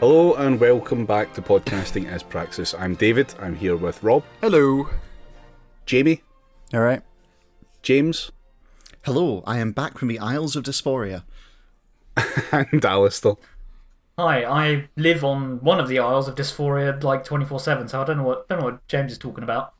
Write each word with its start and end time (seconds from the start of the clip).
Hello 0.00 0.34
and 0.34 0.58
welcome 0.58 1.04
back 1.04 1.34
to 1.34 1.42
Podcasting 1.42 2.08
as 2.10 2.22
Praxis. 2.22 2.74
I'm 2.74 2.94
David. 2.94 3.34
I'm 3.38 3.54
here 3.56 3.76
with 3.76 4.02
Rob, 4.02 4.24
Hello. 4.40 4.88
Jamie, 5.86 6.22
All 6.72 6.80
right. 6.80 7.02
James, 7.82 8.30
Hello, 9.04 9.42
I 9.46 9.58
am 9.58 9.72
back 9.72 9.98
from 9.98 10.08
the 10.08 10.18
Isles 10.18 10.56
of 10.56 10.64
Dysphoria. 10.64 11.24
and 12.52 12.84
Alistair. 12.84 13.34
Hi, 14.18 14.44
I 14.44 14.88
live 14.96 15.24
on 15.24 15.60
one 15.60 15.80
of 15.80 15.88
the 15.88 15.98
Isles 15.98 16.28
of 16.28 16.34
Dysphoria 16.34 17.02
like 17.02 17.24
24 17.24 17.60
7, 17.60 17.88
so 17.88 18.00
I 18.02 18.04
don't 18.04 18.18
know 18.18 18.22
what 18.24 18.48
don't 18.48 18.58
know 18.60 18.64
what 18.66 18.86
James 18.88 19.12
is 19.12 19.18
talking 19.18 19.44
about. 19.44 19.74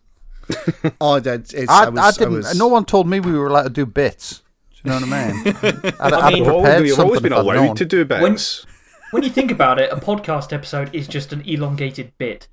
Oh, 1.01 1.21
that- 1.21 1.53
it's, 1.55 1.71
I, 1.71 1.85
I, 1.85 1.89
was, 1.91 2.01
I 2.01 2.11
didn't. 2.19 2.35
was- 2.35 2.59
No 2.59 2.67
one 2.69 2.85
told 2.85 3.07
me 3.09 3.21
we 3.21 3.33
were 3.33 3.47
allowed 3.47 3.63
to 3.65 3.71
do 3.71 3.87
bits. 3.87 4.43
Do 4.83 4.91
you 4.91 5.01
know 5.01 5.07
what 5.07 5.13
I 5.13 5.33
mean? 5.33 5.55
I'd, 6.01 6.13
I 6.13 6.21
I'd 6.27 6.33
mean- 6.35 6.43
We've 6.45 6.53
always, 6.53 6.63
prepared 6.65 6.83
we've 6.83 6.99
always 7.01 7.21
been 7.21 7.33
allowed 7.33 7.77
to 7.77 7.85
do 7.85 8.05
bits. 8.05 8.23
When 8.23 8.70
you 9.13 9.31
think 9.31 9.51
about 9.51 9.79
it, 9.79 9.91
a 9.93 9.97
podcast 9.97 10.53
episode 10.53 10.95
is 10.95 11.07
just 11.09 11.33
an 11.33 11.41
elongated 11.43 12.13
bit. 12.19 12.49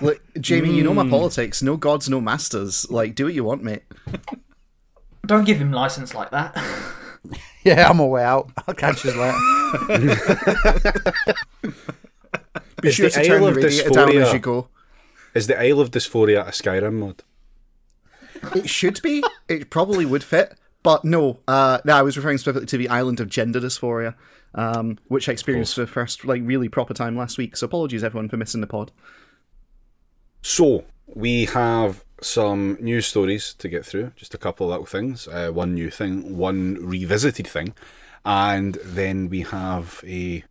Look, 0.00 0.22
Jamie, 0.40 0.72
you 0.74 0.82
know 0.82 0.90
Hmm. 0.90 0.96
my 0.96 1.08
politics. 1.10 1.62
No 1.62 1.76
gods, 1.76 2.08
no 2.08 2.20
masters. 2.20 2.90
Like, 2.90 3.14
do 3.14 3.24
what 3.24 3.34
you 3.34 3.44
want, 3.44 3.62
mate. 3.62 3.82
Don't 5.26 5.44
give 5.44 5.58
him 5.58 5.72
license 5.72 6.14
like 6.14 6.30
that. 6.30 6.56
Yeah, 7.64 7.90
I'm 7.90 8.00
all 8.00 8.10
way 8.12 8.22
out. 8.24 8.50
I'll 8.66 8.72
catch 8.74 9.04
you 9.04 9.10
later. 9.10 9.36
Be 12.80 12.88
Is 12.88 12.94
sure 12.94 13.08
the 13.08 13.10
to 13.10 13.24
turn 13.24 13.42
Isle 13.42 13.44
the 13.44 13.48
of 13.50 13.56
radiator 13.56 13.90
down 13.90 14.08
as 14.10 14.14
Dysphoria- 14.28 14.32
you 14.32 14.38
go. 14.38 14.68
Is 15.34 15.46
the 15.48 15.60
Isle 15.60 15.80
of 15.80 15.90
Dysphoria 15.90 16.46
a 16.46 16.50
Skyrim 16.52 16.94
mod? 16.94 17.22
It 18.54 18.70
should 18.70 19.02
be. 19.02 19.22
It 19.48 19.68
probably 19.68 20.06
would 20.06 20.22
fit. 20.24 20.56
But 20.84 21.04
no, 21.04 21.40
uh, 21.48 21.78
no, 21.84 21.94
I 21.96 22.02
was 22.02 22.16
referring 22.16 22.38
specifically 22.38 22.66
to 22.68 22.78
the 22.78 22.88
island 22.88 23.18
of 23.20 23.28
gender 23.28 23.60
dysphoria, 23.60 24.14
um, 24.54 24.98
which 25.08 25.28
I 25.28 25.32
experienced 25.32 25.74
for 25.74 25.82
the 25.82 25.86
first, 25.86 26.24
like, 26.24 26.42
really 26.44 26.68
proper 26.68 26.94
time 26.94 27.16
last 27.16 27.38
week. 27.38 27.56
So 27.56 27.66
apologies, 27.66 28.04
everyone, 28.04 28.28
for 28.28 28.36
missing 28.36 28.60
the 28.60 28.66
pod. 28.66 28.92
So, 30.42 30.84
we 31.06 31.46
have 31.46 32.04
some 32.20 32.76
news 32.80 33.06
stories 33.06 33.54
to 33.54 33.68
get 33.68 33.84
through, 33.84 34.12
just 34.16 34.34
a 34.34 34.38
couple 34.38 34.66
of 34.66 34.70
little 34.70 34.86
things. 34.86 35.28
Uh, 35.28 35.50
one 35.50 35.74
new 35.74 35.90
thing, 35.90 36.36
one 36.36 36.76
revisited 36.80 37.46
thing, 37.46 37.74
and 38.24 38.74
then 38.84 39.28
we 39.28 39.42
have 39.42 40.02
a 40.06 40.44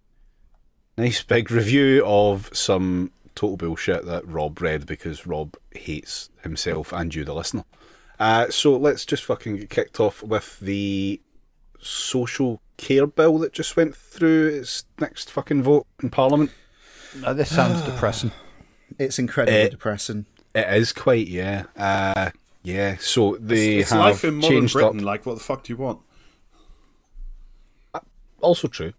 nice 0.98 1.24
big 1.24 1.52
review 1.52 2.04
of 2.06 2.50
some 2.54 3.12
total 3.36 3.58
bullshit 3.58 4.06
that 4.06 4.28
Rob 4.28 4.60
read 4.62 4.86
because 4.86 5.28
Rob 5.28 5.56
hates 5.72 6.30
himself 6.44 6.92
and 6.92 7.14
you, 7.14 7.24
the 7.24 7.34
listener. 7.34 7.66
Uh, 8.20 8.50
so, 8.50 8.76
let's 8.76 9.06
just 9.06 9.24
fucking 9.24 9.58
get 9.58 9.70
kicked 9.70 10.00
off 10.00 10.24
with 10.24 10.60
the 10.60 11.22
social 11.80 12.62
care 12.78 13.08
bill 13.08 13.38
that 13.40 13.54
just 13.54 13.76
went 13.76 13.96
through 13.96 14.48
its 14.48 14.86
next 15.00 15.30
fucking 15.32 15.64
vote 15.64 15.86
in 16.02 16.10
Parliament. 16.10 16.52
Uh, 17.24 17.34
this 17.34 17.54
sounds 17.54 17.82
depressing. 17.86 18.32
It's 19.00 19.20
incredibly 19.20 19.60
Eh, 19.62 19.70
depressing. 19.70 20.26
It 20.56 20.68
is 20.74 20.94
quite, 20.94 21.28
yeah. 21.28 21.64
Uh, 21.76 22.32
yeah, 22.64 22.98
so 23.00 23.38
they 23.40 23.78
It's 23.78 23.92
have 23.92 24.00
life 24.00 24.24
in 24.24 24.36
modern 24.36 24.50
changed 24.50 24.74
Britain. 24.74 25.00
up. 25.00 25.06
Like, 25.06 25.26
what 25.26 25.36
the 25.38 25.44
fuck 25.44 25.64
do 25.64 25.74
you 25.74 25.78
want? 25.78 26.00
Also 28.42 28.68
true. 28.68 28.94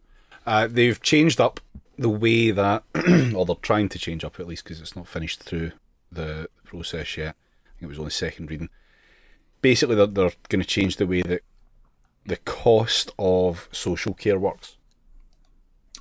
Uh, 0.47 0.67
they've 0.69 1.01
changed 1.01 1.41
up 1.41 1.61
the 1.97 2.09
way 2.09 2.51
that, 2.51 2.83
or 3.35 3.45
they're 3.47 3.55
trying 3.63 3.89
to 3.91 3.99
change 3.99 4.25
up 4.25 4.41
at 4.41 4.47
least 4.47 4.65
because 4.65 4.81
it's 4.81 4.97
not 4.97 5.07
finished 5.09 5.43
through 5.43 5.73
the 6.11 6.49
process 6.65 7.17
yet. 7.17 7.37
I 7.67 7.69
think 7.81 7.83
it 7.83 7.89
was 7.89 7.99
only 7.99 8.11
second 8.11 8.51
reading. 8.51 8.69
Basically, 9.63 9.95
they're, 9.97 10.07
they're 10.07 10.33
going 10.49 10.63
to 10.63 10.67
change 10.69 10.97
the 10.97 11.07
way 11.07 11.23
that 11.23 11.43
the 12.29 12.37
cost 12.37 13.11
of 13.19 13.69
social 13.73 14.15
care 14.15 14.39
works. 14.39 14.77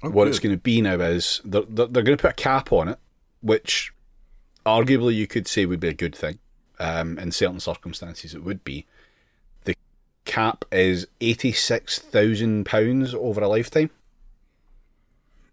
Oh, 0.03 0.09
what 0.09 0.25
good. 0.25 0.29
it's 0.29 0.39
going 0.39 0.55
to 0.55 0.61
be 0.61 0.81
now 0.81 0.99
is 0.99 1.41
they're, 1.43 1.63
they're, 1.63 1.87
they're 1.87 2.03
going 2.03 2.17
to 2.17 2.21
put 2.21 2.31
a 2.31 2.35
cap 2.35 2.71
on 2.71 2.89
it, 2.89 2.99
which 3.41 3.91
arguably 4.65 5.15
you 5.15 5.25
could 5.25 5.47
say 5.47 5.65
would 5.65 5.79
be 5.79 5.87
a 5.87 5.93
good 5.93 6.15
thing. 6.15 6.37
Um, 6.79 7.17
in 7.17 7.31
certain 7.31 7.59
circumstances, 7.59 8.35
it 8.35 8.43
would 8.43 8.63
be. 8.63 8.85
The 9.63 9.75
cap 10.25 10.63
is 10.71 11.07
£86,000 11.21 13.13
over 13.15 13.41
a 13.41 13.47
lifetime. 13.47 13.89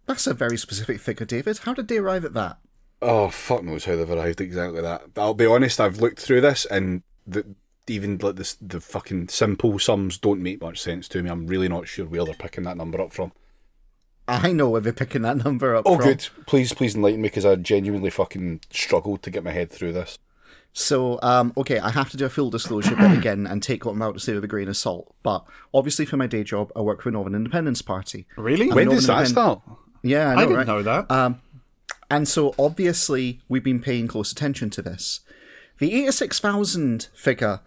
That's 0.05 0.27
a 0.27 0.35
very 0.35 0.57
specific 0.57 0.99
figure, 0.99 1.25
David. 1.25 1.57
How 1.59 1.73
did 1.73 1.87
they 1.87 1.97
arrive 1.97 2.25
at 2.25 2.35
that? 2.35 2.59
Oh, 3.01 3.29
fuck 3.29 3.63
knows 3.63 3.85
how 3.85 3.95
they've 3.95 4.07
arrived 4.07 4.41
at 4.41 4.45
exactly 4.45 4.81
that. 4.81 5.03
I'll 5.17 5.33
be 5.33 5.47
honest, 5.47 5.79
I've 5.79 5.99
looked 5.99 6.19
through 6.19 6.41
this 6.41 6.65
and 6.65 7.01
the, 7.25 7.55
even 7.87 8.17
like 8.17 8.35
this, 8.35 8.55
the 8.61 8.81
fucking 8.81 9.27
simple 9.29 9.77
sums 9.79 10.17
don't 10.17 10.41
make 10.41 10.61
much 10.61 10.81
sense 10.81 11.07
to 11.09 11.21
me. 11.23 11.29
I'm 11.29 11.47
really 11.47 11.67
not 11.69 11.87
sure 11.87 12.05
where 12.05 12.25
they're 12.25 12.33
picking 12.33 12.63
that 12.63 12.77
number 12.77 12.99
up 13.01 13.11
from. 13.11 13.31
I 14.27 14.51
know 14.51 14.69
where 14.69 14.81
they're 14.81 14.91
picking 14.93 15.21
that 15.21 15.37
number 15.37 15.75
up 15.75 15.83
Oh, 15.85 15.97
from. 15.97 16.05
good. 16.07 16.27
Please, 16.47 16.73
please 16.73 16.95
enlighten 16.95 17.21
me 17.21 17.27
because 17.29 17.45
I 17.45 17.55
genuinely 17.55 18.09
fucking 18.09 18.61
struggled 18.71 19.21
to 19.23 19.29
get 19.29 19.43
my 19.43 19.51
head 19.51 19.69
through 19.71 19.93
this. 19.93 20.17
So, 20.73 21.19
um, 21.21 21.53
okay, 21.55 21.79
I 21.79 21.89
have 21.91 22.09
to 22.09 22.17
do 22.17 22.25
a 22.25 22.29
full 22.29 22.49
disclosure 22.49 22.95
bit 22.97 23.11
again 23.17 23.47
and 23.47 23.63
take 23.63 23.85
what 23.85 23.91
I'm 23.93 24.01
about 24.01 24.15
to 24.15 24.19
say 24.19 24.33
with 24.33 24.43
a 24.43 24.47
grain 24.47 24.67
of 24.67 24.75
salt. 24.75 25.15
But 25.23 25.45
obviously, 25.73 26.05
for 26.05 26.17
my 26.17 26.27
day 26.27 26.43
job, 26.43 26.71
I 26.75 26.81
work 26.81 27.01
for 27.01 27.11
Northern 27.11 27.35
Independence 27.35 27.81
Party. 27.81 28.25
Really? 28.35 28.69
I'm 28.69 28.75
When 28.75 28.87
an 28.89 28.95
does 28.95 29.07
that 29.07 29.13
Northern 29.13 29.29
start? 29.31 29.61
Yeah, 30.01 30.29
I 30.29 30.35
know, 30.35 30.41
I 30.41 30.43
didn't 30.45 30.57
right? 30.57 30.67
know 30.67 30.81
that. 30.83 31.11
Um, 31.11 31.41
and 32.11 32.27
so, 32.27 32.53
obviously, 32.59 33.39
we've 33.47 33.63
been 33.63 33.79
paying 33.79 34.07
close 34.07 34.31
attention 34.33 34.69
to 34.71 34.81
this. 34.81 35.21
The 35.77 35.93
86,000 35.93 37.07
figure 37.15 37.61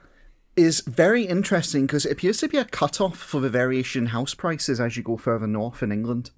is 0.59 0.81
very 0.81 1.25
interesting 1.25 1.87
because 1.87 2.05
it 2.05 2.13
appears 2.13 2.39
to 2.39 2.49
be 2.49 2.59
a 2.59 2.65
cut-off 2.65 3.17
for 3.17 3.41
the 3.41 3.49
variation 3.49 4.05
in 4.05 4.07
house 4.09 4.35
prices 4.35 4.81
as 4.81 4.97
you 4.97 5.03
go 5.03 5.17
further 5.17 5.47
north 5.47 5.83
in 5.83 5.93
England. 5.93 6.31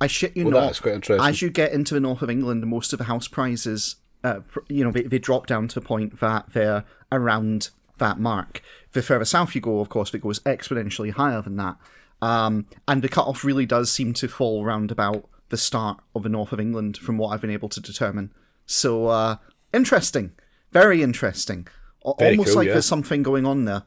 I 0.00 0.06
shit 0.06 0.36
you 0.36 0.44
Well, 0.44 0.54
not. 0.54 0.66
that's 0.66 0.80
quite 0.80 0.94
interesting. 0.94 1.26
As 1.26 1.42
you 1.42 1.50
get 1.50 1.72
into 1.72 1.94
the 1.94 2.00
north 2.00 2.22
of 2.22 2.30
England, 2.30 2.66
most 2.66 2.92
of 2.92 2.98
the 2.98 3.04
house 3.04 3.28
prices, 3.28 3.96
uh, 4.24 4.40
you 4.68 4.84
know, 4.84 4.90
they, 4.90 5.02
they 5.02 5.18
drop 5.18 5.46
down 5.46 5.68
to 5.68 5.74
the 5.80 5.86
point 5.86 6.20
that 6.20 6.52
they're 6.52 6.84
around 7.10 7.70
that 7.98 8.18
mark. 8.18 8.62
The 8.92 9.02
further 9.02 9.24
south 9.24 9.54
you 9.54 9.60
go, 9.60 9.80
of 9.80 9.88
course, 9.88 10.12
it 10.12 10.20
goes 10.20 10.40
exponentially 10.40 11.12
higher 11.12 11.40
than 11.40 11.56
that. 11.56 11.76
Um, 12.20 12.66
and 12.86 13.02
the 13.02 13.08
cutoff 13.08 13.44
really 13.44 13.66
does 13.66 13.90
seem 13.90 14.12
to 14.14 14.28
fall 14.28 14.64
round 14.64 14.90
about 14.90 15.28
the 15.50 15.56
start 15.56 16.00
of 16.14 16.22
the 16.22 16.28
north 16.28 16.52
of 16.52 16.60
England, 16.60 16.96
from 16.96 17.18
what 17.18 17.28
I've 17.28 17.40
been 17.40 17.50
able 17.50 17.68
to 17.68 17.80
determine. 17.80 18.32
So 18.66 19.06
uh, 19.08 19.36
interesting, 19.72 20.32
very 20.72 21.02
interesting. 21.02 21.68
Al- 22.04 22.16
Very 22.18 22.32
Almost 22.32 22.48
cool, 22.48 22.56
like 22.56 22.66
yeah. 22.66 22.72
there's 22.74 22.86
something 22.86 23.22
going 23.22 23.46
on 23.46 23.64
there. 23.64 23.84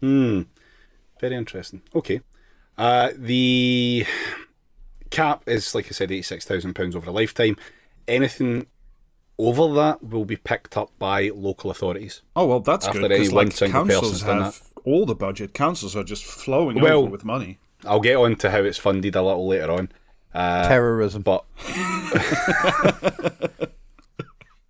Hmm. 0.00 0.42
Very 1.20 1.36
interesting. 1.36 1.82
Okay. 1.94 2.20
Uh, 2.78 3.10
the 3.16 4.06
cap 5.10 5.42
is, 5.46 5.74
like 5.74 5.86
I 5.86 5.90
said, 5.90 6.10
£86,000 6.10 6.94
over 6.94 7.08
a 7.08 7.12
lifetime. 7.12 7.56
Anything 8.06 8.66
over 9.38 9.72
that 9.74 10.02
will 10.02 10.24
be 10.24 10.36
picked 10.36 10.76
up 10.76 10.90
by 10.98 11.30
local 11.34 11.70
authorities. 11.70 12.22
oh 12.36 12.46
well, 12.46 12.60
that's 12.60 12.86
after 12.86 13.00
good 13.00 13.08
because 13.10 13.32
like 13.32 13.54
councils 13.54 14.22
have 14.22 14.60
all 14.84 15.04
the 15.06 15.14
budget. 15.14 15.52
Councils 15.54 15.96
are 15.96 16.04
just 16.04 16.24
flowing 16.24 16.80
Well- 16.80 17.00
over 17.00 17.10
with 17.10 17.24
money. 17.24 17.58
I'll 17.84 18.00
get 18.00 18.16
on 18.16 18.36
to 18.36 18.50
how 18.50 18.62
it's 18.62 18.78
funded 18.78 19.14
a 19.14 19.22
little 19.22 19.46
later 19.46 19.70
on. 19.70 19.90
Uh, 20.34 20.66
Terrorism. 20.68 21.22
but 21.22 21.44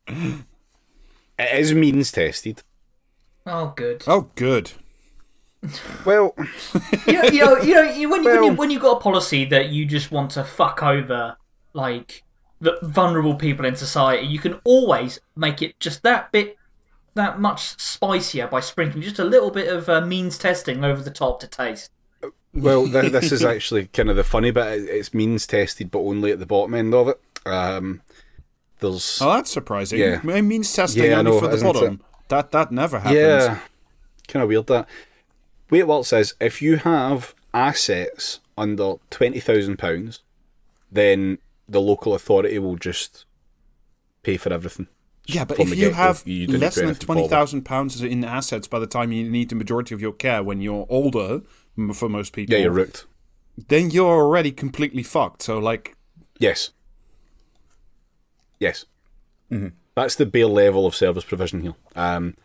it 1.38 1.58
is 1.58 1.72
means 1.74 2.12
tested. 2.12 2.62
Oh, 3.46 3.72
good. 3.76 4.02
Oh, 4.06 4.30
good. 4.34 4.72
Well, 6.04 6.34
you 7.06 7.12
know, 7.14 7.22
you 7.24 7.44
know, 7.44 7.56
you 7.60 7.74
know 7.74 7.82
you, 7.82 8.08
when, 8.10 8.22
you, 8.22 8.30
when, 8.30 8.42
you, 8.42 8.48
Well- 8.48 8.54
when 8.56 8.70
you've 8.70 8.82
got 8.82 8.98
a 8.98 9.00
policy 9.00 9.44
that 9.46 9.70
you 9.70 9.84
just 9.86 10.10
want 10.10 10.30
to 10.32 10.44
fuck 10.44 10.82
over, 10.82 11.36
like, 11.72 12.22
the 12.60 12.78
vulnerable 12.82 13.34
people 13.34 13.64
in 13.66 13.76
society, 13.76 14.26
you 14.26 14.38
can 14.38 14.60
always 14.64 15.20
make 15.34 15.62
it 15.62 15.78
just 15.80 16.02
that 16.02 16.32
bit, 16.32 16.56
that 17.14 17.40
much 17.40 17.78
spicier 17.80 18.46
by 18.46 18.60
sprinkling 18.60 19.02
just 19.02 19.18
a 19.18 19.24
little 19.24 19.50
bit 19.50 19.68
of 19.68 19.88
uh, 19.88 20.00
means 20.04 20.38
testing 20.38 20.84
over 20.84 21.02
the 21.02 21.10
top 21.10 21.40
to 21.40 21.46
taste. 21.46 21.90
well, 22.54 22.86
th- 22.88 23.12
this 23.12 23.32
is 23.32 23.44
actually 23.44 23.86
kind 23.88 24.08
of 24.10 24.16
the 24.16 24.24
funny 24.24 24.50
bit. 24.50 24.82
It's 24.88 25.12
means 25.14 25.46
tested, 25.46 25.90
but 25.90 26.00
only 26.00 26.32
at 26.32 26.38
the 26.38 26.46
bottom 26.46 26.74
end 26.74 26.94
of 26.94 27.08
it. 27.08 27.20
Um, 27.46 28.02
there's 28.80 29.20
Oh, 29.22 29.32
that's 29.34 29.50
surprising. 29.50 29.98
Yeah. 29.98 30.20
It 30.26 30.42
means 30.42 30.72
testing 30.72 31.04
Yeah, 31.04 31.18
only 31.18 31.30
know, 31.32 31.40
for 31.40 31.48
the 31.48 31.62
bottom. 31.62 31.94
it? 31.94 32.00
That 32.28 32.50
that 32.52 32.72
never 32.72 32.98
happens. 32.98 33.16
Yeah, 33.18 33.58
kind 34.28 34.42
of 34.42 34.48
weird 34.48 34.66
that. 34.68 34.88
Wait, 35.70 35.84
what 35.84 36.06
says 36.06 36.34
if 36.40 36.60
you 36.62 36.76
have 36.76 37.34
assets 37.54 38.40
under 38.58 38.94
twenty 39.10 39.40
thousand 39.40 39.78
pounds, 39.78 40.20
then 40.90 41.38
the 41.68 41.80
local 41.80 42.14
authority 42.14 42.58
will 42.58 42.76
just 42.76 43.24
pay 44.22 44.36
for 44.36 44.52
everything. 44.52 44.86
Yeah, 45.28 45.44
but 45.44 45.58
if 45.58 45.76
you 45.76 45.92
have 45.92 46.22
you 46.24 46.46
less 46.46 46.76
than 46.76 46.84
anything 46.84 47.00
for 47.00 47.06
them. 47.06 47.14
twenty 47.16 47.28
thousand 47.28 47.62
pounds 47.62 48.00
in 48.00 48.24
assets 48.24 48.68
by 48.68 48.78
the 48.78 48.86
time 48.86 49.10
you 49.12 49.28
need 49.28 49.48
the 49.48 49.56
majority 49.56 49.94
of 49.94 50.00
your 50.00 50.12
care 50.12 50.42
when 50.42 50.60
you're 50.60 50.86
older, 50.88 51.40
for 51.94 52.08
most 52.08 52.32
people, 52.32 52.54
Yeah, 52.54 52.62
you're 52.62 52.70
rooked. 52.72 53.06
then 53.68 53.90
you're 53.90 54.06
already 54.22 54.52
completely 54.52 55.02
fucked. 55.02 55.42
So 55.42 55.58
like, 55.58 55.96
Yes. 56.38 56.70
Yes. 58.58 58.84
That's 59.94 60.14
the 60.14 60.26
bare 60.26 60.46
level 60.46 60.86
of 60.86 60.94
service 60.94 61.24
provision 61.24 61.60
here. 61.60 61.74
Um, 61.94 62.36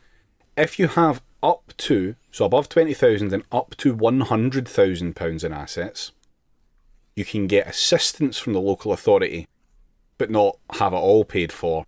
if 0.58 0.80
you 0.80 0.88
have 0.88 1.22
up 1.44 1.74
to, 1.78 2.16
so 2.32 2.46
above 2.46 2.70
20,000 2.70 3.34
and 3.34 3.44
up 3.52 3.76
to 3.78 3.96
£100,000 3.96 5.44
in 5.44 5.54
assets, 5.54 6.12
you 7.16 7.26
can 7.26 7.48
get 7.48 7.68
assistance 7.68 8.38
from 8.38 8.54
the 8.54 8.62
local 8.62 8.94
authority, 8.94 9.48
but 10.18 10.30
not 10.30 10.58
have 10.74 10.94
it 10.94 10.98
all 10.98 11.26
paid 11.26 11.52
for 11.52 11.86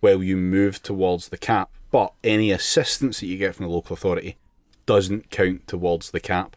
while 0.00 0.22
you 0.22 0.36
move 0.36 0.82
towards 0.82 1.28
the 1.28 1.38
cap. 1.38 1.70
But 1.90 2.12
any 2.24 2.50
assistance 2.50 3.20
that 3.20 3.26
you 3.26 3.38
get 3.38 3.54
from 3.54 3.66
the 3.66 3.72
local 3.72 3.94
authority 3.94 4.36
doesn't 4.84 5.30
count 5.30 5.66
towards 5.66 6.10
the 6.10 6.20
cap. 6.20 6.56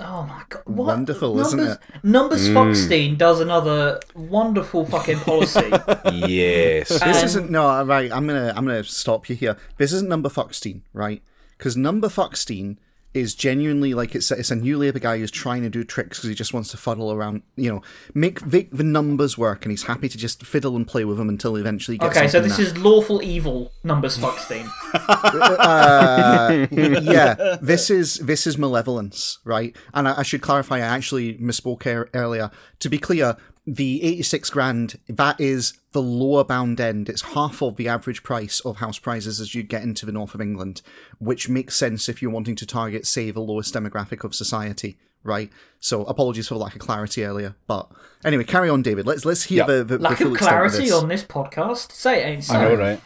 Oh 0.00 0.22
my 0.28 0.42
god! 0.48 0.62
What? 0.66 0.86
Wonderful, 0.86 1.34
Numbers, 1.34 1.54
isn't 1.54 1.68
it? 1.72 1.78
Numbers 2.04 2.48
Foxstein 2.50 3.18
does 3.18 3.40
another 3.40 3.98
wonderful 4.14 4.84
fucking 4.86 5.18
policy. 5.20 5.68
yes. 6.12 6.88
This 6.88 7.02
Um, 7.02 7.24
isn't 7.24 7.50
no 7.50 7.82
right. 7.84 8.10
I'm 8.12 8.26
gonna 8.26 8.52
I'm 8.56 8.64
gonna 8.64 8.84
stop 8.84 9.28
you 9.28 9.34
here. 9.34 9.56
This 9.76 9.92
isn't 9.92 10.08
number 10.08 10.28
Foxstein, 10.28 10.82
right? 10.92 11.20
Because 11.56 11.76
number 11.76 12.08
Foxstein 12.08 12.76
is 13.14 13.34
genuinely 13.34 13.94
like 13.94 14.14
it's 14.14 14.30
a, 14.30 14.38
it's 14.38 14.50
a 14.50 14.54
new 14.56 14.76
Labour 14.78 14.98
guy 14.98 15.18
who's 15.18 15.30
trying 15.30 15.62
to 15.62 15.70
do 15.70 15.82
tricks 15.82 16.18
because 16.18 16.28
he 16.28 16.34
just 16.34 16.52
wants 16.52 16.70
to 16.70 16.76
fuddle 16.76 17.10
around, 17.12 17.42
you 17.56 17.70
know, 17.72 17.82
make, 18.14 18.44
make 18.46 18.70
the 18.70 18.84
numbers 18.84 19.38
work, 19.38 19.64
and 19.64 19.72
he's 19.72 19.84
happy 19.84 20.08
to 20.08 20.18
just 20.18 20.44
fiddle 20.44 20.76
and 20.76 20.86
play 20.86 21.04
with 21.04 21.16
them 21.16 21.28
until 21.28 21.54
he 21.54 21.60
eventually 21.60 21.96
gets. 21.98 22.16
okay, 22.16 22.28
so 22.28 22.40
this 22.40 22.56
that- 22.56 22.62
is 22.62 22.78
lawful 22.78 23.22
evil 23.22 23.72
Numbers 23.82 24.18
Foxstein. 24.18 24.68
uh, 24.94 26.66
yeah, 26.70 27.56
this 27.60 27.90
is 27.90 28.16
this 28.16 28.46
is 28.46 28.58
malevolence, 28.58 29.38
right? 29.44 29.74
And 29.94 30.08
I, 30.08 30.20
I 30.20 30.22
should 30.22 30.42
clarify. 30.42 30.76
I 30.76 30.80
actually 30.80 31.34
misspoke 31.38 31.86
ear- 31.86 32.10
earlier. 32.14 32.50
To 32.80 32.88
be 32.88 32.98
clear, 32.98 33.36
the 33.74 34.02
eighty-six 34.02 34.48
grand 34.50 34.98
that 35.08 35.38
is 35.40 35.74
the 35.92 36.00
lower 36.00 36.42
bound 36.44 36.80
end. 36.80 37.08
It's 37.08 37.20
half 37.22 37.62
of 37.62 37.76
the 37.76 37.88
average 37.88 38.22
price 38.22 38.60
of 38.60 38.78
house 38.78 38.98
prices 38.98 39.40
as 39.40 39.54
you 39.54 39.62
get 39.62 39.82
into 39.82 40.06
the 40.06 40.12
north 40.12 40.34
of 40.34 40.40
England, 40.40 40.80
which 41.18 41.48
makes 41.48 41.76
sense 41.76 42.08
if 42.08 42.22
you're 42.22 42.30
wanting 42.30 42.56
to 42.56 42.66
target, 42.66 43.06
say, 43.06 43.30
the 43.30 43.40
lowest 43.40 43.74
demographic 43.74 44.24
of 44.24 44.34
society. 44.34 44.96
Right. 45.22 45.50
So 45.80 46.04
apologies 46.04 46.48
for 46.48 46.54
the 46.54 46.60
lack 46.60 46.74
of 46.74 46.80
clarity 46.80 47.24
earlier, 47.24 47.56
but 47.66 47.90
anyway, 48.24 48.44
carry 48.44 48.70
on, 48.70 48.82
David. 48.82 49.06
Let's 49.06 49.24
let's 49.24 49.42
hear 49.42 49.58
Yeah. 49.58 49.66
the, 49.66 49.84
the, 49.84 49.98
the 49.98 49.98
Lack 49.98 50.18
full 50.18 50.28
of 50.28 50.32
extent 50.34 50.52
of 50.54 50.58
clarity 50.70 50.84
this. 50.84 50.92
on 50.94 51.08
this 51.08 51.24
podcast. 51.24 51.92
Say 51.92 52.22
it 52.22 52.26
ain't 52.26 52.44
so. 52.44 52.54
I 52.54 52.62
know, 52.64 52.74
right? 52.74 53.00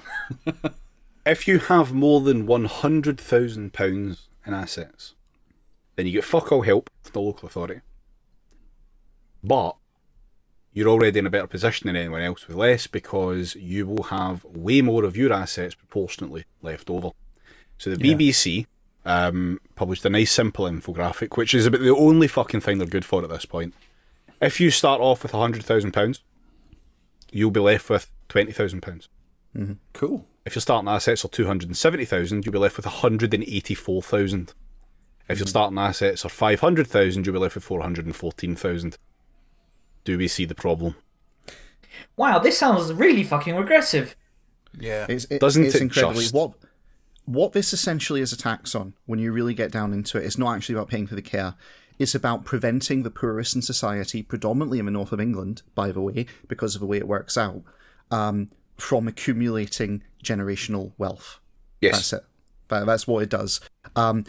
if 1.26 1.48
you 1.48 1.58
have 1.58 1.92
more 1.92 2.20
than 2.20 2.46
one 2.46 2.66
hundred 2.66 3.18
thousand 3.20 3.72
pounds 3.72 4.28
in 4.46 4.54
assets, 4.54 5.14
then 5.96 6.06
you 6.06 6.12
get 6.12 6.24
fuck 6.24 6.52
all 6.52 6.62
help 6.62 6.90
from 7.02 7.12
the 7.14 7.20
local 7.20 7.48
authority. 7.48 7.80
But 9.42 9.76
you're 10.72 10.88
already 10.88 11.18
in 11.18 11.26
a 11.26 11.30
better 11.30 11.46
position 11.46 11.86
than 11.86 11.96
anyone 11.96 12.22
else 12.22 12.46
with 12.46 12.56
less 12.56 12.86
because 12.86 13.54
you 13.56 13.86
will 13.86 14.04
have 14.04 14.44
way 14.44 14.80
more 14.80 15.04
of 15.04 15.16
your 15.16 15.32
assets 15.32 15.74
proportionately 15.74 16.44
left 16.62 16.88
over. 16.88 17.10
So 17.78 17.90
the 17.90 17.96
BBC 17.96 18.66
um, 19.04 19.60
published 19.74 20.04
a 20.04 20.10
nice 20.10 20.32
simple 20.32 20.64
infographic, 20.66 21.36
which 21.36 21.52
is 21.54 21.66
about 21.66 21.80
the 21.80 21.94
only 21.94 22.28
fucking 22.28 22.60
thing 22.60 22.78
they're 22.78 22.86
good 22.86 23.04
for 23.04 23.22
at 23.22 23.28
this 23.28 23.44
point. 23.44 23.74
If 24.40 24.60
you 24.60 24.70
start 24.70 25.00
off 25.00 25.22
with 25.22 25.32
hundred 25.32 25.64
thousand 25.64 25.92
pounds, 25.92 26.20
you'll 27.30 27.50
be 27.50 27.60
left 27.60 27.88
with 27.90 28.10
twenty 28.28 28.52
thousand 28.52 28.80
pounds. 28.80 29.08
Cool. 29.92 30.26
If 30.44 30.54
your 30.56 30.60
starting 30.60 30.88
assets 30.88 31.24
are 31.24 31.28
270,000, 31.28 32.44
you'll 32.44 32.52
be 32.52 32.58
left 32.58 32.76
with 32.76 32.86
184,000. 32.86 34.54
If 35.28 35.38
your 35.38 35.46
starting 35.46 35.78
assets 35.78 36.24
are 36.24 36.28
500,000, 36.28 37.24
you'll 37.24 37.32
be 37.32 37.38
left 37.38 37.54
with 37.54 37.62
414,000. 37.62 38.96
Do 40.04 40.18
we 40.18 40.28
see 40.28 40.44
the 40.44 40.54
problem? 40.54 40.96
Wow, 42.16 42.38
this 42.38 42.58
sounds 42.58 42.92
really 42.92 43.24
fucking 43.24 43.54
regressive. 43.54 44.16
Yeah. 44.78 45.06
It's, 45.08 45.24
it, 45.26 45.40
Doesn't 45.40 45.64
it's 45.64 45.74
it 45.74 45.82
incredibly 45.82 46.22
just? 46.22 46.34
what 46.34 46.52
what 47.24 47.52
this 47.52 47.72
essentially 47.72 48.20
is 48.20 48.32
a 48.32 48.36
tax 48.36 48.74
on. 48.74 48.94
When 49.06 49.18
you 49.18 49.32
really 49.32 49.54
get 49.54 49.70
down 49.70 49.92
into 49.92 50.18
it, 50.18 50.24
it's 50.24 50.38
not 50.38 50.56
actually 50.56 50.74
about 50.74 50.88
paying 50.88 51.06
for 51.06 51.14
the 51.14 51.22
care. 51.22 51.54
It's 51.98 52.14
about 52.14 52.44
preventing 52.44 53.02
the 53.02 53.10
poorest 53.10 53.54
in 53.54 53.62
society, 53.62 54.22
predominantly 54.22 54.80
in 54.80 54.86
the 54.86 54.90
north 54.90 55.12
of 55.12 55.20
England, 55.20 55.62
by 55.74 55.92
the 55.92 56.00
way, 56.00 56.26
because 56.48 56.74
of 56.74 56.80
the 56.80 56.86
way 56.86 56.96
it 56.96 57.06
works 57.06 57.38
out, 57.38 57.62
um, 58.10 58.50
from 58.76 59.06
accumulating 59.06 60.02
generational 60.24 60.92
wealth. 60.98 61.38
Yes. 61.80 61.94
That's 61.94 62.12
it. 62.14 62.24
That, 62.68 62.86
that's 62.86 63.06
what 63.06 63.22
it 63.22 63.28
does. 63.28 63.60
Um, 63.94 64.24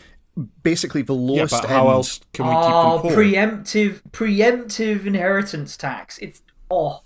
basically, 0.64 1.02
the 1.02 1.14
Yeah, 1.16 1.32
lowest 1.40 1.62
but 1.62 1.70
how 1.70 1.82
end- 1.88 1.90
else 1.94 2.20
can 2.34 2.46
we 2.48 2.52
keep 2.52 2.60
ah, 2.60 2.94
Oh, 2.94 2.98
them 3.02 3.14
poor? 3.14 3.24
preemptive, 3.24 4.02
preemptive 4.12 5.06
inheritance 5.06 5.78
tax. 5.78 6.18
It's 6.20 6.42
oh, 6.72 7.02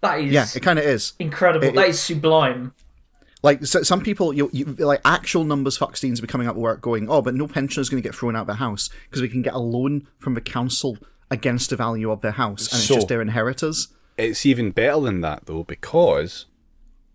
that 0.00 0.20
is 0.20 0.32
Yeah, 0.32 0.46
it 0.54 0.62
kind 0.62 0.78
of 0.78 0.84
is. 0.84 1.12
incredible. 1.18 1.66
it- 1.68 1.74
that 1.74 1.88
is 1.88 2.00
sublime. 2.00 2.72
Like 3.42 3.64
so, 3.64 3.82
some 3.82 4.00
people, 4.00 4.32
you, 4.32 4.50
you 4.52 4.64
like 4.64 5.00
actual 5.04 5.44
numbers. 5.44 5.76
Foxteen's 5.76 6.20
be 6.20 6.26
coming 6.26 6.48
up 6.48 6.56
with 6.56 6.62
work, 6.62 6.80
going, 6.80 7.08
"Oh, 7.08 7.22
but 7.22 7.34
no 7.34 7.46
pensioner's 7.46 7.88
going 7.88 8.02
to 8.02 8.06
get 8.08 8.14
thrown 8.16 8.34
out 8.34 8.40
of 8.42 8.46
their 8.48 8.56
house 8.56 8.88
because 9.04 9.22
we 9.22 9.28
can 9.28 9.42
get 9.42 9.54
a 9.54 9.58
loan 9.58 10.08
from 10.18 10.34
the 10.34 10.40
council 10.40 10.98
against 11.30 11.70
the 11.70 11.76
value 11.76 12.10
of 12.10 12.22
their 12.22 12.32
house, 12.32 12.66
and 12.72 12.78
it's 12.80 12.88
just 12.88 13.08
their 13.08 13.20
inheritors." 13.22 13.88
It's 14.16 14.46
even 14.46 14.70
better 14.72 14.98
than 15.00 15.20
that, 15.20 15.44
though, 15.46 15.62
because 15.62 16.46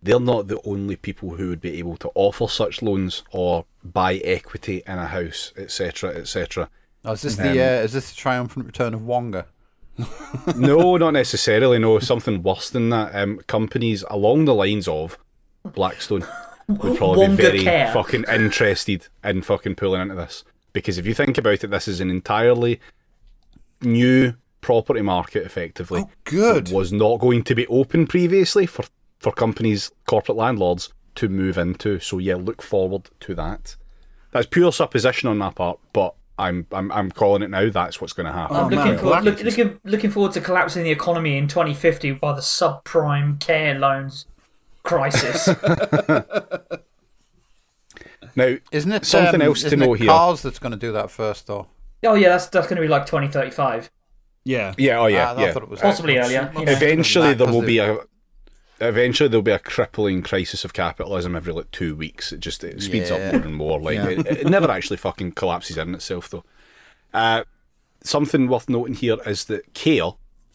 they're 0.04 0.20
not 0.20 0.48
the 0.48 0.60
only 0.66 0.96
people 0.96 1.32
who 1.36 1.50
would 1.50 1.62
be 1.62 1.78
able 1.78 1.98
to 1.98 2.12
offer 2.16 2.48
such 2.48 2.82
loans 2.82 3.24
or 3.32 3.66
buy 3.84 4.16
equity 4.16 4.82
in 4.88 4.98
a 4.98 5.08
house, 5.08 5.54
etc., 5.58 6.12
etc. 6.16 6.70
Oh, 7.06 7.14
is 7.14 7.22
this 7.22 7.36
the 7.36 7.50
uh, 7.52 7.84
is 7.84 7.94
this 7.94 8.10
the 8.12 8.16
triumphant 8.16 8.66
return 8.66 8.94
of 8.94 9.06
Wonga? 9.06 9.46
no, 10.56 10.98
not 10.98 11.12
necessarily. 11.12 11.80
No, 11.80 12.00
something 12.00 12.42
worse 12.44 12.70
than 12.70 12.90
that. 12.90 13.14
Um, 13.16 13.40
companies 13.48 14.04
along 14.10 14.46
the 14.46 14.54
lines 14.56 14.88
of 14.88 15.18
Blackstone 15.64 16.26
would 16.68 16.98
probably 16.98 17.28
be 17.30 17.36
very 17.36 17.64
Care. 17.64 17.92
fucking 17.94 18.26
interested 18.32 19.08
in 19.24 19.42
fucking 19.42 19.76
pulling 19.76 20.02
into 20.02 20.16
this 20.16 20.44
because 20.74 20.98
if 20.98 21.06
you 21.06 21.14
think 21.14 21.38
about 21.38 21.64
it, 21.64 21.68
this 21.68 21.88
is 21.88 22.00
an 22.00 22.10
entirely 22.10 22.80
new 23.82 24.34
property 24.62 25.02
market. 25.02 25.44
Effectively, 25.46 26.02
Oh, 26.06 26.10
good. 26.24 26.68
that 26.68 26.74
was 26.76 26.92
not 26.94 27.20
going 27.20 27.44
to 27.44 27.56
be 27.56 27.68
open 27.68 28.08
previously 28.08 28.66
for 28.66 28.84
for 29.22 29.32
companies, 29.32 29.92
corporate 30.08 30.38
landlords 30.38 30.92
to 31.16 31.30
move 31.30 31.58
into. 31.58 32.00
So 32.00 32.18
yeah, 32.18 32.36
look 32.36 32.62
forward 32.62 33.10
to 33.22 33.36
that. 33.36 33.76
That's 34.32 34.48
pure 34.48 34.72
supposition 34.72 35.30
on 35.30 35.38
my 35.38 35.52
part, 35.52 35.80
but 35.94 36.16
I'm 36.40 36.66
I'm 36.72 36.92
I'm 36.92 37.12
calling 37.12 37.44
it 37.44 37.50
now. 37.50 37.70
That's 37.70 38.02
what's 38.02 38.14
going 38.14 38.26
to 38.26 38.32
happen. 38.32 38.56
Oh, 38.58 38.62
I'm 38.66 38.70
looking, 38.70 38.98
for, 38.98 39.22
look, 39.22 39.44
looking, 39.44 39.80
looking 39.84 40.10
forward 40.10 40.32
to 40.34 40.42
collapsing 40.42 40.84
the 40.84 40.90
economy 40.92 41.38
in 41.38 41.48
2050 41.48 42.14
by 42.14 42.34
the 42.34 42.42
subprime 42.42 43.40
care 43.40 43.78
loans 43.78 44.26
crisis. 44.84 45.50
Now, 48.36 48.56
Isn't 48.72 48.94
it 48.94 49.06
something 49.06 49.42
um, 49.42 49.48
else 49.48 49.60
to 49.62 49.68
isn't 49.68 49.80
know 49.80 49.92
here? 49.94 50.08
Cars 50.08 50.42
that's 50.42 50.58
going 50.60 50.72
to 50.72 50.78
do 50.78 50.94
that 50.94 51.12
first, 51.12 51.48
though. 51.48 51.68
oh 52.06 52.14
yeah, 52.14 52.30
that's 52.30 52.48
that's 52.48 52.66
going 52.68 52.78
to 52.78 52.82
be 52.82 52.88
like 52.88 53.06
2035, 53.06 53.92
Yeah. 54.46 54.74
Yeah, 54.78 55.00
oh 55.00 55.08
yeah, 55.08 55.32
Ah, 55.32 55.36
I 55.36 55.42
yeah. 55.48 55.52
thought 55.52 55.64
it 55.64 55.70
was 55.70 55.82
possibly 55.82 56.16
much- 56.16 56.26
earlier. 56.28 56.44
much 56.44 56.60
You 56.60 56.66
know. 56.66 56.72
Eventually, 56.72 57.34
there 57.34 57.48
will 57.52 57.62
be 57.62 57.80
a. 57.80 57.98
Eventually, 58.82 59.30
there'll 59.30 59.44
be 59.44 59.52
a 59.52 59.60
crippling 59.60 60.22
crisis 60.24 60.66
of 60.66 60.74
capitalism 60.74 61.36
every 61.36 61.54
like 61.54 61.70
two 61.72 61.96
weeks. 61.96 62.32
It 62.34 62.40
just 62.40 62.64
it 62.64 62.82
speeds 62.82 63.10
Yeah. 63.10 63.16
up 63.18 63.34
more 63.36 63.44
and 63.44 63.56
more. 63.56 63.80
Like 63.80 63.96
Yeah. 63.96 64.10
it, 64.10 64.26
it 64.28 64.48
never 64.50 64.70
actually 64.72 64.98
fucking 64.98 65.34
collapses 65.34 65.78
in 65.78 65.94
itself, 65.96 66.30
though. 66.30 66.44
Uh, 67.14 67.44
something 68.04 68.48
worth 68.48 68.68
noting 68.70 68.96
here 68.96 69.18
is 69.26 69.46
that 69.46 69.74
care 69.74 70.12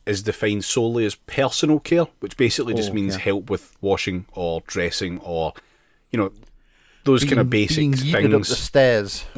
is 0.06 0.22
defined 0.22 0.64
solely 0.64 1.04
as 1.04 1.14
personal 1.14 1.78
care, 1.80 2.06
which 2.20 2.36
basically 2.36 2.74
just 2.74 2.90
Oh, 2.90 2.94
means 2.94 3.14
yeah. 3.14 3.20
help 3.22 3.48
with 3.50 3.76
washing 3.80 4.26
or 4.32 4.62
dressing 4.66 5.18
or, 5.20 5.52
you 6.10 6.18
know, 6.18 6.32
those 7.04 7.22
kind 7.24 7.38
of 7.38 7.48
Being- 7.50 7.66
basic 7.68 7.76
being 7.76 7.92
yeeted 7.92 8.34
up 8.34 8.42
the 8.42 8.54
stairs 8.56 9.24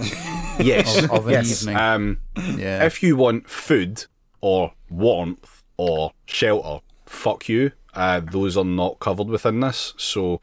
Yes. 0.59 1.05
of 1.11 1.27
an 1.27 1.33
Yes. 1.33 1.63
evening. 1.63 1.77
um, 1.77 2.19
yeah. 2.57 2.85
if 2.85 3.03
you 3.03 3.17
want 3.17 3.49
food 3.49 4.05
or 4.41 4.73
warmth 4.89 5.63
or 5.77 6.13
shelter, 6.27 6.83
fuck 7.07 7.49
you. 7.49 7.73
Uh, 7.95 8.21
those 8.21 8.57
are 8.57 8.65
not 8.65 8.99
covered 9.01 9.29
within 9.29 9.61
this. 9.61 9.95
So 9.97 10.41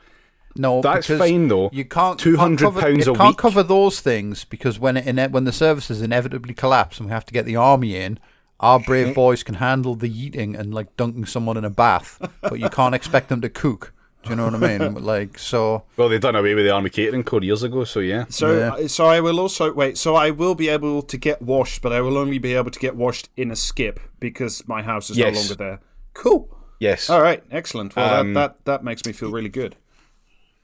no, 0.55 0.81
that's 0.81 1.07
fine, 1.07 1.47
though. 1.47 1.69
You 1.73 1.85
can't. 1.85 2.19
£200 2.19 2.37
can't 2.37 2.59
cover, 2.59 2.81
pounds 2.81 3.05
you 3.05 3.13
a 3.13 3.15
can't 3.17 3.37
cover 3.37 3.63
those 3.63 3.99
things 3.99 4.43
because 4.45 4.79
when 4.79 4.97
it 4.97 5.07
ine- 5.07 5.31
when 5.31 5.43
the 5.43 5.51
services 5.51 6.01
inevitably 6.01 6.53
collapse 6.53 6.97
and 6.99 7.07
we 7.07 7.13
have 7.13 7.25
to 7.25 7.33
get 7.33 7.45
the 7.45 7.55
army 7.55 7.95
in, 7.97 8.19
our 8.59 8.79
brave 8.79 9.13
boys 9.21 9.43
can 9.43 9.55
handle 9.55 9.95
the 9.95 10.09
eating 10.09 10.55
and 10.55 10.73
like 10.73 10.95
dunking 10.97 11.25
someone 11.25 11.57
in 11.57 11.65
a 11.65 11.69
bath, 11.69 12.19
but 12.41 12.59
you 12.59 12.69
can't 12.69 12.95
expect 12.95 13.29
them 13.29 13.41
to 13.41 13.49
cook. 13.49 13.91
Do 14.23 14.31
you 14.31 14.37
know 14.37 14.45
what 14.45 14.55
I 14.63 14.77
mean? 14.77 14.95
Like 15.03 15.37
so. 15.37 15.83
well, 15.97 16.09
they 16.09 16.17
done 16.17 16.35
away 16.35 16.55
with 16.55 16.65
the 16.65 16.71
army 16.71 16.89
catering 16.89 17.23
code 17.23 17.43
years 17.43 17.61
ago. 17.61 17.83
So 17.83 17.99
yeah, 17.99 18.25
So, 18.29 18.57
Yeah. 18.79 18.87
so 18.87 19.05
I 19.05 19.19
will 19.19 19.39
also 19.39 19.71
wait. 19.71 19.97
So 19.99 20.15
I 20.15 20.31
will 20.31 20.55
be 20.55 20.67
able 20.69 21.03
to 21.03 21.17
get 21.17 21.41
washed, 21.43 21.83
but 21.83 21.91
I 21.93 22.01
will 22.01 22.17
only 22.17 22.39
be 22.39 22.55
able 22.55 22.71
to 22.71 22.79
get 22.79 22.95
washed 22.95 23.29
in 23.37 23.51
a 23.51 23.55
skip 23.55 23.99
because 24.19 24.67
my 24.67 24.81
house 24.81 25.11
is 25.11 25.17
Yes. 25.17 25.33
no 25.35 25.39
longer 25.41 25.55
there. 25.55 25.79
Cool. 26.15 26.54
Yes, 26.79 27.09
All 27.09 27.21
right. 27.21 27.43
Excellent. 27.51 27.95
Well, 27.95 28.13
Um, 28.21 28.33
that, 28.33 28.57
that 28.65 28.65
that 28.65 28.83
makes 28.83 29.05
me 29.05 29.11
feel 29.13 29.31
really 29.31 29.49
good. 29.49 29.75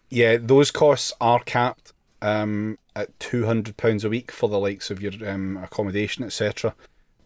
yeah. 0.10 0.38
Those 0.40 0.72
costs 0.72 1.14
are 1.22 1.40
capped 1.40 1.94
um, 2.22 2.78
at 2.96 3.18
two 3.20 3.46
hundred 3.46 3.78
pounds 3.78 4.04
a 4.04 4.10
week 4.10 4.32
for 4.32 4.50
the 4.50 4.60
likes 4.60 4.90
of 4.92 5.02
your 5.02 5.14
um, 5.30 5.58
accommodation, 5.58 6.24
etc. 6.24 6.76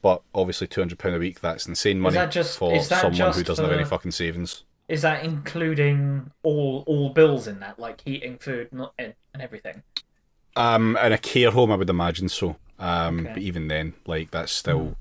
But 0.02 0.22
obviously, 0.34 0.68
two 0.68 0.82
hundred 0.82 1.00
pound 1.00 1.16
a 1.16 1.20
week 1.20 1.42
that's 1.42 1.68
insane 1.68 2.00
money 2.00 2.16
that 2.16 2.32
just- 2.32 2.58
for 2.58 2.74
is 2.76 2.88
that 2.90 3.02
someone 3.02 3.34
who 3.34 3.44
doesn't 3.44 3.64
have 3.66 3.74
any 3.74 3.86
fucking 3.86 4.12
savings. 4.12 4.64
Is 4.88 5.02
that 5.02 5.24
including 5.26 6.32
all 6.44 6.84
all 6.86 7.10
bills 7.10 7.48
in 7.48 7.60
that, 7.62 7.80
like 7.80 8.02
heating, 8.02 8.38
food, 8.38 8.72
not, 8.72 8.94
and, 9.00 9.16
and 9.34 9.42
everything? 9.42 9.82
Um, 10.56 10.96
in 10.98 11.12
a 11.12 11.18
care 11.18 11.50
home, 11.52 11.72
I 11.72 11.76
would 11.76 11.90
imagine 11.90 12.30
so. 12.30 12.58
Um, 12.78 13.22
Okay. 13.22 13.30
but 13.34 13.42
even 13.42 13.68
then, 13.68 13.94
like 14.06 14.30
that's 14.32 14.52
still, 14.52 14.96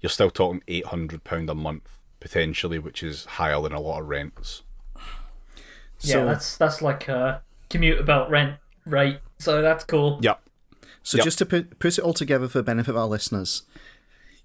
you're 0.00 0.08
still 0.10 0.30
talking 0.30 0.62
eight 0.66 0.86
hundred 0.86 1.24
pound 1.24 1.50
a 1.50 1.54
month 1.54 1.86
potentially, 2.22 2.78
which 2.78 3.02
is 3.02 3.24
higher 3.26 3.60
than 3.60 3.72
a 3.72 3.80
lot 3.80 4.00
of 4.00 4.08
rents. 4.08 4.62
Yeah, 6.00 6.14
So- 6.14 6.24
that's 6.24 6.56
that's 6.56 6.80
like 6.80 7.08
a 7.08 7.42
commute 7.68 8.00
about 8.00 8.30
rent 8.30 8.56
rate. 8.86 9.18
So 9.38 9.60
that's 9.60 9.84
cool. 9.84 10.18
Yep. 10.22 10.40
So 11.02 11.18
Yep. 11.18 11.24
just 11.24 11.38
to 11.38 11.46
put, 11.46 11.78
put 11.78 11.98
it 11.98 12.00
all 12.02 12.14
together 12.14 12.48
for 12.48 12.58
the 12.58 12.62
benefit 12.64 12.90
of 12.90 12.96
our 12.96 13.06
listeners, 13.08 13.62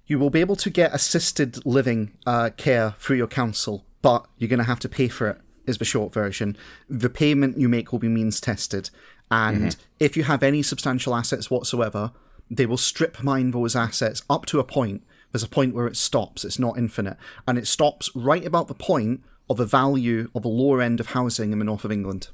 you 0.08 0.18
will 0.18 0.30
be 0.32 0.42
able 0.42 0.56
to 0.56 0.70
get 0.70 0.94
assisted 0.94 1.64
living 1.66 2.14
uh, 2.26 2.50
care 2.58 2.96
through 3.00 3.18
your 3.18 3.28
council, 3.28 3.86
but 4.02 4.26
you're 4.38 4.48
going 4.50 4.58
to 4.60 4.66
have 4.66 4.80
to 4.80 4.90
pay 4.90 5.08
for 5.08 5.28
it. 5.30 5.38
Is 5.68 5.78
the 5.80 5.86
short 5.86 6.14
version. 6.14 6.56
The 6.90 7.10
payment 7.10 7.58
you 7.58 7.68
make 7.68 7.92
will 7.92 8.00
be 8.00 8.08
means 8.08 8.40
tested, 8.40 8.90
and 9.30 9.76
if 10.00 10.16
you 10.16 10.24
have 10.24 10.42
any 10.42 10.64
substantial 10.64 11.14
assets 11.14 11.52
whatsoever, 11.52 12.12
they 12.50 12.66
will 12.66 12.78
strip 12.78 13.22
mine 13.22 13.52
those 13.52 13.76
assets 13.76 14.22
up 14.30 14.46
to 14.46 14.60
a 14.60 14.64
point. 14.64 15.04
There's 15.32 15.44
a 15.44 15.50
point 15.50 15.76
where 15.76 15.88
it 15.88 15.98
stops. 15.98 16.46
It's 16.46 16.60
not 16.60 16.78
infinite, 16.78 17.18
and 17.48 17.58
it 17.58 17.68
stops 17.68 18.10
right 18.16 18.46
about 18.46 18.68
the 18.68 18.74
point 18.74 19.24
of 19.50 19.58
the 19.58 19.66
value 19.66 20.30
of 20.36 20.44
the 20.44 20.50
lower 20.50 20.82
end 20.82 21.00
of 21.00 21.08
housing 21.08 21.52
in 21.52 21.60
the 21.60 21.66
north 21.66 21.86
of 21.86 21.92
England. 21.92 22.30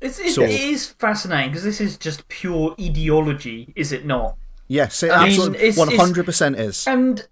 It's, 0.00 0.18
it's, 0.18 0.34
So- 0.34 0.42
it 0.42 0.50
is 0.60 0.88
fascinating 0.88 1.50
because 1.50 1.64
this 1.64 1.80
is 1.80 1.96
just 1.96 2.28
pure 2.28 2.74
ideology, 2.80 3.72
is 3.76 3.92
it 3.92 4.04
not? 4.04 4.36
Yes, 4.68 5.02
it 5.02 5.10
I 5.10 5.26
absolutely 5.26 5.68
it's- 5.68 5.96
hundred 5.96 6.26
percent 6.26 6.56
is. 6.58 6.86
And 6.86 7.26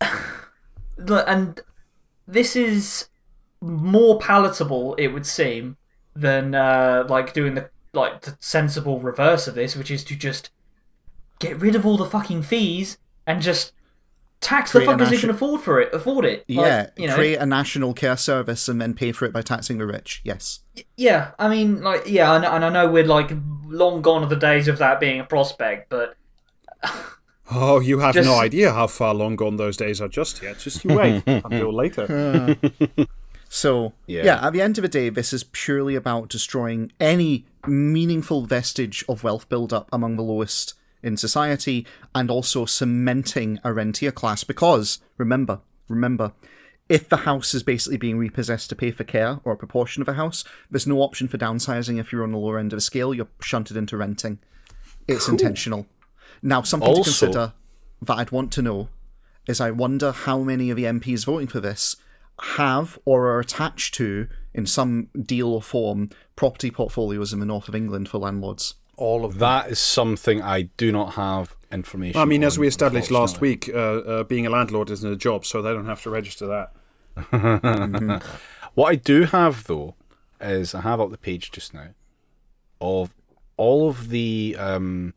and 0.98 1.60
this 2.26 2.56
is 2.56 3.08
more 3.60 4.18
palatable, 4.18 4.94
it 4.96 5.08
would 5.08 5.26
seem, 5.26 5.76
than 6.14 6.54
uh, 6.54 7.06
like 7.08 7.32
doing 7.32 7.54
the 7.54 7.70
like 7.94 8.22
the 8.22 8.36
sensible 8.40 9.00
reverse 9.00 9.46
of 9.46 9.54
this, 9.54 9.74
which 9.74 9.90
is 9.90 10.04
to 10.04 10.16
just 10.16 10.50
get 11.38 11.58
rid 11.60 11.74
of 11.74 11.86
all 11.86 11.96
the 11.96 12.04
fucking 12.04 12.42
fees 12.42 12.98
and 13.28 13.40
just 13.40 13.72
tax 14.40 14.72
the 14.72 14.78
Create 14.80 14.88
a 14.88 14.92
fuckers 14.92 15.04
who 15.06 15.10
nation- 15.10 15.20
can 15.20 15.30
afford 15.30 15.60
for 15.60 15.80
it, 15.80 15.92
afford 15.92 16.24
it. 16.24 16.44
Like, 16.48 16.66
yeah, 16.66 16.90
you 16.96 17.06
know, 17.08 17.14
create 17.16 17.36
a 17.36 17.46
national 17.46 17.92
care 17.94 18.16
service 18.16 18.68
and 18.68 18.80
then 18.80 18.94
pay 18.94 19.12
for 19.12 19.24
it 19.24 19.32
by 19.32 19.42
taxing 19.42 19.78
the 19.78 19.86
rich. 19.86 20.20
Yes. 20.24 20.60
yeah. 20.96 21.32
I 21.38 21.48
mean, 21.48 21.82
like, 21.82 22.04
yeah, 22.08 22.34
and, 22.34 22.44
and 22.44 22.64
I 22.64 22.68
know 22.68 22.88
we're 22.88 23.04
like 23.04 23.30
long 23.66 24.00
gone 24.02 24.22
are 24.24 24.28
the 24.28 24.36
days 24.36 24.66
of 24.68 24.78
that 24.78 24.98
being 25.00 25.20
a 25.20 25.24
prospect, 25.24 25.90
but 25.90 26.16
Oh, 27.50 27.80
you 27.80 27.98
have 28.00 28.14
Just- 28.14 28.28
no 28.28 28.34
idea 28.38 28.72
how 28.72 28.86
far 28.86 29.14
long 29.14 29.34
gone 29.34 29.56
those 29.56 29.76
days 29.76 30.00
are 30.02 30.08
just 30.08 30.42
yet. 30.42 30.58
Just 30.58 30.84
you 30.84 30.94
wait 30.94 31.22
until 31.26 31.72
later. 31.74 32.56
So, 33.50 33.94
Yeah. 34.06 34.24
yeah. 34.24 34.46
at 34.46 34.52
the 34.52 34.60
end 34.60 34.76
of 34.76 34.82
the 34.82 34.88
day, 34.88 35.08
this 35.08 35.32
is 35.32 35.44
purely 35.44 35.94
about 35.94 36.28
destroying 36.28 36.92
any 37.00 37.46
meaningful 37.66 38.42
vestige 38.44 39.02
of 39.08 39.24
wealth 39.24 39.48
build-up 39.48 39.88
among 39.90 40.16
the 40.16 40.22
lowest 40.22 40.74
in 41.02 41.16
society 41.16 41.86
and 42.14 42.30
also 42.30 42.64
cementing 42.64 43.58
a 43.64 43.72
rentier 43.72 44.12
class 44.12 44.44
because, 44.44 45.00
remember, 45.16 45.60
remember, 45.88 46.32
if 46.88 47.08
the 47.08 47.18
house 47.18 47.54
is 47.54 47.62
basically 47.62 47.98
being 47.98 48.18
repossessed 48.18 48.70
to 48.70 48.76
pay 48.76 48.90
for 48.90 49.04
care 49.04 49.40
or 49.44 49.52
a 49.52 49.56
proportion 49.56 50.00
of 50.00 50.08
a 50.08 50.14
house, 50.14 50.44
there's 50.70 50.86
no 50.86 51.02
option 51.02 51.28
for 51.28 51.38
downsizing 51.38 51.98
if 51.98 52.12
you're 52.12 52.22
on 52.22 52.32
the 52.32 52.38
lower 52.38 52.58
end 52.58 52.72
of 52.72 52.78
the 52.78 52.82
scale, 52.82 53.12
you're 53.12 53.28
shunted 53.40 53.76
into 53.76 53.96
renting. 53.96 54.38
It's 55.06 55.28
intentional. 55.28 55.86
Now, 56.42 56.62
something 56.62 56.94
to 56.94 57.02
consider 57.02 57.52
that 58.02 58.14
I'd 58.14 58.30
want 58.30 58.52
to 58.52 58.62
know 58.62 58.88
is 59.46 59.60
I 59.60 59.70
wonder 59.70 60.12
how 60.12 60.40
many 60.40 60.70
of 60.70 60.76
the 60.76 60.84
MPs 60.84 61.24
voting 61.24 61.48
for 61.48 61.60
this 61.60 61.96
have 62.40 62.98
or 63.04 63.26
are 63.26 63.40
attached 63.40 63.94
to, 63.94 64.28
in 64.54 64.66
some 64.66 65.08
deal 65.20 65.48
or 65.48 65.62
form, 65.62 66.10
property 66.36 66.70
portfolios 66.70 67.32
in 67.32 67.40
the 67.40 67.46
north 67.46 67.68
of 67.68 67.74
England 67.74 68.08
for 68.08 68.18
landlords. 68.18 68.74
All 68.98 69.24
of 69.24 69.34
that. 69.34 69.64
That 69.64 69.72
is 69.72 69.78
something 69.78 70.42
I 70.42 70.62
do 70.62 70.92
not 70.92 71.14
have 71.14 71.56
information. 71.72 72.20
I 72.20 72.24
mean, 72.24 72.44
as 72.44 72.58
we 72.58 72.66
established 72.66 73.10
last 73.10 73.40
week, 73.40 73.70
uh, 73.72 73.78
uh, 73.78 74.24
being 74.24 74.46
a 74.46 74.50
landlord 74.50 74.90
isn't 74.90 75.12
a 75.12 75.16
job, 75.16 75.44
so 75.44 75.62
they 75.62 75.72
don't 75.72 75.86
have 75.86 76.02
to 76.02 76.10
register 76.10 76.46
that. 76.46 78.22
What 78.78 78.92
I 78.92 78.94
do 78.94 79.24
have 79.24 79.64
though 79.64 79.96
is 80.40 80.72
I 80.72 80.82
have 80.82 81.00
up 81.00 81.10
the 81.10 81.18
page 81.18 81.50
just 81.50 81.74
now 81.74 81.88
of 82.80 83.12
all 83.56 83.88
of 83.88 84.10
the 84.10 84.54
um, 84.56 85.14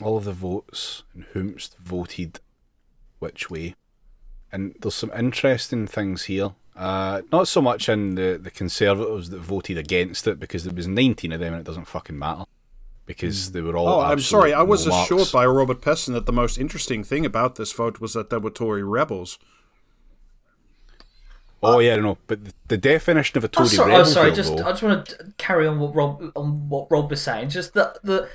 all 0.00 0.16
of 0.16 0.22
the 0.22 0.32
votes 0.32 1.02
and 1.12 1.24
whomst 1.34 1.76
voted 1.78 2.38
which 3.18 3.50
way, 3.50 3.74
and 4.52 4.76
there's 4.80 4.94
some 4.94 5.10
interesting 5.10 5.88
things 5.88 6.26
here. 6.26 6.54
Uh, 6.76 7.22
not 7.32 7.48
so 7.48 7.60
much 7.60 7.88
in 7.88 8.14
the 8.14 8.38
the 8.40 8.52
Conservatives 8.52 9.30
that 9.30 9.40
voted 9.40 9.76
against 9.76 10.28
it 10.28 10.38
because 10.38 10.62
there 10.62 10.72
was 10.72 10.86
19 10.86 11.32
of 11.32 11.40
them 11.40 11.52
and 11.52 11.62
it 11.62 11.66
doesn't 11.66 11.86
fucking 11.86 12.16
matter 12.16 12.44
because 13.06 13.52
they 13.52 13.60
were 13.60 13.76
all. 13.76 13.88
Oh, 13.88 14.00
I'm 14.00 14.20
sorry. 14.20 14.52
I 14.52 14.62
was 14.62 14.86
absolute 14.86 15.02
assured 15.04 15.18
marks. 15.18 15.32
by 15.32 15.46
Robert 15.46 15.80
Pesson 15.80 16.12
that 16.14 16.26
the 16.26 16.32
most 16.32 16.58
interesting 16.58 17.02
thing 17.04 17.24
about 17.24 17.54
this 17.54 17.72
vote 17.72 18.00
was 18.00 18.12
that 18.14 18.30
there 18.30 18.40
were 18.40 18.50
Tory 18.50 18.82
rebels. 18.82 19.38
Oh 21.62 21.78
yeah, 21.78 21.96
no, 21.96 22.18
but 22.26 22.44
the, 22.44 22.52
the 22.68 22.76
definition 22.76 23.38
of 23.38 23.44
a 23.44 23.46
Oh, 23.48 23.50
Tory 23.50 23.68
sorry, 23.68 23.90
rebel 23.90 24.02
oh, 24.02 24.10
sorry. 24.10 24.32
Just 24.32 24.56
though- 24.56 24.64
I 24.64 24.70
just 24.70 24.82
want 24.82 25.06
to 25.08 25.32
carry 25.38 25.66
on 25.66 25.78
what 25.80 25.94
Rob 25.94 26.32
on 26.36 26.68
what 26.68 26.90
Rob 26.90 27.10
was 27.10 27.22
saying. 27.22 27.48
Just 27.48 27.74
the 27.74 27.98
the 28.04 28.28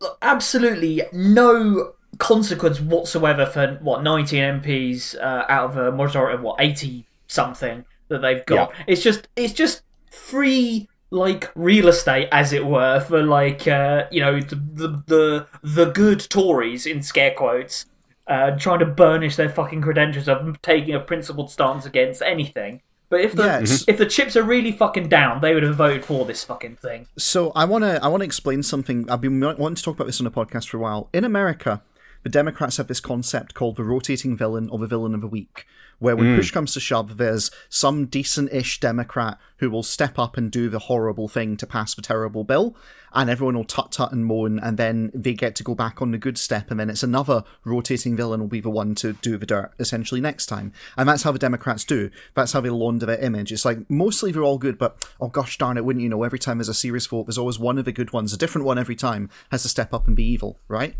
the- 0.00 0.16
absolutely 0.22 1.02
no 1.12 1.92
consequence 2.18 2.80
whatsoever 2.80 3.46
for 3.46 3.78
what 3.80 4.02
19 4.02 4.60
MPs 4.62 5.16
uh, 5.16 5.44
out 5.48 5.70
of 5.70 5.76
a 5.76 5.92
majority 5.92 6.34
of 6.36 6.42
what 6.42 6.56
80 6.60 7.06
something 7.26 7.84
that 8.08 8.22
they've 8.22 8.44
got. 8.46 8.72
It's 8.86 9.02
just 9.02 9.28
it's 9.36 9.52
just 9.52 9.82
free 10.10 10.88
like 11.10 11.50
real 11.54 11.88
estate 11.88 12.28
as 12.32 12.52
it 12.52 12.66
were 12.66 13.00
for 13.00 13.22
like 13.22 13.66
uh, 13.66 14.04
you 14.10 14.20
know 14.20 14.40
the, 14.40 14.56
the 14.56 14.88
the 15.06 15.46
the 15.62 15.84
good 15.86 16.20
Tories 16.28 16.84
in 16.86 17.02
scare 17.02 17.32
quotes 17.34 17.86
uh, 18.26 18.50
trying 18.58 18.80
to 18.80 18.86
burnish 18.86 19.36
their 19.36 19.48
fucking 19.48 19.80
credentials 19.80 20.28
of 20.28 20.60
taking 20.60 20.94
a 20.94 21.00
principled 21.00 21.50
stance 21.50 21.86
against 21.86 22.20
anything. 22.20 22.82
But 23.08 23.22
if 23.22 23.32
the 23.32 23.42
Yeah, 23.44 23.56
it's- 23.56 23.84
if 23.88 23.96
the 23.96 24.04
chips 24.04 24.36
are 24.36 24.42
really 24.42 24.70
fucking 24.70 25.08
down, 25.08 25.40
they 25.40 25.54
would 25.54 25.62
have 25.62 25.76
voted 25.76 26.04
for 26.04 26.26
this 26.26 26.44
fucking 26.44 26.76
thing. 26.76 27.06
So 27.16 27.52
I 27.56 27.64
want 27.64 27.84
to 27.84 28.04
I 28.04 28.08
want 28.08 28.20
to 28.20 28.26
explain 28.26 28.62
something. 28.62 29.10
I've 29.10 29.22
been 29.22 29.40
wanting 29.40 29.76
to 29.76 29.82
talk 29.82 29.94
about 29.94 30.06
this 30.06 30.20
on 30.20 30.26
a 30.26 30.30
podcast 30.30 30.68
for 30.68 30.76
a 30.76 30.80
while. 30.80 31.08
In 31.14 31.24
America, 31.24 31.80
the 32.22 32.28
Democrats 32.28 32.76
have 32.76 32.86
this 32.86 33.00
concept 33.00 33.54
called 33.54 33.76
the 33.76 33.84
rotating 33.84 34.36
villain 34.36 34.68
or 34.68 34.78
the 34.78 34.86
villain 34.86 35.14
of 35.14 35.22
the 35.22 35.26
week, 35.26 35.64
where 35.98 36.16
when 36.16 36.32
hmm. 36.32 36.36
push 36.36 36.50
comes 36.50 36.72
to 36.74 36.80
shove, 36.80 37.16
there's 37.16 37.50
some 37.68 38.06
decent-ish 38.06 38.80
Democrat 38.80 39.38
who 39.56 39.70
will 39.70 39.82
step 39.82 40.18
up 40.18 40.36
and 40.36 40.50
do 40.50 40.68
the 40.68 40.78
horrible 40.78 41.28
thing 41.28 41.56
to 41.56 41.66
pass 41.66 41.94
the 41.94 42.02
terrible 42.02 42.44
bill, 42.44 42.76
and 43.12 43.28
everyone 43.28 43.56
will 43.56 43.64
tut 43.64 43.92
tut 43.92 44.12
and 44.12 44.24
moan, 44.24 44.58
and 44.58 44.76
then 44.76 45.10
they 45.12 45.34
get 45.34 45.56
to 45.56 45.64
go 45.64 45.74
back 45.74 46.00
on 46.00 46.12
the 46.12 46.18
good 46.18 46.38
step, 46.38 46.70
and 46.70 46.78
then 46.78 46.90
it's 46.90 47.02
another 47.02 47.42
rotating 47.64 48.16
villain 48.16 48.40
will 48.40 48.48
be 48.48 48.60
the 48.60 48.70
one 48.70 48.94
to 48.94 49.14
do 49.14 49.36
the 49.36 49.46
dirt 49.46 49.72
essentially 49.78 50.20
next 50.20 50.46
time, 50.46 50.72
and 50.96 51.08
that's 51.08 51.24
how 51.24 51.32
the 51.32 51.38
Democrats 51.38 51.84
do. 51.84 52.10
That's 52.34 52.52
how 52.52 52.60
they 52.60 52.70
launder 52.70 53.06
their 53.06 53.18
image. 53.18 53.50
It's 53.50 53.64
like 53.64 53.78
mostly 53.90 54.30
they're 54.30 54.42
all 54.42 54.58
good, 54.58 54.78
but 54.78 55.08
oh 55.20 55.28
gosh 55.28 55.58
darn 55.58 55.76
it, 55.76 55.84
wouldn't 55.84 56.02
you 56.02 56.08
know? 56.08 56.22
Every 56.22 56.38
time 56.38 56.58
there's 56.58 56.68
a 56.68 56.74
serious 56.74 57.06
vote, 57.06 57.26
there's 57.26 57.38
always 57.38 57.58
one 57.58 57.78
of 57.78 57.84
the 57.84 57.92
good 57.92 58.12
ones, 58.12 58.32
a 58.32 58.38
different 58.38 58.66
one 58.66 58.78
every 58.78 58.96
time, 58.96 59.30
has 59.50 59.62
to 59.62 59.68
step 59.68 59.92
up 59.92 60.06
and 60.06 60.14
be 60.14 60.24
evil, 60.24 60.60
right? 60.68 60.94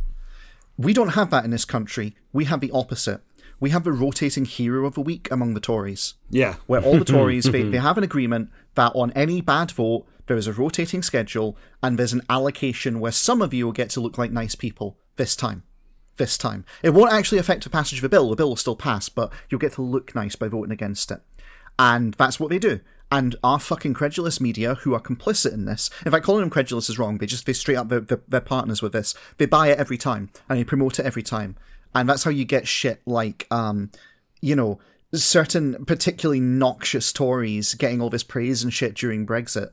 We 0.77 0.93
don't 0.93 1.11
have 1.11 1.31
that 1.31 1.45
in 1.45 1.51
this 1.51 1.65
country. 1.65 2.17
We 2.33 2.45
have 2.45 2.61
the 2.61 2.71
opposite. 2.71 3.21
We 3.61 3.71
have 3.71 3.85
the 3.85 3.93
rotating 3.93 4.45
hero 4.45 4.87
of 4.87 4.95
the 4.95 5.01
week 5.01 5.29
among 5.31 5.55
the 5.55 5.61
Tories 5.61 6.15
Yeah. 6.31 6.57
where 6.67 6.81
all 6.83 6.99
the 6.99 7.05
Tories 7.17 7.45
they, 7.45 7.63
they 7.63 7.79
have 7.79 7.99
an 7.99 8.05
agreement 8.05 8.51
that 8.75 8.93
on 8.95 9.11
any 9.13 9.41
bad 9.41 9.71
vote 9.73 10.07
there 10.27 10.37
is 10.37 10.47
a 10.47 10.53
rotating 10.53 11.03
schedule 11.03 11.57
and 11.83 11.99
there's 11.99 12.13
an 12.13 12.23
allocation 12.29 13.01
where 13.01 13.13
some 13.13 13.41
of 13.43 13.53
you 13.55 13.65
will 13.65 13.73
get 13.73 13.91
to 13.91 14.01
look 14.01 14.19
like 14.19 14.31
nice 14.31 14.55
people 14.55 14.99
this 15.17 15.35
time. 15.35 15.63
This 16.19 16.37
time. 16.37 16.65
It 16.83 16.91
won't 16.91 17.13
actually 17.13 17.39
affect 17.39 17.65
the 17.65 17.71
passage 17.71 17.99
of 17.99 18.05
a 18.05 18.09
bill. 18.09 18.29
The 18.31 18.37
bill 18.37 18.49
will 18.51 18.57
still 18.57 18.77
pass, 18.77 19.09
but 19.09 19.33
you'll 19.49 19.61
get 19.61 19.73
to 19.75 19.83
look 19.83 20.15
nice 20.15 20.37
by 20.37 20.49
voting 20.49 20.73
against 20.73 21.11
it. 21.11 21.21
And 21.79 22.15
that's 22.15 22.39
what 22.41 22.51
they 22.51 22.59
do. 22.59 22.81
And 23.11 23.37
our 23.43 23.59
fucking 23.59 23.95
credulous 23.95 24.39
media, 24.41 24.75
who 24.75 24.93
are 24.95 25.01
complicit 25.01 25.55
in 25.55 25.65
this, 25.65 25.89
in 26.05 26.13
fact, 26.13 26.27
calling 26.27 26.43
them 26.43 26.51
credulous 26.51 26.91
is 26.91 26.99
wrong. 26.99 27.19
They 27.19 27.27
just 27.27 27.47
they 27.47 27.53
straight 27.55 27.77
up 27.77 27.89
they're, 27.89 28.01
they're, 28.01 28.21
they're 28.29 28.41
partners 28.41 28.83
with 28.83 28.93
this. 28.93 29.15
They 29.39 29.47
buy 29.47 29.69
it 29.69 29.79
every 29.79 29.97
time 29.97 30.29
and 30.49 30.59
they 30.59 30.65
promote 30.65 30.99
it 30.99 31.07
every 31.07 31.23
time, 31.23 31.57
and 31.95 32.09
that's 32.09 32.25
how 32.25 32.31
you 32.31 32.45
get 32.45 32.69
shit 32.69 33.01
like, 33.07 33.47
um, 33.51 33.91
you 34.41 34.55
know, 34.55 34.79
certain 35.13 35.85
particularly 35.87 36.41
noxious 36.41 37.13
Tories 37.13 37.75
getting 37.75 38.01
all 38.01 38.11
this 38.11 38.23
praise 38.23 38.63
and 38.63 38.73
shit 38.73 38.95
during 38.95 39.27
Brexit. 39.27 39.71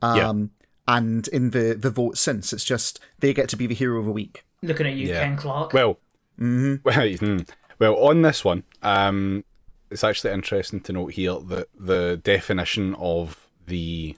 Um, 0.00 0.50
and 0.86 1.28
in 1.28 1.50
the 1.50 1.74
the 1.78 1.90
vote 1.90 2.16
since, 2.16 2.52
it's 2.52 2.64
just 2.64 2.98
they 3.18 3.34
get 3.34 3.48
to 3.50 3.56
be 3.56 3.66
the 3.66 3.74
hero 3.74 3.98
of 3.98 4.06
the 4.06 4.12
week. 4.12 4.44
Looking 4.62 4.86
at 4.86 4.94
you, 4.94 5.08
Yeah. 5.08 5.20
Ken 5.20 5.36
Clarke. 5.36 5.72
Well, 5.72 5.98
well, 6.38 6.78
hmm. 6.78 7.38
well, 7.78 7.96
on 7.96 8.22
this 8.22 8.44
one, 8.44 8.64
um, 8.82 9.44
it's 9.90 10.04
actually 10.04 10.32
interesting 10.32 10.80
to 10.80 10.92
note 10.92 11.12
here 11.12 11.38
that 11.40 11.68
the 11.78 12.16
definition 12.16 12.94
of 12.98 13.46
the 13.66 14.16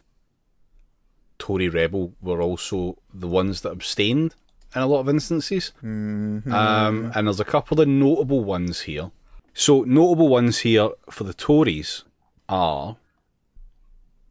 Tory 1.38 1.68
rebel 1.68 2.12
were 2.20 2.40
also 2.40 2.98
the 3.12 3.28
ones 3.28 3.62
that 3.62 3.72
abstained 3.72 4.34
in 4.74 4.82
a 4.82 4.86
lot 4.86 5.00
of 5.00 5.08
instances. 5.08 5.72
Um, 5.82 6.42
and 6.46 7.26
there's 7.26 7.40
a 7.40 7.44
couple 7.44 7.80
of 7.80 7.88
notable 7.88 8.44
ones 8.44 8.82
here. 8.82 9.10
So, 9.52 9.82
notable 9.82 10.28
ones 10.28 10.60
here 10.60 10.90
for 11.10 11.24
the 11.24 11.34
Tories 11.34 12.04
are 12.48 12.96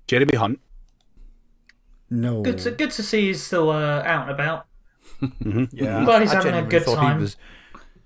Jeremy 0.08 0.38
Hunt. 0.38 0.60
No, 2.10 2.42
Good 2.42 2.58
to 2.60 2.72
good 2.72 2.92
to 2.92 3.04
see 3.04 3.28
he's 3.28 3.44
still 3.44 3.70
uh, 3.70 4.02
out 4.04 4.24
and 4.24 4.32
about. 4.32 4.66
Yeah, 5.72 6.06
Glad 6.06 6.22
he's 6.22 6.32
I 6.32 6.36
having 6.36 6.56
a 6.56 6.64
good 6.64 6.86
time. 6.86 7.18
He 7.18 7.22
was 7.22 7.36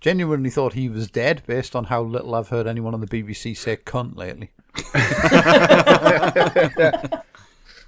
Genuinely 0.03 0.49
thought 0.49 0.73
he 0.73 0.89
was 0.89 1.09
dead 1.09 1.43
based 1.47 1.77
on 1.77 1.85
how 1.85 2.03
little 2.03 2.35
I've 2.35 2.49
heard 2.49 2.67
anyone 2.67 2.93
on 2.93 2.99
the 2.99 3.07
BBC 3.07 3.55
say 3.55 3.77
cunt 3.77 4.17
lately. 4.17 4.51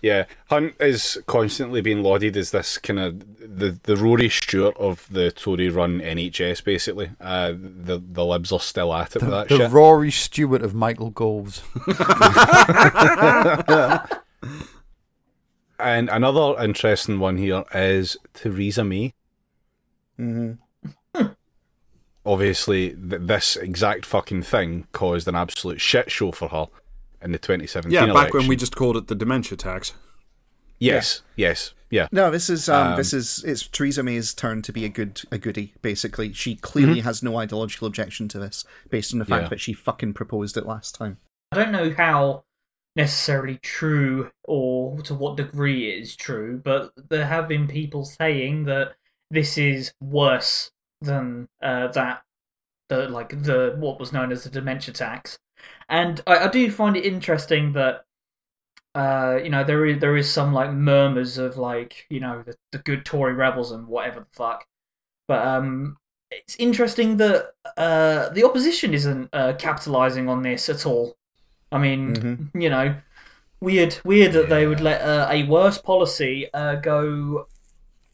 Yeah, 0.05 0.25
Hunt 0.51 0.75
is 0.79 1.17
constantly 1.25 1.81
being 1.81 2.03
lauded 2.03 2.38
as 2.38 2.51
this 2.51 2.77
kind 2.77 3.00
of 3.00 3.19
the 3.39 3.79
the 3.81 3.97
Rory 3.97 4.29
Stewart 4.29 4.77
of 4.77 5.07
the 5.09 5.31
Tory-run 5.31 6.00
NHS. 6.00 6.63
Basically, 6.63 7.09
uh, 7.19 7.53
the 7.57 8.00
the 8.07 8.24
Libs 8.24 8.51
are 8.51 8.59
still 8.59 8.93
at 8.93 9.15
it 9.15 9.24
with 9.24 9.31
that 9.31 9.50
shit. 9.50 9.57
the 9.57 9.63
shit. 9.63 9.71
Rory 9.71 10.12
Stewart 10.12 10.62
of 10.62 10.75
Michael 10.75 11.09
Goves. 11.09 11.63
and 15.79 16.07
another 16.09 16.63
interesting 16.63 17.19
one 17.19 17.38
here 17.38 17.63
is 17.74 18.15
Theresa 18.35 18.83
May. 18.83 19.12
Mm-hmm. 20.19 21.25
Obviously, 22.24 22.91
th- 22.91 23.21
this 23.24 23.55
exact 23.55 24.05
fucking 24.05 24.43
thing 24.43 24.85
caused 24.91 25.27
an 25.27 25.33
absolute 25.33 25.81
shit 25.81 26.12
show 26.12 26.31
for 26.31 26.50
her 26.50 26.67
in 27.22 27.31
the 27.31 27.38
2017 27.39 27.91
Yeah, 27.91 28.13
back 28.13 28.34
when 28.34 28.48
we 28.48 28.55
just 28.55 28.75
called 28.75 28.98
it 28.98 29.07
the 29.07 29.15
dementia 29.15 29.57
tax. 29.57 29.93
yes, 30.79 31.22
yes, 31.36 31.74
yeah. 31.89 32.07
No, 32.12 32.29
this 32.31 32.50
is 32.50 32.67
um, 32.69 32.91
Um, 32.91 32.98
this 32.98 33.13
is 33.13 33.43
it's 33.45 33.67
Theresa 33.67 34.03
May's 34.03 34.34
turn 34.34 34.62
to 34.63 34.74
be 34.74 34.86
a 34.86 34.89
good 34.89 35.22
a 35.31 35.38
goody. 35.38 35.74
Basically, 35.81 36.34
she 36.34 36.55
clearly 36.55 36.95
Mm-hmm. 37.00 37.05
has 37.07 37.24
no 37.24 37.38
ideological 37.38 37.88
objection 37.88 38.27
to 38.29 38.39
this, 38.39 38.65
based 38.89 39.13
on 39.13 39.19
the 39.19 39.25
fact 39.25 39.43
Yeah. 39.43 39.50
that 39.50 39.60
she 39.62 39.74
fucking 39.74 40.13
proposed 40.13 40.57
it 40.57 40.65
last 40.65 40.95
time. 40.95 41.17
I 41.51 41.55
don't 41.57 41.72
know 41.72 41.93
how 41.95 42.43
necessarily 42.95 43.57
true 43.57 44.31
or 44.43 45.01
to 45.01 45.13
what 45.13 45.38
degree 45.38 45.91
it 45.91 46.01
is 46.01 46.15
true, 46.15 46.62
but 46.63 46.91
there 47.10 47.25
have 47.27 47.48
been 47.48 47.67
people 47.67 48.05
saying 48.05 48.65
that 48.65 48.95
this 49.29 49.57
is 49.57 49.93
worse 50.01 50.72
than 51.01 51.48
uh, 51.62 51.88
that, 51.89 52.24
the 52.89 53.07
like 53.10 53.43
the 53.43 53.75
what 53.77 54.00
was 54.00 54.12
known 54.13 54.31
as 54.31 54.43
the 54.43 54.50
dementia 54.50 54.93
tax, 54.93 55.38
and 55.89 56.22
I, 56.27 56.39
I 56.39 56.48
do 56.48 56.69
find 56.72 56.95
it 56.98 57.05
interesting 57.05 57.74
that. 57.74 58.05
Uh, 58.93 59.41
you 59.43 59.50
know, 59.50 59.62
there 59.62 59.86
is 59.86 60.00
there 60.00 60.15
is 60.15 60.31
some 60.31 60.53
like 60.53 60.72
murmurs 60.72 61.38
of 61.38 61.57
like 61.57 62.05
you 62.10 62.22
know 62.22 62.41
the, 62.43 62.55
the 62.72 62.77
good 62.77 63.03
Tory 63.05 63.34
rebels 63.34 63.72
and 63.74 63.88
whatever 63.88 64.22
the 64.22 64.25
fuck, 64.31 64.65
but 65.27 65.45
um, 65.45 65.98
it's 66.31 66.55
interesting 66.55 67.17
that 67.17 67.51
uh, 67.75 68.29
the 68.29 68.45
opposition 68.45 68.93
isn't 68.93 69.29
uh, 69.34 69.51
capitalizing 69.60 70.29
on 70.29 70.43
this 70.43 70.69
at 70.69 70.86
all. 70.86 71.17
I 71.74 71.77
mean, 71.77 72.15
Mhm. 72.53 72.62
you 72.62 72.69
know, 72.69 72.95
weird, 73.60 73.98
weird 74.05 74.31
that 74.31 74.48
they 74.48 74.65
would 74.65 74.79
let 74.79 75.01
uh, 75.01 75.27
a 75.29 75.43
worse 75.43 75.77
policy 75.77 76.48
uh, 76.53 76.75
go 76.75 77.48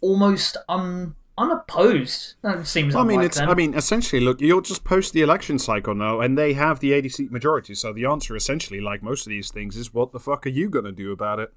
almost 0.01 0.58
un 0.67 1.15
unopposed. 1.38 2.35
That 2.41 2.67
seems. 2.67 2.95
I 2.95 3.03
mean, 3.03 3.21
it's. 3.21 3.38
them. 3.38 3.50
I 3.50 3.53
mean, 3.53 3.73
essentially, 3.73 4.21
look, 4.21 4.41
you're 4.41 4.61
just 4.61 4.83
post 4.83 5.13
the 5.13 5.21
election 5.21 5.59
cycle 5.59 5.95
now, 5.95 6.19
and 6.19 6.38
they 6.38 6.53
have 6.53 6.79
the 6.79 6.93
80 6.93 7.09
seat 7.09 7.31
majority. 7.31 7.75
So 7.75 7.93
the 7.93 8.05
answer, 8.05 8.35
essentially, 8.35 8.79
like 8.79 9.01
most 9.03 9.25
of 9.25 9.29
these 9.29 9.51
things, 9.51 9.75
is 9.77 9.93
what 9.93 10.11
the 10.11 10.19
fuck 10.19 10.45
are 10.45 10.50
you 10.50 10.69
going 10.69 10.85
to 10.85 10.91
do 10.91 11.11
about 11.11 11.39
it? 11.39 11.53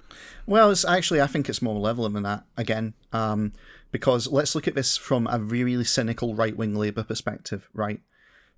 Well, 0.47 0.71
it's 0.71 0.85
actually 0.85 1.21
I 1.21 1.26
think 1.26 1.49
it's 1.49 1.62
more 1.62 1.78
level 1.78 2.09
than 2.09 2.23
that 2.23 2.45
again, 2.57 2.95
um, 3.12 3.52
because 3.93 4.26
let's 4.28 4.54
look 4.54 4.69
at 4.69 4.75
this 4.75 4.97
from 4.97 5.26
a 5.31 5.38
really 5.38 5.85
cynical 5.85 6.35
right 6.35 6.57
wing 6.57 6.75
Labour 6.75 7.04
perspective. 7.04 7.69
Right, 7.73 8.00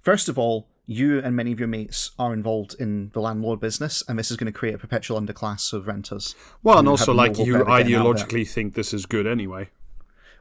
first 0.01 0.29
of 0.29 0.39
all, 0.39 0.69
you 0.87 1.19
and 1.19 1.35
many 1.35 1.51
of 1.51 1.59
your 1.59 1.69
mates 1.69 2.13
are 2.19 2.33
involved 2.33 2.77
in 2.79 3.11
the 3.13 3.21
landlord 3.21 3.61
business, 3.61 4.05
and 4.09 4.19
this 4.19 4.31
is 4.31 4.37
going 4.37 4.53
to 4.53 4.57
create 4.57 4.75
a 4.75 4.79
perpetual 4.79 5.21
underclass 5.21 5.73
of 5.73 5.89
renters. 5.89 6.37
Well, 6.63 6.79
and 6.79 6.89
also, 6.89 7.13
like, 7.13 7.37
you 7.39 7.57
ever 7.57 7.65
getting 7.65 7.95
out 7.97 8.07
of 8.07 8.17
it. 8.17 8.27
ideologically 8.29 8.49
think 8.49 8.75
this 8.75 8.95
is 8.95 9.05
good 9.05 9.27
anyway. 9.27 9.71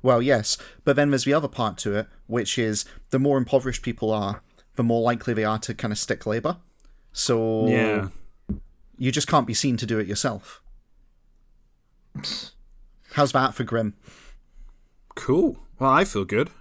Well, 0.06 0.22
yes, 0.22 0.56
but 0.84 0.96
then 0.96 1.10
there's 1.10 1.24
the 1.24 1.34
other 1.34 1.48
part 1.48 1.80
to 1.80 1.96
it, 1.96 2.08
which 2.28 2.60
is 2.60 2.86
the 3.10 3.18
more 3.18 3.40
impoverished 3.40 3.82
people 3.82 4.12
are, 4.14 4.44
the 4.76 4.84
more 4.84 5.02
likely 5.02 5.34
they 5.34 5.44
are 5.44 5.58
to 5.58 5.74
kind 5.74 5.92
of 5.92 5.98
stick 5.98 6.28
labour. 6.28 6.58
So 7.12 7.68
Yeah. 7.68 8.10
you 9.00 9.12
just 9.12 9.28
can't 9.28 9.48
be 9.48 9.56
seen 9.56 9.78
to 9.78 9.86
do 9.88 9.98
it 9.98 10.06
yourself. 10.06 10.62
How's 13.14 13.32
that 13.32 13.56
for 13.56 13.64
Grim? 13.64 13.96
Cool. 15.16 15.58
Well, 15.80 15.90
I 15.90 16.04
feel 16.06 16.24
good. 16.24 16.52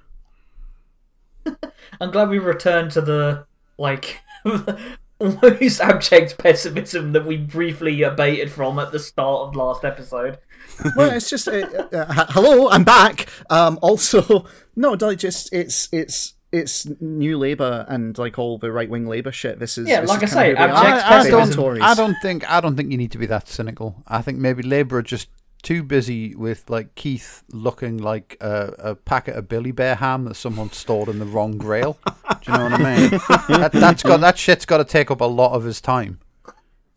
I'm 2.01 2.11
glad 2.11 2.31
we 2.31 2.39
returned 2.39 2.93
to 2.93 3.03
the 3.03 3.45
like 3.77 4.21
almost 5.19 5.83
abject 5.83 6.39
pessimism 6.39 7.13
that 7.13 7.27
we 7.27 7.37
briefly 7.37 8.03
abated 8.03 8.51
from 8.51 8.79
at 8.79 8.91
the 8.91 8.99
start 8.99 9.49
of 9.49 9.55
last 9.55 9.85
episode. 9.85 10.39
Well, 10.97 11.11
it's 11.11 11.31
just 11.31 11.49
uh, 11.49 11.53
uh, 11.53 11.97
uh, 11.97 12.27
hello, 12.31 12.69
I'm 12.69 12.85
back. 12.85 13.29
Um, 13.51 13.79
also, 13.83 14.47
no, 14.77 14.93
like 14.93 15.19
just 15.19 15.53
it's 15.53 15.89
it's 15.93 16.35
it's 16.53 16.87
New 17.01 17.37
Labour 17.37 17.85
and 17.89 18.17
like 18.17 18.39
all 18.39 18.59
the 18.59 18.71
right 18.71 18.89
wing 18.89 19.07
Labour 19.07 19.33
shit. 19.33 19.59
This 19.59 19.77
is 19.77 19.89
Yeah, 19.89 20.03
this 20.03 20.11
like 20.11 20.23
is 20.23 20.35
I 20.35 20.37
kind 20.37 20.59
say, 20.59 20.63
of 20.65 20.71
who 20.71 20.75
they 20.75 20.81
are. 20.81 20.85
abject 20.97 21.07
I, 21.07 21.19
I 21.19 21.31
don't. 21.51 21.83
I 21.83 21.95
don't 21.95 22.17
think. 22.23 22.51
I 22.51 22.61
don't 22.61 22.77
think 22.77 22.91
you 22.93 22.99
need 22.99 23.13
to 23.13 23.19
be 23.19 23.27
that 23.27 23.49
cynical. 23.49 24.03
I 24.07 24.23
think 24.23 24.39
maybe 24.39 24.63
Labour 24.63 24.99
are 24.99 25.03
just 25.03 25.29
too 25.63 25.83
busy 25.83 26.35
with 26.35 26.69
like 26.69 26.95
Keith 26.95 27.43
looking 27.51 27.97
like 27.97 28.37
a, 28.41 28.75
a 28.79 28.95
packet 28.95 29.35
of 29.35 29.49
Billy 29.49 29.73
Bear 29.73 29.97
ham 29.97 30.25
that 30.25 30.35
someone 30.35 30.71
stored 30.71 31.09
in 31.09 31.19
the 31.19 31.25
wrong 31.25 31.57
grail. 31.59 31.99
Do 32.05 32.53
you 32.53 32.59
know 32.59 32.65
what 32.65 32.73
I 32.75 32.97
mean? 32.97 33.11
that, 33.49 33.71
that's 33.73 34.03
got 34.03 34.21
that 34.21 34.39
shit's 34.39 34.67
got 34.67 34.79
to 34.79 34.85
take 34.85 35.11
up 35.11 35.21
a 35.21 35.25
lot 35.25 35.53
of 35.55 35.65
his 35.65 35.81
time. 35.81 36.21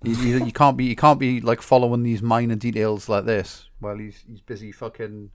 You, 0.04 0.16
you, 0.16 0.46
you 0.46 0.52
can't 0.52 0.78
be. 0.78 0.86
You 0.86 0.96
can't 0.96 1.20
be 1.20 1.42
like 1.42 1.62
following 1.62 2.04
these 2.04 2.22
minor 2.22 2.56
details 2.56 3.10
like 3.10 3.26
this 3.26 3.67
while 3.80 3.98
he's 3.98 4.24
he's 4.28 4.42
busy 4.42 4.72
fucking 4.72 5.32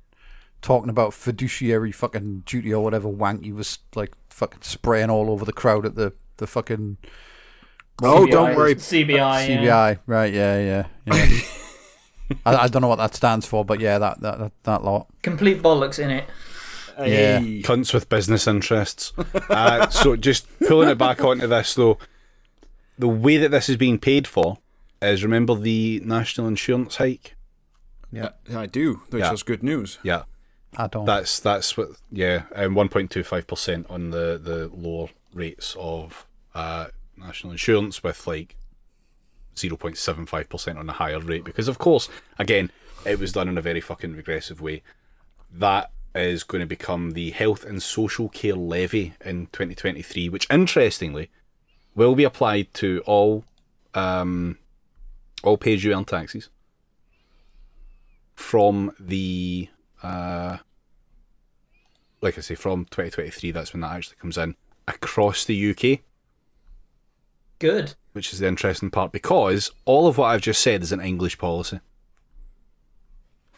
talking 0.61 0.91
about 0.91 1.13
fiduciary 1.13 1.91
fucking 1.93 2.43
duty 2.47 2.73
or 2.73 2.83
whatever 2.85 3.09
wank 3.09 3.45
he 3.45 3.53
was 3.53 3.79
like 3.95 4.13
fucking 4.31 4.63
spraying 4.63 5.11
all 5.11 5.31
over 5.31 5.45
the 5.45 5.53
crowd 5.53 5.85
at 5.85 5.95
the 5.97 6.13
the 6.37 6.47
fucking 6.47 6.97
Oh, 8.03 8.27
don't 8.27 8.57
worry. 8.57 8.75
CBI. 8.75 9.09
yeah. 9.09 9.47
CBI, 9.95 9.99
right? 10.07 10.33
Yeah, 10.33 10.59
yeah, 10.59 10.87
yeah. 11.07 11.39
I, 12.47 12.57
I 12.57 12.69
don't 12.69 12.83
know 12.83 12.89
what 12.89 12.97
that 12.97 13.15
stands 13.15 13.47
for, 13.47 13.65
but 13.65 13.81
yeah, 13.81 13.99
that 13.99 14.21
that 14.23 14.39
that, 14.39 14.53
that 14.65 14.85
lot. 14.85 15.07
Complete 15.23 15.63
bollocks 15.63 15.99
in 15.99 16.11
it. 16.11 16.25
Yeah. 16.99 17.39
Hey. 17.41 17.63
Cunts 17.63 17.95
with 17.95 18.09
business 18.09 18.47
interests. 18.47 19.13
uh, 19.51 19.89
so 19.91 20.17
just 20.17 20.47
pulling 20.67 20.89
it 20.89 20.99
back 20.99 21.23
onto 21.23 21.47
this 21.47 21.75
though, 21.75 21.99
the 22.99 23.09
way 23.09 23.37
that 23.37 23.51
this 23.51 23.69
is 23.69 23.77
being 23.77 23.99
paid 23.99 24.27
for 24.27 24.59
is 25.01 25.23
remember 25.23 25.55
the 25.55 26.01
national 26.05 26.49
insurance 26.49 26.97
hike. 26.97 27.35
Yeah, 28.13 28.31
I 28.55 28.67
do, 28.67 29.03
which 29.11 29.21
Yeah. 29.23 29.33
is 29.33 29.43
good 29.43 29.63
news. 29.63 29.99
Yeah, 30.03 30.25
I 30.77 30.87
don't. 30.87 31.07
that's 31.07 31.41
that's 31.41 31.77
what. 31.77 31.89
Yeah, 32.11 32.43
and 32.55 32.77
one 32.77 32.89
point 32.89 33.11
two 33.11 33.25
five 33.25 33.47
percent 33.47 33.87
on 33.89 34.11
the 34.11 34.39
the 34.43 34.71
lower 34.75 35.09
rates 35.33 35.75
of 35.79 36.27
uh, 36.55 36.89
national 37.17 37.53
insurance, 37.53 38.03
with 38.03 38.27
like 38.27 38.57
zero 39.59 39.77
point 39.77 39.97
seven 39.97 40.27
five 40.27 40.49
percent 40.51 40.79
on 40.79 40.87
the 40.87 40.93
higher 40.95 41.21
rate. 41.21 41.45
Because 41.45 41.69
of 41.69 41.79
course, 41.79 42.09
again, 42.39 42.71
it 43.07 43.19
was 43.19 43.33
done 43.33 43.49
in 43.49 43.57
a 43.57 43.63
very 43.63 43.81
fucking 43.81 44.15
regressive 44.15 44.61
way. 44.61 44.83
That 45.51 45.91
is 46.15 46.43
going 46.43 46.61
to 46.61 46.67
become 46.67 47.13
the 47.13 47.31
health 47.31 47.65
and 47.65 47.83
social 47.83 48.29
care 48.29 48.55
levy 48.55 49.15
in 49.25 49.47
2023, 49.47 50.29
which 50.29 50.47
interestingly 50.51 51.31
will 51.95 52.15
be 52.15 52.25
applied 52.25 52.73
to 52.75 53.03
all 53.07 53.45
um, 53.95 54.59
all 55.43 55.57
pay 55.57 55.73
as 55.75 55.83
you 55.85 55.95
earn 55.95 56.05
taxes 56.05 56.51
from 58.35 58.93
the 58.99 59.69
uh, 60.03 60.59
like 62.21 62.39
I 62.39 62.41
say 62.41 62.55
from 62.55 62.85
2023. 62.87 63.51
That's 63.51 63.73
when 63.73 63.81
that 63.81 63.93
actually 63.93 64.17
comes 64.17 64.39
in 64.39 64.55
across 64.89 65.45
the 65.45 65.71
UK, 65.71 66.01
Good. 67.59 67.95
which 68.13 68.33
is 68.33 68.39
the 68.39 68.47
interesting 68.49 68.91
part 68.91 69.13
because 69.13 69.71
all 69.85 70.07
of 70.07 70.19
what 70.19 70.27
I've 70.27 70.41
just 70.41 70.63
said 70.63 70.83
is 70.83 70.93
an 70.93 71.01
English 71.01 71.39
policy. 71.39 71.81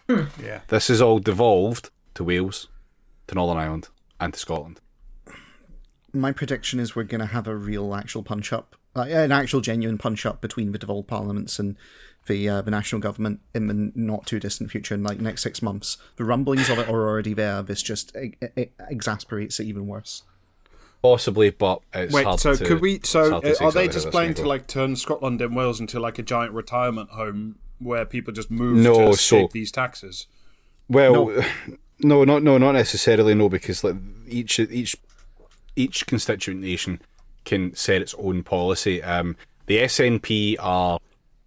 yeah. 0.09 0.61
This 0.69 0.91
is 0.91 1.01
all 1.01 1.19
devolved 1.19 1.91
to 2.15 2.25
Wales, 2.25 2.69
to 3.27 3.35
Northern 3.35 3.57
Ireland, 3.63 3.89
and 4.21 4.33
to 4.35 4.39
Scotland. 4.41 4.81
My 6.13 6.31
prediction 6.33 6.79
is 6.79 6.95
we're 6.95 7.05
going 7.05 7.21
to 7.21 7.27
have 7.27 7.47
a 7.49 7.57
real 7.57 7.95
actual 7.95 8.23
punch 8.23 8.53
up, 8.53 8.77
like, 8.95 9.11
an 9.11 9.33
actual 9.33 9.61
genuine 9.61 9.99
punch 9.99 10.25
up 10.25 10.41
between 10.41 10.73
the 10.73 10.79
devolved 10.79 11.09
parliaments 11.09 11.59
and 11.59 11.77
the 12.27 12.49
uh, 12.49 12.63
the 12.63 12.71
national 12.71 13.01
government 13.01 13.41
in 13.55 13.67
the 13.67 13.93
not 13.95 14.27
too 14.27 14.41
distant 14.41 14.71
future, 14.71 14.95
in 14.95 15.03
like 15.03 15.21
next 15.21 15.43
six 15.43 15.61
months. 15.63 15.97
The 16.17 16.25
rumblings 16.25 16.69
of 16.71 16.79
it 16.79 16.89
are 16.89 17.09
already 17.09 17.35
there. 17.35 17.63
This 17.63 17.83
just 17.83 18.15
e- 18.17 18.35
e- 18.57 18.67
exasperates 18.89 19.61
it 19.61 19.65
even 19.65 19.87
worse. 19.87 20.23
Possibly, 21.03 21.51
but 21.51 21.81
it's 21.93 22.15
Wait, 22.15 22.25
hard 22.25 22.41
so 22.41 22.55
to, 22.55 22.65
could 22.65 22.81
we? 22.81 22.95
it's 22.95 23.11
So 23.11 23.31
hard 23.33 23.45
uh, 23.45 23.55
are 23.61 23.73
they 23.73 23.89
just 23.89 24.11
planning 24.11 24.33
to 24.35 24.49
like 24.49 24.67
turn 24.67 24.97
Scotland 24.97 25.41
and 25.43 25.55
Wales 25.55 25.79
into 25.81 26.01
like 26.01 26.19
a 26.19 26.23
giant 26.23 26.53
retirement 26.55 27.11
home 27.11 27.57
where 27.79 28.07
people 28.07 28.33
just 28.33 28.51
move 28.51 28.79
No, 28.79 28.95
to 28.95 29.09
escape 29.11 29.51
so- 29.51 29.53
these 29.53 29.71
taxes? 29.71 30.27
Well, 30.89 31.31
no. 32.01 32.25
not 32.25 32.43
no, 32.43 32.57
not 32.57 32.73
necessarily. 32.73 33.35
No, 33.35 33.49
because 33.51 33.85
like 33.85 33.97
each 34.27 34.59
each 34.59 34.97
each 35.77 36.07
constituent 36.07 36.63
nation 36.63 37.01
can 37.45 37.75
set 37.75 38.01
its 38.01 38.15
own 38.19 38.43
policy. 38.43 39.03
Um, 39.03 39.37
the 39.67 39.79
SNP 39.79 40.57
are 40.59 40.99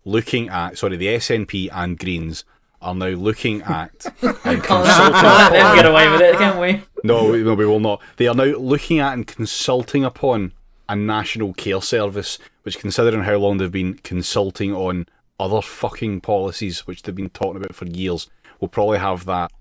looking 0.08 0.50
at 0.50 0.78
sorry, 0.78 0.96
the 0.98 1.08
SNP 1.08 1.70
and 1.74 1.98
Greens 2.00 2.46
are 2.82 2.96
now 2.96 3.08
looking 3.10 3.62
at 3.64 4.06
and 4.22 4.64
Can't, 4.64 4.64
can't 4.64 5.14
let 5.14 5.52
them 5.52 5.76
get 5.76 5.86
away 5.86 6.10
with 6.10 6.22
it, 6.22 6.38
can 6.38 6.60
we? 6.60 6.82
No, 7.04 7.32
we- 7.32 7.44
no, 7.44 7.54
we 7.56 7.66
will 7.66 7.80
not. 7.80 8.02
They 8.18 8.28
are 8.28 8.36
now 8.36 8.46
looking 8.58 9.00
at 9.00 9.14
and 9.14 9.26
consulting 9.28 10.04
upon 10.06 10.54
a 10.90 10.96
national 10.96 11.54
care 11.54 11.82
service, 11.82 12.40
which, 12.64 12.80
considering 12.80 13.24
how 13.24 13.36
long 13.36 13.58
they've 13.58 13.70
been 13.72 13.96
consulting 13.96 14.74
on 14.74 15.06
other 15.40 15.62
fucking 15.62 16.22
policies, 16.22 16.88
which 16.88 17.02
they've 17.04 17.14
been 17.16 17.30
talking 17.30 17.58
about 17.58 17.76
for 17.76 17.86
years, 17.86 18.30
will 18.62 18.70
probably 18.70 19.00
have 19.00 19.26
that 19.26 19.52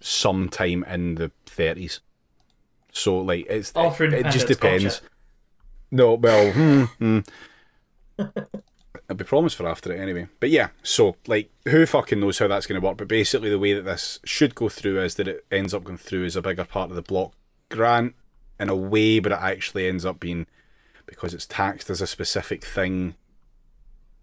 sometime 0.00 0.84
in 0.84 1.14
the 1.14 1.30
thirties. 1.46 2.00
So, 2.92 3.16
like, 3.18 3.46
it's 3.48 3.72
After 3.74 4.04
it, 4.04 4.12
it 4.12 4.26
just 4.30 4.46
depends. 4.46 5.00
gotcha. 5.00 5.08
No, 5.90 6.14
well, 6.14 6.52
hmm, 6.52 6.84
hmm. 6.98 7.18
It'll 9.08 9.18
be 9.18 9.24
promised 9.24 9.56
for 9.56 9.68
after 9.68 9.92
it 9.92 10.00
anyway. 10.00 10.28
But 10.40 10.50
yeah, 10.50 10.68
so 10.82 11.16
like, 11.26 11.50
who 11.68 11.84
fucking 11.84 12.20
knows 12.20 12.38
how 12.38 12.48
that's 12.48 12.66
going 12.66 12.80
to 12.80 12.86
work? 12.86 12.96
But 12.96 13.08
basically, 13.08 13.50
the 13.50 13.58
way 13.58 13.74
that 13.74 13.84
this 13.84 14.18
should 14.24 14.54
go 14.54 14.68
through 14.68 15.02
is 15.02 15.16
that 15.16 15.28
it 15.28 15.44
ends 15.50 15.74
up 15.74 15.84
going 15.84 15.98
through 15.98 16.24
as 16.24 16.36
a 16.36 16.42
bigger 16.42 16.64
part 16.64 16.90
of 16.90 16.96
the 16.96 17.02
block 17.02 17.34
grant 17.70 18.14
in 18.58 18.68
a 18.68 18.76
way, 18.76 19.18
but 19.18 19.32
it 19.32 19.38
actually 19.40 19.86
ends 19.88 20.06
up 20.06 20.20
being 20.20 20.46
because 21.06 21.34
it's 21.34 21.46
taxed 21.46 21.90
as 21.90 22.00
a 22.00 22.06
specific 22.06 22.64
thing. 22.64 23.14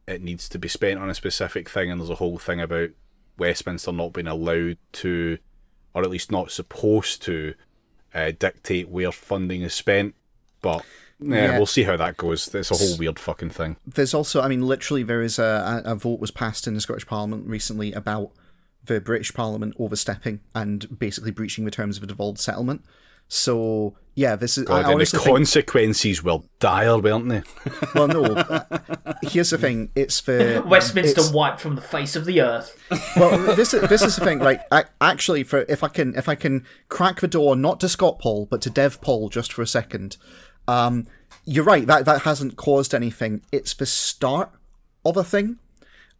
It 0.08 0.24
needs 0.24 0.50
to 0.50 0.58
be 0.58 0.68
spent 0.68 1.00
on 1.00 1.10
a 1.10 1.16
specific 1.16 1.70
thing, 1.70 1.92
and 1.92 2.02
there's 2.02 2.10
a 2.10 2.16
whole 2.16 2.40
thing 2.40 2.60
about 2.60 2.90
Westminster 3.38 3.92
not 3.92 4.14
being 4.14 4.28
allowed 4.28 4.78
to, 4.94 5.38
or 5.94 6.02
at 6.02 6.10
least 6.10 6.32
not 6.32 6.52
supposed 6.52 7.22
to, 7.24 7.54
uh, 8.14 8.32
dictate 8.38 8.90
where 8.90 9.12
funding 9.12 9.62
is 9.62 9.74
spent. 9.74 10.16
But 10.62 10.84
yeah, 11.22 11.36
Yeah. 11.36 11.58
we'll 11.58 11.66
see 11.66 11.84
how 11.84 11.98
that 11.98 12.18
goes. 12.18 12.54
It's 12.54 12.72
a 12.72 12.76
whole 12.76 12.98
weird 12.98 13.20
fucking 13.20 13.52
thing. 13.52 13.78
There's 13.86 14.14
also, 14.14 14.42
I 14.42 14.48
mean, 14.48 14.62
literally, 14.68 15.04
there 15.04 15.22
is 15.22 15.40
a, 15.40 15.82
a 15.86 15.92
a 15.92 15.96
vote 15.96 16.20
was 16.20 16.32
passed 16.32 16.68
in 16.68 16.74
the 16.74 16.82
Scottish 16.82 17.06
Parliament 17.08 17.48
recently 17.48 17.94
about 17.94 18.32
the 18.84 19.00
British 19.00 19.34
Parliament 19.34 19.76
overstepping 19.78 20.40
and 20.56 20.98
basically 21.00 21.32
breaching 21.32 21.66
the 21.66 21.72
terms 21.72 21.98
of 21.98 22.04
a 22.04 22.08
devolved 22.08 22.40
settlement. 22.40 22.84
So 23.28 23.96
yeah, 24.14 24.36
this 24.36 24.58
is. 24.58 24.66
God, 24.66 24.74
I 24.74 24.78
and 24.80 24.88
the 24.90 24.94
honestly 24.96 25.20
think, 25.20 25.38
consequences 25.38 26.22
were 26.22 26.40
dire, 26.60 26.98
weren't 27.00 27.30
they? 27.30 27.44
well, 27.96 28.10
no. 28.10 28.24
uh, 28.26 28.66
here's 29.22 29.52
the 29.52 29.58
thing: 29.58 29.90
it's 29.96 30.20
for 30.20 30.62
Westminster 30.66 31.22
it's- 31.22 31.32
wiped 31.32 31.62
from 31.62 31.76
the 31.76 31.82
face 31.82 32.18
of 32.18 32.26
the 32.26 32.42
earth. 32.42 32.78
well, 33.16 33.56
this 33.56 33.74
is 33.74 33.88
this 33.88 34.02
is 34.02 34.18
the 34.18 34.26
thing. 34.26 34.40
Like, 34.40 34.62
I, 34.70 34.84
actually, 35.00 35.44
for 35.44 35.60
if 35.70 35.82
I 35.82 35.88
can 35.88 36.14
if 36.18 36.28
I 36.28 36.36
can 36.36 36.66
crack 36.90 37.22
the 37.22 37.28
door 37.30 37.56
not 37.56 37.80
to 37.80 37.88
Scott 37.88 38.20
Paul 38.20 38.48
but 38.52 38.62
to 38.64 38.70
Dev 38.70 39.00
Paul 39.00 39.30
just 39.30 39.54
for 39.54 39.62
a 39.62 39.68
second, 39.68 40.18
um, 40.68 41.08
you're 41.46 41.64
right. 41.64 41.86
That 41.88 42.06
that 42.06 42.22
hasn't 42.24 42.56
caused 42.56 42.94
anything. 42.94 43.42
It's 43.52 43.74
the 43.74 43.86
start 43.86 44.52
of 45.06 45.18
a 45.18 45.24
thing, 45.24 45.58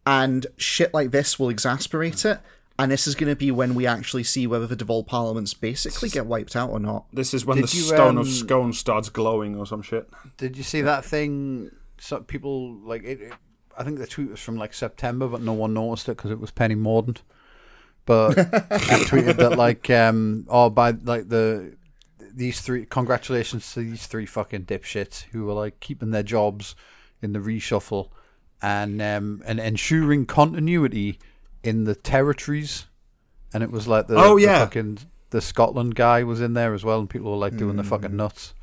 and 0.06 0.46
shit 0.56 0.92
like 0.92 1.10
this 1.10 1.38
will 1.38 1.48
exasperate 1.48 2.24
it. 2.24 2.40
And 2.78 2.90
this 2.90 3.06
is 3.06 3.14
going 3.14 3.30
to 3.30 3.36
be 3.36 3.50
when 3.50 3.74
we 3.74 3.86
actually 3.86 4.24
see 4.24 4.46
whether 4.46 4.66
the 4.66 4.74
devolved 4.74 5.06
parliaments 5.06 5.52
basically 5.54 6.08
get 6.08 6.26
wiped 6.26 6.56
out 6.56 6.70
or 6.70 6.80
not. 6.80 7.04
This 7.12 7.34
is 7.34 7.44
when 7.44 7.58
Did 7.58 7.68
the 7.68 7.76
you, 7.76 7.82
stone 7.82 8.16
of 8.16 8.26
um, 8.26 8.32
scone 8.32 8.72
starts 8.72 9.10
glowing 9.10 9.56
or 9.56 9.66
some 9.66 9.82
shit. 9.82 10.08
Did 10.38 10.56
you 10.56 10.62
see 10.64 10.80
that 10.80 11.04
thing? 11.04 11.70
Some 11.98 12.24
people 12.24 12.72
like 12.76 13.04
it. 13.04 13.20
it- 13.20 13.32
I 13.78 13.84
think 13.84 13.98
the 13.98 14.06
tweet 14.06 14.28
was 14.30 14.40
from 14.40 14.56
like 14.58 14.74
September, 14.74 15.26
but 15.28 15.40
no 15.40 15.54
one 15.54 15.72
noticed 15.72 16.06
it 16.08 16.16
because 16.16 16.30
it 16.30 16.38
was 16.40 16.50
Penny 16.50 16.74
Mordaunt. 16.74 17.22
But 18.04 18.34
he 18.36 18.42
tweeted 19.06 19.36
that 19.36 19.56
like, 19.56 19.88
um, 19.88 20.46
oh, 20.48 20.68
by 20.68 20.90
like 20.90 21.28
the 21.28 21.74
these 22.34 22.60
three, 22.60 22.84
congratulations 22.86 23.72
to 23.74 23.80
these 23.80 24.06
three 24.06 24.26
fucking 24.26 24.64
dipshits 24.64 25.22
who 25.32 25.44
were 25.46 25.52
like 25.52 25.80
keeping 25.80 26.10
their 26.10 26.22
jobs 26.22 26.74
in 27.20 27.32
the 27.32 27.38
reshuffle 27.38 28.08
and 28.60 29.00
um 29.02 29.42
and 29.44 29.58
ensuring 29.60 30.26
continuity 30.26 31.18
in 31.62 31.84
the 31.84 31.94
territories. 31.94 32.86
And 33.54 33.62
it 33.62 33.70
was 33.70 33.86
like 33.86 34.06
the 34.06 34.16
Oh, 34.16 34.36
the 34.36 34.42
yeah. 34.44 34.58
fucking 34.60 34.98
the 35.30 35.40
Scotland 35.40 35.94
guy 35.94 36.22
was 36.24 36.40
in 36.40 36.54
there 36.54 36.74
as 36.74 36.84
well, 36.84 36.98
and 37.00 37.08
people 37.08 37.30
were 37.30 37.36
like 37.38 37.56
doing 37.56 37.76
the 37.76 37.84
fucking 37.84 38.14
nuts. 38.16 38.54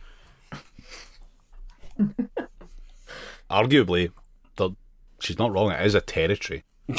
Arguably, 3.50 4.12
the, 4.58 4.72
she's 5.20 5.40
not 5.40 5.52
wrong. 5.52 5.72
It 5.72 5.86
is 5.86 5.96
a 5.96 6.02
territory. 6.02 6.64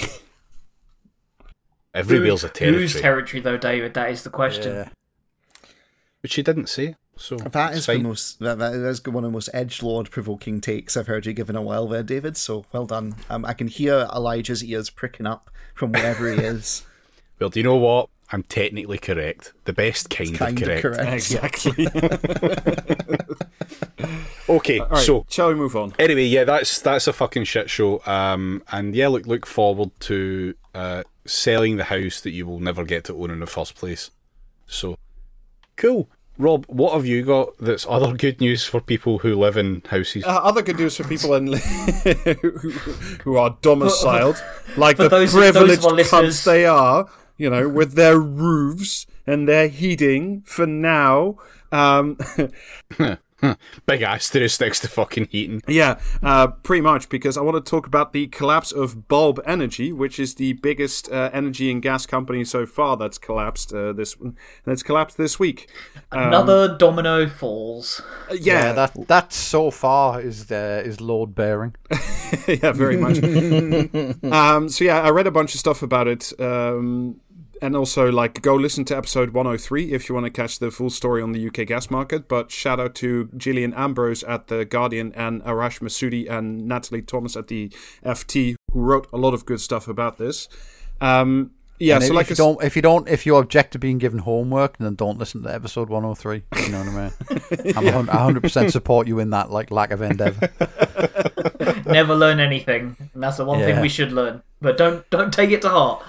Everywhere's 1.95 2.45
a 2.45 2.49
territory, 2.49 2.83
Whose 2.83 3.01
territory, 3.01 3.41
though, 3.41 3.57
David? 3.57 3.95
That 3.95 4.11
is 4.11 4.23
the 4.23 4.31
question. 4.31 4.75
Yeah. 4.75 4.89
Which 6.23 6.33
she 6.33 6.43
didn't 6.43 6.69
say. 6.69 6.97
So 7.17 7.37
that 7.37 7.73
is 7.73 7.79
it's 7.81 7.89
is 7.89 7.97
the 7.99 8.03
most 8.03 8.39
that, 8.41 8.59
that 8.59 8.73
is 8.73 9.05
one 9.05 9.25
of 9.25 9.31
the 9.31 9.35
most 9.35 9.51
edge 9.53 9.83
lord 9.83 10.11
provoking 10.11 10.63
takes 10.63 10.97
I've 10.97 11.07
heard 11.07 11.27
you 11.27 11.35
give 11.35 11.51
in 11.51 11.57
a 11.57 11.63
while 11.63 11.87
there, 11.87 12.03
David. 12.03 12.37
So 12.37 12.65
well 12.73 12.87
done. 12.87 13.15
Um, 13.29 13.45
I 13.45 13.53
can 13.53 13.69
hear 13.69 14.09
Elijah's 14.15 14.65
ears 14.65 14.89
pricking 14.89 15.27
up 15.27 15.51
from 15.75 15.93
wherever 15.93 16.33
he 16.33 16.39
is. 16.43 16.85
Well, 17.39 17.51
do 17.51 17.61
you 17.61 17.65
know 17.65 17.77
what? 17.77 18.09
I'm 18.33 18.43
technically 18.45 18.99
correct. 18.99 19.53
The 19.65 19.73
best 19.73 20.09
kind, 20.09 20.35
kind 20.35 20.63
of 20.63 20.69
of 20.69 20.83
correct. 20.83 20.99
correct. 20.99 21.13
Exactly. 21.13 21.89
Okay, 24.49 24.81
All 24.81 24.89
right, 24.89 25.07
so 25.07 25.25
shall 25.29 25.49
we 25.49 25.55
move 25.55 25.77
on? 25.77 25.95
anyway, 25.97 26.25
yeah, 26.25 26.43
that's 26.43 26.81
that's 26.81 27.07
a 27.07 27.13
fucking 27.13 27.45
shit 27.45 27.71
show. 27.71 28.03
Um, 28.05 28.65
and 28.73 28.97
yeah, 28.97 29.07
look 29.07 29.25
look 29.27 29.47
forward 29.47 29.93
to 30.01 30.55
uh, 30.75 31.05
selling 31.25 31.77
the 31.77 31.85
house 31.85 32.21
that 32.23 32.33
you 32.33 32.47
will 32.47 32.59
never 32.59 32.83
get 32.83 33.05
to 33.05 33.15
own 33.15 33.31
in 33.31 33.39
the 33.39 33.47
first 33.47 33.77
place. 33.77 34.11
So 34.67 34.97
cool, 35.81 36.09
Rob. 36.39 36.65
What 36.69 36.93
have 36.95 37.07
you 37.07 37.23
got 37.25 37.57
that's 37.59 37.87
other 37.89 38.13
good 38.13 38.41
news 38.41 38.65
for 38.65 38.81
people 38.81 39.19
who 39.19 39.35
live 39.35 39.57
in 39.57 39.83
houses? 39.89 40.25
Uh, 40.25 40.29
other 40.43 40.63
good 40.63 40.79
news 40.79 40.97
for 40.97 41.05
people 41.05 41.35
in, 41.35 41.47
who, 41.55 42.71
who 43.25 43.37
are 43.37 43.57
domiciled, 43.63 44.43
like 44.77 44.97
for 44.97 45.05
the 45.05 45.09
those- 45.09 45.33
those 45.33 45.53
privileged 45.53 45.85
our 45.85 45.93
cunts 46.23 46.45
they 46.45 46.67
are, 46.67 47.09
you 47.37 47.51
know, 47.51 47.69
with 47.69 47.95
their 47.95 48.19
roofs 48.19 49.07
and 49.27 49.49
their 49.49 49.69
heating 49.69 50.43
for 50.47 50.67
now. 50.67 51.37
Um, 51.73 52.19
Big 53.87 54.03
asterisk 54.03 54.61
next 54.61 54.81
to 54.81 54.89
fucking 54.89 55.29
heating. 55.31 55.63
Yeah, 55.67 55.99
uh, 56.23 56.49
pretty 56.49 56.83
much 56.83 57.09
because 57.09 57.37
I 57.37 57.43
want 57.43 57.65
to 57.65 57.71
talk 57.71 57.87
about 57.87 58.13
the 58.13 58.27
collapse 58.29 58.73
of 58.73 59.09
Bulb 59.09 59.41
Energy, 59.47 59.93
which 59.93 60.19
is 60.19 60.35
the 60.35 60.55
biggest 60.55 61.11
uh, 61.11 61.31
energy 61.33 61.71
and 61.71 61.83
gas 61.83 62.07
company 62.07 62.45
so 62.45 62.67
far 62.67 62.97
that's 62.97 63.19
collapsed 63.19 63.73
uh, 63.73 63.93
this 63.93 64.17
that's 64.65 64.83
collapsed 64.83 65.17
this 65.17 65.39
week. 65.39 65.69
Another 66.13 66.77
domino 66.77 67.29
falls. 67.29 68.03
Uh, 68.31 68.35
Yeah, 68.35 68.67
yeah, 68.67 68.73
that 68.73 69.09
that 69.09 69.33
so 69.33 69.71
far 69.71 70.21
is 70.21 70.51
uh, 70.51 70.83
is 70.85 71.01
load 71.01 71.35
bearing. 71.35 71.75
yeah, 72.49 72.73
very 72.73 72.97
much. 72.97 73.23
um, 74.25 74.69
so 74.69 74.85
yeah, 74.85 75.01
I 75.01 75.11
read 75.11 75.27
a 75.27 75.31
bunch 75.31 75.55
of 75.55 75.61
stuff 75.61 75.83
about 75.83 76.09
it, 76.09 76.33
um, 76.41 77.21
and 77.61 77.77
also 77.77 78.11
like 78.11 78.41
go 78.43 78.55
listen 78.55 78.85
to 78.87 78.97
episode 78.97 79.31
103 79.31 79.93
if 79.93 80.09
you 80.09 80.15
want 80.15 80.27
to 80.27 80.31
catch 80.31 80.59
the 80.59 80.71
full 80.71 80.91
story 80.91 81.23
on 81.23 81.33
the 81.33 81.47
UK 81.47 81.67
gas 81.67 81.91
market. 81.91 82.29
But 82.29 82.51
shout 82.51 82.81
out 82.81 82.95
to 82.97 83.27
Jillian 83.37 83.77
Ambrose 83.77 84.23
at 84.25 84.49
the 84.49 84.65
Guardian 84.65 85.13
and 85.15 85.43
Arash 85.43 85.81
Massoudi 85.81 86.31
and 86.31 86.67
Nathalie 86.67 87.03
Thomas 87.03 87.37
at 87.37 87.49
the 87.49 87.69
FT 88.05 88.57
who 88.73 88.81
wrote 88.81 89.09
a 89.13 89.17
lot 89.17 89.35
of 89.35 89.45
good 89.45 89.61
stuff 89.61 89.89
about 89.89 90.19
this. 90.19 90.49
Um, 91.01 91.53
yeah, 91.81 91.97
And 91.97 92.05
so 92.05 92.11
if, 92.11 92.17
like 92.17 92.31
you 92.31 92.37
don't 92.37 92.63
if 92.63 92.77
you 92.77 92.83
don't 92.83 93.09
if 93.09 93.25
you 93.25 93.37
object 93.37 93.73
to 93.73 93.79
being 93.79 93.97
given 93.97 94.19
homework, 94.19 94.77
then 94.77 94.95
don't 94.97 95.19
listen 95.19 95.43
to 95.45 95.53
episode 95.53 95.89
one 95.89 96.03
hundred 96.03 96.17
three. 96.17 96.43
You 96.63 96.69
know 96.69 96.85
what 96.85 96.89
I 96.89 97.65
mean? 97.65 97.77
I'm 97.97 98.09
a 98.09 98.19
hundred 98.19 98.43
percent 98.43 98.71
support 98.71 99.09
you 99.09 99.19
in 99.19 99.31
that 99.31 99.51
like 99.51 99.71
lack 99.71 99.91
of 99.91 100.03
endeavour. 100.03 100.51
Never 101.87 102.15
learn 102.15 102.39
anything. 102.39 102.97
And 103.15 103.23
that's 103.23 103.39
the 103.39 103.47
one 103.47 103.61
thing 103.61 103.81
we 103.81 103.89
should 103.89 104.13
learn. 104.13 104.43
But 104.61 104.77
don't 104.77 105.09
don't 105.09 105.33
take 105.33 105.53
it 105.53 105.63
to 105.63 105.71
heart. 105.71 106.05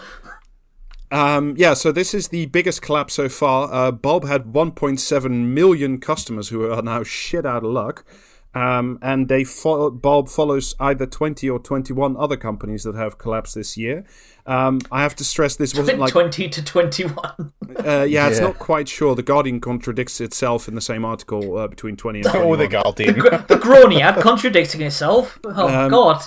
Um, 1.12 1.56
yeah, 1.58 1.74
so 1.74 1.92
this 1.92 2.14
is 2.14 2.30
the 2.30 2.46
biggest 2.48 2.82
collapse 2.82 3.14
so 3.16 3.28
far. 3.30 3.72
Uh, 3.72 3.92
Bulb 3.92 4.26
had 4.26 4.46
1.7 4.54 5.30
million 5.48 6.00
customers 6.00 6.50
who 6.50 6.72
are 6.72 6.82
now 6.82 7.04
shit 7.04 7.46
out 7.46 7.64
of 7.66 7.72
luck. 7.72 8.06
Um, 8.54 9.00
and 9.02 9.30
they 9.30 9.46
fo- 9.46 9.92
Bulb 9.92 10.28
follows 10.28 10.76
either 10.80 11.06
20 11.06 11.50
or 11.50 11.58
21 11.60 12.18
other 12.18 12.36
companies 12.36 12.84
that 12.84 12.96
have 12.96 13.18
collapsed 13.18 13.56
this 13.56 13.78
year. 13.78 14.04
Um, 14.46 14.82
I 14.92 15.04
have 15.04 15.16
to 15.18 15.24
stress 15.24 15.56
this 15.56 15.74
wasn't 15.74 16.00
like. 16.00 16.12
Twenty 16.12 16.50
to 16.50 16.64
twenty-one. 16.66 17.54
Uh, 17.86 18.02
yeah, 18.10 18.28
it's 18.28 18.40
Yeah. 18.40 18.48
not 18.48 18.60
quite 18.60 18.90
sure. 18.90 19.16
The 19.16 19.24
Guardian 19.24 19.62
contradicts 19.62 20.20
itself 20.20 20.68
in 20.68 20.76
the 20.76 20.82
same 20.82 21.06
article 21.06 21.58
uh, 21.60 21.68
between 21.68 21.96
20 21.96 22.20
and 22.22 22.28
21. 22.30 22.48
Oh, 22.52 22.56
the 22.58 22.68
Guardian. 22.68 23.14
the 23.16 23.60
Grauniad 23.62 24.20
contradicting 24.22 24.82
itself. 24.82 25.40
Oh 25.46 25.90
God. 25.90 26.24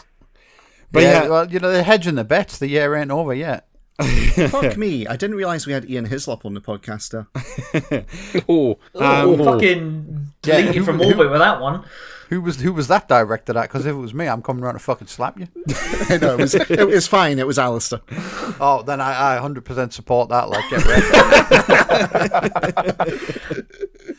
But 0.92 1.02
yeah, 1.02 1.24
yeah, 1.24 1.28
well, 1.28 1.50
you 1.52 1.58
know 1.58 1.70
they're 1.72 1.82
hedging 1.82 2.14
the 2.14 2.24
bets. 2.24 2.56
The 2.58 2.68
year 2.68 2.94
ain't 2.94 3.10
over 3.10 3.34
yet. 3.34 3.66
Fuck 4.50 4.76
me! 4.76 5.06
I 5.06 5.14
didn't 5.16 5.36
realize 5.36 5.66
we 5.66 5.72
had 5.72 5.88
Ian 5.88 6.06
Hislop 6.06 6.44
on 6.44 6.54
the 6.54 6.60
podcaster. 6.60 7.26
oh, 8.48 8.76
Oh, 8.94 9.36
oh. 9.40 9.44
fucking 9.44 10.30
Yeah, 10.44 10.56
delete 10.60 10.74
you 10.74 10.80
who- 10.80 10.84
from 10.86 11.00
orbit 11.00 11.30
with 11.30 11.38
that 11.40 11.60
one. 11.60 11.84
Who 12.30 12.40
was 12.40 12.60
who 12.60 12.72
was 12.72 12.88
that 12.88 13.06
directed 13.06 13.56
at? 13.56 13.62
Because 13.68 13.84
if 13.86 13.92
it 13.92 13.98
was 13.98 14.14
me, 14.14 14.26
I'm 14.26 14.42
coming 14.42 14.64
around 14.64 14.72
to 14.74 14.78
fucking 14.80 15.06
slap 15.08 15.38
you. 15.38 15.46
no, 16.18 16.32
it 16.34 16.38
was 16.40 16.54
it 16.54 16.88
was 16.88 17.06
fine. 17.06 17.38
It 17.38 17.46
was 17.46 17.58
Alistair. 17.58 18.00
Oh, 18.60 18.82
then 18.82 19.00
I, 19.00 19.36
I 19.36 19.40
100% 19.40 19.92
support 19.92 20.28
that. 20.30 20.48
Like, 20.48 20.70
get. 20.70 20.80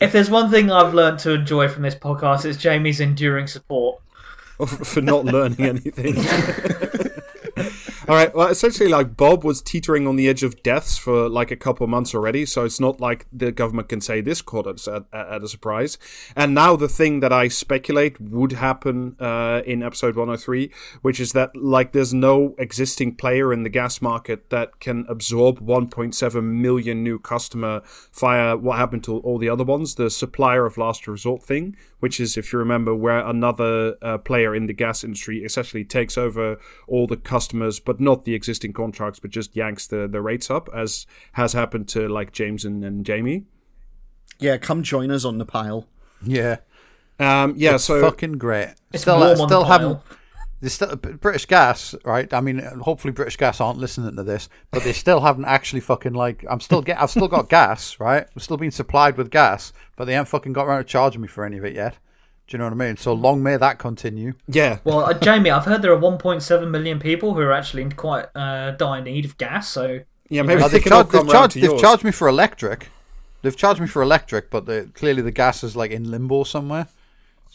If 0.01 0.11
there's 0.11 0.29
one 0.29 0.51
thing 0.51 0.69
I've 0.71 0.93
learned 0.93 1.19
to 1.19 1.31
enjoy 1.31 1.67
from 1.69 1.83
this 1.83 1.95
podcast, 1.95 2.43
it's 2.45 2.57
Jamie's 2.57 2.99
enduring 2.99 3.47
support. 3.47 4.01
for 4.67 5.01
not 5.01 5.23
learning 5.25 5.61
anything. 5.61 6.15
All 8.07 8.13
right. 8.13 8.35
Well, 8.35 8.49
essentially, 8.49 8.87
like 8.87 9.17
Bulb 9.17 9.43
was 9.43 9.63
teetering 9.63 10.05
on 10.05 10.15
the 10.15 10.29
edge 10.29 10.43
of 10.43 10.61
deaths 10.61 10.95
for 10.95 11.27
like 11.27 11.49
a 11.49 11.55
couple 11.55 11.87
months 11.87 12.13
already, 12.13 12.45
so 12.45 12.63
it's 12.63 12.79
not 12.79 13.01
like 13.01 13.25
the 13.33 13.51
government 13.51 13.89
can 13.89 13.99
say 13.99 14.21
this 14.21 14.43
caught 14.43 14.67
us 14.67 14.87
at, 14.87 15.05
at, 15.11 15.27
at 15.27 15.43
a 15.43 15.47
surprise. 15.47 15.97
And 16.35 16.53
now 16.53 16.75
the 16.75 16.87
thing 16.87 17.21
that 17.21 17.33
I 17.33 17.47
speculate 17.47 18.21
would 18.21 18.51
happen 18.51 19.15
uh, 19.19 19.63
in 19.65 19.81
episode 19.81 20.15
103, 20.15 20.71
which 21.01 21.19
is 21.19 21.31
that 21.31 21.55
like 21.55 21.93
there's 21.93 22.13
no 22.13 22.53
existing 22.59 23.15
player 23.15 23.51
in 23.51 23.63
the 23.63 23.69
gas 23.69 24.03
market 24.03 24.51
that 24.51 24.79
can 24.79 25.07
absorb 25.09 25.59
1.7 25.59 26.43
million 26.43 27.03
new 27.03 27.17
customer 27.17 27.81
via 28.13 28.55
what 28.55 28.77
happened 28.77 29.03
to 29.05 29.17
all 29.17 29.39
the 29.39 29.49
other 29.49 29.63
ones, 29.63 29.95
the 29.95 30.11
supplier 30.11 30.67
of 30.67 30.77
last 30.77 31.07
resort 31.07 31.41
thing, 31.41 31.75
which 32.01 32.19
is, 32.19 32.37
if 32.37 32.53
you 32.53 32.59
remember, 32.59 32.93
where 32.93 33.25
another 33.25 33.95
uh, 34.03 34.19
player 34.19 34.53
in 34.53 34.67
the 34.67 34.73
gas 34.73 35.03
industry 35.03 35.43
essentially 35.43 35.83
takes 35.83 36.19
over 36.19 36.59
all 36.87 37.07
the 37.07 37.17
customers, 37.17 37.79
but 37.79 37.94
not 37.99 38.25
the 38.25 38.33
existing 38.33 38.73
contracts, 38.73 39.19
but 39.19 39.31
just 39.31 39.55
yanks 39.55 39.87
the, 39.87 40.07
the 40.07 40.21
rates 40.21 40.49
up, 40.49 40.69
as 40.73 41.05
has 41.33 41.53
happened 41.53 41.87
to 41.89 42.07
like 42.07 42.31
James 42.31 42.65
and, 42.65 42.83
and 42.83 43.05
Jamie. 43.05 43.45
Yeah, 44.39 44.57
come 44.57 44.83
join 44.83 45.11
us 45.11 45.25
on 45.25 45.37
the 45.37 45.45
pile. 45.45 45.87
Yeah. 46.23 46.57
Um, 47.19 47.53
yeah, 47.57 47.77
so 47.77 48.01
fucking 48.01 48.33
great. 48.33 48.73
It's 48.91 49.03
still, 49.03 49.17
warm 49.19 49.39
on 49.39 49.47
still 49.47 49.61
the 49.61 49.67
haven't. 49.67 49.95
pile. 49.95 50.17
Still 50.67 50.95
British 50.95 51.45
Gas, 51.45 51.93
right? 52.03 52.33
I 52.33 52.41
mean, 52.41 52.59
hopefully 52.59 53.11
British 53.11 53.37
Gas 53.37 53.61
aren't 53.61 53.77
listening 53.77 54.15
to 54.15 54.23
this, 54.23 54.49
but 54.71 54.83
they 54.83 54.93
still 54.93 55.21
haven't 55.21 55.45
actually 55.45 55.81
fucking 55.81 56.13
like. 56.13 56.43
I'm 56.49 56.59
still 56.59 56.81
get. 56.81 56.99
I've 56.99 57.11
still 57.11 57.27
got 57.27 57.49
gas, 57.49 57.99
right? 57.99 58.23
I'm 58.23 58.39
still 58.39 58.57
being 58.57 58.71
supplied 58.71 59.15
with 59.15 59.29
gas, 59.29 59.73
but 59.95 60.05
they 60.05 60.13
haven't 60.13 60.29
fucking 60.29 60.53
got 60.53 60.65
around 60.65 60.79
to 60.79 60.85
charging 60.85 61.21
me 61.21 61.27
for 61.27 61.45
any 61.45 61.57
of 61.57 61.65
it 61.65 61.75
yet. 61.75 61.97
Do 62.47 62.55
you 62.55 62.59
know 62.59 62.65
what 62.65 62.73
I 62.73 62.75
mean? 62.75 62.97
So 62.97 63.13
long 63.13 63.41
may 63.41 63.57
that 63.57 63.79
continue. 63.79 64.33
yeah, 64.47 64.77
Well, 64.83 64.99
uh, 64.99 65.13
Jamie, 65.13 65.49
I've 65.49 65.65
heard 65.65 65.81
there 65.81 65.91
are 65.91 65.99
1.7 65.99 66.69
million 66.69 66.99
people 66.99 67.33
who 67.33 67.41
are 67.41 67.51
actually 67.51 67.81
in 67.81 67.91
quite 67.93 68.27
uh, 68.35 68.71
dire 68.71 69.01
need 69.01 69.25
of 69.25 69.37
gas. 69.37 69.67
So 69.67 70.01
yeah, 70.29 70.43
maybe 70.43 70.61
they 70.61 70.67
they've, 70.69 70.83
can 70.83 70.93
all 70.93 70.99
charged, 70.99 71.11
come 71.11 71.25
they've, 71.25 71.33
round 71.33 71.51
charged, 71.53 71.67
they've 71.67 71.79
charged 71.79 72.03
me 72.03 72.11
for 72.11 72.27
electric. 72.27 72.89
They've 73.41 73.55
charged 73.55 73.81
me 73.81 73.87
for 73.87 74.01
electric, 74.01 74.49
but 74.49 74.65
the, 74.65 74.89
clearly 74.93 75.21
the 75.21 75.31
gas 75.31 75.63
is 75.63 75.75
like 75.75 75.91
in 75.91 76.09
limbo 76.09 76.43
somewhere. 76.43 76.87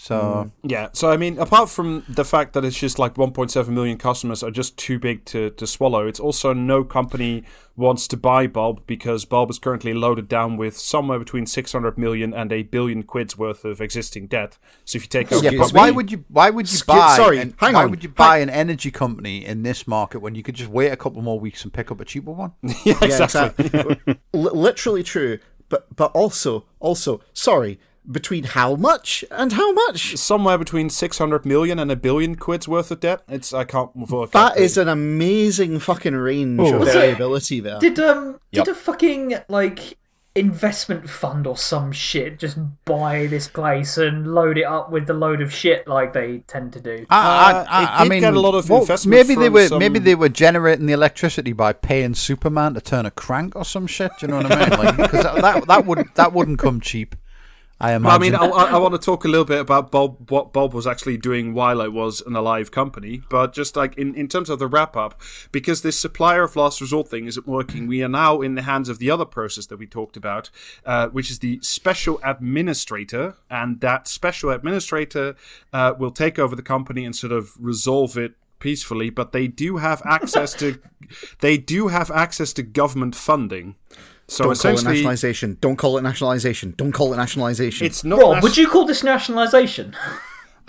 So 0.02 0.14
mm. 0.16 0.50
Yeah, 0.62 0.88
so 0.94 1.10
I 1.10 1.18
mean, 1.18 1.38
apart 1.38 1.68
from 1.68 2.04
the 2.08 2.24
fact 2.24 2.54
that 2.54 2.64
it's 2.64 2.78
just 2.78 2.98
like 2.98 3.16
1.7 3.16 3.68
million 3.68 3.98
customers 3.98 4.42
are 4.42 4.50
just 4.50 4.78
too 4.78 4.98
big 4.98 5.26
to, 5.26 5.50
to 5.50 5.66
swallow, 5.66 6.06
it's 6.06 6.18
also 6.18 6.54
no 6.54 6.84
company 6.84 7.44
wants 7.76 8.08
to 8.08 8.16
buy 8.16 8.46
Bulb 8.46 8.86
because 8.86 9.26
Bulb 9.26 9.50
is 9.50 9.58
currently 9.58 9.92
loaded 9.92 10.26
down 10.26 10.56
with 10.56 10.78
somewhere 10.78 11.18
between 11.18 11.44
600 11.44 11.98
million 11.98 12.32
and 12.32 12.50
a 12.50 12.62
billion 12.62 13.02
quids 13.02 13.36
worth 13.36 13.62
of 13.66 13.82
existing 13.82 14.28
debt. 14.28 14.56
So 14.86 14.96
if 14.96 15.02
you 15.02 15.08
take 15.10 15.30
over 15.32 15.44
yeah, 15.44 15.50
the 15.50 15.58
company, 15.58 15.78
why 15.78 15.90
would 15.90 16.10
you? 16.10 16.24
Why 16.28 16.48
would 16.48 16.66
you 16.70 16.76
Excuse- 16.76 16.98
buy? 16.98 17.16
sorry, 17.18 17.38
an- 17.38 17.54
hang 17.58 17.74
why 17.74 17.84
on. 17.84 17.90
would 17.90 18.02
you 18.02 18.08
buy 18.08 18.38
an 18.38 18.48
energy 18.48 18.90
company 18.90 19.44
in 19.44 19.64
this 19.64 19.86
market 19.86 20.20
when 20.20 20.34
you 20.34 20.42
could 20.42 20.54
just 20.54 20.70
wait 20.70 20.88
a 20.92 20.96
couple 20.96 21.20
more 21.20 21.38
weeks 21.38 21.62
and 21.62 21.74
pick 21.74 21.90
up 21.90 22.00
a 22.00 22.06
cheaper 22.06 22.30
one? 22.32 22.52
yeah, 22.62 22.72
Yeah, 22.86 23.04
exactly. 23.04 23.66
exactly. 23.66 24.14
Li- 24.32 24.50
literally 24.54 25.02
true, 25.02 25.40
but 25.68 25.94
but 25.94 26.10
also 26.12 26.64
also 26.80 27.20
sorry 27.34 27.78
between 28.10 28.44
how 28.44 28.76
much 28.76 29.24
and 29.30 29.52
how 29.52 29.72
much. 29.72 30.16
Somewhere 30.16 30.58
between 30.58 30.90
600 30.90 31.44
million 31.44 31.78
and 31.78 31.90
a 31.90 31.96
billion 31.96 32.34
quids 32.36 32.66
worth 32.68 32.90
of 32.90 33.00
debt. 33.00 33.22
It's 33.28 33.52
I 33.52 33.64
can't 33.64 33.94
work 33.96 34.30
That 34.32 34.58
out 34.58 34.76
an 34.76 34.88
amazing 34.88 35.78
fucking 35.80 36.14
range 36.14 36.60
of 36.60 36.80
Was 36.80 36.92
variability 36.92 37.60
there. 37.60 37.78
did 37.78 37.98
um 38.00 38.38
Yep. 38.52 38.64
did 38.64 38.70
a 38.72 38.74
fucking 38.74 39.34
like 39.48 39.96
investment 40.36 41.10
fund 41.10 41.44
or 41.46 41.56
some 41.56 41.90
shit 41.90 42.38
just 42.38 42.56
buy 42.84 43.26
this 43.26 43.48
place 43.48 43.98
and 43.98 44.32
load 44.32 44.56
it 44.56 44.62
up 44.64 44.90
with 44.90 45.06
the 45.08 45.12
load 45.12 45.40
of 45.42 45.52
shit 45.52 45.86
like 45.88 46.12
they 46.12 46.38
tend 46.46 46.72
to 46.72 46.80
do? 46.80 47.04
I, 47.10 47.16
Uh, 47.52 47.64
I, 47.68 47.82
it 47.82 47.88
I 47.90 48.02
did 48.04 48.10
mean, 48.10 48.20
get 48.20 48.34
a 48.34 48.40
lot 48.40 48.54
of 48.54 48.70
well, 48.70 48.80
investment 48.80 49.10
maybe 49.28 49.38
they 49.40 49.48
were 49.50 49.66
some- 49.68 49.78
maybe 49.80 49.98
they 49.98 50.14
were 50.14 50.28
generating 50.28 50.86
the 50.86 50.92
electricity 50.92 51.52
by 51.52 51.72
paying 51.72 52.14
Superman 52.14 52.74
to 52.74 52.80
turn 52.80 53.06
a 53.06 53.10
crank 53.10 53.54
or 53.56 53.64
some 53.64 53.86
shit. 53.86 54.12
Do 54.20 54.26
you 54.26 54.32
know 54.32 54.36
what 54.38 54.52
I 54.52 54.58
mean? 54.70 54.78
Like, 54.78 54.96
because 54.96 55.22
that, 55.24 55.42
that 55.42 55.66
that 55.66 55.86
would 55.86 56.06
that 56.14 56.32
wouldn't 56.32 56.58
come 56.60 56.80
cheap. 56.80 57.14
I 57.80 57.96
Well, 57.96 58.14
I 58.14 58.18
mean, 58.18 58.34
I, 58.34 58.44
I, 58.44 58.64
I 58.72 58.78
want 58.78 58.92
to 58.92 58.98
talk 58.98 59.24
a 59.24 59.28
little 59.28 59.46
bit 59.46 59.58
about 59.58 59.90
Bulb, 59.90 60.30
what 60.30 60.52
Bulb 60.52 60.74
was 60.74 60.86
actually 60.86 61.16
doing 61.16 61.54
while 61.54 61.80
I 61.80 61.88
was 61.88 62.20
an 62.20 62.36
alive 62.36 62.70
company, 62.70 63.22
but 63.30 63.54
just 63.54 63.74
like 63.74 63.96
in, 63.96 64.14
in 64.14 64.28
terms 64.28 64.50
of 64.50 64.58
the 64.58 64.66
wrap 64.66 64.96
up, 64.96 65.20
because 65.50 65.80
this 65.80 65.98
supplier 65.98 66.42
of 66.42 66.56
last 66.56 66.82
resort 66.82 67.08
thing 67.08 67.26
isn't 67.26 67.46
working, 67.46 67.86
we 67.86 68.02
are 68.02 68.08
now 68.08 68.42
in 68.42 68.54
the 68.54 68.62
hands 68.62 68.90
of 68.90 68.98
the 68.98 69.10
other 69.10 69.24
process 69.24 69.64
that 69.66 69.78
we 69.78 69.86
talked 69.86 70.16
about, 70.16 70.50
uh, 70.84 71.08
which 71.08 71.30
is 71.30 71.38
the 71.38 71.58
special 71.62 72.20
administrator, 72.22 73.36
and 73.48 73.80
that 73.80 74.06
special 74.06 74.50
administrator 74.50 75.34
uh, 75.72 75.94
will 75.98 76.10
take 76.10 76.38
over 76.38 76.54
the 76.54 76.62
company 76.62 77.06
and 77.06 77.16
sort 77.16 77.32
of 77.32 77.52
resolve 77.58 78.18
it 78.18 78.34
peacefully 78.58 79.08
but 79.08 79.32
they 79.32 79.48
do 79.48 79.78
have 79.78 80.02
access 80.04 80.52
to 80.52 80.78
they 81.40 81.56
do 81.56 81.88
have 81.88 82.10
access 82.10 82.52
to 82.52 82.62
government 82.62 83.14
funding 83.16 83.74
so 84.30 84.44
Don't 84.44 84.58
call 84.58 84.78
it 84.78 84.84
nationalisation. 84.84 85.58
Don't 85.60 85.76
call 85.76 85.98
it 85.98 86.02
nationalisation. 86.02 86.74
Don't 86.76 86.92
call 86.92 87.12
it 87.12 87.16
nationalisation. 87.16 87.84
it's 87.86 88.04
not 88.04 88.20
Rob, 88.20 88.34
nat- 88.34 88.42
would 88.44 88.56
you 88.56 88.68
call 88.68 88.84
this 88.84 89.02
nationalisation? 89.02 89.96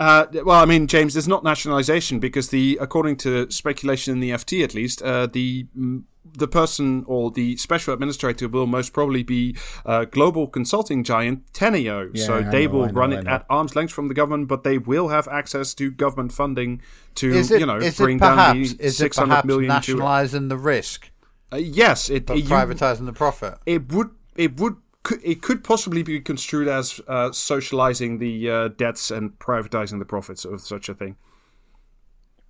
Uh, 0.00 0.26
well, 0.44 0.60
I 0.60 0.64
mean, 0.64 0.88
James, 0.88 1.16
it's 1.16 1.28
not 1.28 1.44
nationalisation 1.44 2.18
because 2.18 2.48
the, 2.48 2.76
according 2.80 3.18
to 3.18 3.48
speculation 3.52 4.12
in 4.12 4.18
the 4.18 4.30
FT 4.30 4.64
at 4.64 4.74
least, 4.74 5.00
uh, 5.02 5.26
the 5.26 5.66
mm, 5.78 6.02
the 6.34 6.48
person 6.48 7.04
or 7.06 7.30
the 7.30 7.56
special 7.56 7.94
administrator 7.94 8.48
will 8.48 8.66
most 8.66 8.92
probably 8.92 9.22
be 9.22 9.54
uh, 9.86 10.06
global 10.06 10.48
consulting 10.48 11.04
giant 11.04 11.52
Teneo. 11.52 12.10
Yeah, 12.12 12.24
so 12.24 12.36
I 12.38 12.42
they 12.42 12.66
know, 12.66 12.72
will 12.72 12.86
know, 12.86 12.92
run 12.92 13.12
it 13.12 13.28
at 13.28 13.46
arm's 13.48 13.76
length 13.76 13.92
from 13.92 14.08
the 14.08 14.14
government, 14.14 14.48
but 14.48 14.64
they 14.64 14.78
will 14.78 15.08
have 15.08 15.28
access 15.28 15.72
to 15.74 15.90
government 15.92 16.32
funding 16.32 16.82
to 17.16 17.32
it, 17.32 17.50
you 17.50 17.66
know 17.66 17.76
is 17.76 17.96
bring 17.96 18.16
it 18.16 18.20
down 18.20 18.36
perhaps 18.36 18.72
the 18.72 18.84
is 18.84 19.00
it 19.00 19.14
perhaps 19.14 19.46
million 19.46 19.68
to. 19.68 19.74
nationalising 19.76 20.48
the 20.48 20.56
risk 20.56 21.11
Uh, 21.52 21.56
yes, 21.56 22.08
it 22.08 22.26
but 22.26 22.38
you- 22.38 22.44
privatising 22.44 23.06
the 23.06 23.12
profit? 23.12 23.58
it 23.66 23.92
would 23.92 24.10
it 24.36 24.58
would 24.58 24.76
could, 25.02 25.20
it 25.24 25.42
could 25.42 25.62
possibly 25.64 26.02
be 26.02 26.20
construed 26.20 26.68
as 26.68 27.00
uh, 27.08 27.32
socializing 27.32 28.18
the 28.18 28.48
uh, 28.50 28.68
debts 28.68 29.10
and 29.10 29.38
privatizing 29.38 29.98
the 29.98 30.04
profits 30.04 30.44
of 30.44 30.60
such 30.60 30.88
a 30.88 30.94
thing. 30.94 31.16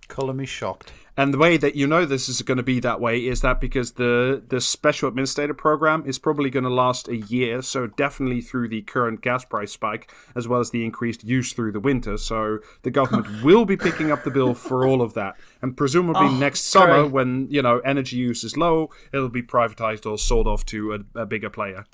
Colour 0.07 0.33
me 0.33 0.45
shocked. 0.45 0.91
And 1.15 1.31
the 1.31 1.37
way 1.37 1.57
that 1.57 1.75
you 1.75 1.85
know 1.85 2.05
this 2.05 2.27
is 2.27 2.41
going 2.41 2.57
to 2.57 2.63
be 2.63 2.79
that 2.79 2.99
way 2.99 3.19
is 3.19 3.41
that 3.41 3.61
because 3.61 3.93
the 3.93 4.41
the 4.47 4.59
special 4.59 5.07
administrator 5.09 5.53
program 5.53 6.03
is 6.07 6.17
probably 6.17 6.49
going 6.49 6.63
to 6.63 6.71
last 6.71 7.07
a 7.07 7.17
year, 7.17 7.61
so 7.61 7.85
definitely 7.85 8.41
through 8.41 8.69
the 8.69 8.81
current 8.81 9.21
gas 9.21 9.45
price 9.45 9.71
spike, 9.71 10.11
as 10.35 10.47
well 10.47 10.59
as 10.59 10.71
the 10.71 10.83
increased 10.83 11.23
use 11.23 11.53
through 11.53 11.71
the 11.71 11.79
winter. 11.79 12.17
So 12.17 12.59
the 12.81 12.89
government 12.89 13.43
will 13.43 13.65
be 13.65 13.77
picking 13.77 14.11
up 14.11 14.23
the 14.23 14.31
bill 14.31 14.55
for 14.55 14.87
all 14.87 15.03
of 15.03 15.13
that, 15.13 15.35
and 15.61 15.77
presumably 15.77 16.27
Oh, 16.27 16.37
next 16.37 16.61
summer, 16.61 17.05
when 17.07 17.47
you 17.49 17.61
know 17.61 17.79
energy 17.79 18.17
use 18.17 18.43
is 18.43 18.57
low, 18.57 18.89
it'll 19.11 19.29
be 19.29 19.43
privatized 19.43 20.09
or 20.09 20.17
sold 20.17 20.47
off 20.47 20.65
to 20.67 20.93
a, 20.93 21.21
a 21.21 21.25
bigger 21.27 21.49
player. 21.49 21.85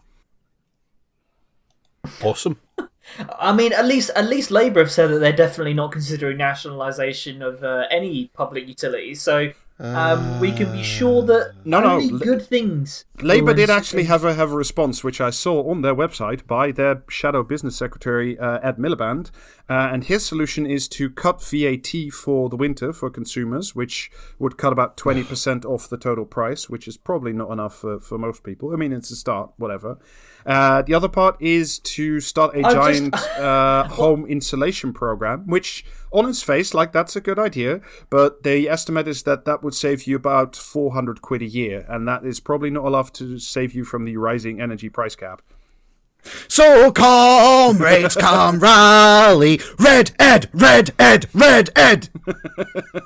Awesome. 2.21 2.59
I 3.39 3.53
mean, 3.53 3.73
at 3.73 3.85
least 3.85 4.11
at 4.15 4.27
least 4.27 4.51
Labour 4.51 4.79
have 4.79 4.91
said 4.91 5.07
that 5.07 5.19
they're 5.19 5.31
definitely 5.31 5.73
not 5.73 5.91
considering 5.91 6.37
nationalisation 6.37 7.41
of 7.41 7.63
uh, 7.63 7.85
any 7.89 8.27
public 8.33 8.67
utilities. 8.67 9.21
So 9.21 9.51
um, 9.81 10.41
we 10.41 10.51
can 10.51 10.71
be 10.73 10.83
sure 10.83 11.23
that 11.23 11.53
No, 11.63 11.79
no, 11.79 11.91
only 11.95 12.19
good 12.19 12.41
things. 12.41 13.05
Labour 13.21 13.53
did 13.53 13.69
actually 13.69 14.03
have 14.05 14.25
a 14.25 14.33
have 14.33 14.51
a 14.51 14.55
response, 14.55 15.03
which 15.05 15.21
I 15.21 15.29
saw 15.29 15.69
on 15.71 15.81
their 15.81 15.95
website 15.95 16.45
by 16.45 16.71
their 16.71 17.03
shadow 17.09 17.43
business 17.43 17.77
secretary 17.77 18.37
uh, 18.37 18.59
Ed 18.59 18.77
Miliband, 18.77 19.31
uh, 19.69 19.89
and 19.93 20.03
his 20.03 20.25
solution 20.25 20.65
is 20.65 20.89
to 20.89 21.09
cut 21.09 21.41
VAT 21.41 22.11
for 22.11 22.49
the 22.49 22.57
winter 22.57 22.91
for 22.91 23.09
consumers, 23.09 23.73
which 23.73 24.11
would 24.37 24.57
cut 24.57 24.73
about 24.73 24.97
twenty 24.97 25.23
percent 25.23 25.63
off 25.63 25.87
the 25.87 25.97
total 25.97 26.25
price, 26.25 26.69
which 26.69 26.85
is 26.85 26.97
probably 26.97 27.31
not 27.31 27.49
enough 27.49 27.75
for, 27.75 28.01
for 28.01 28.17
most 28.17 28.43
people. 28.43 28.73
I 28.73 28.75
mean, 28.75 28.91
it's 28.91 29.11
a 29.11 29.15
start, 29.15 29.51
whatever. 29.55 29.97
Uh, 30.45 30.81
the 30.81 30.93
other 30.93 31.09
part 31.09 31.35
is 31.41 31.79
to 31.79 32.19
start 32.19 32.55
a 32.55 32.59
I 32.59 32.61
just- 32.61 32.75
giant 32.75 33.15
uh, 33.39 33.87
home 33.87 34.25
insulation 34.25 34.93
program, 34.93 35.47
which 35.47 35.85
on 36.11 36.27
its 36.27 36.41
face, 36.41 36.73
like 36.73 36.91
that's 36.91 37.15
a 37.15 37.21
good 37.21 37.37
idea, 37.37 37.81
but 38.09 38.43
the 38.43 38.67
estimate 38.67 39.07
is 39.07 39.23
that 39.23 39.45
that 39.45 39.61
would 39.63 39.75
save 39.75 40.03
you 40.07 40.15
about 40.15 40.55
400 40.55 41.21
quid 41.21 41.41
a 41.41 41.45
year, 41.45 41.85
and 41.87 42.07
that 42.07 42.25
is 42.25 42.39
probably 42.39 42.69
not 42.69 42.87
enough 42.87 43.13
to 43.13 43.37
save 43.37 43.73
you 43.73 43.83
from 43.83 44.05
the 44.05 44.17
rising 44.17 44.59
energy 44.59 44.89
price 44.89 45.15
cap. 45.15 45.41
So 46.47 46.91
comrades, 46.91 48.15
come 48.19 48.59
rally, 48.59 49.59
Red 49.79 50.11
Ed, 50.19 50.49
Red 50.53 50.91
Ed, 50.99 51.27
Red 51.33 51.69
Ed. 51.75 52.09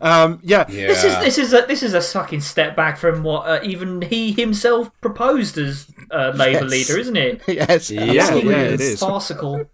Um, 0.00 0.40
yeah, 0.42 0.68
Yeah. 0.68 0.88
This 0.88 1.04
is 1.04 1.18
this 1.20 1.38
is 1.38 1.52
a 1.52 1.64
this 1.68 1.82
is 1.82 1.94
a 1.94 2.00
fucking 2.00 2.40
step 2.40 2.74
back 2.74 2.98
from 2.98 3.22
what 3.22 3.46
uh, 3.46 3.60
even 3.62 4.02
he 4.02 4.32
himself 4.32 4.90
proposed 5.00 5.56
as 5.56 5.86
uh, 6.10 6.32
Labour 6.34 6.66
Yes. 6.66 6.70
leader, 6.70 6.98
isn't 6.98 7.16
it? 7.16 7.42
yes, 7.48 7.90
yeah, 7.90 8.04
yeah, 8.12 8.34
It's 8.34 9.00
farcical. 9.00 9.70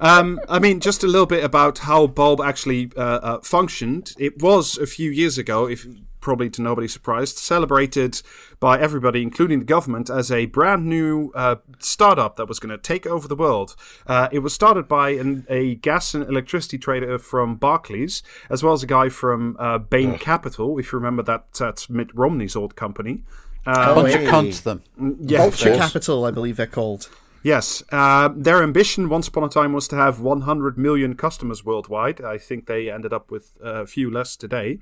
Um, 0.00 0.40
I 0.48 0.58
mean, 0.58 0.80
just 0.80 1.04
a 1.04 1.06
little 1.06 1.26
bit 1.26 1.44
about 1.44 1.78
how 1.78 2.08
Bulb 2.08 2.40
actually 2.40 2.90
uh, 2.96 3.00
uh, 3.00 3.40
functioned. 3.42 4.12
It 4.18 4.42
was 4.42 4.76
a 4.76 4.86
few 4.86 5.10
years 5.10 5.38
ago, 5.38 5.68
if 5.68 5.86
probably 6.24 6.48
to 6.50 6.62
nobody's 6.62 6.92
surprise, 6.92 7.36
celebrated 7.36 8.22
by 8.58 8.80
everybody, 8.80 9.22
including 9.22 9.60
the 9.60 9.64
government, 9.64 10.08
as 10.08 10.32
a 10.32 10.46
brand 10.46 10.86
new 10.86 11.30
uh, 11.34 11.56
startup 11.78 12.36
that 12.36 12.48
was 12.48 12.58
going 12.58 12.70
to 12.70 12.78
take 12.78 13.06
over 13.06 13.28
the 13.28 13.36
world. 13.36 13.76
Uh, 14.06 14.28
it 14.32 14.38
was 14.38 14.54
started 14.54 14.88
by 14.88 15.10
an, 15.10 15.46
a 15.50 15.74
gas 15.76 16.14
and 16.14 16.26
electricity 16.26 16.78
trader 16.78 17.18
from 17.18 17.56
Barclays, 17.56 18.22
as 18.48 18.62
well 18.62 18.72
as 18.72 18.82
a 18.82 18.86
guy 18.86 19.10
from 19.10 19.56
uh, 19.60 19.76
Bain 19.78 20.18
Capital, 20.18 20.78
if 20.78 20.92
you 20.92 20.98
remember 20.98 21.22
that, 21.22 21.52
that's 21.52 21.90
Mitt 21.90 22.12
Romney's 22.14 22.56
old 22.56 22.74
company. 22.74 23.22
Oh, 23.66 23.94
Bunch 23.94 24.14
hey. 24.14 24.24
of 24.24 24.30
cunts, 24.30 24.62
them. 24.62 24.82
Yeah, 25.20 25.38
Vulture. 25.38 25.76
Capital, 25.76 26.24
I 26.24 26.30
believe 26.30 26.56
they're 26.56 26.66
called. 26.66 27.08
Yes, 27.42 27.82
uh, 27.92 28.30
their 28.34 28.62
ambition 28.62 29.10
once 29.10 29.28
upon 29.28 29.44
a 29.44 29.48
time 29.50 29.74
was 29.74 29.86
to 29.88 29.96
have 29.96 30.20
100 30.20 30.78
million 30.78 31.14
customers 31.14 31.62
worldwide. 31.62 32.22
I 32.22 32.38
think 32.38 32.64
they 32.64 32.90
ended 32.90 33.12
up 33.12 33.30
with 33.30 33.58
a 33.62 33.86
few 33.86 34.10
less 34.10 34.36
today. 34.36 34.78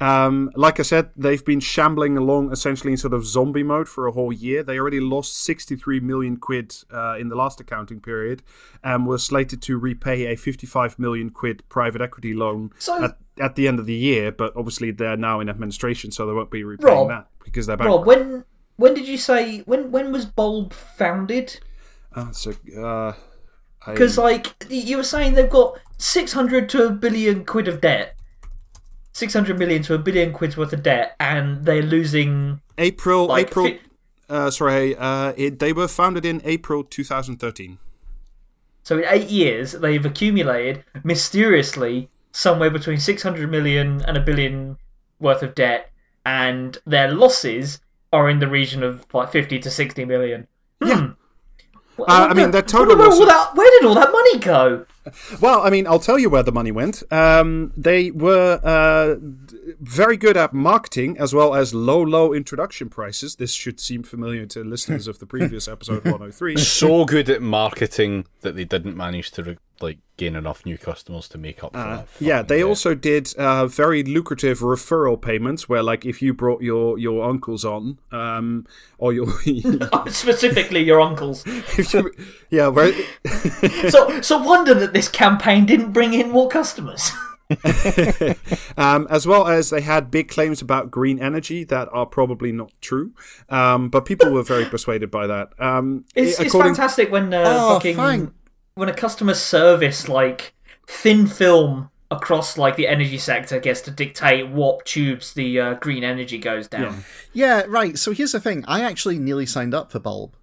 Um, 0.00 0.50
like 0.54 0.80
I 0.80 0.82
said, 0.82 1.10
they've 1.14 1.44
been 1.44 1.60
shambling 1.60 2.16
along 2.16 2.52
essentially 2.52 2.92
in 2.92 2.96
sort 2.96 3.12
of 3.12 3.26
zombie 3.26 3.62
mode 3.62 3.88
for 3.88 4.06
a 4.06 4.12
whole 4.12 4.32
year. 4.32 4.62
They 4.62 4.78
already 4.78 5.00
lost 5.00 5.36
63 5.44 6.00
million 6.00 6.38
quid 6.38 6.74
uh, 6.92 7.16
in 7.18 7.28
the 7.28 7.36
last 7.36 7.60
accounting 7.60 8.00
period 8.00 8.42
and 8.82 9.06
were 9.06 9.18
slated 9.18 9.60
to 9.62 9.78
repay 9.78 10.32
a 10.32 10.36
55 10.36 10.98
million 10.98 11.28
quid 11.30 11.62
private 11.68 12.00
equity 12.00 12.32
loan 12.32 12.70
So- 12.78 13.04
at, 13.04 13.18
at 13.38 13.54
the 13.56 13.68
end 13.68 13.78
of 13.78 13.86
the 13.86 13.94
year. 13.94 14.32
But 14.32 14.54
obviously, 14.56 14.90
they're 14.90 15.18
now 15.18 15.40
in 15.40 15.48
administration, 15.50 16.10
so 16.12 16.26
they 16.26 16.32
won't 16.32 16.50
be 16.50 16.64
repaying 16.64 16.96
Rob, 16.96 17.08
that 17.08 17.26
because 17.44 17.66
they're 17.66 17.76
bankrupt. 17.76 17.98
Rob, 17.98 18.06
when 18.06 18.44
when 18.76 18.94
did 18.94 19.06
you 19.06 19.18
say 19.18 19.60
when 19.60 19.90
when 19.90 20.12
was 20.12 20.24
Bulb 20.24 20.72
founded? 20.72 21.60
Uh, 22.14 22.32
so, 22.32 22.52
uh, 22.82 23.12
Because 23.86 24.16
like 24.16 24.54
you 24.70 24.96
were 24.96 25.02
saying, 25.04 25.34
they've 25.34 25.50
got 25.50 25.78
six 25.98 26.32
hundred 26.32 26.68
to 26.70 26.86
a 26.86 26.90
billion 26.90 27.44
quid 27.44 27.68
of 27.68 27.80
debt, 27.82 28.16
six 29.12 29.32
hundred 29.32 29.58
million 29.58 29.82
to 29.82 29.94
a 29.94 29.98
billion 29.98 30.32
quid's 30.32 30.56
worth 30.56 30.72
of 30.72 30.82
debt, 30.82 31.16
and 31.20 31.64
they're 31.64 31.82
losing 31.82 32.60
April, 32.78 33.26
like 33.26 33.48
April. 33.48 33.66
fi- 33.66 33.80
Uh, 34.28 34.50
sorry, 34.50 34.94
uh, 34.96 35.32
it, 35.36 35.58
they 35.58 35.72
were 35.72 35.88
founded 35.88 36.24
in 36.24 36.40
April 36.44 36.84
2013. 36.84 37.78
So 38.84 38.98
in 38.98 39.04
eight 39.08 39.28
years, 39.28 39.72
they've 39.72 40.04
accumulated 40.06 40.84
mysteriously 41.02 42.08
somewhere 42.32 42.70
between 42.70 42.98
600 42.98 43.50
million 43.50 44.02
and 44.06 44.16
a 44.16 44.20
billion 44.20 44.76
worth 45.18 45.42
of 45.42 45.54
debt, 45.54 45.90
and 46.24 46.78
their 46.86 47.10
losses 47.12 47.80
are 48.12 48.30
in 48.30 48.38
the 48.38 48.48
region 48.48 48.82
of 48.82 49.04
like 49.12 49.30
50 49.32 49.58
to 49.60 49.70
60 49.70 50.04
million. 50.04 50.46
Yeah. 50.84 51.10
Well, 51.96 52.06
Uh, 52.08 52.28
I 52.30 52.34
mean, 52.34 52.50
their 52.52 52.62
total 52.62 52.96
where, 52.96 53.08
losses- 53.08 53.26
that, 53.26 53.50
where 53.54 53.70
did 53.80 53.86
all 53.86 53.94
that 53.94 54.10
money 54.12 54.38
go? 54.38 54.86
Well, 55.40 55.62
I 55.62 55.70
mean, 55.70 55.86
I'll 55.86 55.98
tell 55.98 56.18
you 56.18 56.28
where 56.28 56.42
the 56.42 56.52
money 56.52 56.72
went. 56.72 57.02
Um, 57.12 57.72
they 57.76 58.10
were 58.10 58.60
uh, 58.62 59.16
very 59.80 60.16
good 60.16 60.36
at 60.36 60.52
marketing 60.52 61.16
as 61.18 61.34
well 61.34 61.54
as 61.54 61.74
low, 61.74 62.00
low 62.02 62.32
introduction 62.32 62.88
prices. 62.88 63.36
This 63.36 63.52
should 63.52 63.78
seem 63.80 64.02
familiar 64.02 64.46
to 64.46 64.64
listeners 64.64 65.06
of 65.06 65.18
the 65.18 65.26
previous 65.26 65.68
episode 65.74 66.04
103. 66.04 66.56
so 66.56 67.04
good 67.04 67.28
at 67.30 67.42
marketing 67.42 68.26
that 68.40 68.56
they 68.56 68.64
didn't 68.64 68.96
manage 68.96 69.30
to 69.32 69.42
re- 69.42 69.58
like 69.82 69.98
gain 70.18 70.36
enough 70.36 70.66
new 70.66 70.76
customers 70.76 71.26
to 71.28 71.38
make 71.38 71.64
up 71.64 71.72
for 71.72 71.78
that. 71.78 71.98
Uh, 72.00 72.04
Yeah, 72.18 72.42
they 72.42 72.58
debt. 72.58 72.66
also 72.66 72.94
did 72.94 73.34
uh, 73.36 73.66
very 73.66 74.02
lucrative 74.02 74.58
referral 74.58 75.18
payments 75.20 75.70
where, 75.70 75.82
like, 75.82 76.04
if 76.04 76.20
you 76.20 76.34
brought 76.34 76.60
your, 76.60 76.98
your 76.98 77.26
uncles 77.26 77.64
on, 77.64 77.98
um, 78.12 78.66
or 78.98 79.14
your. 79.14 79.26
Specifically, 80.08 80.82
your 80.82 81.00
uncles. 81.00 81.46
you, 81.46 82.12
yeah, 82.50 82.68
where, 82.68 82.92
So, 83.88 84.20
so 84.20 84.36
wonder 84.42 84.74
that 84.74 84.92
this 84.92 85.08
campaign 85.08 85.64
didn't 85.64 85.92
bring 85.92 86.12
in 86.12 86.30
more 86.30 86.48
customers. 86.50 87.10
um, 88.76 89.06
as 89.10 89.26
well 89.26 89.46
as 89.46 89.70
they 89.70 89.80
had 89.80 90.10
big 90.10 90.28
claims 90.28 90.62
about 90.62 90.90
green 90.90 91.20
energy 91.20 91.64
that 91.64 91.88
are 91.92 92.06
probably 92.06 92.52
not 92.52 92.72
true. 92.80 93.12
Um, 93.48 93.88
but 93.88 94.04
people 94.04 94.30
were 94.30 94.42
very 94.42 94.64
persuaded 94.64 95.10
by 95.10 95.26
that. 95.26 95.48
Um, 95.58 96.04
It's, 96.14 96.38
it's 96.40 96.54
fantastic 96.54 97.10
when 97.10 97.34
uh, 97.34 97.44
Oh, 97.46 97.74
fucking 97.74 98.32
when 98.74 98.88
a 98.88 98.94
customer 98.94 99.34
service 99.34 100.08
like 100.08 100.54
thin 100.86 101.26
film 101.26 101.89
across 102.12 102.58
like 102.58 102.74
the 102.74 102.88
energy 102.88 103.18
sector 103.18 103.60
gets 103.60 103.80
to 103.82 103.90
dictate 103.90 104.48
what 104.48 104.84
tubes 104.84 105.32
the 105.34 105.60
uh, 105.60 105.74
green 105.74 106.02
energy 106.02 106.38
goes 106.38 106.66
down. 106.66 107.04
Yeah, 107.32 107.62
right. 107.68 107.96
So 107.96 108.10
here's 108.12 108.32
the 108.32 108.40
thing. 108.40 108.64
I 108.66 108.82
actually 108.82 109.16
nearly 109.18 109.46
signed 109.46 109.74
up 109.74 109.92
for 109.92 110.00
Bulb, 110.00 110.34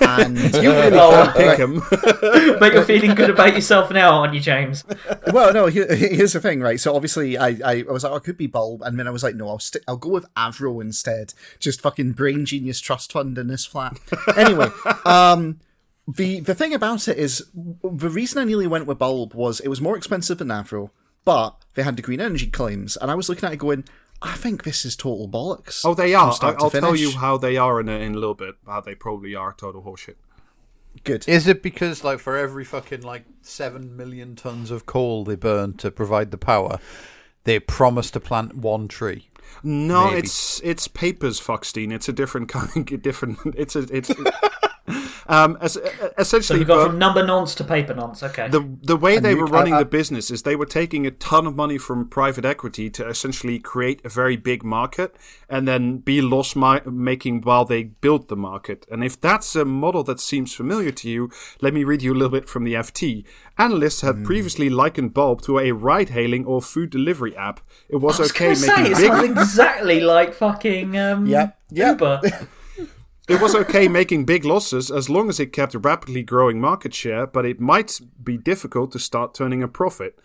and 0.00 0.36
You 0.54 0.70
really 0.72 0.98
Oh, 0.98 1.32
can't 1.32 1.36
pick 1.36 1.60
'em. 1.60 2.58
but 2.58 2.72
you're 2.72 2.84
feeling 2.84 3.14
good 3.14 3.30
about 3.30 3.54
yourself 3.54 3.92
now, 3.92 4.20
aren't 4.20 4.34
you, 4.34 4.40
James? 4.40 4.84
well, 5.32 5.52
no. 5.54 5.66
Here, 5.66 5.94
here's 5.94 6.32
the 6.32 6.40
thing, 6.40 6.60
right? 6.60 6.80
So 6.80 6.94
obviously, 6.96 7.38
I, 7.38 7.48
I, 7.64 7.84
I 7.88 7.92
was 7.92 8.02
like, 8.02 8.12
oh, 8.12 8.16
it 8.16 8.24
could 8.24 8.36
be 8.36 8.48
Bulb, 8.48 8.82
and 8.82 8.98
then 8.98 9.06
I 9.06 9.10
was 9.12 9.22
like, 9.22 9.36
no, 9.36 9.48
I'll 9.48 9.58
st- 9.60 9.84
I'll 9.86 9.96
go 9.96 10.08
with 10.10 10.26
Avro 10.34 10.80
instead. 10.80 11.34
Just 11.60 11.80
fucking 11.80 12.12
brain 12.12 12.44
genius 12.46 12.80
trust 12.80 13.12
fund 13.12 13.38
in 13.38 13.46
this 13.46 13.64
flat. 13.64 13.96
Anyway, 14.36 14.68
um, 15.04 15.60
the 16.08 16.40
the 16.40 16.54
thing 16.56 16.74
about 16.74 17.06
it 17.06 17.16
is, 17.16 17.46
the 17.54 18.10
reason 18.10 18.40
I 18.40 18.44
nearly 18.44 18.66
went 18.66 18.86
with 18.86 18.98
Bulb 18.98 19.34
was 19.34 19.60
it 19.60 19.68
was 19.68 19.80
more 19.80 19.96
expensive 19.96 20.38
than 20.38 20.48
Avro, 20.48 20.90
but 21.24 21.56
they 21.74 21.82
had 21.82 21.96
the 21.96 22.02
green 22.02 22.20
energy 22.20 22.46
claims, 22.46 22.96
and 22.96 23.10
I 23.10 23.14
was 23.14 23.28
looking 23.28 23.46
at 23.46 23.52
it 23.52 23.58
going, 23.58 23.84
I 24.22 24.34
think 24.34 24.62
this 24.62 24.84
is 24.84 24.94
total 24.94 25.28
bollocks. 25.28 25.82
Oh, 25.84 25.94
they 25.94 26.14
are. 26.14 26.32
I, 26.42 26.54
I'll 26.58 26.70
tell 26.70 26.94
you 26.94 27.12
how 27.12 27.36
they 27.36 27.56
are 27.56 27.80
in 27.80 27.88
a, 27.88 27.92
in 27.92 28.12
a 28.14 28.18
little 28.18 28.34
bit. 28.34 28.54
How 28.66 28.80
they 28.80 28.94
probably 28.94 29.34
are 29.34 29.52
total 29.52 29.82
horseshit. 29.82 30.14
Good. 31.04 31.26
Is 31.28 31.48
it 31.48 31.62
because, 31.62 32.04
like, 32.04 32.18
for 32.20 32.36
every 32.36 32.64
fucking 32.64 33.02
like 33.02 33.24
seven 33.40 33.96
million 33.96 34.36
tons 34.36 34.70
of 34.70 34.86
coal 34.86 35.24
they 35.24 35.34
burn 35.34 35.74
to 35.78 35.90
provide 35.90 36.30
the 36.30 36.38
power, 36.38 36.78
they 37.44 37.58
promise 37.58 38.10
to 38.12 38.20
plant 38.20 38.56
one 38.56 38.88
tree? 38.88 39.28
No, 39.62 40.06
Maybe. 40.06 40.18
it's 40.18 40.60
it's 40.60 40.86
papers, 40.88 41.40
Foxstein. 41.40 41.92
It's 41.92 42.08
a 42.08 42.12
different 42.12 42.48
kind. 42.50 43.02
Different. 43.02 43.38
It's 43.56 43.74
a 43.74 43.86
it's. 43.90 44.10
um, 45.28 45.56
es- 45.60 45.74
So 45.74 46.12
essentially, 46.18 46.58
we've 46.60 46.68
gone 46.68 46.80
uh, 46.80 46.86
from 46.86 46.98
number 46.98 47.24
nonce 47.24 47.54
to 47.56 47.64
paper 47.64 47.94
nonce. 47.94 48.22
Okay. 48.22 48.48
the 48.48 48.60
the 48.82 48.96
way 48.96 49.18
they 49.18 49.30
you- 49.30 49.38
were 49.38 49.46
running 49.46 49.74
I- 49.74 49.78
I- 49.78 49.82
the 49.84 49.88
business 49.90 50.30
is 50.30 50.42
they 50.42 50.56
were 50.56 50.66
taking 50.66 51.06
a 51.06 51.10
ton 51.10 51.46
of 51.46 51.54
money 51.54 51.78
from 51.78 52.08
private 52.08 52.44
equity 52.44 52.90
to 52.90 53.06
essentially 53.08 53.58
create 53.60 54.00
a 54.04 54.08
very 54.08 54.36
big 54.36 54.64
market 54.64 55.14
and 55.48 55.68
then 55.68 55.98
be 55.98 56.20
loss 56.20 56.56
mi- 56.56 56.80
making 56.86 57.42
while 57.42 57.64
they 57.64 57.84
build 57.84 58.28
the 58.28 58.36
market. 58.36 58.86
And 58.90 59.04
if 59.04 59.20
that's 59.20 59.54
a 59.54 59.64
model 59.64 60.02
that 60.04 60.18
seems 60.20 60.54
familiar 60.54 60.90
to 60.92 61.08
you, 61.08 61.30
let 61.60 61.72
me 61.74 61.84
read 61.84 62.02
you 62.02 62.12
a 62.12 62.18
little 62.20 62.30
bit 62.40 62.48
from 62.48 62.64
the 62.64 62.74
FT. 62.74 63.24
Analysts 63.58 64.00
had 64.00 64.16
Hmm. 64.16 64.24
previously 64.24 64.68
likened 64.70 65.14
Bulb 65.14 65.42
to 65.42 65.58
a 65.58 65.72
ride-hailing 65.72 66.44
or 66.46 66.60
food 66.62 66.90
delivery 66.90 67.36
app. 67.36 67.60
It 67.88 67.96
was, 67.96 68.18
I 68.18 68.22
was 68.22 68.30
okay 68.32 68.44
gonna 68.46 68.56
say 68.56 68.66
making 68.76 68.92
it 68.92 68.96
big 68.96 69.06
sounds 69.12 69.30
exactly 69.38 70.00
like 70.00 70.34
fucking 70.34 70.96
um, 70.98 71.26
Yep, 71.26 71.58
yep. 71.70 72.00
Uber. 72.00 72.20
It 73.28 73.40
was 73.40 73.54
okay 73.54 73.86
making 73.86 74.24
big 74.24 74.44
losses 74.44 74.90
as 74.90 75.08
long 75.08 75.28
as 75.28 75.38
it 75.38 75.52
kept 75.52 75.74
a 75.74 75.78
rapidly 75.78 76.22
growing 76.22 76.60
market 76.60 76.92
share, 76.92 77.26
but 77.26 77.46
it 77.46 77.60
might 77.60 78.00
be 78.22 78.36
difficult 78.36 78.90
to 78.92 78.98
start 78.98 79.32
turning 79.34 79.62
a 79.62 79.68
profit. 79.68 80.18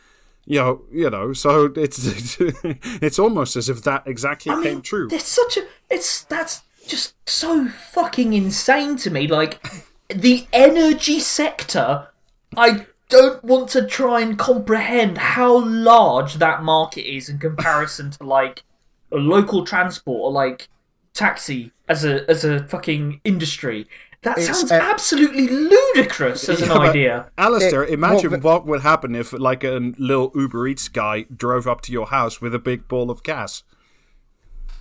You 0.46 0.60
know, 0.60 0.82
you 0.92 1.10
know, 1.10 1.34
so 1.34 1.72
it's 1.76 2.06
it's, 2.08 2.38
it's 3.02 3.20
almost 3.20 3.56
as 3.56 3.70
if 3.70 3.84
that 3.84 4.08
exactly 4.08 4.52
I 4.52 4.56
mean, 4.56 4.64
came 4.64 4.82
true. 4.82 5.10
It's 5.12 5.28
such 5.28 5.58
a 5.58 5.68
it's 5.90 6.24
that's 6.24 6.64
just 6.88 7.14
so 7.30 7.68
fucking 7.68 8.34
insane 8.34 8.96
to 8.98 9.12
me. 9.12 9.28
Like 9.28 9.64
the 10.10 10.48
energy 10.52 11.20
sector, 11.20 12.08
I 12.56 12.88
don't 13.10 13.44
want 13.44 13.70
to 13.70 13.86
try 13.86 14.22
and 14.22 14.40
comprehend 14.40 15.18
how 15.18 15.64
large 15.66 16.36
that 16.36 16.64
market 16.64 17.08
is 17.08 17.30
in 17.30 17.38
comparison 17.38 18.12
to 18.12 18.24
like 18.24 18.64
a 19.12 19.18
local 19.18 19.66
transport 19.66 20.20
or 20.20 20.32
like 20.32 20.68
taxi 21.14 21.72
as 21.88 22.04
a 22.06 22.30
as 22.30 22.44
a 22.44 22.64
fucking 22.68 23.22
industry. 23.24 23.88
That 24.24 24.38
It's, 24.40 24.48
sounds 24.48 24.72
uh, 24.72 24.76
absolutely 24.82 25.48
ludicrous 25.48 26.50
as 26.50 26.62
an 26.62 26.70
Yeah, 26.70 26.78
but- 26.78 26.90
idea. 26.90 27.32
Alistair, 27.38 27.84
It- 27.84 27.92
imagine 27.94 28.32
well, 28.32 28.40
what 28.40 28.66
would 28.66 28.82
happen 28.82 29.14
if, 29.16 29.32
like, 29.32 29.64
a 29.64 29.94
little 30.00 30.32
Uber 30.34 30.68
Eats 30.68 30.88
guy 30.90 31.26
drove 31.36 31.68
up 31.68 31.82
to 31.82 31.92
your 31.92 32.08
house 32.08 32.42
with 32.42 32.56
a 32.56 32.60
big 32.60 32.88
ball 32.88 33.12
of 33.12 33.22
gas. 33.22 33.62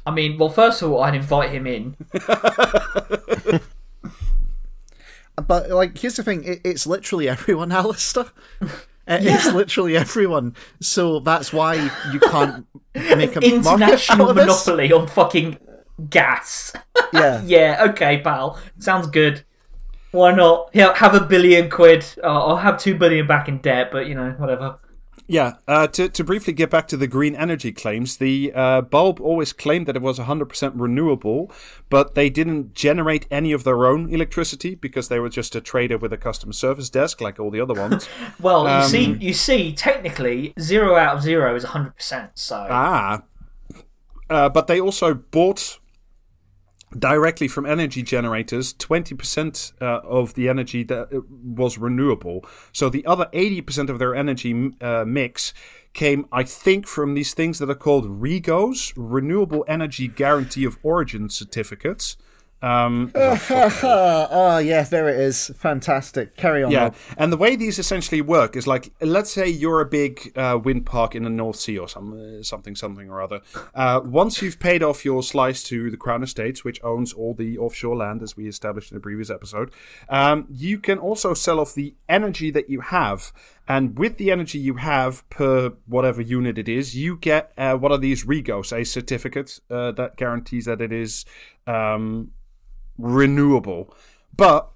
I 0.07 0.11
mean, 0.11 0.38
well, 0.38 0.48
first 0.48 0.81
of 0.81 0.90
all, 0.90 1.02
I'd 1.02 1.15
invite 1.15 1.50
him 1.50 1.67
in. 1.67 1.96
But 5.46 5.71
like, 5.71 5.98
here's 5.98 6.17
the 6.17 6.23
thing: 6.23 6.44
it, 6.44 6.61
it's 6.65 6.87
literally 6.87 7.29
everyone, 7.37 7.73
Alistair. 7.73 8.27
It- 9.09 9.25
It's 9.25 9.52
literally 9.52 9.96
everyone. 9.96 10.57
So 10.81 11.21
that's 11.21 11.52
why 11.52 11.75
you 12.13 12.19
can't 12.19 12.67
make 12.94 13.37
a 13.37 13.40
market 13.40 13.67
out 13.67 13.77
International 13.77 14.31
of 14.31 14.35
this. 14.37 14.46
monopoly 14.67 14.92
on 14.92 15.07
fucking 15.07 15.59
gas. 16.11 16.73
Yeah. 17.13 17.40
Yeah, 17.44 17.87
okay, 17.90 18.21
pal. 18.21 18.59
Sounds 18.81 19.07
good. 19.07 19.44
Why 20.11 20.33
not? 20.35 20.71
Yeah, 20.73 20.92
have 20.97 21.15
a 21.15 21.21
billion 21.21 21.71
quid. 21.71 22.05
Uh, 22.23 22.27
I'll 22.27 22.57
have 22.57 22.79
two 22.79 22.97
billion 22.97 23.27
back 23.29 23.49
in 23.49 23.59
debt, 23.59 23.90
but 23.92 24.07
you 24.09 24.15
know, 24.15 24.31
whatever. 24.38 24.79
Yeah, 25.29 25.55
uh, 25.67 25.87
to, 25.88 26.09
to 26.09 26.25
briefly 26.25 26.53
get 26.53 26.69
back 26.71 26.87
to 26.88 26.97
the 26.97 27.07
green 27.07 27.35
energy 27.37 27.73
claims, 27.73 28.17
the 28.19 28.53
uh, 28.55 28.81
bulb 28.81 29.21
always 29.21 29.53
claimed 29.53 29.87
that 29.87 29.97
it 29.97 30.03
was 30.03 30.19
100% 30.19 30.73
renewable, 30.75 31.51
but 31.88 32.15
they 32.15 32.29
didn't 32.29 32.75
generate 32.75 33.27
any 33.31 33.53
of 33.53 33.65
their 33.65 33.87
own 33.87 34.13
electricity 34.13 34.75
because 34.75 35.09
they 35.09 35.19
were 35.21 35.29
just 35.29 35.55
a 35.57 35.61
trader 35.61 35.99
with 35.99 36.13
a 36.13 36.17
customer 36.17 36.53
service 36.53 36.90
desk 36.90 37.21
like 37.21 37.38
all 37.40 37.51
the 37.51 37.61
other 37.61 37.75
ones. 37.75 38.09
Well, 38.40 38.65
you 38.65 38.69
Um, 38.71 38.88
see, 38.88 39.13
you 39.21 39.33
see, 39.33 39.73
technically, 39.73 40.55
zero 40.61 40.97
out 40.97 41.17
of 41.17 41.23
zero 41.23 41.55
is 41.55 41.65
hundred 41.65 41.97
percent. 41.97 42.33
So 42.35 42.67
ah. 42.69 43.23
Uh, 44.29 44.49
but 44.49 44.67
they 44.67 44.81
also 44.81 45.15
bought 45.15 45.79
directly 46.99 47.49
from 47.49 47.67
energy 47.67 48.03
generators 48.03 48.75
20% 48.75 49.73
uh, 49.81 50.01
of 50.05 50.35
the 50.35 50.49
energy 50.49 50.83
that 50.85 51.13
uh, 51.13 51.21
was 51.29 51.79
renewable. 51.79 52.44
So 52.73 52.88
the 52.88 53.05
other 53.07 53.29
80% 53.33 53.88
of 53.88 53.99
their 53.99 54.15
energy 54.15 54.73
uh, 54.81 55.05
mix 55.07 55.53
came, 55.92 56.27
I 56.31 56.42
think, 56.42 56.87
from 56.87 57.15
these 57.15 57.35
things 57.35 57.59
that 57.59 57.71
are 57.71 57.75
called 57.75 58.21
REGOs, 58.21 58.92
Renewable 58.97 59.65
Energy 59.67 60.09
Guarantee 60.09 60.65
of 60.65 60.79
Origin 60.83 61.29
certificates. 61.31 62.17
Um, 62.63 63.13
oh 63.15 64.59
yeah, 64.59 64.83
there 64.83 65.09
it 65.09 65.21
is. 65.21 65.50
Fantastic. 65.57 66.37
Carry 66.37 66.65
on. 66.65 66.71
yeah, 66.71 66.85
Rob. 66.85 66.94
and 67.19 67.33
the 67.33 67.37
way 67.37 67.54
these 67.54 67.79
essentially 67.79 68.21
work 68.21 68.57
is 68.57 68.67
like, 68.67 68.92
let's 69.00 69.31
say 69.31 69.48
you're 69.48 69.81
a 69.81 69.87
big 69.87 70.33
uh, 70.37 70.59
wind 70.63 70.87
park 70.87 71.15
in 71.15 71.25
the 71.25 71.31
North 71.31 71.57
Sea 71.57 71.79
or 71.79 71.88
some, 71.88 72.38
uh, 72.38 72.42
something, 72.42 72.75
something 72.75 73.11
or 73.11 73.21
other. 73.21 73.40
Uh, 73.75 74.00
once 74.04 74.40
you've 74.40 74.59
paid 74.59 74.83
off 74.83 75.04
your 75.04 75.23
slice 75.23 75.63
to 75.65 75.90
the 75.90 75.96
Crown 75.96 76.23
Estates, 76.23 76.65
which 76.65 76.83
owns 76.83 77.13
all 77.13 77.35
the 77.35 77.59
offshore 77.59 77.96
land, 77.96 78.23
as 78.23 78.37
we 78.37 78.48
established 78.48 78.90
in 78.90 78.96
the 78.96 79.02
previous 79.02 79.31
episode, 79.31 79.71
um, 80.09 80.46
you 80.50 80.79
can 80.79 80.98
also 80.98 81.35
sell 81.35 81.61
off 81.61 81.75
the 81.75 81.94
energy 82.09 82.50
that 82.50 82.71
you 82.71 82.81
have. 82.81 83.33
And 83.69 83.98
with 83.98 84.17
the 84.17 84.31
energy 84.31 84.59
you 84.59 84.75
have 84.75 85.29
per 85.29 85.73
whatever 85.87 86.23
unit 86.23 86.57
it 86.57 86.69
is, 86.69 86.96
you 86.96 87.17
get 87.17 87.52
uh, 87.59 87.75
what 87.75 87.90
are 87.92 87.98
these 87.98 88.25
regos, 88.25 88.73
a 88.73 88.85
certificate 88.85 89.61
uh, 89.71 89.92
that 89.92 90.17
guarantees 90.17 90.67
that 90.67 90.81
it 90.81 90.92
is 90.92 91.25
um, 91.67 92.31
renewable. 92.99 93.94
But 94.37 94.71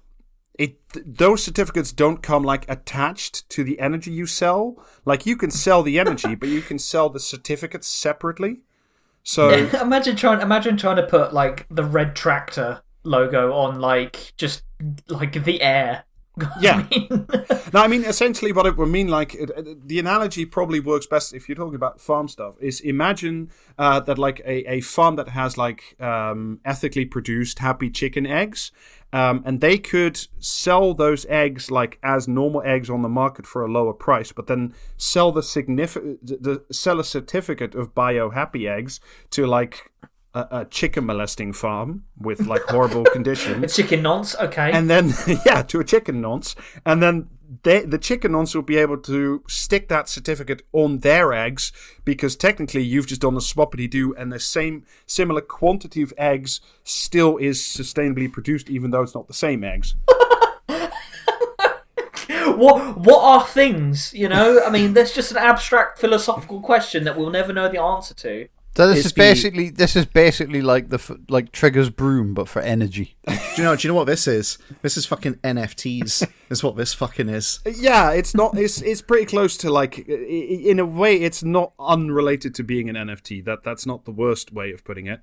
it 0.57 0.77
those 0.93 1.43
certificates 1.43 1.91
don't 1.91 2.21
come 2.21 2.43
like 2.43 2.69
attached 2.69 3.49
to 3.49 3.63
the 3.63 3.79
energy 3.79 4.11
you 4.11 4.25
sell. 4.25 4.83
Like 5.05 5.25
you 5.25 5.35
can 5.35 5.51
sell 5.51 5.83
the 5.83 5.99
energy, 5.99 6.35
but 6.41 6.49
you 6.49 6.61
can 6.61 6.79
sell 6.79 7.09
the 7.09 7.19
certificates 7.19 7.87
separately. 7.87 8.61
So 9.23 9.49
imagine 9.81 10.15
trying 10.15 10.41
imagine 10.41 10.77
trying 10.77 10.97
to 10.97 11.03
put 11.07 11.33
like 11.33 11.65
the 11.69 11.83
red 11.83 12.15
tractor 12.15 12.81
logo 13.03 13.53
on 13.53 13.79
like 13.79 14.33
just 14.37 14.63
like 15.07 15.43
the 15.43 15.61
air. 15.61 16.03
Yeah. 16.61 16.87
I 16.89 16.95
mean, 16.97 17.27
No, 17.73 17.79
I 17.81 17.87
mean 17.87 18.03
essentially 18.05 18.51
what 18.51 18.65
it 18.65 18.77
would 18.77 18.87
mean. 18.89 19.07
Like 19.07 19.35
it, 19.35 19.49
it- 19.55 19.87
the 19.87 19.99
analogy 19.99 20.45
probably 20.45 20.79
works 20.79 21.05
best 21.05 21.33
if 21.33 21.47
you're 21.49 21.55
talking 21.55 21.75
about 21.75 21.99
farm 21.99 22.27
stuff. 22.27 22.55
Is 22.59 22.79
imagine 22.81 23.51
uh, 23.77 23.99
that 24.01 24.17
like 24.17 24.39
a, 24.45 24.69
a 24.71 24.81
farm 24.81 25.15
that 25.17 25.29
has 25.29 25.57
like 25.57 25.95
um, 25.99 26.59
ethically 26.65 27.05
produced 27.05 27.59
happy 27.59 27.89
chicken 27.89 28.25
eggs, 28.25 28.71
um, 29.13 29.43
and 29.45 29.59
they 29.61 29.77
could 29.77 30.25
sell 30.39 30.93
those 30.93 31.25
eggs 31.27 31.69
like 31.69 31.99
as 32.01 32.27
normal 32.27 32.61
eggs 32.65 32.89
on 32.89 33.01
the 33.01 33.09
market 33.09 33.45
for 33.45 33.63
a 33.65 33.71
lower 33.71 33.93
price, 33.93 34.31
but 34.31 34.47
then 34.47 34.73
sell 34.97 35.31
the 35.31 35.43
significant 35.43 36.25
the, 36.25 36.63
sell 36.71 36.99
a 36.99 37.03
certificate 37.03 37.75
of 37.75 37.93
bio 37.93 38.29
happy 38.29 38.67
eggs 38.67 38.99
to 39.31 39.45
like 39.45 39.91
a, 40.33 40.47
a 40.51 40.65
chicken 40.65 41.05
molesting 41.05 41.53
farm 41.53 42.03
with 42.17 42.47
like 42.47 42.61
horrible 42.63 43.03
conditions 43.13 43.63
A 43.63 43.67
chicken 43.83 44.01
nonce, 44.01 44.35
okay. 44.35 44.71
and 44.71 44.89
then 44.89 45.13
yeah 45.45 45.61
to 45.63 45.79
a 45.79 45.83
chicken 45.83 46.21
nonce 46.21 46.55
and 46.85 47.01
then 47.01 47.29
they, 47.63 47.83
the 47.83 47.97
chicken 47.97 48.31
nonce 48.31 48.55
will 48.55 48.61
be 48.61 48.77
able 48.77 48.97
to 48.97 49.43
stick 49.47 49.89
that 49.89 50.07
certificate 50.07 50.61
on 50.71 50.99
their 50.99 51.33
eggs 51.33 51.73
because 52.05 52.37
technically 52.37 52.81
you've 52.81 53.07
just 53.07 53.21
done 53.21 53.35
a 53.35 53.39
swappity 53.39 53.89
do 53.89 54.15
and 54.15 54.31
the 54.31 54.39
same 54.39 54.85
similar 55.05 55.41
quantity 55.41 56.01
of 56.01 56.13
eggs 56.17 56.61
still 56.83 57.37
is 57.37 57.61
sustainably 57.61 58.31
produced 58.31 58.69
even 58.69 58.91
though 58.91 59.01
it's 59.01 59.15
not 59.15 59.27
the 59.27 59.33
same 59.33 59.63
eggs 59.63 59.95
what 62.61 62.97
what 62.97 63.23
are 63.23 63.45
things? 63.45 64.13
You 64.13 64.29
know, 64.29 64.63
I 64.63 64.69
mean, 64.69 64.93
that's 64.93 65.13
just 65.13 65.31
an 65.31 65.37
abstract 65.37 65.99
philosophical 65.99 66.61
question 66.61 67.03
that 67.05 67.17
we'll 67.17 67.29
never 67.29 67.53
know 67.53 67.67
the 67.67 67.81
answer 67.81 68.13
to. 68.13 68.47
So 68.75 68.87
this 68.87 68.99
Is 68.99 69.05
is 69.07 69.11
the- 69.13 69.17
basically 69.19 69.69
this 69.69 69.95
is 69.97 70.05
basically 70.05 70.61
like 70.61 70.87
the 70.89 70.95
f- 70.95 71.11
like 71.27 71.51
Trigger's 71.51 71.89
broom, 71.89 72.33
but 72.33 72.47
for 72.47 72.61
energy. 72.61 73.17
Do 73.27 73.33
you 73.57 73.63
know? 73.63 73.75
Do 73.75 73.85
you 73.85 73.91
know 73.91 73.95
what 73.97 74.07
this 74.07 74.27
is? 74.27 74.57
This 74.81 74.95
is 74.95 75.05
fucking 75.05 75.35
NFTs. 75.43 76.25
is 76.49 76.63
what 76.63 76.77
this 76.77 76.93
fucking 76.93 77.27
is. 77.29 77.59
yeah 77.65 78.11
it's 78.11 78.33
not 78.33 78.57
it's 78.57 78.81
it's 78.81 79.01
pretty 79.01 79.25
close 79.25 79.57
to 79.57 79.69
like 79.69 79.99
i- 80.09 80.13
i- 80.13 80.15
in 80.71 80.79
a 80.79 80.85
way 80.85 81.17
it's 81.17 81.43
not 81.43 81.73
unrelated 81.79 82.53
to 82.55 82.63
being 82.63 82.89
an 82.89 82.95
nft 82.95 83.43
that 83.45 83.63
that's 83.63 83.85
not 83.85 84.03
the 84.05 84.11
worst 84.11 84.51
way 84.53 84.71
of 84.73 84.83
putting 84.83 85.07
it 85.07 85.21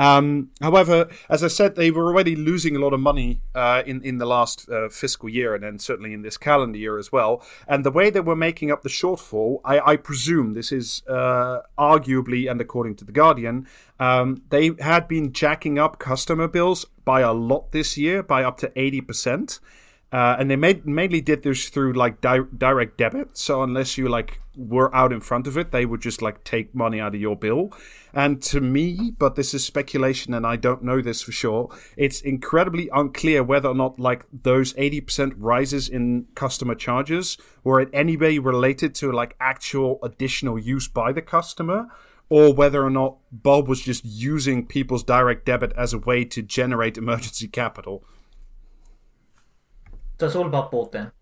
um, 0.00 0.50
however, 0.60 0.96
as 1.28 1.42
I 1.42 1.48
said, 1.48 1.74
they 1.74 1.90
were 1.90 2.06
already 2.10 2.34
losing 2.36 2.76
a 2.76 2.78
lot 2.84 2.92
of 2.92 3.00
money 3.00 3.30
uh, 3.54 3.82
in 3.90 4.02
in 4.02 4.18
the 4.18 4.26
last 4.26 4.68
uh, 4.68 4.88
fiscal 4.88 5.28
year, 5.28 5.54
and 5.54 5.62
then 5.64 5.78
certainly 5.78 6.12
in 6.12 6.22
this 6.22 6.38
calendar 6.38 6.78
year 6.78 6.98
as 6.98 7.08
well. 7.12 7.32
And 7.66 7.84
the 7.84 7.94
way 7.98 8.10
they 8.10 8.24
were 8.30 8.36
making 8.48 8.72
up 8.72 8.82
the 8.82 8.88
shortfall, 9.00 9.60
I, 9.72 9.92
I 9.92 9.96
presume 9.96 10.54
this 10.54 10.72
is 10.72 11.02
uh, 11.06 11.60
arguably, 11.76 12.50
and 12.50 12.60
according 12.60 12.96
to 12.96 13.04
the 13.04 13.12
Guardian, 13.12 13.66
um, 13.98 14.42
they 14.48 14.72
had 14.78 15.06
been 15.08 15.32
jacking 15.32 15.78
up 15.78 15.98
customer 15.98 16.48
bills 16.48 16.86
by 17.04 17.20
a 17.20 17.32
lot 17.32 17.72
this 17.72 17.96
year, 17.96 18.22
by 18.22 18.44
up 18.44 18.56
to 18.58 18.68
eighty 18.76 19.00
percent. 19.00 19.60
Uh, 20.12 20.34
and 20.40 20.50
they 20.50 20.56
made, 20.56 20.84
mainly 20.86 21.20
did 21.20 21.44
this 21.44 21.68
through 21.68 21.92
like 21.92 22.20
di- 22.20 22.40
direct 22.56 22.96
debit. 22.96 23.38
So 23.38 23.62
unless 23.62 23.96
you 23.96 24.08
like 24.08 24.40
were 24.56 24.92
out 24.92 25.12
in 25.12 25.20
front 25.20 25.46
of 25.46 25.56
it, 25.56 25.70
they 25.70 25.86
would 25.86 26.00
just 26.00 26.20
like 26.20 26.42
take 26.42 26.74
money 26.74 26.98
out 26.98 27.14
of 27.14 27.20
your 27.20 27.36
bill. 27.36 27.72
And 28.12 28.42
to 28.42 28.60
me, 28.60 29.12
but 29.16 29.36
this 29.36 29.54
is 29.54 29.64
speculation, 29.64 30.34
and 30.34 30.44
I 30.44 30.56
don't 30.56 30.82
know 30.82 31.00
this 31.00 31.22
for 31.22 31.30
sure. 31.30 31.72
It's 31.96 32.20
incredibly 32.20 32.88
unclear 32.92 33.44
whether 33.44 33.68
or 33.68 33.74
not 33.74 34.00
like 34.00 34.26
those 34.32 34.74
eighty 34.76 35.00
percent 35.00 35.34
rises 35.38 35.88
in 35.88 36.26
customer 36.34 36.74
charges 36.74 37.38
were 37.62 37.80
in 37.80 37.94
any 37.94 38.16
way 38.16 38.38
related 38.38 38.96
to 38.96 39.12
like 39.12 39.36
actual 39.38 40.00
additional 40.02 40.58
use 40.58 40.88
by 40.88 41.12
the 41.12 41.22
customer. 41.22 41.86
Or 42.28 42.54
whether 42.54 42.84
or 42.84 42.90
not 42.90 43.16
Bulb 43.32 43.66
was 43.66 43.80
just 43.80 44.04
using 44.04 44.64
people's 44.66 45.02
direct 45.02 45.44
debit 45.44 45.72
as 45.76 45.92
a 45.92 45.98
way 45.98 46.24
to 46.26 46.42
generate 46.42 46.96
emergency 46.96 47.48
capital. 47.48 48.04
It's 50.22 50.36
all 50.36 50.46
about 50.46 50.70
board 50.70 50.92
then. 50.92 51.12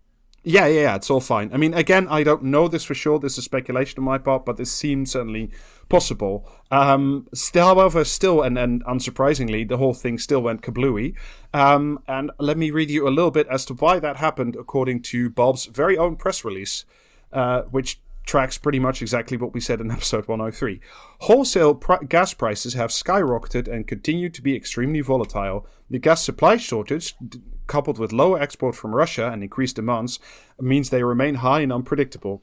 Yeah, 0.43 0.67
yeah, 0.67 0.81
yeah, 0.81 0.95
it's 0.95 1.09
all 1.09 1.19
fine. 1.19 1.53
I 1.53 1.57
mean, 1.57 1.73
again, 1.73 2.07
I 2.09 2.23
don't 2.23 2.43
know 2.43 2.69
this 2.69 2.85
for 2.85 2.93
sure. 2.93 3.19
This 3.19 3.37
is 3.37 3.43
speculation 3.43 3.99
on 3.99 4.05
my 4.05 4.17
part, 4.17 4.45
but 4.45 4.55
this 4.55 4.71
seems 4.71 5.11
certainly 5.11 5.51
possible. 5.89 6.49
Um, 6.71 7.27
still, 7.33 7.65
however, 7.65 8.05
still, 8.05 8.41
and, 8.41 8.57
and 8.57 8.83
unsurprisingly, 8.85 9.67
the 9.67 9.77
whole 9.77 9.93
thing 9.93 10.17
still 10.17 10.41
went 10.41 10.61
kablooey. 10.61 11.13
Um, 11.53 11.99
and 12.07 12.31
let 12.39 12.57
me 12.57 12.71
read 12.71 12.89
you 12.89 13.05
a 13.05 13.09
little 13.09 13.31
bit 13.31 13.47
as 13.47 13.65
to 13.65 13.73
why 13.73 13.99
that 13.99 14.17
happened, 14.17 14.55
according 14.55 15.01
to 15.03 15.29
Bulb's 15.29 15.65
very 15.65 15.97
own 15.97 16.15
press 16.15 16.45
release, 16.45 16.85
uh, 17.33 17.63
which 17.63 17.99
tracks 18.25 18.57
pretty 18.57 18.79
much 18.79 19.01
exactly 19.01 19.35
what 19.35 19.53
we 19.53 19.59
said 19.59 19.81
in 19.81 19.91
episode 19.91 20.27
103. 20.27 20.79
Wholesale 21.21 21.75
pr- 21.75 22.05
gas 22.07 22.33
prices 22.33 22.75
have 22.75 22.91
skyrocketed 22.91 23.67
and 23.67 23.87
continue 23.87 24.29
to 24.29 24.41
be 24.41 24.55
extremely 24.55 25.01
volatile. 25.01 25.67
The 25.89 25.99
gas 25.99 26.23
supply 26.23 26.55
shortage, 26.57 27.15
d- 27.17 27.41
coupled 27.69 27.97
with 27.97 28.11
lower 28.11 28.41
export 28.41 28.75
from 28.75 28.93
Russia 28.93 29.29
and 29.31 29.41
increased 29.41 29.77
demands, 29.77 30.19
means 30.59 30.89
they 30.89 31.03
remain 31.03 31.35
high 31.35 31.61
and 31.61 31.71
unpredictable. 31.71 32.41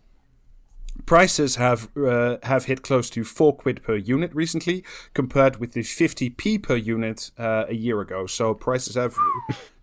Prices 1.04 1.56
have 1.56 1.90
uh, 1.94 2.38
have 2.44 2.64
hit 2.64 2.82
close 2.82 3.10
to 3.10 3.22
four 3.22 3.54
quid 3.54 3.82
per 3.82 3.96
unit 3.96 4.34
recently, 4.34 4.82
compared 5.12 5.58
with 5.60 5.74
the 5.74 5.82
50p 5.82 6.62
per 6.62 6.76
unit 6.76 7.30
uh, 7.38 7.64
a 7.68 7.74
year 7.74 8.00
ago. 8.00 8.26
So 8.26 8.54
prices 8.54 8.94
have 8.94 9.14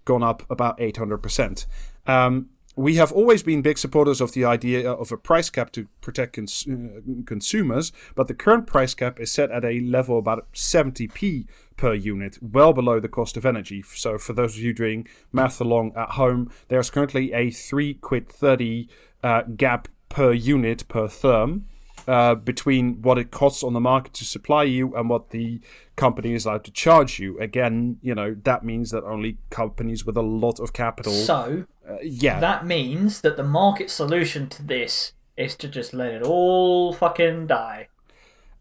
gone 0.06 0.24
up 0.24 0.42
about 0.50 0.82
800 0.82 1.20
percent. 1.20 1.68
Um, 2.08 2.50
we 2.76 2.96
have 2.96 3.12
always 3.12 3.44
been 3.44 3.62
big 3.62 3.78
supporters 3.78 4.20
of 4.20 4.34
the 4.34 4.46
idea 4.46 4.90
of 4.90 5.12
a 5.12 5.18
price 5.18 5.50
cap 5.50 5.72
to 5.74 5.88
protect 6.02 6.34
cons- 6.34 6.68
uh, 6.68 7.02
consumers, 7.26 7.92
but 8.16 8.28
the 8.28 8.34
current 8.34 8.66
price 8.66 8.94
cap 8.94 9.20
is 9.20 9.32
set 9.32 9.52
at 9.52 9.64
a 9.64 9.80
level 9.82 10.18
about 10.18 10.52
70p 10.54 11.46
per 11.78 11.94
unit, 11.94 12.38
well 12.42 12.74
below 12.74 13.00
the 13.00 13.08
cost 13.08 13.38
of 13.38 13.46
energy. 13.46 13.84
So, 13.84 14.18
for 14.18 14.34
those 14.34 14.58
of 14.58 14.64
you 14.64 14.74
doing 14.74 15.08
math 15.32 15.62
along 15.62 15.94
at 15.96 16.12
home, 16.12 16.52
there's 16.68 16.90
currently 16.90 17.32
a 17.34 17.52
3 17.52 17.96
quid 17.96 18.30
30 18.30 18.90
uh, 19.24 19.44
gap 19.56 19.88
per 20.10 20.34
unit 20.34 20.88
per 20.88 21.08
therm 21.08 21.64
uh, 22.08 22.36
between 22.36 23.02
what 23.02 23.18
it 23.18 23.32
costs 23.32 23.64
on 23.64 23.74
the 23.74 23.80
market 23.80 24.14
to 24.14 24.26
supply 24.26 24.64
you 24.64 24.96
and 24.96 25.10
what 25.10 25.30
the 25.30 25.60
company 25.96 26.34
is 26.34 26.46
allowed 26.46 26.64
to 26.66 26.72
charge 26.72 27.20
you. 27.20 27.40
Again, 27.40 27.98
you 28.02 28.14
know, 28.14 28.36
that 28.44 28.64
means 28.64 28.92
that 28.92 29.04
only 29.04 29.38
companies 29.50 30.06
with 30.06 30.18
a 30.18 30.22
lot 30.22 30.60
of 30.60 30.74
capital. 30.74 31.14
So 31.14 31.66
uh, 31.90 31.98
yeah. 32.02 32.40
that 32.40 32.66
means 32.66 33.22
that 33.22 33.38
the 33.38 33.44
market 33.44 33.90
solution 33.90 34.48
to 34.50 34.64
this 34.64 35.14
is 35.38 35.56
to 35.58 35.68
just 35.68 35.94
let 35.94 36.12
it 36.12 36.22
all 36.24 36.94
fucking 36.94 37.48
die. 37.48 37.88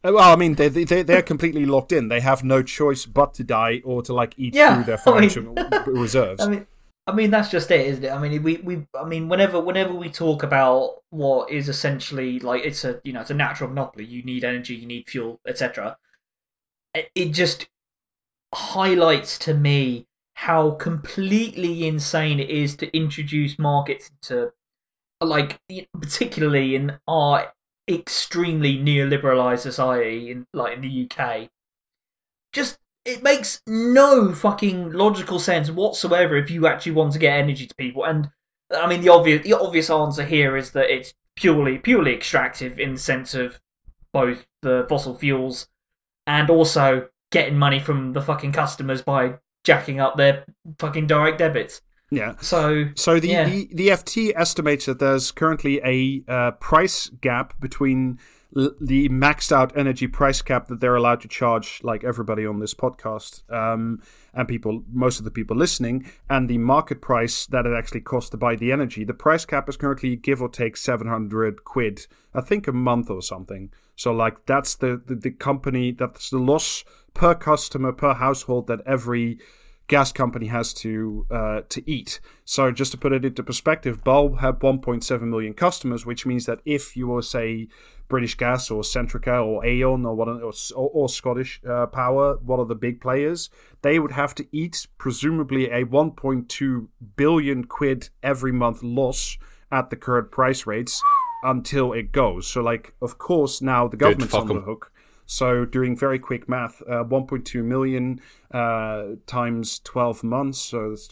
Uh, 0.05 0.13
Well, 0.13 0.33
I 0.33 0.37
mean, 0.37 0.55
they, 0.55 0.69
they, 0.69 1.03
they're 1.03 1.23
completely 1.23 1.65
locked 1.67 1.93
in. 1.93 2.09
They 2.09 2.21
have 2.21 2.43
no 2.43 2.63
choice 2.63 3.07
but 3.07 3.35
to 3.35 3.45
die 3.45 3.83
or 3.85 4.03
to, 4.03 4.13
like, 4.13 4.35
eat 4.39 4.55
Yeah, 4.55 4.75
through 4.75 4.85
their 4.85 4.99
I 5.07 5.21
mean- 5.21 5.31
financial 5.31 5.55
reserves. 5.93 6.41
I 6.43 6.49
mean, 6.49 6.67
I 7.07 7.13
mean 7.13 7.31
that's 7.31 7.51
just 7.51 7.71
it, 7.71 7.87
isn't 7.87 8.05
it? 8.05 8.11
I 8.13 8.19
mean, 8.19 8.43
we, 8.43 8.59
we 8.59 8.87
I 8.99 9.05
mean, 9.05 9.29
whenever 9.29 9.59
whenever 9.61 9.93
we 9.93 10.09
talk 10.09 10.45
about 10.45 11.03
what 11.11 11.51
is 11.51 11.69
essentially 11.69 12.39
like 12.39 12.65
it's 12.65 12.85
a 12.85 13.01
you 13.03 13.13
know 13.13 13.21
it's 13.21 13.31
a 13.31 13.35
natural 13.35 13.69
monopoly. 13.71 14.05
You 14.05 14.23
need 14.23 14.45
energy, 14.45 14.77
you 14.77 14.87
need 14.87 15.09
fuel, 15.09 15.41
etc. 15.45 15.97
It, 16.95 17.11
it 17.17 17.29
just 17.31 17.67
highlights 18.55 19.37
to 19.39 19.55
me 19.55 20.07
how 20.35 20.73
completely 20.73 21.87
insane 21.87 22.41
it 22.41 22.51
is 22.51 22.77
to 22.77 22.97
introduce 22.97 23.59
markets 23.59 24.11
into 24.11 24.53
like 25.21 25.61
particularly 26.01 26.75
in 26.75 26.99
our 27.07 27.53
extremely 27.89 28.77
neoliberalized 28.77 29.61
society 29.61 30.31
in 30.31 30.47
like 30.53 30.77
in 30.77 30.81
the 30.83 31.09
UK, 31.11 31.49
just 32.53 32.79
it 33.05 33.23
makes 33.23 33.63
no 33.67 34.33
fucking 34.33 34.93
logical 34.93 35.39
sense 35.39 35.71
whatsoever 35.71 36.37
if 36.37 36.51
you 36.51 36.67
actually 36.67 36.93
want 36.93 37.13
to 37.13 37.19
get 37.19 37.39
energy 37.39 37.67
to 37.67 37.75
people. 37.75 38.05
And 38.05 38.31
I 38.75 38.87
mean, 38.87 39.01
the 39.01 39.09
obvious 39.09 39.43
the 39.43 39.55
obvious 39.55 39.91
answer 39.91 40.25
here 40.25 40.57
is 40.57 40.73
that 40.73 40.93
it's 40.93 41.15
purely 41.37 41.79
purely 41.79 42.15
extractive 42.15 42.79
in 42.79 42.95
the 42.95 43.01
sense 43.01 43.35
of 43.35 43.61
both 44.13 44.47
the 44.61 44.87
fossil 44.89 45.15
fuels 45.15 45.69
and 46.27 46.51
also 46.51 47.09
getting 47.31 47.59
money 47.59 47.81
from 47.81 48.13
the 48.13 48.21
fucking 48.21 48.53
customers 48.53 49.03
by 49.03 49.39
jacking 49.65 50.01
up 50.01 50.17
their 50.17 50.45
fucking 50.79 51.07
direct 51.07 51.39
debits. 51.39 51.81
Yeah. 52.11 52.35
So 52.41 52.87
So 52.95 53.19
the, 53.19 53.29
yeah. 53.29 53.49
the, 53.49 53.69
the 53.73 53.89
FT 53.89 54.33
estimates 54.37 54.87
that 54.87 54.99
there's 54.99 55.33
currently 55.33 55.81
a 55.83 56.23
uh, 56.31 56.51
price 56.53 57.09
gap 57.21 57.59
between 57.59 58.19
l- 58.57 58.75
the 58.81 59.09
maxed 59.09 59.53
out 59.53 59.77
energy 59.77 60.07
price 60.07 60.43
cap 60.43 60.69
that 60.69 60.81
they're 60.81 60.97
allowed 60.97 61.21
to 61.23 61.29
charge, 61.29 61.81
like 61.83 62.05
everybody 62.05 62.47
on 62.47 62.61
this 62.61 62.75
podcast, 62.75 63.51
um, 63.53 64.01
and 64.35 64.49
people, 64.49 64.85
most 64.91 65.19
of 65.19 65.25
the 65.25 65.31
people 65.31 65.57
listening, 65.57 66.11
and 66.29 66.49
the 66.49 66.59
market 66.59 67.01
price 67.01 67.47
that 67.47 67.67
it 67.67 67.77
actually 67.77 68.01
costs 68.01 68.31
to 68.31 68.37
buy 68.37 68.57
the 68.57 68.73
energy. 68.73 69.05
The 69.05 69.15
price 69.15 69.45
cap 69.45 69.69
is 69.69 69.77
currently 69.77 70.17
give 70.17 70.43
or 70.43 70.49
take 70.49 70.77
700 70.77 71.65
quid, 71.65 72.07
I 72.35 72.41
think 72.41 72.67
a 72.67 72.73
month 72.73 73.11
or 73.11 73.23
something. 73.23 73.71
So 73.97 74.13
like 74.13 74.47
that's 74.47 74.75
the, 74.75 75.01
the, 75.05 75.15
the 75.15 75.31
company, 75.31 75.93
that's 75.93 76.31
the 76.31 76.39
loss 76.39 76.85
per 77.15 77.35
customer, 77.35 77.93
per 77.93 78.15
household 78.15 78.67
that 78.69 78.81
every 78.87 79.39
gas 79.93 80.11
company 80.11 80.47
has 80.47 80.73
to 80.73 81.27
uh, 81.31 81.61
to 81.69 81.83
eat. 81.89 82.19
So 82.47 82.71
just 82.71 82.93
to 82.93 82.99
put 82.99 83.13
it 83.13 83.27
into 83.27 83.43
perspective, 83.43 84.03
Bulb 84.03 84.39
had 84.39 84.59
1.7 84.61 85.21
million 85.21 85.53
customers, 85.53 86.07
which 86.07 86.25
means 86.25 86.47
that 86.47 86.61
if 86.65 86.97
you 86.97 87.09
were 87.09 87.21
say 87.21 87.69
British 88.09 88.35
Gas 88.35 88.71
or 88.71 88.81
Centrica 88.83 89.45
or 89.45 89.67
E.ON 89.67 90.07
or 90.07 90.15
one 90.15 90.29
or, 90.41 90.53
or 90.75 91.09
Scottish 91.11 91.61
uh, 91.69 91.87
Power, 91.87 92.39
one 92.39 92.59
of 92.59 92.69
the 92.69 92.75
big 92.75 93.03
players, 93.03 93.51
they 93.83 93.99
would 93.99 94.13
have 94.13 94.35
to 94.37 94.47
eat 94.51 94.87
presumably 94.97 95.67
a 95.71 95.85
1.2 95.85 96.89
billion 97.17 97.65
quid 97.65 98.09
every 98.23 98.53
month 98.53 98.83
loss 98.83 99.37
at 99.71 99.91
the 99.91 99.97
current 99.97 100.31
price 100.31 100.67
rates 100.67 101.03
until 101.43 101.93
it 101.93 102.13
goes. 102.13 102.47
So 102.47 102.63
like, 102.63 102.95
of 103.03 103.19
course, 103.19 103.61
now 103.61 103.89
the 103.89 103.97
government's 103.99 104.35
on 104.35 104.47
the 104.47 104.61
hook. 104.61 104.92
So 105.33 105.65
doing 105.65 105.97
very 105.97 106.19
quick 106.19 106.47
math, 106.47 106.83
uh, 106.83 107.05
1.2 107.05 107.65
million 107.65 108.21
uh, 108.51 109.17
times 109.27 109.79
12 109.79 110.23
months. 110.23 110.59
So 110.59 110.91
that's, 110.91 111.09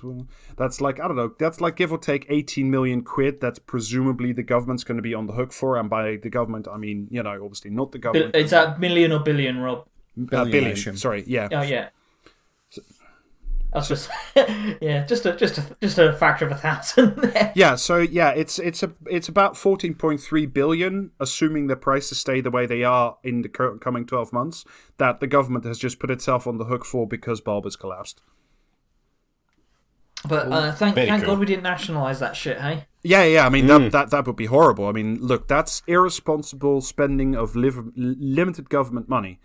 that's 0.59 0.81
like 0.83 1.01
I 1.01 1.09
don't 1.09 1.16
know. 1.16 1.33
That's 1.39 1.62
like 1.62 1.77
give 1.77 1.91
or 1.91 1.97
take 1.97 2.27
18 2.29 2.71
million 2.71 3.03
quid. 3.03 3.41
That's 3.41 3.59
presumably 3.59 4.35
the 4.35 4.43
government's 4.43 4.85
going 4.85 4.99
to 4.99 5.03
be 5.03 5.14
on 5.14 5.27
the 5.27 5.33
hook 5.33 5.55
for. 5.55 5.79
And 5.79 5.89
by 5.89 6.16
the 6.16 6.29
government, 6.29 6.68
I 6.68 6.77
mean 6.77 7.09
you 7.11 7.23
know 7.23 7.43
obviously 7.43 7.71
not 7.71 7.93
the 7.93 7.99
government. 7.99 8.37
Is 8.37 8.51
that 8.51 8.79
million 8.79 9.11
or 9.11 9.21
billion, 9.21 9.57
Rob? 9.57 9.79
uh, 9.79 10.25
Billion, 10.45 10.51
billion. 10.51 10.97
Sorry, 10.99 11.25
yeah. 11.27 11.49
Oh 11.51 11.62
yeah. 11.62 11.89
That's 13.73 13.89
just 13.89 14.11
yeah, 14.81 15.05
just 15.07 15.27
a 15.27 15.37
just 15.37 15.59
a 15.59 15.77
just 15.81 15.99
a 15.99 16.12
factor 16.12 16.45
of 16.45 16.53
a 16.53 16.57
thousand. 16.57 17.16
there. 17.23 17.53
Yeah, 17.55 17.77
so 17.77 17.99
yeah, 17.99 18.31
it's 18.31 18.59
it's 18.59 18.83
a 18.83 18.93
it's 19.07 19.29
about 19.29 19.55
14.3 19.55 20.53
billion, 20.53 21.12
assuming 21.21 21.68
the 21.68 21.77
prices 21.77 22.18
stay 22.18 22.41
the 22.41 22.51
way 22.51 22.66
they 22.66 22.83
are 22.83 23.18
in 23.23 23.43
the 23.43 23.49
cur- 23.49 23.79
coming 23.79 24.07
12 24.07 24.33
months. 24.33 24.64
That 24.97 25.21
the 25.21 25.27
government 25.29 25.64
has 25.64 25.79
just 25.79 26.01
put 26.01 26.11
itself 26.11 26.47
on 26.47 26.59
the 26.59 26.64
hook 26.64 26.85
for 26.85 27.07
because 27.07 27.41
Bulb 27.41 27.64
has 27.64 27.77
collapsed. 27.77 28.21
but 30.29 30.51
uh, 30.53 30.73
thank 30.73 30.95
Very 30.97 31.07
thank 31.07 31.25
cool. 31.25 31.35
God 31.35 31.41
we 31.41 31.47
didn't 31.47 31.62
nationalise 31.62 32.18
that 32.18 32.37
shit, 32.37 32.61
hey. 32.61 32.87
Yeah, 33.03 33.25
yeah. 33.25 33.47
I 33.47 33.49
mean 33.49 33.66
that, 33.68 33.93
that 33.93 34.11
that 34.11 34.27
would 34.27 34.37
be 34.37 34.47
horrible. 34.47 34.87
I 34.87 34.93
mean, 34.93 35.18
look, 35.21 35.49
that's 35.49 35.83
irresponsible 35.87 36.81
spending 36.83 37.35
of 37.35 37.57
liv- 37.57 37.93
limited 37.97 38.68
government 38.68 39.09
money, 39.09 39.41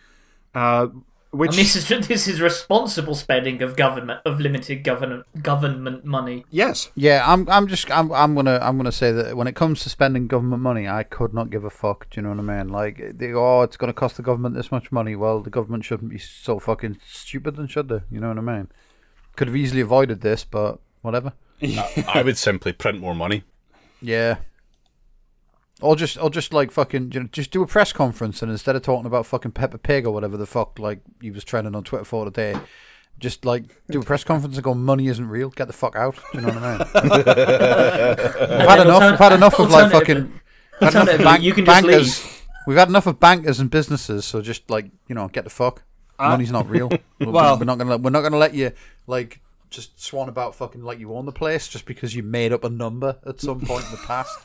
uh, 0.54 0.88
which 1.36 1.50
And 1.50 1.58
this 1.58 1.76
is 1.76 2.08
this 2.08 2.28
is 2.28 2.42
responsible 2.42 3.16
spending 3.16 3.62
of 3.62 3.76
government 3.76 4.22
of 4.26 4.40
limited 4.40 4.84
government 4.84 5.26
government 5.42 6.06
money. 6.06 6.46
yes, 6.50 6.92
Yeah, 6.96 7.24
I'm. 7.26 7.48
I'm 7.50 7.68
just. 7.68 7.90
I'm. 7.92 8.12
I'm 8.12 8.36
gonna. 8.36 8.60
I'm 8.62 8.78
gonna 8.78 8.92
say 8.92 9.12
that 9.12 9.36
when 9.36 9.48
it 9.48 9.56
comes 9.56 9.84
to 9.84 9.90
spending 9.90 10.28
government 10.28 10.62
money, 10.62 10.88
I 10.88 11.04
could 11.04 11.34
not 11.34 11.50
give 11.50 11.64
a 11.64 11.70
fuck. 11.70 12.10
Do 12.10 12.20
you 12.20 12.22
know 12.24 12.30
what 12.30 12.40
I 12.40 12.64
mean? 12.64 12.70
Like, 12.70 13.18
they, 13.18 13.34
oh, 13.34 13.62
it's 13.62 13.78
gonna 13.78 13.94
cost 13.94 14.18
the 14.18 14.24
government 14.24 14.56
this 14.56 14.72
much 14.72 14.92
money. 14.92 15.16
Well, 15.16 15.42
the 15.42 15.50
government 15.50 15.86
shouldn't 15.86 16.12
be 16.12 16.18
so 16.18 16.60
fucking 16.60 17.00
stupid, 17.08 17.58
then 17.58 17.68
should 17.68 17.90
they? 17.90 18.02
You 18.10 18.20
know 18.20 18.30
what 18.30 18.38
I 18.38 18.42
mean? 18.42 18.68
Could 19.36 19.48
have 19.48 19.56
easily 19.58 19.82
avoided 19.82 20.22
this, 20.22 20.44
but 20.46 20.80
whatever. 21.02 21.34
I 21.62 22.22
would 22.24 22.38
simply 22.38 22.74
print 22.74 23.00
more 23.00 23.16
money. 23.16 23.44
Yeah. 24.02 24.38
Or 25.82 25.96
just, 25.98 26.18
or 26.22 26.30
just 26.30 26.54
like 26.54 26.72
fucking, 26.72 27.12
you 27.12 27.20
know, 27.22 27.30
just 27.32 27.52
do 27.52 27.62
a 27.62 27.68
press 27.68 27.92
conference 27.92 28.42
and 28.42 28.50
instead 28.50 28.76
of 28.78 28.82
talking 28.82 29.06
about 29.06 29.26
fucking 29.26 29.52
Peppa 29.52 29.78
Pig 29.78 30.06
or 30.08 30.12
whatever 30.12 30.38
the 30.38 30.46
fuck, 30.46 30.80
like 30.80 31.00
he 31.22 31.32
was 31.32 31.44
trending 31.44 31.76
on 31.76 31.84
Twitter 31.84 32.06
for 32.06 32.24
today, 32.24 32.58
just 33.20 33.44
like 33.44 33.64
do 33.90 34.00
a 34.00 34.04
press 34.04 34.24
conference 34.24 34.56
and 34.56 34.64
go, 34.64 34.74
money 34.74 35.08
isn't 35.08 35.28
real, 35.28 35.50
get 35.50 35.68
the 35.68 35.74
fuck 35.74 35.96
out. 35.98 36.16
Do 36.32 36.40
you 36.40 36.46
know 36.46 36.54
what 36.54 36.64
I 36.64 36.78
mean? 36.78 36.88
We've 38.60 38.70
had 38.70 38.80
enough. 38.82 39.12
We've 39.12 39.20
had 39.20 39.34
enough 39.34 39.60
of 39.60 39.70
like 39.70 39.92
fucking. 39.92 40.40
had 40.80 40.94
enough 40.94 41.10
of 41.10 41.18
bank- 41.20 41.44
you 41.44 41.54
can 41.54 41.66
just 41.66 41.82
bankers. 41.84 42.24
leave. 42.24 42.42
We've 42.68 42.78
had 42.78 42.88
enough 42.90 43.06
of 43.08 43.20
bankers 43.20 43.60
and 43.60 43.70
businesses, 43.70 44.26
so 44.26 44.42
just 44.42 44.70
like 44.70 44.90
you 45.08 45.16
know, 45.16 45.28
get 45.28 45.44
the 45.44 45.50
fuck. 45.50 45.84
Uh, 46.18 46.30
Money's 46.30 46.52
not 46.52 46.70
real. 46.70 46.90
Well- 47.20 47.58
we're 47.58 47.66
not 47.66 47.78
gonna. 47.78 47.98
We're 47.98 48.10
not 48.12 48.22
gonna 48.22 48.38
let 48.38 48.54
you 48.54 48.72
like 49.08 49.42
just 49.70 50.02
swan 50.02 50.30
about 50.30 50.56
fucking 50.56 50.84
like 50.84 51.00
you 51.00 51.14
own 51.14 51.26
the 51.26 51.32
place 51.34 51.68
just 51.68 51.86
because 51.86 52.16
you 52.16 52.24
made 52.24 52.54
up 52.54 52.64
a 52.64 52.70
number 52.70 53.18
at 53.26 53.42
some 53.42 53.60
point 53.62 53.84
in 53.86 53.92
the 53.92 53.98
past. 54.06 54.38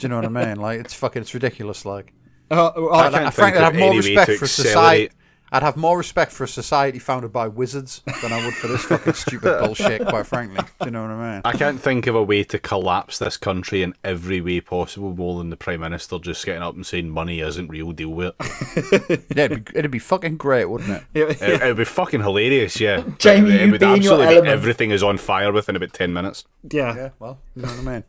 Do 0.00 0.04
you 0.06 0.08
know 0.08 0.16
what 0.16 0.24
I 0.24 0.28
mean? 0.46 0.56
Like 0.56 0.80
it's 0.80 0.94
fucking. 0.94 1.22
It's 1.22 1.34
ridiculous. 1.34 1.84
Like 1.84 2.12
uh, 2.50 2.72
well, 2.74 2.94
I 2.94 3.06
I'd, 3.06 3.14
I 3.14 3.30
frankly 3.30 3.60
I'd 3.60 3.64
have 3.64 3.76
more 3.76 3.94
respect 3.96 4.26
for 4.38 4.44
accelerate- 4.44 4.48
society. 4.48 5.10
I'd 5.52 5.64
have 5.64 5.76
more 5.76 5.98
respect 5.98 6.30
for 6.30 6.44
a 6.44 6.48
society 6.48 7.00
founded 7.00 7.32
by 7.32 7.48
wizards 7.48 8.02
than 8.22 8.32
I 8.32 8.44
would 8.44 8.54
for 8.54 8.68
this 8.68 8.84
fucking 8.84 9.14
stupid 9.14 9.58
bullshit. 9.64 10.06
Quite 10.06 10.24
frankly, 10.28 10.58
do 10.80 10.84
you 10.84 10.90
know 10.92 11.02
what 11.02 11.10
I 11.10 11.32
mean? 11.32 11.42
I 11.44 11.50
can't 11.52 11.80
think 11.80 12.06
of 12.06 12.14
a 12.14 12.22
way 12.22 12.44
to 12.44 12.58
collapse 12.60 13.18
this 13.18 13.36
country 13.36 13.82
in 13.82 13.94
every 14.04 14.40
way 14.40 14.60
possible 14.60 15.12
more 15.12 15.38
than 15.38 15.50
the 15.50 15.56
Prime 15.56 15.80
Minister 15.80 16.20
just 16.20 16.46
getting 16.46 16.62
up 16.62 16.76
and 16.76 16.86
saying 16.86 17.10
money 17.10 17.40
isn't 17.40 17.66
real, 17.66 17.90
deal 17.90 18.10
with 18.10 18.34
it. 18.38 19.24
Yeah, 19.36 19.44
it'd 19.46 19.64
be, 19.64 19.78
it'd 19.78 19.90
be 19.90 19.98
fucking 19.98 20.36
great, 20.36 20.66
wouldn't 20.66 20.90
it? 20.90 21.02
it, 21.14 21.42
it 21.42 21.62
would 21.64 21.76
be 21.78 21.84
fucking 21.84 22.20
hilarious, 22.20 22.78
yeah. 22.80 23.02
Jamie, 23.18 23.50
it 23.50 23.64
you 23.66 23.72
would 23.72 23.80
be 23.80 23.86
in 23.86 23.90
your 24.02 24.12
absolutely 24.12 24.26
be 24.26 24.32
element. 24.36 24.52
everything 24.52 24.90
is 24.92 25.02
on 25.02 25.18
fire 25.18 25.52
within 25.52 25.74
about 25.74 25.92
10 25.92 26.12
minutes. 26.12 26.44
yeah. 26.70 26.94
Yeah, 26.94 27.08
well, 27.18 27.40
you 27.56 27.62
know 27.62 27.68
what 27.68 27.78
I 27.78 27.82
mean. 27.94 28.04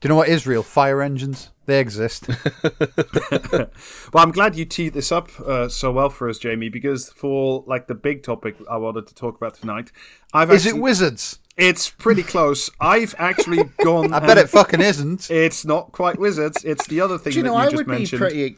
Do 0.00 0.06
you 0.06 0.08
know 0.10 0.16
what 0.16 0.28
is 0.28 0.46
real? 0.46 0.62
Fire 0.62 1.00
engines. 1.02 1.50
They 1.66 1.80
exist. 1.80 2.28
Well, 4.12 4.22
I'm 4.24 4.30
glad 4.30 4.54
you 4.56 4.64
teed 4.64 4.94
this 4.94 5.10
up 5.12 5.28
uh, 5.40 5.68
so 5.68 5.90
well 5.92 6.08
for 6.10 6.28
us, 6.28 6.38
Jamie, 6.38 6.68
because 6.68 7.10
for 7.10 7.64
like 7.66 7.86
the 7.86 7.94
big 7.94 8.22
topic 8.22 8.56
I 8.70 8.76
wanted 8.76 9.06
to 9.08 9.14
talk 9.14 9.36
about 9.36 9.54
tonight, 9.54 9.90
I've 10.32 10.50
Is 10.50 10.64
it 10.64 10.78
wizards? 10.78 11.38
it's 11.56 11.90
pretty 11.90 12.22
close. 12.22 12.70
I've 12.80 13.14
actually 13.18 13.64
gone. 13.84 14.12
I 14.14 14.20
bet 14.20 14.38
it 14.38 14.48
fucking 14.48 14.80
isn't. 14.80 15.30
It's 15.30 15.64
not 15.64 15.92
quite 15.92 16.18
wizards. 16.18 16.64
It's 16.64 16.86
the 16.86 17.00
other 17.00 17.18
thing 17.18 17.32
Do 17.32 17.38
you 17.38 17.42
that 17.42 17.48
know, 17.48 17.54
you 17.56 17.60
I 17.60 17.64
just 17.70 17.76
would 17.76 17.86
be 17.98 18.06
pretty. 18.06 18.56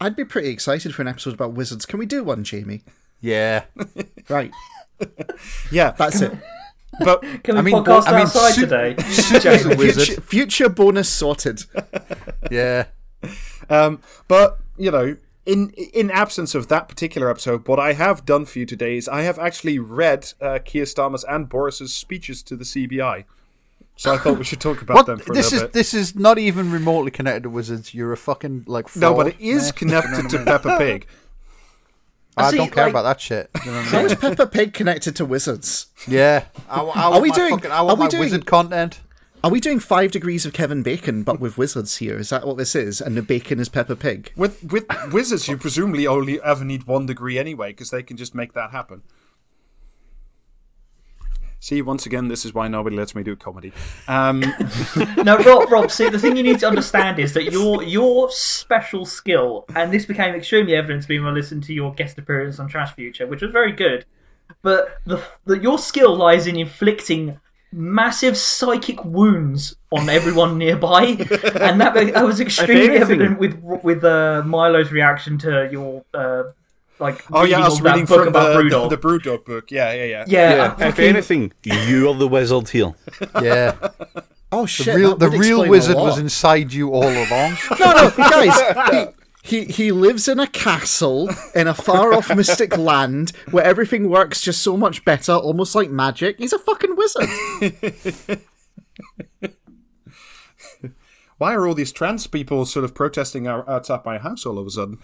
I'd 0.00 0.16
be 0.16 0.24
pretty 0.24 0.48
excited 0.50 0.94
for 0.94 1.02
an 1.02 1.08
episode 1.08 1.34
about 1.34 1.52
wizards. 1.54 1.86
Can 1.86 1.98
we 1.98 2.06
do 2.06 2.22
one, 2.24 2.44
Jamie? 2.44 2.82
Yeah. 3.20 3.64
Right, 4.28 4.50
Yeah, 5.70 5.90
that's 5.92 6.20
it. 6.20 6.32
But 7.00 7.20
Can 7.42 7.54
we 7.56 7.58
I 7.58 7.62
mean, 7.62 7.74
podcast 7.74 8.06
I 8.08 8.12
mean, 8.12 8.20
outside 8.22 8.52
su- 8.52 8.60
today? 8.62 8.96
Super 9.10 9.76
wizard. 9.76 10.06
Future, 10.06 10.20
future 10.20 10.68
bonus 10.68 11.08
sorted. 11.08 11.64
Yeah. 12.50 12.86
Um, 13.68 14.00
but 14.26 14.58
you 14.76 14.90
know, 14.90 15.16
in 15.46 15.70
in 15.70 16.10
absence 16.10 16.54
of 16.54 16.68
that 16.68 16.88
particular 16.88 17.30
episode, 17.30 17.68
what 17.68 17.78
I 17.78 17.92
have 17.92 18.24
done 18.24 18.44
for 18.46 18.58
you 18.58 18.66
today 18.66 18.96
is 18.96 19.08
I 19.08 19.22
have 19.22 19.38
actually 19.38 19.78
read 19.78 20.32
uh, 20.40 20.58
Keir 20.64 20.84
Starmer's 20.84 21.24
and 21.24 21.48
Boris's 21.48 21.92
speeches 21.94 22.42
to 22.44 22.56
the 22.56 22.64
CBI. 22.64 23.24
So 23.96 24.14
I 24.14 24.16
thought 24.16 24.38
we 24.38 24.44
should 24.44 24.60
talk 24.62 24.80
about 24.80 25.04
them 25.04 25.18
What? 25.18 25.26
for 25.26 25.32
a 25.32 25.34
This 25.36 25.52
is 25.52 25.60
bit. 25.62 25.72
this 25.74 25.92
is 25.92 26.14
not 26.16 26.38
even 26.38 26.72
remotely 26.72 27.10
connected 27.10 27.42
to 27.42 27.50
wizards. 27.50 27.92
You're 27.94 28.12
a 28.12 28.16
fucking 28.16 28.64
like. 28.66 28.88
Fraud. 28.88 29.00
no, 29.02 29.14
but 29.14 29.26
it 29.28 29.36
is 29.40 29.70
connected 29.72 30.30
to 30.30 30.42
Peppa 30.44 30.78
Pig. 30.78 31.06
I 32.36 32.50
See, 32.50 32.56
don't 32.58 32.70
care 32.72 32.84
like- 32.84 32.92
about 32.92 33.02
that 33.02 33.20
shit. 33.20 33.50
You 33.64 33.70
know 33.72 33.78
what 33.78 33.94
I 33.94 33.96
mean? 33.98 34.06
is 34.06 34.14
Peppa 34.14 34.46
Pig 34.46 34.72
connected 34.72 35.16
to 35.16 35.24
wizards? 35.24 35.86
Yeah. 36.08 36.44
I, 36.68 36.80
I 36.80 37.08
want 37.08 37.22
we 37.22 37.30
doing- 37.32 37.54
Fucking, 37.56 37.70
I 37.70 37.82
want 37.82 37.98
are 37.98 38.00
we 38.00 38.04
my 38.04 38.10
doing- 38.10 38.22
wizard 38.22 38.46
content. 38.46 39.00
Are 39.42 39.50
we 39.50 39.58
doing 39.58 39.78
five 39.78 40.10
degrees 40.10 40.44
of 40.44 40.52
Kevin 40.52 40.82
Bacon, 40.82 41.22
but 41.22 41.40
with 41.40 41.56
wizards 41.56 41.96
here? 41.96 42.18
Is 42.18 42.28
that 42.28 42.46
what 42.46 42.58
this 42.58 42.74
is? 42.74 43.00
And 43.00 43.16
the 43.16 43.22
bacon 43.22 43.58
is 43.58 43.70
Peppa 43.70 43.96
Pig. 43.96 44.32
With 44.36 44.62
with 44.70 44.84
wizards, 45.12 45.48
you 45.48 45.56
presumably 45.56 46.06
only 46.06 46.38
ever 46.42 46.62
need 46.62 46.84
one 46.86 47.06
degree 47.06 47.38
anyway, 47.38 47.70
because 47.70 47.88
they 47.88 48.02
can 48.02 48.18
just 48.18 48.34
make 48.34 48.52
that 48.52 48.70
happen. 48.70 49.00
See, 51.62 51.82
once 51.82 52.06
again, 52.06 52.28
this 52.28 52.46
is 52.46 52.54
why 52.54 52.68
nobody 52.68 52.96
lets 52.96 53.14
me 53.14 53.22
do 53.22 53.36
comedy. 53.36 53.72
Um, 54.08 54.40
No, 55.18 55.36
Rob, 55.36 55.70
Rob. 55.70 55.90
See, 55.90 56.08
the 56.08 56.18
thing 56.18 56.36
you 56.36 56.42
need 56.42 56.58
to 56.60 56.66
understand 56.66 57.18
is 57.18 57.34
that 57.34 57.52
your 57.52 57.82
your 57.82 58.30
special 58.30 59.04
skill, 59.04 59.66
and 59.76 59.92
this 59.92 60.06
became 60.06 60.34
extremely 60.34 60.74
evident 60.74 61.02
to 61.02 61.10
me 61.10 61.20
when 61.20 61.28
I 61.28 61.32
listened 61.32 61.62
to 61.64 61.74
your 61.74 61.92
guest 61.92 62.16
appearance 62.18 62.58
on 62.58 62.68
Trash 62.68 62.94
Future, 62.94 63.26
which 63.26 63.42
was 63.42 63.52
very 63.52 63.72
good. 63.72 64.06
But 64.62 64.98
the, 65.04 65.22
the 65.44 65.58
your 65.58 65.78
skill 65.78 66.16
lies 66.16 66.46
in 66.46 66.56
inflicting 66.56 67.38
massive 67.72 68.36
psychic 68.36 69.04
wounds 69.04 69.76
on 69.92 70.08
everyone 70.08 70.56
nearby, 70.58 71.02
and 71.04 71.80
that, 71.80 71.92
that 71.94 72.24
was 72.24 72.40
extremely 72.48 72.96
evident 72.96 73.38
with 73.38 73.62
with 73.82 74.02
uh, 74.02 74.42
Milo's 74.46 74.90
reaction 74.92 75.36
to 75.38 75.68
your 75.70 76.04
uh, 76.14 76.44
like. 77.00 77.24
Oh 77.32 77.44
yeah, 77.44 77.60
I 77.60 77.68
was 77.68 77.80
reading 77.80 78.04
book 78.06 78.18
from 78.20 78.28
about 78.28 78.54
the, 78.56 78.62
Brewdog. 78.62 78.90
the 78.90 78.98
Brewdog 78.98 79.44
book. 79.44 79.70
Yeah, 79.70 79.92
yeah, 79.92 80.04
yeah. 80.04 80.24
yeah, 80.26 80.54
Yeah, 80.56 80.62
uh, 80.62 80.72
if 80.72 80.78
fucking- 80.94 81.04
anything, 81.04 81.52
you're 81.64 82.14
the 82.14 82.28
wizard 82.28 82.68
here. 82.68 82.92
Yeah, 83.42 83.76
Oh 84.52 84.62
the 84.62 84.66
shit! 84.68 84.94
real 84.94 85.16
the 85.16 85.30
real 85.30 85.68
wizard 85.68 85.96
was 85.96 86.18
inside 86.18 86.72
you 86.72 86.90
all 86.90 87.04
along. 87.04 87.56
No, 87.78 87.92
no, 87.92 88.10
guys. 88.16 89.14
He, 89.42 89.64
he 89.64 89.64
he 89.72 89.92
lives 89.92 90.28
in 90.28 90.38
a 90.38 90.46
castle 90.46 91.30
in 91.54 91.66
a 91.66 91.74
far 91.74 92.12
off 92.12 92.34
mystic 92.34 92.76
land 92.76 93.32
where 93.50 93.64
everything 93.64 94.10
works 94.10 94.40
just 94.42 94.60
so 94.62 94.76
much 94.76 95.04
better, 95.04 95.32
almost 95.32 95.74
like 95.74 95.88
magic. 95.90 96.36
He's 96.38 96.52
a 96.52 96.58
fucking 96.58 96.94
wizard. 96.96 97.28
Why 101.40 101.54
are 101.54 101.66
all 101.66 101.72
these 101.72 101.90
trans 101.90 102.26
people 102.26 102.66
sort 102.66 102.84
of 102.84 102.92
protesting 102.92 103.46
out- 103.46 103.66
outside 103.66 104.04
my 104.04 104.18
house 104.18 104.44
all 104.44 104.58
of 104.58 104.66
a 104.66 104.70
sudden? 104.70 104.98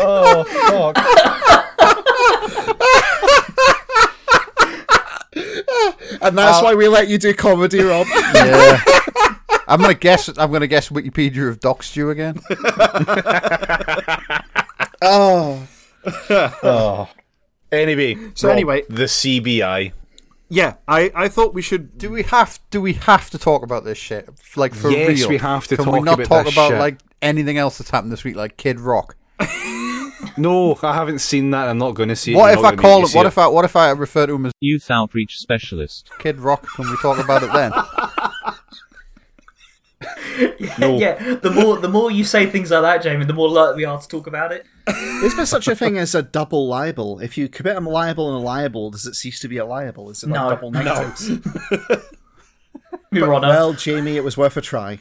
oh 0.00 0.44
fuck! 0.68 0.96
And 6.20 6.36
that's 6.36 6.58
uh, 6.58 6.62
why 6.62 6.74
we 6.74 6.88
let 6.88 7.08
you 7.08 7.18
do 7.18 7.32
comedy, 7.34 7.80
Rob. 7.82 8.06
Yeah. 8.34 8.80
I'm 9.68 9.80
gonna 9.80 9.94
guess. 9.94 10.28
I'm 10.38 10.50
gonna 10.50 10.66
guess 10.66 10.88
Wikipedia 10.88 11.46
have 11.48 11.60
doxed 11.60 11.96
you 11.96 12.10
again. 12.10 12.40
Oh. 15.00 15.64
oh. 16.30 17.08
Anyway, 17.70 18.16
So 18.34 18.48
Rob, 18.48 18.56
anyway- 18.56 18.82
the 18.88 19.04
CBI. 19.04 19.92
Yeah, 20.50 20.74
I, 20.86 21.12
I 21.14 21.28
thought 21.28 21.52
we 21.54 21.60
should. 21.62 21.98
Do 21.98 22.10
we 22.10 22.22
have? 22.24 22.58
Do 22.70 22.80
we 22.80 22.94
have 22.94 23.28
to 23.30 23.38
talk 23.38 23.62
about 23.62 23.84
this 23.84 23.98
shit? 23.98 24.28
Like 24.56 24.74
for 24.74 24.90
Yes, 24.90 25.20
real? 25.20 25.28
we 25.28 25.36
have 25.38 25.66
to 25.66 25.76
Can 25.76 25.84
talk 25.84 25.94
we 25.94 26.00
not 26.00 26.14
about 26.20 26.26
talk 26.28 26.44
this 26.46 26.54
about 26.54 26.70
shit. 26.70 26.78
like 26.78 26.98
anything 27.20 27.58
else 27.58 27.78
that's 27.78 27.90
happened 27.90 28.12
this 28.12 28.24
week, 28.24 28.36
like 28.36 28.56
Kid 28.56 28.80
Rock? 28.80 29.16
No, 30.36 30.78
I 30.82 30.94
haven't 30.94 31.20
seen 31.20 31.50
that. 31.50 31.68
I'm 31.68 31.78
not 31.78 31.94
going 31.94 32.08
to 32.10 32.16
see 32.16 32.32
it. 32.32 32.36
What 32.36 32.50
You're 32.50 32.58
if 32.58 32.64
I 32.64 32.76
call 32.76 33.04
it? 33.04 33.12
What 33.12 33.26
if 33.26 33.38
I? 33.38 33.46
What 33.48 33.64
if 33.64 33.74
I 33.76 33.90
refer 33.90 34.26
to 34.26 34.34
him 34.34 34.46
as 34.46 34.52
Youth 34.60 34.90
Outreach 34.90 35.38
Specialist. 35.38 36.10
Kid 36.18 36.38
Rock? 36.40 36.66
Can 36.76 36.88
we 36.90 36.96
talk 36.98 37.22
about 37.22 37.42
it 37.42 37.52
then? 37.52 37.72
yeah, 40.58 41.34
the 41.42 41.50
more 41.52 41.78
the 41.78 41.88
more 41.88 42.10
you 42.10 42.22
say 42.24 42.46
things 42.46 42.70
like 42.70 42.82
that, 42.82 43.02
Jamie, 43.02 43.24
the 43.24 43.32
more 43.32 43.48
likely 43.48 43.78
we 43.78 43.84
are 43.84 44.00
to 44.00 44.06
talk 44.08 44.26
about 44.28 44.52
it. 44.52 44.64
Is 45.24 45.34
there 45.36 45.44
such 45.46 45.66
a 45.66 45.74
thing 45.74 45.98
as 45.98 46.14
a 46.14 46.22
double 46.22 46.68
libel? 46.68 47.18
If 47.18 47.36
you 47.36 47.48
commit 47.48 47.76
a 47.76 47.80
libel 47.80 48.32
and 48.34 48.42
a 48.42 48.46
libel, 48.46 48.90
does 48.90 49.06
it 49.06 49.14
cease 49.14 49.40
to 49.40 49.48
be 49.48 49.56
a 49.58 49.64
libel? 49.64 50.08
Is 50.10 50.22
it 50.22 50.28
like 50.28 50.40
No, 50.40 50.50
double 50.50 50.70
no. 50.70 50.82
negatives? 50.82 51.30
Your 53.12 53.34
Honour. 53.34 53.48
Well, 53.48 53.72
Jamie, 53.74 54.16
it 54.16 54.24
was 54.24 54.36
worth 54.36 54.56
a 54.56 54.60
try. 54.60 55.00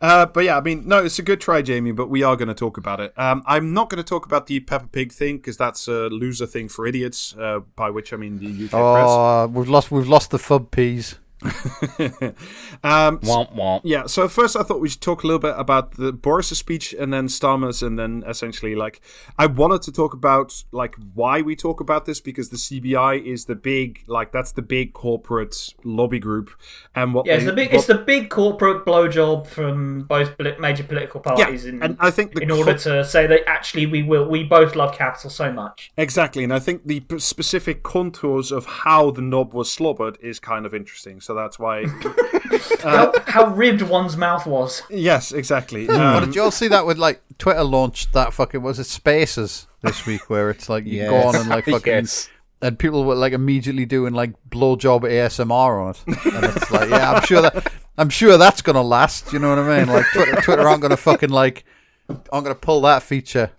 Uh, 0.00 0.26
but 0.26 0.44
yeah, 0.44 0.56
I 0.56 0.60
mean, 0.60 0.86
no, 0.86 0.98
it's 1.04 1.18
a 1.18 1.22
good 1.22 1.40
try, 1.40 1.60
Jamie. 1.62 1.92
But 1.92 2.08
we 2.08 2.22
are 2.22 2.36
going 2.36 2.48
to 2.48 2.54
talk 2.54 2.76
about 2.76 3.00
it. 3.00 3.12
Um, 3.18 3.42
I'm 3.46 3.72
not 3.72 3.88
going 3.90 3.96
to 4.02 4.08
talk 4.08 4.26
about 4.26 4.46
the 4.46 4.60
Peppa 4.60 4.86
Pig 4.88 5.12
thing 5.12 5.38
because 5.38 5.56
that's 5.56 5.88
a 5.88 6.08
loser 6.08 6.46
thing 6.46 6.68
for 6.68 6.86
idiots. 6.86 7.34
Uh, 7.36 7.60
by 7.74 7.90
which 7.90 8.12
I 8.12 8.16
mean 8.16 8.38
the 8.38 8.46
UK 8.64 8.70
press. 8.70 9.06
Oh, 9.08 9.46
we've 9.52 9.68
lost. 9.68 9.90
We've 9.90 10.08
lost 10.08 10.30
the 10.30 10.38
fub 10.38 10.70
peas. 10.70 11.16
Press. 11.38 12.34
Um, 12.84 13.18
Womp 13.20 13.54
womp. 13.56 13.80
Yeah, 13.84 14.06
so 14.06 14.28
first 14.28 14.54
I 14.56 14.62
thought 14.62 14.80
we 14.80 14.88
should 14.88 15.00
talk 15.00 15.24
a 15.24 15.26
little 15.26 15.40
bit 15.40 15.54
about 15.56 15.92
the 15.92 16.12
Boris' 16.12 16.56
speech 16.56 16.94
and 16.96 17.12
then 17.12 17.26
Starmer's 17.26 17.82
and 17.82 17.98
then 17.98 18.22
essentially 18.26 18.74
like 18.76 19.00
I 19.36 19.46
wanted 19.46 19.82
to 19.82 19.92
talk 19.92 20.14
about 20.14 20.62
like 20.70 20.94
why 21.14 21.40
we 21.42 21.56
talk 21.56 21.80
about 21.80 22.04
this 22.04 22.20
because 22.20 22.50
the 22.50 22.56
CBI 22.56 23.24
is 23.24 23.46
the 23.46 23.56
big 23.56 24.04
like 24.06 24.30
that's 24.32 24.52
the 24.52 24.62
big 24.62 24.92
corporate 24.92 25.74
lobby 25.84 26.18
group 26.20 26.50
and 26.94 27.14
what 27.14 27.26
Yeah, 27.26 27.34
it's 27.34 27.46
the 27.46 27.52
big 27.52 27.68
what- 27.72 27.78
it's 27.78 27.86
the 27.86 27.94
big 27.96 28.30
corporate 28.30 28.84
blowjob 28.86 29.46
from 29.46 30.02
both 30.02 30.36
poli- 30.38 30.56
major 30.58 30.84
political 30.84 31.20
parties 31.20 31.64
Yeah, 31.64 31.70
in, 31.70 31.82
and 31.82 31.96
I 31.98 32.10
think 32.12 32.34
the 32.34 32.42
in 32.42 32.50
order 32.50 32.74
to 32.78 33.04
say 33.04 33.26
that 33.26 33.40
actually 33.48 33.86
we 33.86 34.02
will 34.02 34.28
we 34.28 34.44
both 34.44 34.76
love 34.76 34.94
capital 34.94 35.30
so 35.30 35.52
much. 35.52 35.90
Exactly, 35.96 36.44
and 36.44 36.52
I 36.54 36.58
think 36.60 36.86
the 36.86 37.00
p- 37.00 37.18
specific 37.18 37.82
contours 37.82 38.52
of 38.52 38.66
how 38.66 39.10
the 39.10 39.22
knob 39.22 39.52
was 39.52 39.70
slobbered 39.70 40.16
is 40.20 40.38
kind 40.38 40.64
of 40.64 40.72
interesting. 40.74 41.20
So 41.28 41.34
that's 41.34 41.58
why, 41.58 41.84
how, 42.82 43.12
how 43.26 43.48
ribbed 43.48 43.82
one's 43.82 44.16
mouth 44.16 44.46
was. 44.46 44.82
yes, 44.88 45.30
exactly. 45.30 45.86
But 45.86 46.00
Um, 46.00 46.24
did 46.24 46.34
you 46.34 46.42
all 46.42 46.50
see 46.50 46.68
that 46.68 46.86
with 46.86 46.96
like 46.96 47.20
Twitter 47.36 47.64
launched 47.64 48.14
that 48.14 48.32
fucking 48.32 48.62
was 48.62 48.78
it 48.78 48.84
Spaces 48.84 49.66
this 49.82 50.06
week 50.06 50.30
where 50.30 50.48
it's 50.48 50.70
like 50.70 50.86
you 50.86 51.02
go 51.04 51.16
on 51.16 51.36
and 51.36 51.50
like 51.50 51.64
fucking 51.70 51.92
Yes. 51.92 52.30
and 52.62 52.78
people 52.78 53.04
were 53.04 53.14
like 53.14 53.34
immediately 53.34 53.84
doing 53.84 54.14
like 54.14 54.32
blowjob 54.48 55.02
ASMR 55.02 55.84
on 55.84 55.90
it, 55.90 56.34
and 56.34 56.44
it's 56.56 56.70
like 56.70 56.88
yeah, 56.88 57.12
I'm 57.12 57.22
sure 57.26 57.42
that 57.42 57.72
I'm 57.98 58.08
sure 58.08 58.38
that's 58.38 58.62
gonna 58.62 58.80
last. 58.82 59.30
You 59.30 59.38
know 59.38 59.50
what 59.50 59.58
I 59.58 59.78
mean? 59.80 59.88
Like 59.88 60.06
Twitter, 60.14 60.34
Twitter 60.40 60.66
aren't 60.66 60.80
gonna 60.80 60.96
fucking 60.96 61.28
like 61.28 61.64
aren't 62.08 62.44
gonna 62.46 62.54
pull 62.54 62.80
that 62.80 63.02
feature. 63.02 63.50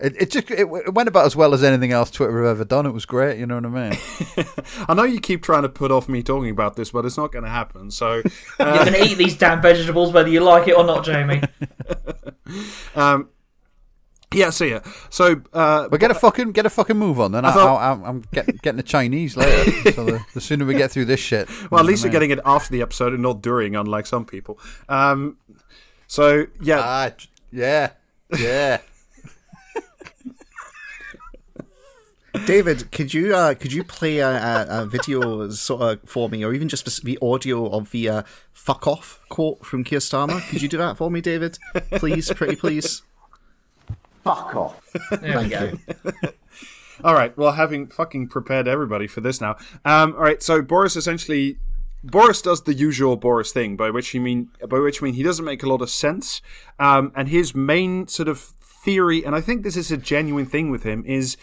It, 0.00 0.14
it 0.22 0.30
just 0.30 0.48
it, 0.50 0.60
it 0.60 0.94
went 0.94 1.08
about 1.08 1.26
as 1.26 1.34
well 1.34 1.52
as 1.54 1.64
anything 1.64 1.90
else 1.90 2.10
Twitter 2.10 2.44
have 2.44 2.56
ever 2.56 2.64
done. 2.64 2.86
It 2.86 2.92
was 2.92 3.04
great. 3.04 3.38
You 3.38 3.46
know 3.46 3.56
what 3.56 3.66
I 3.66 3.68
mean? 3.90 3.98
I 4.88 4.94
know 4.94 5.02
you 5.02 5.20
keep 5.20 5.42
trying 5.42 5.62
to 5.62 5.68
put 5.68 5.90
off 5.90 6.08
me 6.08 6.22
talking 6.22 6.50
about 6.50 6.76
this, 6.76 6.92
but 6.92 7.04
it's 7.04 7.16
not 7.16 7.32
going 7.32 7.42
to 7.44 7.50
happen. 7.50 7.90
So, 7.90 8.22
You're 8.60 8.74
going 8.84 8.92
to 8.92 9.04
eat 9.04 9.14
these 9.18 9.36
damn 9.36 9.60
vegetables 9.60 10.12
whether 10.12 10.28
you 10.28 10.40
like 10.40 10.68
it 10.68 10.76
or 10.76 10.84
not, 10.84 11.04
Jamie. 11.04 11.42
um, 12.96 13.30
yeah, 14.32 14.50
see 14.50 14.68
yeah, 14.70 14.80
so 15.08 15.40
uh, 15.54 15.88
But 15.88 16.00
get 16.00 16.10
a 16.10 16.14
fucking 16.14 16.52
get 16.52 16.66
a 16.66 16.70
fucking 16.70 16.96
move 16.96 17.18
on. 17.18 17.32
Then 17.32 17.44
I, 17.44 17.52
thought- 17.52 17.80
I, 17.80 17.90
I'm, 17.92 18.04
I'm 18.04 18.24
getting 18.32 18.56
getting 18.62 18.76
the 18.76 18.82
Chinese 18.84 19.36
later. 19.36 19.92
so 19.92 20.04
the, 20.04 20.24
the 20.34 20.40
sooner 20.40 20.64
we 20.64 20.74
get 20.74 20.90
through 20.92 21.06
this 21.06 21.18
shit, 21.18 21.48
well, 21.70 21.80
at 21.80 21.86
least 21.86 22.02
you 22.04 22.10
you're 22.10 22.12
know 22.12 22.26
getting 22.26 22.38
it 22.38 22.40
after 22.44 22.70
the 22.70 22.82
episode 22.82 23.14
and 23.14 23.22
not 23.22 23.40
during, 23.42 23.74
unlike 23.74 24.06
some 24.06 24.26
people. 24.26 24.60
Um, 24.88 25.38
so 26.06 26.46
yeah, 26.60 26.74
I 26.74 27.06
mean? 27.06 27.14
Ah, 27.18 27.26
yeah, 27.50 27.90
yeah. 28.38 28.78
David, 32.48 32.90
could 32.92 33.12
you 33.12 33.34
uh, 33.36 33.52
could 33.52 33.74
you 33.74 33.84
play 33.84 34.20
a, 34.20 34.30
a, 34.30 34.66
a 34.70 34.86
video 34.86 35.50
sort 35.50 35.82
of 35.82 36.00
for 36.08 36.30
me, 36.30 36.42
or 36.42 36.54
even 36.54 36.66
just 36.66 37.04
the 37.04 37.18
audio 37.20 37.68
of 37.68 37.90
the 37.90 38.08
uh, 38.08 38.22
"fuck 38.54 38.86
off" 38.86 39.20
quote 39.28 39.66
from 39.66 39.84
Keir 39.84 39.98
Starmer? 39.98 40.40
Could 40.48 40.62
you 40.62 40.68
do 40.68 40.78
that 40.78 40.96
for 40.96 41.10
me, 41.10 41.20
David? 41.20 41.58
Please, 41.90 42.32
pretty 42.32 42.56
please. 42.56 43.02
Fuck 44.24 44.56
off. 44.56 44.80
There 45.20 45.40
we 45.40 45.48
go. 45.50 45.72
All 47.04 47.12
right. 47.12 47.36
Well, 47.36 47.52
having 47.52 47.86
fucking 47.86 48.28
prepared 48.28 48.66
everybody 48.66 49.08
for 49.08 49.20
this 49.20 49.42
now. 49.42 49.58
Um, 49.84 50.14
all 50.14 50.22
right. 50.22 50.42
So 50.42 50.62
Boris 50.62 50.96
essentially, 50.96 51.58
Boris 52.02 52.40
does 52.40 52.62
the 52.62 52.72
usual 52.72 53.16
Boris 53.16 53.52
thing, 53.52 53.76
by 53.76 53.90
which 53.90 54.14
you 54.14 54.22
mean, 54.22 54.48
by 54.66 54.78
which 54.78 55.02
I 55.02 55.04
mean 55.04 55.12
he 55.12 55.22
doesn't 55.22 55.44
make 55.44 55.62
a 55.62 55.68
lot 55.68 55.82
of 55.82 55.90
sense. 55.90 56.40
Um, 56.78 57.12
and 57.14 57.28
his 57.28 57.54
main 57.54 58.08
sort 58.08 58.26
of 58.26 58.38
theory, 58.40 59.22
and 59.22 59.34
I 59.34 59.42
think 59.42 59.64
this 59.64 59.76
is 59.76 59.90
a 59.90 59.98
genuine 59.98 60.46
thing 60.46 60.70
with 60.70 60.84
him, 60.84 61.04
is 61.04 61.36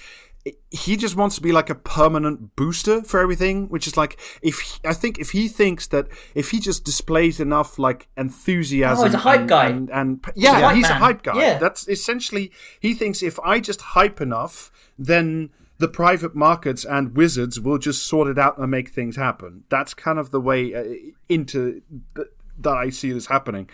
he 0.70 0.96
just 0.96 1.16
wants 1.16 1.36
to 1.36 1.42
be 1.42 1.52
like 1.52 1.70
a 1.72 1.76
permanent 1.76 2.56
booster 2.56 3.02
for 3.02 3.20
everything 3.20 3.68
which 3.70 3.88
is 3.88 3.98
like 3.98 4.20
if 4.44 4.60
he- 4.60 4.80
i 4.88 4.94
think 4.94 5.18
if 5.20 5.32
he 5.32 5.48
thinks 5.48 5.88
that 5.88 6.08
if 6.36 6.52
he 6.52 6.60
just 6.60 6.84
displays 6.84 7.40
enough 7.40 7.80
like 7.80 8.08
enthusiasm 8.16 9.02
Oh, 9.04 9.06
he's 9.06 9.14
a 9.16 9.18
hype 9.20 9.40
and, 9.42 9.50
guy. 9.50 9.66
and, 9.70 9.90
and 9.92 10.26
yeah 10.36 10.74
he's 10.74 10.90
a 10.90 10.94
hype 10.96 11.24
guy 11.24 11.40
Yeah. 11.40 11.58
that's 11.58 11.88
essentially 11.88 12.52
he 12.80 12.94
thinks 12.94 13.24
if 13.24 13.40
i 13.40 13.60
just 13.60 13.82
hype 13.82 14.22
enough 14.22 14.72
then 15.00 15.50
the 15.78 15.88
private 15.88 16.36
markets 16.36 16.86
and 16.86 17.16
wizards 17.18 17.60
will 17.60 17.78
just 17.78 18.06
sort 18.06 18.28
it 18.30 18.38
out 18.38 18.58
and 18.58 18.70
make 18.70 18.90
things 18.90 19.16
happen 19.16 19.64
that's 19.70 19.94
kind 19.94 20.20
of 20.20 20.30
the 20.32 20.40
way 20.40 20.74
uh, 20.76 20.84
into 21.28 21.82
th- 22.16 22.28
that 22.60 22.74
i 22.78 22.90
see 22.90 23.12
this 23.12 23.26
happening 23.28 23.68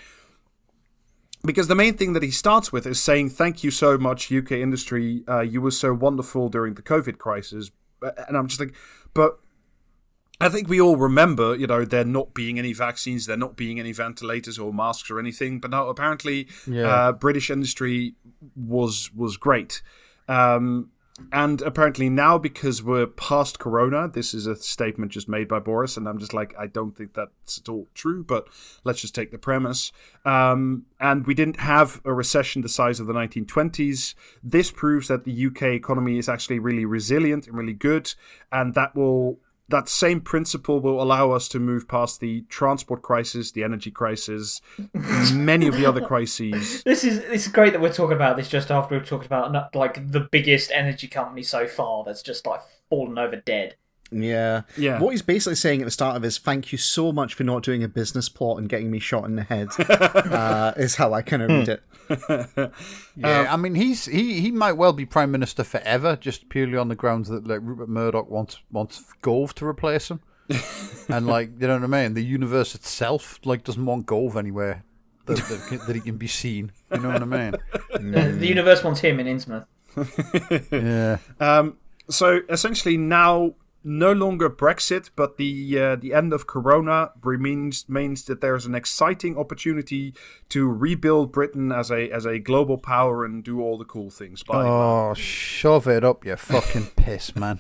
because 1.44 1.68
the 1.68 1.76
main 1.76 1.96
thing 1.96 2.14
that 2.14 2.24
he 2.24 2.32
starts 2.32 2.72
with 2.72 2.86
is 2.86 3.02
saying 3.02 3.30
thank 3.30 3.64
you 3.64 3.72
so 3.72 3.98
much 3.98 4.32
uk 4.32 4.52
industry 4.52 5.24
uh, 5.28 5.40
you 5.42 5.62
were 5.62 5.72
so 5.72 5.94
wonderful 5.94 6.50
during 6.50 6.74
the 6.76 6.82
covid 6.84 7.18
crisis 7.18 7.72
Uh, 8.04 8.12
and 8.28 8.36
i'm 8.38 8.48
just 8.48 8.60
like 8.60 8.74
but 9.14 9.40
I 10.40 10.50
think 10.50 10.68
we 10.68 10.82
all 10.82 10.98
remember, 10.98 11.54
you 11.56 11.68
know, 11.68 11.86
there 11.86 12.04
not 12.04 12.34
being 12.34 12.58
any 12.58 12.74
vaccines, 12.74 13.28
there 13.28 13.38
not 13.38 13.56
being 13.56 13.80
any 13.80 13.92
ventilators 13.92 14.58
or 14.58 14.74
masks 14.74 15.12
or 15.12 15.20
anything. 15.20 15.60
But 15.60 15.70
now 15.70 15.88
apparently, 15.88 16.48
Yeah. 16.66 16.88
uh, 16.88 17.12
British 17.12 17.52
industry 17.52 18.16
was 18.56 19.12
was 19.14 19.38
great. 19.38 19.84
Um, 20.28 20.90
and 21.32 21.62
apparently 21.62 22.10
now, 22.10 22.38
because 22.38 22.84
we're 22.84 23.08
past 23.08 23.60
Corona, 23.60 24.08
this 24.08 24.34
is 24.34 24.48
a 24.48 24.56
statement 24.56 25.12
just 25.12 25.28
made 25.28 25.48
by 25.48 25.60
Boris, 25.60 25.98
and 25.98 26.08
I'm 26.08 26.20
just 26.20 26.34
like, 26.34 26.54
I 26.58 26.68
don't 26.68 26.96
think 26.96 27.14
that's 27.14 27.58
at 27.58 27.70
all 27.70 27.88
true. 27.94 28.24
But 28.24 28.48
let's 28.84 29.02
just 29.02 29.16
take 29.16 29.32
the 29.32 29.38
premise. 29.38 29.92
Um, 30.26 30.86
and 31.00 31.26
we 31.26 31.34
didn't 31.34 31.60
have 31.60 32.02
a 32.06 32.14
recession 32.14 32.62
the 32.62 32.70
size 32.70 33.00
of 33.00 33.08
the 33.08 33.14
1920s. 33.14 34.16
This 34.44 34.72
proves 34.72 35.08
that 35.08 35.24
the 35.24 35.46
UK 35.48 35.64
economy 35.74 36.18
is 36.18 36.30
actually 36.30 36.60
really 36.60 36.86
resilient 36.86 37.48
and 37.48 37.58
really 37.58 37.74
good, 37.74 38.14
and 38.52 38.74
that 38.74 38.96
will 38.96 39.40
that 39.72 39.90
same 39.90 40.22
principle 40.22 40.80
will 40.80 41.02
allow 41.02 41.32
us 41.32 41.48
to 41.50 41.60
move 41.60 41.88
past 41.88 42.20
the 42.20 42.42
transport 42.50 43.02
crisis, 43.02 43.52
the 43.52 43.64
energy 43.64 43.92
crisis, 43.92 44.62
many 45.34 45.68
of 45.68 45.76
the 45.76 45.86
other 45.86 46.02
crises. 46.02 46.84
This 46.84 47.04
is 47.04 47.18
it's 47.18 47.48
great 47.48 47.74
that 47.74 47.82
we're 47.82 47.94
talking 47.94 48.16
about 48.16 48.38
this 48.38 48.48
just 48.48 48.72
after 48.72 48.96
we've 48.96 49.08
talked 49.08 49.26
about 49.26 49.76
like 49.76 50.12
the 50.12 50.22
biggest 50.32 50.72
energy 50.72 51.08
company 51.08 51.44
so 51.44 51.68
far 51.68 52.04
that's 52.04 52.22
just 52.22 52.46
like 52.46 52.62
fallen 52.90 53.18
over 53.18 53.38
dead. 53.38 53.76
Yeah. 54.12 54.64
Yeah. 54.78 55.00
What 55.00 55.12
he's 55.12 55.22
basically 55.22 55.56
saying 55.56 55.82
at 55.82 55.86
the 55.86 55.92
start 55.92 56.18
of 56.18 56.24
his 56.24 56.38
thank 56.38 56.72
you 56.72 56.78
so 56.78 57.12
much 57.12 57.34
for 57.34 57.44
not 57.44 57.64
doing 57.64 57.84
a 57.84 57.88
business 57.88 58.30
plot 58.30 58.58
and 58.58 58.68
getting 58.68 58.92
me 58.92 59.00
shot 59.00 59.26
in 59.26 59.36
the 59.36 59.44
head 59.44 59.70
uh, 59.90 60.74
is 60.78 60.96
how 60.96 61.14
I 61.14 61.22
kind 61.22 61.44
of 61.44 61.50
read 61.50 61.70
it. 61.70 61.84
Yeah, 63.16 63.48
I 63.50 63.58
mean, 63.58 63.76
he's 63.76 64.06
he, 64.06 64.40
he 64.42 64.52
might 64.52 64.74
well 64.74 64.94
be 64.94 65.06
prime 65.06 65.32
minister 65.32 65.64
forever, 65.64 66.16
just 66.16 66.50
purely 66.50 66.78
on 66.78 66.88
the 66.88 66.96
grounds 66.96 67.30
that 67.30 67.46
like 67.48 67.60
Rupert 67.62 67.90
Murdoch 67.90 68.30
wants 68.30 68.60
wants 68.72 69.04
Gove 69.22 69.54
to 69.56 69.66
replace 69.66 70.10
him, 70.10 70.22
and 71.10 71.28
like 71.28 71.52
you 71.60 71.68
know 71.68 71.76
what 71.76 71.84
I 71.84 71.88
mean. 71.88 72.14
The 72.14 72.24
universe 72.24 72.74
itself 72.74 73.40
like 73.44 73.64
doesn't 73.64 73.86
want 73.86 74.06
Gove 74.06 74.38
anywhere 74.38 74.84
that, 75.26 75.38
that, 75.38 75.88
that 75.88 75.96
he 75.96 76.02
can 76.02 76.18
be 76.18 76.28
seen. 76.28 76.72
You 76.94 77.00
know 77.00 77.10
what 77.10 77.22
I 77.22 77.26
mean? 77.26 77.56
The, 77.92 78.36
the 78.38 78.48
universe 78.48 78.84
wants 78.84 79.02
him 79.02 79.20
in 79.20 79.28
Innsmouth. 79.28 79.68
Yeah. 80.72 81.18
Um, 81.40 81.78
so 82.10 82.42
essentially 82.50 82.98
now 82.98 83.54
no 83.84 84.12
longer 84.12 84.50
Brexit, 84.50 85.10
but 85.16 85.38
the 85.38 85.80
uh, 85.80 85.96
the 85.96 86.14
end 86.14 86.34
of 86.34 86.48
Corona 86.48 87.12
means 87.24 87.88
means 87.90 88.24
that 88.26 88.42
there 88.42 88.56
is 88.56 88.66
an 88.66 88.76
exciting 88.76 89.38
opportunity 89.38 90.14
to 90.50 90.68
rebuild 90.68 91.32
Britain 91.32 91.72
as 91.72 91.90
a 91.90 92.10
as 92.12 92.26
a 92.26 92.40
global 92.40 92.78
power 92.78 93.26
and 93.26 93.44
do 93.44 93.62
all 93.62 93.78
the 93.78 93.86
cool 93.86 94.10
things. 94.10 94.44
Bye. 94.44 94.66
Oh, 94.66 95.14
shove 95.16 95.88
it 95.88 96.04
up, 96.04 96.26
your 96.26 96.38
fucking 96.38 96.88
piss, 96.96 97.36
man. 97.36 97.60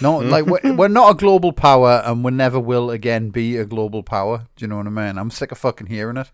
No, 0.00 0.18
like 0.18 0.46
we're, 0.46 0.74
we're 0.74 0.88
not 0.88 1.10
a 1.10 1.14
global 1.14 1.52
power, 1.52 2.02
and 2.04 2.24
we 2.24 2.30
never 2.30 2.58
will 2.60 2.90
again 2.90 3.30
be 3.30 3.56
a 3.56 3.64
global 3.64 4.02
power. 4.02 4.46
Do 4.56 4.64
you 4.64 4.68
know 4.68 4.78
what 4.78 4.86
I 4.86 4.90
mean? 4.90 5.18
I'm 5.18 5.30
sick 5.30 5.52
of 5.52 5.58
fucking 5.58 5.88
hearing 5.88 6.16
it. 6.16 6.30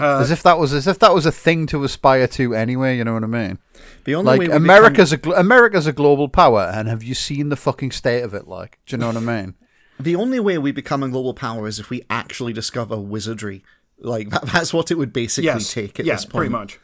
As 0.00 0.30
if 0.30 0.42
that 0.42 0.58
was 0.58 0.72
as 0.72 0.86
if 0.86 0.98
that 1.00 1.14
was 1.14 1.26
a 1.26 1.32
thing 1.32 1.66
to 1.68 1.84
aspire 1.84 2.26
to 2.28 2.54
anyway. 2.54 2.96
You 2.96 3.04
know 3.04 3.14
what 3.14 3.24
I 3.24 3.28
mean? 3.28 3.58
The 4.04 4.14
only 4.14 4.38
Like 4.38 4.48
we 4.48 4.54
America's 4.54 5.12
a 5.12 5.18
gl- 5.18 5.38
America's 5.38 5.86
a 5.86 5.92
global 5.92 6.28
power, 6.28 6.70
and 6.72 6.88
have 6.88 7.02
you 7.02 7.14
seen 7.14 7.48
the 7.48 7.56
fucking 7.56 7.90
state 7.90 8.22
of 8.22 8.34
it? 8.34 8.48
Like, 8.48 8.78
do 8.86 8.96
you 8.96 9.00
know 9.00 9.08
what 9.08 9.16
I 9.16 9.20
mean? 9.20 9.54
The 10.00 10.14
only 10.14 10.38
way 10.38 10.58
we 10.58 10.70
become 10.70 11.02
a 11.02 11.08
global 11.08 11.34
power 11.34 11.66
is 11.66 11.80
if 11.80 11.90
we 11.90 12.02
actually 12.08 12.52
discover 12.52 12.96
wizardry. 12.96 13.64
Like 13.98 14.30
that, 14.30 14.42
that's 14.42 14.72
what 14.72 14.92
it 14.92 14.94
would 14.94 15.12
basically 15.12 15.46
yes, 15.46 15.72
take 15.72 15.98
at 15.98 16.06
yeah, 16.06 16.14
this 16.14 16.24
point. 16.24 16.34
pretty 16.34 16.50
much. 16.50 16.78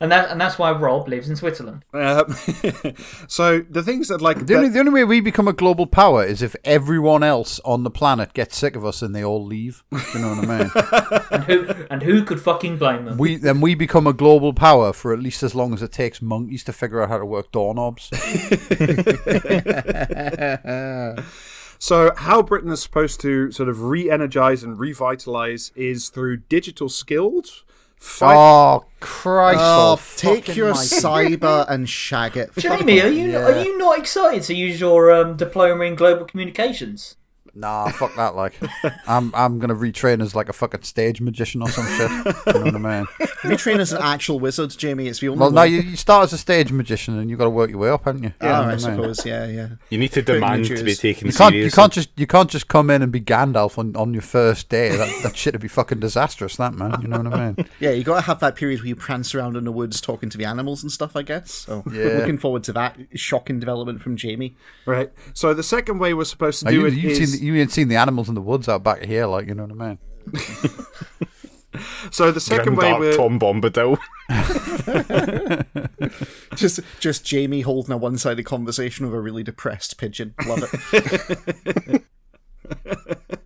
And 0.00 0.10
that 0.10 0.30
and 0.30 0.40
that's 0.40 0.58
why 0.58 0.72
Rob 0.72 1.08
lives 1.08 1.28
in 1.28 1.36
Switzerland. 1.36 1.84
Uh, 1.94 2.24
so 3.28 3.60
the 3.60 3.82
things 3.82 4.08
that 4.08 4.20
like 4.20 4.46
The 4.46 4.56
only, 4.56 4.68
the 4.68 4.80
only 4.80 4.92
way 4.92 5.04
we 5.04 5.20
become 5.20 5.46
a 5.46 5.52
global 5.52 5.86
power 5.86 6.24
is 6.24 6.42
if 6.42 6.56
everyone 6.64 7.22
else 7.22 7.60
on 7.64 7.84
the 7.84 7.90
planet 7.90 8.34
gets 8.34 8.56
sick 8.56 8.74
of 8.74 8.84
us 8.84 9.02
and 9.02 9.14
they 9.14 9.24
all 9.24 9.44
leave. 9.44 9.84
You 9.92 10.20
know 10.20 10.34
what 10.34 10.48
I 10.48 10.58
mean? 10.58 10.70
And 11.32 11.44
who 11.44 11.66
and 11.90 12.02
who 12.02 12.24
could 12.24 12.40
fucking 12.40 12.78
blame 12.78 13.04
them? 13.04 13.16
we 13.16 13.36
then 13.36 13.60
we 13.60 13.74
become 13.74 14.06
a 14.06 14.12
global 14.12 14.52
power 14.52 14.92
for 14.92 15.12
at 15.12 15.20
least 15.20 15.42
as 15.42 15.54
long 15.54 15.72
as 15.72 15.82
it 15.82 15.92
takes 15.92 16.20
monkeys 16.20 16.64
to 16.64 16.72
figure 16.72 17.02
out 17.02 17.08
how 17.08 17.18
to 17.18 17.26
work 17.26 17.52
doorknobs. 17.52 18.10
So, 21.82 22.12
how 22.16 22.42
Britain 22.42 22.70
is 22.70 22.80
supposed 22.80 23.20
to 23.22 23.50
sort 23.50 23.68
of 23.68 23.82
re 23.82 24.08
energize 24.08 24.62
and 24.62 24.78
revitalize 24.78 25.72
is 25.74 26.10
through 26.10 26.36
digital 26.48 26.88
skills. 26.88 27.64
Fight- 28.02 28.34
oh 28.36 28.84
Christ! 28.98 29.58
Oh, 29.60 29.96
oh, 29.96 30.02
take 30.16 30.56
your 30.56 30.72
mighty. 30.72 30.86
cyber 30.88 31.64
and 31.68 31.88
shag 31.88 32.36
it. 32.36 32.50
Jamie, 32.56 33.00
are 33.00 33.06
you 33.08 33.30
Yeah. 33.30 33.46
are 33.46 33.62
you 33.62 33.78
not 33.78 33.96
excited 33.98 34.42
to 34.44 34.54
use 34.54 34.80
your 34.80 35.12
um, 35.12 35.36
diploma 35.36 35.84
in 35.84 35.94
global 35.94 36.24
communications? 36.24 37.14
Nah, 37.54 37.88
fuck 37.90 38.14
that. 38.16 38.34
Like, 38.34 38.54
I'm 39.06 39.30
I'm 39.34 39.58
gonna 39.58 39.74
retrain 39.74 40.22
as 40.22 40.34
like 40.34 40.48
a 40.48 40.52
fucking 40.52 40.82
stage 40.82 41.20
magician 41.20 41.60
or 41.62 41.68
some 41.68 41.86
shit. 41.86 42.10
You 42.46 42.52
know 42.54 42.60
what 42.64 42.74
I 42.76 42.78
mean? 43.00 43.06
If 43.20 43.44
you 43.50 43.56
train 43.56 43.80
as 43.80 43.92
an 43.92 44.00
actual 44.02 44.40
wizard, 44.40 44.70
Jamie, 44.70 45.06
it's 45.08 45.20
the 45.20 45.28
only 45.28 45.40
Well, 45.40 45.50
no, 45.50 45.62
you, 45.62 45.80
you 45.82 45.96
start 45.96 46.24
as 46.24 46.32
a 46.32 46.38
stage 46.38 46.72
magician 46.72 47.18
and 47.18 47.28
you've 47.28 47.38
got 47.38 47.44
to 47.44 47.50
work 47.50 47.68
your 47.70 47.78
way 47.78 47.90
up, 47.90 48.04
haven't 48.04 48.22
you? 48.24 48.32
Ah, 48.40 48.44
You 48.46 48.48
know 48.48 48.54
I 48.54 48.58
what 48.60 48.68
I 48.68 48.70
mean? 48.72 48.80
suppose, 49.14 49.26
yeah, 49.26 49.46
yeah. 49.46 49.68
You 49.90 49.98
need 49.98 50.12
to 50.12 50.22
demand 50.22 50.64
to 50.64 50.70
be 50.76 50.80
Jews. 50.92 50.98
taken 50.98 51.26
You 51.26 51.32
can't, 51.34 51.52
seriously. 51.52 51.64
you 51.64 51.70
can't 51.70 51.92
just 51.92 52.08
you 52.16 52.26
can't 52.26 52.50
just 52.50 52.68
come 52.68 52.88
in 52.88 53.02
and 53.02 53.12
be 53.12 53.20
Gandalf 53.20 53.76
on, 53.78 53.94
on 53.96 54.12
your 54.14 54.22
first 54.22 54.68
day. 54.68 54.96
That 54.96 55.22
that 55.22 55.36
shit 55.36 55.52
would 55.54 55.60
be 55.60 55.68
fucking 55.68 56.00
disastrous. 56.00 56.56
That 56.56 56.74
man, 56.74 57.00
you 57.02 57.08
know 57.08 57.18
what 57.20 57.34
I 57.34 57.50
mean? 57.52 57.68
Yeah, 57.80 57.90
you 57.90 58.04
got 58.04 58.14
to 58.16 58.20
have 58.22 58.40
that 58.40 58.54
period 58.56 58.80
where 58.80 58.86
you 58.88 58.96
prance 58.96 59.34
around 59.34 59.56
in 59.56 59.64
the 59.64 59.72
woods 59.72 60.00
talking 60.00 60.30
to 60.30 60.38
the 60.38 60.44
animals 60.44 60.82
and 60.82 60.90
stuff, 60.92 61.16
I 61.16 61.22
guess. 61.22 61.50
So, 61.50 61.82
Yeah. 61.92 62.18
looking 62.18 62.38
forward 62.38 62.62
to 62.64 62.72
that 62.74 62.96
shocking 63.14 63.58
development 63.60 64.00
from 64.00 64.16
Jamie. 64.16 64.56
Right. 64.86 65.10
So, 65.34 65.52
the 65.52 65.62
second 65.64 65.98
way 65.98 66.14
we're 66.14 66.24
supposed 66.24 66.60
to 66.60 66.66
Now, 66.66 66.70
do 66.70 66.76
you, 66.80 66.86
it 66.86 66.94
you've 66.94 67.12
is- 67.12 67.32
seen 67.32 67.40
the, 67.40 67.41
you 67.42 67.56
ain't 67.56 67.72
seen 67.72 67.88
the 67.88 67.96
animals 67.96 68.28
in 68.28 68.34
the 68.34 68.40
woods 68.40 68.68
out 68.68 68.82
back 68.82 69.02
here, 69.02 69.26
like 69.26 69.48
you 69.48 69.54
know 69.54 69.64
what 69.64 69.80
I 69.80 69.88
mean? 69.88 69.98
so 72.10 72.30
the 72.30 72.40
second 72.40 72.76
way 72.76 72.92
we're 72.92 73.16
Tom 73.16 73.38
Bombadil. 73.38 73.98
Just, 76.56 76.80
just 77.00 77.24
Jamie 77.24 77.62
holding 77.62 77.92
a 77.92 77.96
one-sided 77.96 78.44
conversation 78.44 79.06
with 79.06 79.14
a 79.14 79.20
really 79.20 79.42
depressed 79.42 79.98
pigeon. 79.98 80.34
Love 80.46 80.72
it. 80.72 82.02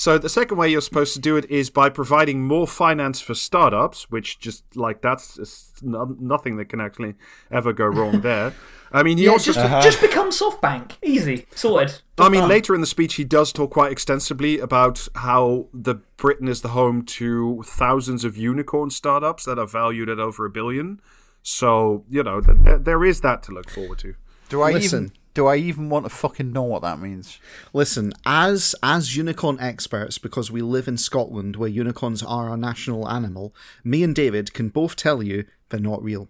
So 0.00 0.16
the 0.16 0.28
second 0.28 0.58
way 0.58 0.68
you're 0.68 0.80
supposed 0.80 1.12
to 1.14 1.18
do 1.18 1.36
it 1.36 1.50
is 1.50 1.70
by 1.70 1.88
providing 1.88 2.44
more 2.46 2.68
finance 2.68 3.20
for 3.20 3.34
startups, 3.34 4.08
which 4.12 4.38
just 4.38 4.62
like 4.76 5.02
that's 5.02 5.34
just 5.34 5.82
nothing 5.82 6.56
that 6.58 6.66
can 6.66 6.80
actually 6.80 7.16
ever 7.50 7.72
go 7.72 7.84
wrong 7.86 8.20
there. 8.30 8.54
I 8.92 9.02
mean, 9.02 9.18
he 9.18 9.24
Yeah, 9.24 9.32
also. 9.32 9.46
just 9.52 9.58
uh-huh. 9.58 9.82
just 9.82 10.00
become 10.00 10.30
SoftBank. 10.30 10.92
Easy, 11.02 11.46
sorted. 11.52 12.00
I 12.16 12.28
mean, 12.28 12.46
later 12.46 12.76
in 12.76 12.80
the 12.80 12.86
speech, 12.86 13.14
he 13.14 13.24
does 13.24 13.52
talk 13.52 13.70
quite 13.72 13.90
extensively 13.90 14.60
about 14.60 15.08
how 15.16 15.66
the 15.74 15.96
Britain 16.16 16.46
is 16.46 16.62
the 16.62 16.68
home 16.68 17.02
to 17.18 17.64
thousands 17.66 18.22
of 18.24 18.36
unicorn 18.36 18.90
startups 18.90 19.44
that 19.46 19.58
are 19.58 19.66
valued 19.66 20.08
at 20.08 20.20
over 20.20 20.46
a 20.46 20.50
billion. 20.50 21.00
So 21.42 22.04
you 22.08 22.22
know, 22.22 22.40
th- 22.40 22.56
th- 22.64 22.80
there 22.82 23.04
is 23.04 23.20
that 23.22 23.42
to 23.44 23.52
look 23.52 23.68
forward 23.68 23.98
to. 23.98 24.14
Do 24.48 24.62
I 24.62 24.70
Listen. 24.72 25.04
even 25.06 25.12
do 25.38 25.46
I 25.46 25.54
even 25.54 25.88
want 25.88 26.04
to 26.04 26.10
fucking 26.10 26.52
know 26.52 26.64
what 26.64 26.82
that 26.82 26.98
means? 26.98 27.38
Listen, 27.72 28.12
as 28.26 28.74
as 28.82 29.16
unicorn 29.16 29.56
experts, 29.60 30.18
because 30.18 30.50
we 30.50 30.62
live 30.62 30.88
in 30.88 30.96
Scotland 30.96 31.54
where 31.54 31.68
unicorns 31.68 32.24
are 32.24 32.48
our 32.48 32.56
national 32.56 33.08
animal, 33.08 33.54
me 33.84 34.02
and 34.02 34.16
David 34.16 34.52
can 34.52 34.68
both 34.68 34.96
tell 34.96 35.22
you 35.22 35.44
they're 35.68 35.78
not 35.78 36.02
real. 36.02 36.28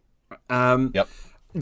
Um, 0.51 0.91
Yep. 0.95 1.09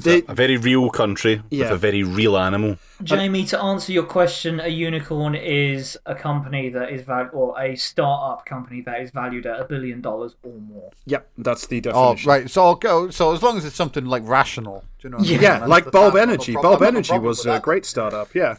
They, 0.03 0.23
A 0.29 0.35
very 0.35 0.57
real 0.57 0.91
country 0.91 1.43
Yeah. 1.51 1.65
with 1.65 1.73
a 1.73 1.77
very 1.77 2.03
real 2.03 2.37
animal. 2.37 2.77
Jamie, 3.03 3.45
to 3.47 3.61
answer 3.63 3.93
your 3.93 4.05
question, 4.05 4.61
a 4.61 4.69
unicorn 4.69 5.35
is 5.35 5.99
a 6.07 6.15
company 6.15 6.69
that 6.71 6.91
is 6.91 7.03
val- 7.03 7.31
or 7.33 7.61
a 7.61 7.77
startup 7.77 8.47
company 8.47 8.81
that 8.83 9.01
is 9.01 9.11
valued 9.11 9.47
at 9.47 9.61
a 9.61 9.65
billion 9.65 10.01
dollars 10.01 10.37
or 10.43 10.53
more. 10.55 10.91
yep, 11.05 11.29
that's 11.39 11.67
the 11.67 11.79
Oh, 11.79 12.15
definition. 12.15 12.29
right. 12.29 12.51
So 12.51 12.65
I'll 12.65 12.75
go. 12.75 13.11
So 13.11 13.33
as 13.35 13.43
long 13.43 13.57
as 13.59 13.65
it's 13.65 13.77
something 13.77 14.07
like 14.07 14.23
rational, 14.27 14.85
do 15.01 15.09
you 15.09 15.11
know? 15.11 15.17
What 15.19 15.27
I 15.27 15.31
mean? 15.31 15.41
Yeah, 15.43 15.67
like 15.67 15.91
Bulb 15.91 16.15
that's 16.15 16.23
Energy. 16.23 16.53
Bulb 16.55 16.67
I've 16.67 16.73
got 16.73 16.81
no 16.81 16.87
Energy 16.89 17.19
was 17.19 17.45
a 17.47 17.61
great 17.61 17.85
startup. 17.85 18.35
Yeah. 18.35 18.57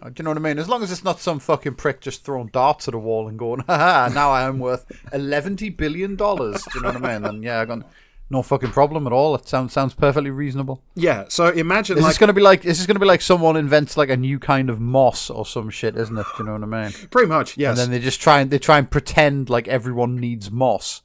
Uh, 0.00 0.10
Do 0.10 0.14
you 0.18 0.24
know 0.24 0.30
what 0.30 0.36
I 0.36 0.40
mean? 0.40 0.58
As 0.58 0.68
long 0.68 0.82
as 0.82 0.92
it's 0.92 1.02
not 1.02 1.18
some 1.18 1.38
fucking 1.40 1.74
prick 1.74 2.00
just 2.00 2.24
throwing 2.24 2.48
darts 2.48 2.86
at 2.88 2.94
a 2.94 2.98
wall 2.98 3.26
and 3.26 3.36
going, 3.38 3.60
haha, 3.66 4.08
now 4.12 4.30
I 4.30 4.42
am 4.42 4.58
worth 4.60 4.84
eleven 5.12 5.56
billion 5.56 6.14
dollars. 6.14 6.62
Do 6.64 6.70
you 6.78 6.82
know 6.82 6.92
what 6.92 7.04
I 7.04 7.14
mean? 7.18 7.24
And 7.24 7.42
yeah, 7.42 7.60
I 7.60 7.64
got 7.64 7.82
no 8.30 8.42
fucking 8.42 8.70
problem 8.72 9.06
at 9.06 9.12
all. 9.12 9.34
It 9.34 9.48
sounds 9.48 9.72
sounds 9.72 9.94
perfectly 9.94 10.30
reasonable. 10.30 10.82
Yeah. 10.94 11.24
So 11.28 11.48
imagine 11.48 11.96
This 11.96 12.04
like 12.04 12.12
is 12.12 12.18
gonna 12.18 12.32
be 12.32 12.42
like 12.42 12.62
this 12.62 12.78
is 12.78 12.86
gonna 12.86 12.98
be 12.98 13.06
like 13.06 13.22
someone 13.22 13.56
invents 13.56 13.96
like 13.96 14.10
a 14.10 14.16
new 14.16 14.38
kind 14.38 14.68
of 14.68 14.80
moss 14.80 15.30
or 15.30 15.46
some 15.46 15.70
shit, 15.70 15.96
isn't 15.96 16.16
it? 16.16 16.26
Do 16.36 16.42
you 16.42 16.44
know 16.44 16.52
what 16.52 16.74
I 16.74 16.82
mean? 16.88 16.92
pretty 17.10 17.28
much 17.28 17.56
yes. 17.56 17.70
And 17.70 17.78
then 17.78 17.90
they 17.90 18.04
just 18.04 18.20
try 18.20 18.40
and 18.40 18.50
they 18.50 18.58
try 18.58 18.78
and 18.78 18.90
pretend 18.90 19.48
like 19.48 19.66
everyone 19.68 20.16
needs 20.16 20.50
moss. 20.50 21.02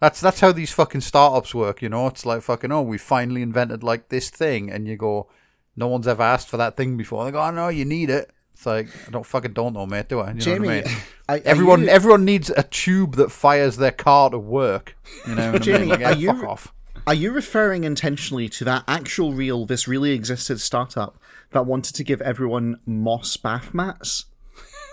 That's 0.00 0.20
that's 0.20 0.40
how 0.40 0.50
these 0.50 0.72
fucking 0.72 1.02
startups 1.02 1.54
work, 1.54 1.82
you 1.82 1.88
know. 1.88 2.06
It's 2.06 2.26
like 2.26 2.42
fucking 2.42 2.72
oh, 2.72 2.82
we 2.82 2.98
finally 2.98 3.42
invented 3.42 3.82
like 3.84 4.08
this 4.08 4.30
thing, 4.30 4.70
and 4.70 4.88
you 4.88 4.96
go, 4.96 5.28
no 5.76 5.86
one's 5.88 6.08
ever 6.08 6.22
asked 6.22 6.48
for 6.48 6.56
that 6.56 6.76
thing 6.76 6.96
before. 6.96 7.24
They 7.24 7.30
go, 7.30 7.40
oh 7.40 7.50
no, 7.50 7.68
you 7.68 7.84
need 7.84 8.10
it. 8.10 8.30
It's 8.62 8.66
like 8.66 8.88
I 9.08 9.10
don't 9.10 9.26
fucking 9.26 9.54
don't 9.54 9.72
know, 9.72 9.86
mate. 9.86 10.08
Do 10.08 10.20
I? 10.20 10.30
You 10.32 10.38
Jamie, 10.40 10.68
know 10.68 10.74
what 10.76 10.86
I 10.86 10.88
mean? 10.88 10.96
are- 11.28 11.34
are 11.36 11.40
everyone 11.44 11.80
you- 11.82 11.88
everyone 11.88 12.24
needs 12.24 12.48
a 12.50 12.62
tube 12.62 13.16
that 13.16 13.32
fires 13.32 13.76
their 13.76 13.90
car 13.90 14.30
to 14.30 14.38
work. 14.38 14.96
You 15.26 15.34
know 15.34 15.50
what 15.52 15.66
I 15.68 15.78
mean? 15.78 15.88
Like, 15.88 15.98
are 15.98 16.02
yeah, 16.12 16.16
you- 16.16 16.32
fuck 16.32 16.44
off. 16.48 16.72
Are 17.04 17.14
you 17.14 17.32
referring 17.32 17.82
intentionally 17.82 18.48
to 18.50 18.64
that 18.66 18.84
actual 18.86 19.32
real, 19.32 19.66
this 19.66 19.88
really 19.88 20.12
existed 20.12 20.60
startup 20.60 21.18
that 21.50 21.66
wanted 21.66 21.96
to 21.96 22.04
give 22.04 22.20
everyone 22.20 22.78
moss 22.86 23.36
bath 23.36 23.74
mats? 23.74 24.26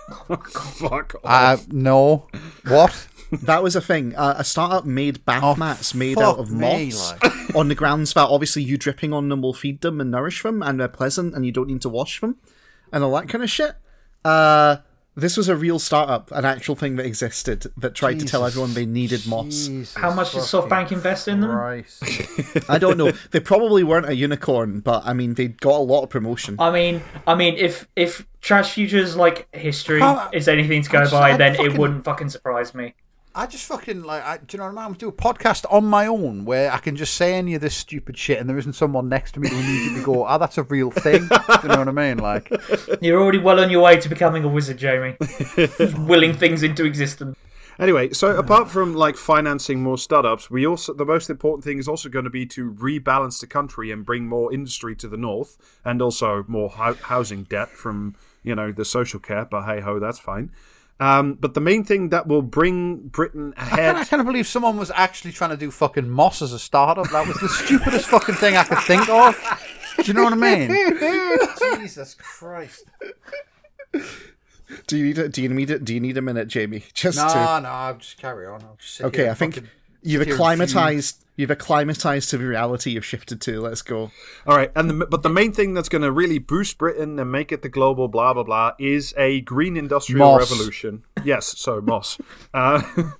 fuck 0.26 1.14
off. 1.14 1.20
Uh, 1.24 1.56
no. 1.68 2.26
What? 2.66 3.06
That 3.30 3.62
was 3.62 3.76
a 3.76 3.80
thing. 3.80 4.16
Uh, 4.16 4.34
a 4.38 4.42
startup 4.42 4.84
made 4.84 5.24
bath 5.24 5.42
Oh, 5.44 5.54
mats 5.54 5.94
made 5.94 6.18
out 6.18 6.38
of 6.38 6.50
me, 6.50 6.86
moss 6.86 7.12
like. 7.22 7.54
on 7.54 7.68
the 7.68 7.76
grounds 7.76 8.12
that 8.14 8.26
obviously 8.28 8.64
you 8.64 8.76
dripping 8.76 9.12
on 9.12 9.28
them 9.28 9.42
will 9.42 9.54
feed 9.54 9.80
them 9.82 10.00
and 10.00 10.10
nourish 10.10 10.42
them 10.42 10.60
and 10.64 10.80
they're 10.80 10.88
pleasant 10.88 11.34
and 11.36 11.46
you 11.46 11.52
don't 11.52 11.68
need 11.68 11.82
to 11.82 11.88
wash 11.88 12.20
them 12.20 12.38
and 12.92 13.04
all 13.04 13.12
that 13.14 13.28
kind 13.28 13.42
of 13.44 13.50
shit. 13.50 13.72
Uh, 14.24 14.76
This 15.16 15.36
was 15.36 15.48
a 15.48 15.56
real 15.56 15.78
startup, 15.80 16.30
an 16.30 16.44
actual 16.44 16.76
thing 16.76 16.94
that 16.96 17.04
existed 17.04 17.66
that 17.76 17.94
tried 17.94 18.20
to 18.20 18.24
tell 18.26 18.46
everyone 18.46 18.74
they 18.74 18.86
needed 18.86 19.26
moss. 19.26 19.66
Jesus 19.66 19.94
How 19.94 20.14
much 20.14 20.32
did 20.32 20.42
fucking 20.42 20.70
SoftBank 20.70 20.92
invest 20.92 21.26
in 21.28 21.40
them? 21.40 21.50
I 22.68 22.78
don't 22.78 22.96
know. 22.96 23.10
They 23.32 23.40
probably 23.40 23.82
weren't 23.82 24.08
a 24.08 24.14
unicorn, 24.14 24.80
but 24.80 25.02
I 25.04 25.12
mean, 25.12 25.34
they 25.34 25.48
got 25.48 25.74
a 25.74 25.82
lot 25.82 26.02
of 26.04 26.10
promotion. 26.10 26.56
I 26.58 26.70
mean, 26.70 27.02
I 27.26 27.34
mean, 27.34 27.56
if 27.56 27.88
if 27.96 28.24
Trash 28.40 28.72
Future's 28.74 29.16
like 29.16 29.48
history 29.52 30.00
How- 30.00 30.30
is 30.32 30.46
anything 30.48 30.82
to 30.82 30.88
go 30.90 31.00
just- 31.00 31.12
by, 31.12 31.32
I 31.32 31.36
then 31.36 31.54
fucking- 31.56 31.72
it 31.72 31.78
wouldn't 31.78 32.04
fucking 32.04 32.28
surprise 32.30 32.72
me. 32.74 32.94
I 33.32 33.46
just 33.46 33.64
fucking 33.66 34.02
like, 34.02 34.24
I, 34.24 34.38
do 34.38 34.56
you 34.56 34.58
know 34.58 34.64
what 34.64 34.70
I 34.70 34.72
mean? 34.72 34.78
I'm 34.78 34.86
gonna 34.88 34.98
do 34.98 35.08
a 35.08 35.12
podcast 35.12 35.64
on 35.70 35.84
my 35.84 36.06
own 36.06 36.44
where 36.44 36.72
I 36.72 36.78
can 36.78 36.96
just 36.96 37.14
say 37.14 37.34
any 37.34 37.54
of 37.54 37.60
this 37.60 37.76
stupid 37.76 38.18
shit, 38.18 38.40
and 38.40 38.50
there 38.50 38.58
isn't 38.58 38.72
someone 38.72 39.08
next 39.08 39.32
to 39.32 39.40
me 39.40 39.48
who 39.48 39.56
immediately 39.56 40.02
go, 40.02 40.24
"Ah, 40.24 40.36
that's 40.36 40.58
a 40.58 40.64
real 40.64 40.90
thing." 40.90 41.28
do 41.28 41.36
you 41.62 41.68
know 41.68 41.78
what 41.78 41.88
I 41.88 41.92
mean? 41.92 42.18
Like, 42.18 42.50
You're 43.00 43.20
already 43.20 43.38
well 43.38 43.60
on 43.60 43.70
your 43.70 43.82
way 43.82 44.00
to 44.00 44.08
becoming 44.08 44.42
a 44.42 44.48
wizard, 44.48 44.78
Jamie. 44.78 45.16
Willing 45.98 46.34
things 46.34 46.64
into 46.64 46.84
existence. 46.84 47.36
Anyway, 47.78 48.12
so 48.12 48.36
apart 48.36 48.68
from 48.68 48.94
like 48.94 49.16
financing 49.16 49.80
more 49.80 49.96
startups, 49.96 50.50
we 50.50 50.66
also 50.66 50.92
the 50.92 51.06
most 51.06 51.30
important 51.30 51.62
thing 51.62 51.78
is 51.78 51.86
also 51.86 52.08
going 52.08 52.24
to 52.24 52.30
be 52.30 52.44
to 52.46 52.72
rebalance 52.72 53.40
the 53.40 53.46
country 53.46 53.92
and 53.92 54.04
bring 54.04 54.26
more 54.26 54.52
industry 54.52 54.96
to 54.96 55.08
the 55.08 55.16
north, 55.16 55.56
and 55.84 56.02
also 56.02 56.44
more 56.48 56.70
hou- 56.70 56.98
housing 57.02 57.44
debt 57.44 57.68
from 57.70 58.16
you 58.42 58.56
know 58.56 58.72
the 58.72 58.84
social 58.84 59.20
care. 59.20 59.44
But 59.44 59.66
hey 59.66 59.80
ho, 59.80 60.00
that's 60.00 60.18
fine. 60.18 60.50
Um, 61.00 61.34
but 61.34 61.54
the 61.54 61.60
main 61.60 61.82
thing 61.82 62.10
that 62.10 62.26
will 62.26 62.42
bring 62.42 62.98
Britain 63.08 63.54
ahead. 63.56 63.96
I 63.96 64.04
can't 64.04 64.24
believe 64.24 64.46
someone 64.46 64.76
was 64.76 64.90
actually 64.94 65.32
trying 65.32 65.50
to 65.50 65.56
do 65.56 65.70
fucking 65.70 66.08
Moss 66.08 66.42
as 66.42 66.52
a 66.52 66.58
startup. 66.58 67.08
That 67.10 67.26
was 67.26 67.38
the 67.38 67.48
stupidest 67.48 68.06
fucking 68.06 68.34
thing 68.34 68.56
I 68.56 68.64
could 68.64 68.78
think 68.80 69.08
of. 69.08 69.34
Do 69.96 70.02
you 70.04 70.12
know 70.12 70.24
what 70.24 70.34
I 70.34 70.36
mean? 70.36 70.68
Jesus 71.80 72.14
Christ! 72.14 72.84
Do 74.86 74.96
you 74.96 75.04
need 75.06 75.18
a, 75.18 75.28
do 75.28 75.42
you 75.42 75.48
need 75.48 75.70
it? 75.70 75.84
Do 75.84 75.94
you 75.94 76.00
need 76.00 76.16
a 76.16 76.22
minute, 76.22 76.48
Jamie? 76.48 76.84
Just 76.94 77.18
No, 77.18 77.28
to 77.28 77.60
no, 77.62 77.68
I'll 77.68 77.96
just 77.96 78.18
carry 78.18 78.46
on. 78.46 78.62
I'll 78.62 78.76
just 78.78 78.94
sit 78.96 79.06
okay. 79.06 79.22
here 79.22 79.30
I 79.30 79.34
think 79.34 79.54
fucking 79.54 79.70
you've 80.02 80.22
acclimatized. 80.22 81.24
You've 81.36 81.50
acclimatized 81.50 82.28
to 82.30 82.38
the 82.38 82.44
reality 82.46 82.90
you've 82.90 83.04
shifted 83.04 83.40
to. 83.42 83.62
Let's 83.62 83.80
go. 83.80 84.10
All 84.46 84.56
right, 84.56 84.70
and 84.76 84.90
the, 84.90 85.06
but 85.06 85.22
the 85.22 85.30
main 85.30 85.52
thing 85.52 85.72
that's 85.72 85.88
going 85.88 86.02
to 86.02 86.12
really 86.12 86.38
boost 86.38 86.76
Britain 86.76 87.18
and 87.18 87.32
make 87.32 87.50
it 87.50 87.62
the 87.62 87.68
global 87.70 88.08
blah 88.08 88.34
blah 88.34 88.42
blah 88.42 88.72
is 88.78 89.14
a 89.16 89.40
green 89.40 89.76
industrial 89.76 90.18
Moss. 90.18 90.50
revolution. 90.50 91.04
Yes, 91.24 91.46
so 91.58 91.80
Moss. 91.80 92.18
Uh, 92.52 92.82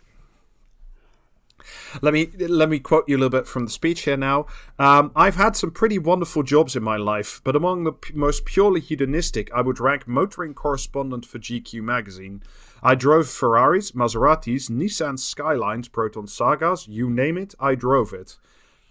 let 2.03 2.12
me 2.12 2.30
let 2.38 2.68
me 2.68 2.78
quote 2.78 3.09
you 3.09 3.16
a 3.16 3.18
little 3.18 3.30
bit 3.30 3.47
from 3.47 3.64
the 3.64 3.70
speech 3.70 4.03
here 4.03 4.16
now. 4.16 4.47
Um, 4.78 5.12
I've 5.14 5.36
had 5.36 5.57
some 5.57 5.70
pretty 5.70 5.99
wonderful 5.99 6.43
jobs 6.43 6.76
in 6.76 6.82
my 6.82 6.97
life, 6.97 7.41
but 7.45 7.57
among 7.57 7.84
the 7.84 7.93
most 8.14 8.45
purely 8.45 8.80
hedonistic, 8.80 9.51
I 9.53 9.61
would 9.61 9.80
rank 9.80 10.07
motoring 10.07 10.55
correspondent 10.55 11.26
for 11.26 11.38
GQ 11.38 11.82
magazine. 11.82 12.43
I 12.82 12.95
drove 12.95 13.28
Ferraris, 13.28 13.93
Maseratis, 13.93 14.70
Nissan 14.70 15.18
Skylines, 15.18 15.88
Proton 15.88 16.26
Sagas, 16.26 16.88
you 16.88 17.11
name 17.11 17.36
it, 17.36 17.55
I 17.61 17.74
drove 17.74 18.12
it. 18.12 18.38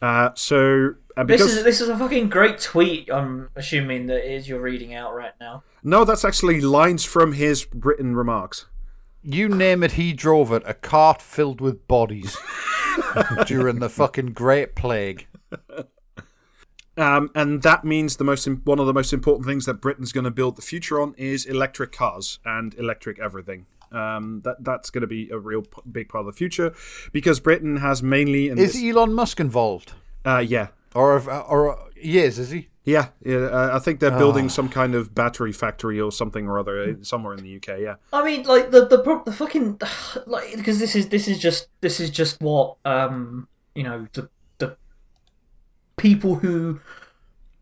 Uh, 0.01 0.29
so 0.35 0.95
and 1.17 1.27
This 1.27 1.41
is 1.41 1.63
this 1.63 1.81
is 1.81 1.89
a 1.89 1.97
fucking 1.97 2.29
great 2.29 2.59
tweet. 2.59 3.11
I'm 3.11 3.49
assuming 3.55 4.07
that 4.07 4.25
is 4.25 4.47
you're 4.47 4.61
reading 4.61 4.93
out 4.93 5.13
right 5.13 5.33
now. 5.41 5.63
no, 5.83 6.05
that's 6.05 6.23
actually 6.23 6.61
lines 6.61 7.03
from 7.03 7.33
his 7.33 7.67
written 7.73 8.15
remarks. 8.15 8.65
You 9.21 9.49
name 9.49 9.83
it, 9.83 9.93
he 9.93 10.13
drove 10.13 10.51
it. 10.51 10.63
A 10.65 10.73
cart 10.73 11.21
filled 11.21 11.59
with 11.61 11.87
bodies 11.87 12.37
during 13.45 13.79
the 13.79 13.89
fucking 13.89 14.27
Great 14.33 14.75
Plague. 14.75 15.27
Um, 16.97 17.29
and 17.33 17.61
that 17.63 17.85
means 17.85 18.17
the 18.17 18.23
most 18.25 18.45
one 18.65 18.79
of 18.79 18.85
the 18.85 18.93
most 18.93 19.13
important 19.13 19.45
things 19.47 19.65
that 19.65 19.75
Britain's 19.75 20.11
going 20.11 20.25
to 20.25 20.31
build 20.31 20.57
the 20.57 20.61
future 20.61 20.99
on 20.99 21.13
is 21.17 21.45
electric 21.45 21.91
cars 21.93 22.39
and 22.43 22.73
electric 22.75 23.19
everything. 23.19 23.65
Um, 23.91 24.41
that 24.43 24.63
that's 24.63 24.89
going 24.89 25.01
to 25.01 25.07
be 25.07 25.29
a 25.29 25.39
real 25.39 25.63
p- 25.63 25.81
big 25.91 26.09
part 26.09 26.21
of 26.21 26.25
the 26.27 26.37
future 26.37 26.73
because 27.11 27.39
Britain 27.39 27.77
has 27.77 28.03
mainly 28.03 28.49
in 28.49 28.57
Is 28.59 28.73
this- 28.73 28.83
Elon 28.83 29.13
Musk 29.13 29.39
involved? 29.39 29.93
uh, 30.25 30.39
yeah 30.45 30.67
Or, 30.95 31.17
if- 31.17 31.27
or 31.27 31.89
he 31.95 32.19
is, 32.19 32.39
is 32.39 32.49
he? 32.51 32.69
yeah 32.85 33.09
yeah 33.23 33.69
I 33.73 33.79
think 33.79 33.99
they're 33.99 34.17
building 34.17 34.49
some 34.49 34.67
kind 34.67 34.95
of 34.95 35.13
battery 35.13 35.51
factory 35.51 35.99
or 36.01 36.11
something 36.11 36.47
or 36.47 36.57
other 36.57 36.81
uh, 36.81 36.93
somewhere 37.01 37.35
in 37.35 37.43
the 37.43 37.55
UK 37.57 37.79
yeah 37.79 37.95
I 38.11 38.23
mean, 38.23 38.43
like 38.43 38.71
the 38.71 38.87
the 38.87 39.21
the 39.25 39.31
fucking 39.31 39.79
like 40.25 40.55
because 40.55 40.79
this 40.79 40.95
is 40.95 41.09
this 41.09 41.27
is 41.27 41.37
just 41.39 41.67
this 41.81 41.99
is 41.99 42.09
just 42.09 42.41
what 42.41 42.77
um 42.85 43.47
you 43.75 43.83
know 43.83 44.07
the 44.13 44.29
the 44.57 44.75
people 45.97 46.35
who 46.35 46.79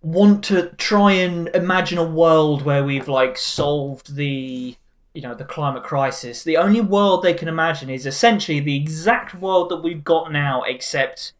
want 0.01 0.43
to 0.45 0.69
try 0.77 1.11
and 1.11 1.49
imagine 1.49 1.97
a 1.97 2.03
world 2.03 2.61
where 2.61 2.83
we've 2.83 3.07
like 3.09 3.37
solved 3.37 4.15
the 4.15 4.77
you 5.13 5.21
know 5.21 5.33
the 5.33 5.43
climate 5.43 5.83
crisis. 5.83 6.43
The 6.43 6.57
only 6.57 6.79
world 6.79 7.23
they 7.23 7.33
can 7.33 7.47
imagine 7.47 7.89
is 7.89 8.05
essentially 8.05 8.59
the 8.59 8.75
exact 8.77 9.33
world 9.33 9.69
that 9.69 9.77
we've 9.83 10.03
got 10.03 10.31
now, 10.31 10.61
except 10.63 11.33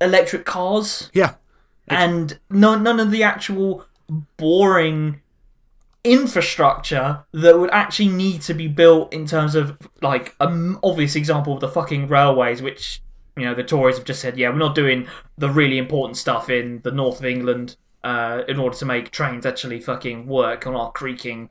electric 0.00 0.44
cars. 0.44 1.10
Yeah. 1.12 1.34
And 1.86 2.38
none 2.50 2.82
none 2.82 3.00
of 3.00 3.10
the 3.10 3.22
actual 3.22 3.86
boring 4.36 5.20
infrastructure 6.04 7.24
that 7.32 7.58
would 7.58 7.70
actually 7.70 8.08
need 8.08 8.40
to 8.42 8.54
be 8.54 8.68
built 8.68 9.12
in 9.12 9.26
terms 9.26 9.54
of 9.54 9.76
like 10.00 10.34
an 10.40 10.76
obvious 10.82 11.16
example 11.16 11.54
of 11.54 11.60
the 11.60 11.68
fucking 11.68 12.08
railways 12.08 12.62
which 12.62 13.02
you 13.36 13.44
know 13.44 13.52
the 13.54 13.64
tories 13.64 13.96
have 13.96 14.06
just 14.06 14.20
said 14.20 14.38
yeah 14.38 14.48
we're 14.48 14.56
not 14.56 14.74
doing 14.74 15.06
the 15.36 15.50
really 15.50 15.76
important 15.76 16.16
stuff 16.16 16.48
in 16.48 16.80
the 16.82 16.90
north 16.90 17.18
of 17.18 17.26
england 17.26 17.76
uh, 18.04 18.42
in 18.48 18.58
order 18.58 18.76
to 18.76 18.86
make 18.86 19.10
trains 19.10 19.44
actually 19.44 19.80
fucking 19.80 20.26
work 20.26 20.66
on 20.66 20.74
our 20.74 20.92
creaking 20.92 21.50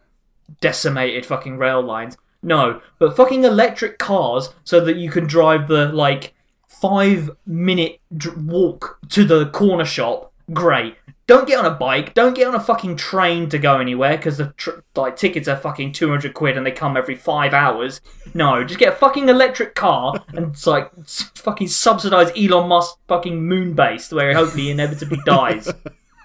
decimated 0.62 1.26
fucking 1.26 1.58
rail 1.58 1.82
lines. 1.82 2.18
No 2.42 2.82
but 3.00 3.16
fucking 3.16 3.44
electric 3.44 3.98
cars 3.98 4.54
so 4.64 4.80
that 4.80 4.96
you 4.96 5.10
can 5.10 5.28
drive 5.28 5.68
the 5.68 5.88
like 5.88 6.34
five 6.82 7.30
minute 7.46 8.00
dr- 8.16 8.38
walk 8.38 9.00
to 9.10 9.26
the 9.26 9.48
corner 9.48 9.86
shop, 9.86 10.32
great. 10.54 10.96
Don't 11.28 11.46
get 11.46 11.60
on 11.60 11.66
a 11.66 11.76
bike. 11.76 12.14
Don't 12.14 12.36
get 12.36 12.48
on 12.48 12.56
a 12.56 12.60
fucking 12.60 12.96
train 12.96 13.50
to 13.50 13.60
go 13.60 13.80
anywhere 13.80 14.16
because 14.16 14.38
the 14.38 14.54
tr- 14.56 14.80
like 14.96 15.18
tickets 15.18 15.50
are 15.50 15.58
fucking 15.58 15.92
two 15.92 16.10
hundred 16.10 16.34
quid 16.34 16.56
and 16.56 16.66
they 16.66 16.72
come 16.72 16.96
every 16.96 17.16
five 17.16 17.54
hours. 17.54 18.00
No, 18.34 18.64
just 18.64 18.80
get 18.80 18.94
a 18.94 18.96
fucking 18.96 19.28
electric 19.28 19.76
car 19.76 20.24
and 20.30 20.54
it's 20.54 20.66
like 20.66 20.90
fucking 21.36 21.68
subsidize 21.68 22.32
Elon 22.38 22.70
Musk 22.70 22.98
fucking 23.10 23.44
moon 23.44 23.74
base 23.74 24.10
where 24.10 24.30
he 24.30 24.36
hopefully 24.36 24.72
inevitably 24.72 25.20
dies. 25.26 25.70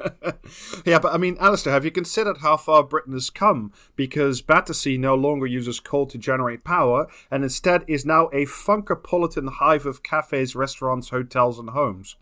Yeah, 0.84 0.98
but 0.98 1.14
I 1.14 1.16
mean, 1.16 1.36
Alistair, 1.40 1.72
have 1.72 1.84
you 1.84 1.90
considered 1.90 2.38
how 2.38 2.56
far 2.56 2.82
Britain 2.82 3.12
has 3.12 3.30
come? 3.30 3.72
Because 3.96 4.42
Battersea 4.42 4.98
no 4.98 5.14
longer 5.14 5.46
uses 5.46 5.80
coal 5.80 6.06
to 6.06 6.18
generate 6.18 6.64
power, 6.64 7.06
and 7.30 7.42
instead 7.42 7.84
is 7.86 8.04
now 8.04 8.26
a 8.32 8.46
funkopolitan 8.46 9.48
hive 9.54 9.86
of 9.86 10.02
cafes, 10.02 10.54
restaurants, 10.56 11.10
hotels, 11.10 11.58
and 11.58 11.70
homes. 11.70 12.16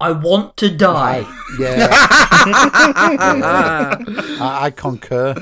I 0.00 0.12
want 0.12 0.56
to 0.58 0.68
die. 0.70 1.26
Yeah. 1.58 1.88
I, 4.40 4.58
I 4.62 4.70
concur. 4.70 5.34
Do 5.34 5.40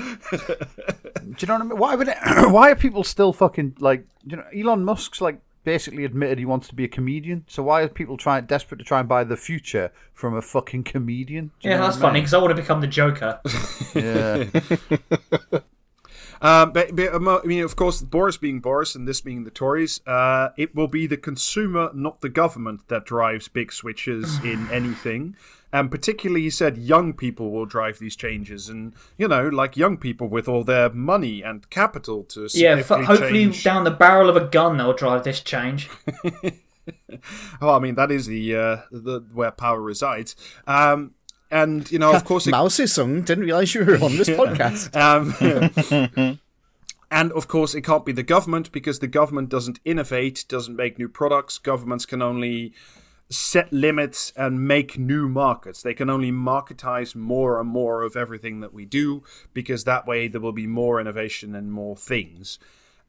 you 1.39 1.49
know 1.49 1.55
what 1.55 1.63
I 1.63 1.65
mean? 1.65 1.79
Why 1.79 1.95
would 1.95 2.09
it, 2.09 2.19
why 2.51 2.71
are 2.71 2.77
people 2.77 3.03
still 3.03 3.33
fucking 3.33 3.77
like 3.81 4.07
you 4.25 4.37
know 4.37 4.45
Elon 4.55 4.85
Musk's 4.85 5.21
like 5.21 5.41
basically 5.65 6.05
admitted 6.05 6.39
he 6.39 6.45
wants 6.45 6.69
to 6.69 6.75
be 6.75 6.85
a 6.85 6.89
comedian. 6.89 7.45
So 7.49 7.63
why 7.63 7.83
are 7.83 7.89
people 7.89 8.17
trying 8.17 8.47
desperate 8.47 8.79
to 8.79 8.85
try 8.85 9.01
and 9.01 9.09
buy 9.09 9.25
the 9.25 9.37
future 9.37 9.93
from 10.13 10.35
a 10.35 10.43
fucking 10.43 10.85
comedian? 10.85 11.53
Do 11.61 11.69
Yeah, 11.69 11.79
that's 11.79 11.97
funny 11.97 12.21
because 12.21 12.35
I 12.35 12.39
want 12.39 12.51
to 12.51 12.61
become 12.61 12.81
the 12.81 12.87
Joker. 12.87 13.41
Yeah. 13.95 14.45
Um, 16.43 16.73
but, 16.73 16.97
but 16.97 17.15
um, 17.15 17.29
I 17.29 17.41
mean, 17.45 17.63
of 17.63 17.77
course, 17.77 18.03
Boris 18.03 18.37
being 18.37 18.59
Boris 18.59 18.97
and 18.97 19.07
this 19.07 19.21
being 19.21 19.45
the 19.45 19.51
Tories, 19.51 20.01
uh, 20.09 20.49
it 20.59 20.75
will 20.75 20.89
be 20.89 21.07
the 21.07 21.17
consumer, 21.17 21.91
not 21.95 22.21
the 22.21 22.29
government, 22.29 22.89
that 22.89 23.07
drives 23.07 23.47
big 23.47 23.73
switches 23.73 24.43
in 24.45 24.69
anything. 24.73 25.37
And 25.73 25.91
particularly, 25.91 26.43
he 26.43 26.51
said 26.51 26.77
young 26.77 27.15
people 27.15 27.51
will 27.51 27.65
drive 27.65 27.99
these 27.99 28.15
changes, 28.15 28.69
and 28.69 28.95
you 29.17 29.27
know, 29.27 29.49
like 29.49 29.77
young 29.77 29.97
people 29.97 30.29
with 30.29 30.47
all 30.47 30.65
their 30.65 30.91
money 30.91 31.43
and 31.43 31.69
capital 31.71 32.25
to 32.25 32.49
yeah, 32.53 32.73
f- 32.73 32.87
significantly 32.87 33.07
hopefully 33.07 33.45
change. 33.45 33.65
down 33.65 33.85
the 33.85 33.91
barrel 33.91 34.29
of 34.29 34.37
a 34.37 34.45
gun 34.45 34.77
they'll 34.77 34.93
drive 34.93 35.25
this 35.25 35.41
change. 35.41 35.89
Oh, 37.61 37.77
I 37.77 37.79
mean, 37.79 37.95
that 37.95 38.11
is 38.11 38.27
the 38.27 38.57
uh, 38.57 38.77
the 38.91 39.21
where 39.33 39.53
power 39.53 39.81
resides. 39.81 40.35
Um, 40.67 41.15
and 41.51 41.91
you 41.93 41.99
know, 41.99 42.13
of 42.13 42.25
course, 42.25 42.47
it, 42.47 42.51
Mao 42.51 42.67
Zedong 42.67 43.25
didn't 43.25 43.45
realize 43.45 43.75
you 43.75 43.85
were 43.85 44.03
on 44.03 44.17
this 44.17 44.29
podcast. 44.31 44.91
Um, 46.23 46.39
and 47.11 47.31
of 47.33 47.47
course, 47.47 47.75
it 47.75 47.83
can't 47.83 48.07
be 48.07 48.13
the 48.13 48.23
government 48.23 48.73
because 48.73 48.99
the 49.01 49.07
government 49.07 49.51
doesn't 49.51 49.79
innovate, 49.85 50.45
doesn't 50.49 50.75
make 50.75 50.99
new 50.99 51.09
products. 51.09 51.59
Governments 51.59 52.07
can 52.07 52.23
only 52.23 52.73
set 53.33 53.73
limits 53.73 54.33
and 54.37 54.67
make 54.67 54.99
new 54.99 55.29
markets. 55.29 55.83
They 55.83 55.95
can 55.95 56.11
only 56.11 56.31
marketize 56.31 57.15
more 57.15 57.59
and 57.61 57.69
more 57.69 58.03
of 58.03 58.17
everything 58.17 58.61
that 58.61 58.73
we 58.75 58.85
do 58.85 59.23
because 59.55 59.85
that 59.85 60.07
way 60.07 60.29
there 60.29 60.41
will 60.41 60.53
be 60.53 60.67
more 60.67 61.01
innovation 61.01 61.55
and 61.55 61.73
more 61.73 61.97
things. 61.97 62.59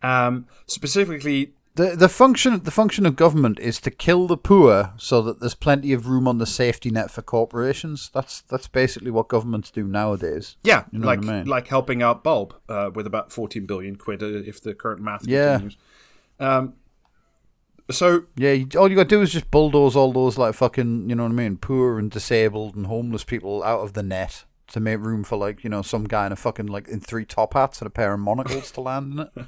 Um, 0.02 0.48
specifically, 0.66 1.54
The 1.76 1.96
the 1.96 2.10
function 2.10 2.62
the 2.64 2.72
function 2.72 3.06
of 3.08 3.16
government 3.16 3.60
is 3.60 3.80
to 3.82 3.90
kill 3.92 4.28
the 4.28 4.38
poor 4.38 4.94
so 4.98 5.22
that 5.24 5.40
there's 5.40 5.56
plenty 5.56 5.92
of 5.94 6.08
room 6.08 6.28
on 6.28 6.38
the 6.38 6.46
safety 6.46 6.92
net 6.92 7.10
for 7.10 7.22
corporations. 7.24 8.12
That's 8.14 8.42
that's 8.42 8.68
basically 8.68 9.12
what 9.12 9.28
governments 9.28 9.72
do 9.72 9.84
nowadays. 9.88 10.56
Yeah, 10.64 10.84
You 10.92 11.00
know 11.00 11.08
like 11.08 11.20
I 11.20 11.32
mean? 11.34 11.46
like 11.48 11.68
helping 11.68 12.04
out 12.04 12.24
Bulb 12.24 12.54
uh, 12.70 12.92
with 12.94 13.08
about 13.08 13.32
14 13.32 13.66
billion 13.66 13.96
quid 13.96 14.22
uh, 14.22 14.28
if 14.52 14.62
the 14.62 14.74
current 14.76 15.02
math 15.02 15.26
Yeah. 15.28 15.54
continues. 15.54 15.78
Um, 16.40 16.74
so 17.90 18.26
Yeah, 18.36 18.64
all 18.78 18.90
you 18.90 18.96
got 18.96 19.04
to 19.10 19.16
do 19.16 19.22
is 19.22 19.32
just 19.32 19.52
bulldoze 19.52 19.96
all 19.96 20.12
those 20.14 20.38
like 20.38 20.54
fucking 20.56 21.10
you 21.10 21.16
know 21.16 21.24
what 21.24 21.32
I 21.32 21.36
mean, 21.36 21.58
poor 21.58 22.00
and 22.00 22.10
disabled 22.10 22.76
and 22.76 22.88
homeless 22.88 23.24
people 23.24 23.64
out 23.64 23.82
of 23.82 23.94
the 23.94 24.04
net 24.04 24.46
to 24.68 24.80
make 24.80 25.00
room 25.02 25.24
for 25.24 25.38
like 25.38 25.64
you 25.64 25.70
know 25.70 25.82
some 25.84 26.06
guy 26.06 26.26
in 26.26 26.32
a 26.32 26.36
fucking 26.36 26.66
like 26.66 26.88
in 26.88 27.00
three 27.00 27.26
top 27.26 27.54
hats 27.54 27.80
and 27.80 27.88
a 27.88 27.92
pair 27.92 28.14
of 28.14 28.20
monocles 28.20 28.72
to 28.72 28.82
land 28.82 29.14
in 29.14 29.20
it. 29.20 29.30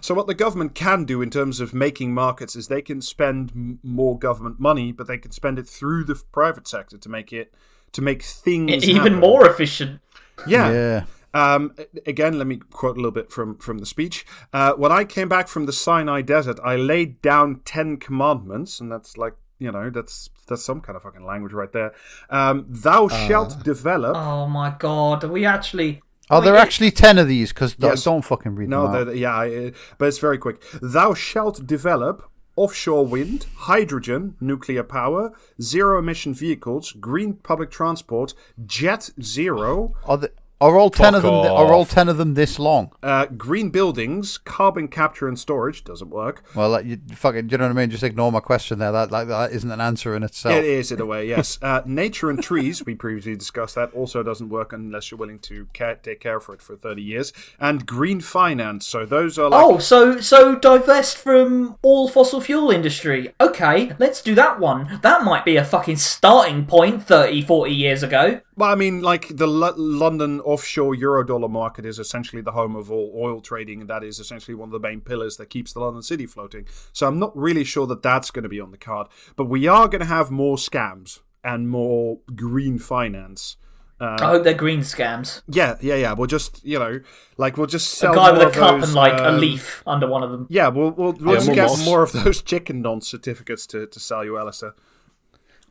So 0.00 0.12
what 0.14 0.26
the 0.26 0.34
government 0.34 0.74
can 0.74 1.04
do 1.04 1.22
in 1.22 1.30
terms 1.30 1.60
of 1.60 1.72
making 1.72 2.12
markets 2.14 2.56
is 2.56 2.66
they 2.66 2.82
can 2.82 3.00
spend 3.00 3.78
more 3.84 4.18
government 4.18 4.58
money, 4.58 4.90
but 4.90 5.06
they 5.06 5.18
can 5.18 5.30
spend 5.30 5.58
it 5.58 5.68
through 5.68 6.04
the 6.04 6.20
private 6.32 6.66
sector 6.66 6.98
to 6.98 7.08
make 7.08 7.32
it 7.32 7.54
to 7.92 8.02
make 8.02 8.22
things 8.22 8.82
Even 8.88 8.96
happen. 9.12 9.20
more 9.20 9.48
efficient. 9.48 10.00
Yeah. 10.48 10.72
Yeah. 10.72 11.04
Um, 11.34 11.74
again, 12.06 12.38
let 12.38 12.46
me 12.46 12.56
quote 12.70 12.94
a 12.96 13.00
little 13.00 13.10
bit 13.10 13.30
from 13.30 13.58
from 13.58 13.78
the 13.78 13.86
speech. 13.86 14.24
Uh, 14.52 14.72
when 14.74 14.92
I 14.92 15.04
came 15.04 15.28
back 15.28 15.48
from 15.48 15.66
the 15.66 15.72
Sinai 15.72 16.22
Desert, 16.22 16.58
I 16.64 16.76
laid 16.76 17.20
down 17.20 17.60
ten 17.64 17.96
commandments, 17.98 18.80
and 18.80 18.90
that's 18.90 19.16
like 19.18 19.34
you 19.58 19.70
know 19.72 19.90
that's 19.90 20.30
that's 20.46 20.64
some 20.64 20.80
kind 20.80 20.96
of 20.96 21.02
fucking 21.02 21.24
language 21.26 21.52
right 21.52 21.72
there. 21.72 21.92
Um, 22.30 22.66
Thou 22.68 23.08
shalt 23.08 23.62
develop. 23.64 24.16
Oh 24.16 24.46
my 24.46 24.74
god, 24.78 25.24
are 25.24 25.28
we 25.28 25.44
actually. 25.44 26.00
Are 26.30 26.40
there 26.40 26.54
Wait, 26.54 26.60
actually 26.60 26.90
ten 26.90 27.18
of 27.18 27.28
these? 27.28 27.52
Because 27.52 27.76
Yes. 27.78 28.04
don't 28.04 28.22
fucking 28.24 28.54
read 28.54 28.70
No, 28.70 28.86
them 28.86 28.94
out. 28.94 29.04
they're- 29.06 29.14
yeah, 29.14 29.34
I- 29.34 29.66
uh, 29.66 29.70
but 29.98 30.08
it's 30.08 30.18
very 30.18 30.38
quick. 30.38 30.62
Thou 30.80 31.12
shalt 31.12 31.66
develop 31.66 32.22
offshore 32.56 33.04
wind, 33.04 33.44
hydrogen, 33.56 34.34
nuclear 34.40 34.82
power, 34.84 35.32
zero 35.60 35.98
emission 35.98 36.32
vehicles, 36.32 36.92
green 36.92 37.34
public 37.34 37.70
transport, 37.70 38.32
jet 38.64 39.10
zero, 39.20 39.92
Are, 40.06 40.16
the, 40.16 40.30
are 40.60 40.78
all 40.78 40.88
ten 40.90 41.14
of 41.14 41.22
them? 41.22 41.42
Fuck 41.42 41.50
Are 41.52 41.72
all 41.72 41.84
ten 41.84 42.08
of 42.08 42.16
them 42.16 42.34
this 42.34 42.58
long? 42.58 42.92
uh, 43.02 43.26
green 43.26 43.70
buildings, 43.70 44.38
carbon 44.38 44.88
capture 44.88 45.28
and 45.28 45.38
storage 45.38 45.84
doesn't 45.84 46.10
work. 46.10 46.42
Well, 46.54 46.70
like, 46.70 46.86
you 46.86 46.98
fucking, 47.12 47.48
do 47.48 47.52
you 47.52 47.58
know 47.58 47.64
what 47.64 47.70
I 47.76 47.80
mean? 47.80 47.90
Just 47.90 48.02
ignore 48.02 48.30
my 48.32 48.40
question 48.40 48.78
there. 48.78 48.92
That 48.92 49.10
like 49.10 49.28
that 49.28 49.52
isn't 49.52 49.70
an 49.70 49.80
answer 49.80 50.14
in 50.16 50.22
itself. 50.22 50.54
It 50.56 50.64
is 50.64 50.90
in 50.92 51.00
a 51.00 51.06
way, 51.06 51.26
yes. 51.28 51.58
Uh, 51.74 51.80
nature 51.86 52.30
and 52.30 52.42
trees, 52.42 52.84
we 52.84 52.94
previously 52.94 53.34
discussed 53.36 53.74
that, 53.74 53.92
also 53.94 54.22
doesn't 54.22 54.48
work 54.48 54.72
unless 54.72 55.10
you're 55.10 55.18
willing 55.18 55.38
to 55.40 55.66
care, 55.72 55.94
take 55.96 56.20
care 56.20 56.38
for 56.38 56.54
it 56.54 56.60
for 56.62 56.76
30 56.76 57.02
years. 57.02 57.32
And 57.58 57.86
green 57.86 58.20
finance, 58.20 58.86
so 58.86 59.04
those 59.06 59.38
are 59.38 59.48
like. 59.48 59.64
Oh, 59.64 59.78
so 59.78 60.20
so 60.20 60.54
divest 60.56 61.16
from 61.18 61.76
all 61.82 62.08
fossil 62.08 62.40
fuel 62.40 62.70
industry. 62.70 63.34
Okay, 63.40 63.92
let's 63.98 64.20
do 64.22 64.34
that 64.34 64.60
one. 64.60 65.00
That 65.02 65.24
might 65.24 65.44
be 65.44 65.56
a 65.56 65.64
fucking 65.64 65.96
starting 65.96 66.66
point 66.66 67.02
30, 67.02 67.42
40 67.42 67.72
years 67.72 68.02
ago. 68.02 68.40
Well, 68.56 68.70
I 68.70 68.76
mean, 68.76 69.00
like 69.02 69.28
the 69.36 69.46
L- 69.48 69.74
London 69.76 70.40
offshore 70.44 70.94
eurodollar 70.94 71.50
market 71.50 71.84
is 71.84 71.98
essentially 71.98 72.42
the 72.42 72.52
home 72.52 72.76
of 72.76 72.90
all 72.90 73.12
oil 73.16 73.40
trading, 73.40 73.80
and 73.80 73.90
that 73.90 74.04
is 74.04 74.18
essentially 74.18 74.54
one 74.54 74.68
of 74.68 74.72
the 74.72 74.78
main 74.88 75.00
pillars 75.00 75.36
that 75.38 75.50
keeps 75.50 75.72
the 75.72 75.80
London 75.80 76.02
city 76.02 76.26
floating. 76.26 76.66
So 76.92 77.06
I'm 77.06 77.18
not 77.18 77.36
really 77.36 77.64
sure 77.64 77.86
that 77.86 78.02
that's 78.02 78.30
going 78.30 78.42
to 78.44 78.48
be 78.48 78.60
on 78.60 78.70
the 78.70 78.78
card, 78.78 79.08
but 79.36 79.46
we 79.46 79.66
are 79.66 79.88
going 79.88 80.00
to 80.00 80.06
have 80.06 80.30
more 80.30 80.56
scams 80.56 81.20
and 81.42 81.68
more 81.68 82.18
green 82.34 82.78
finance. 82.78 83.56
I 84.00 84.26
hope 84.26 84.44
they're 84.44 84.52
green 84.52 84.80
scams. 84.80 85.40
Yeah, 85.48 85.76
yeah, 85.80 85.94
yeah. 85.94 86.12
We'll 86.12 86.26
just, 86.26 86.62
you 86.64 86.78
know, 86.78 87.00
like 87.38 87.56
we'll 87.56 87.68
just 87.68 87.92
sell 87.92 88.12
A 88.12 88.16
guy 88.16 88.32
with 88.32 88.42
a 88.42 88.46
of 88.48 88.52
cup 88.52 88.80
those, 88.80 88.88
and 88.88 88.94
like 88.94 89.14
a 89.14 89.28
um, 89.30 89.38
leaf 89.40 89.82
under 89.86 90.06
one 90.06 90.22
of 90.22 90.30
them. 90.30 90.46
Yeah, 90.50 90.68
we'll 90.68 90.90
we'll, 90.90 91.12
we'll 91.14 91.34
Yeah, 91.34 91.34
just 91.36 91.46
more 91.46 91.54
get 91.54 91.68
moss. 91.68 91.84
more 91.86 92.02
of 92.02 92.12
those 92.12 92.42
chicken 92.52 92.82
nonce 92.82 93.08
certificates 93.08 93.66
to, 93.68 93.86
to 93.86 94.00
sell 94.00 94.22
you, 94.24 94.36
Alistair. 94.36 94.74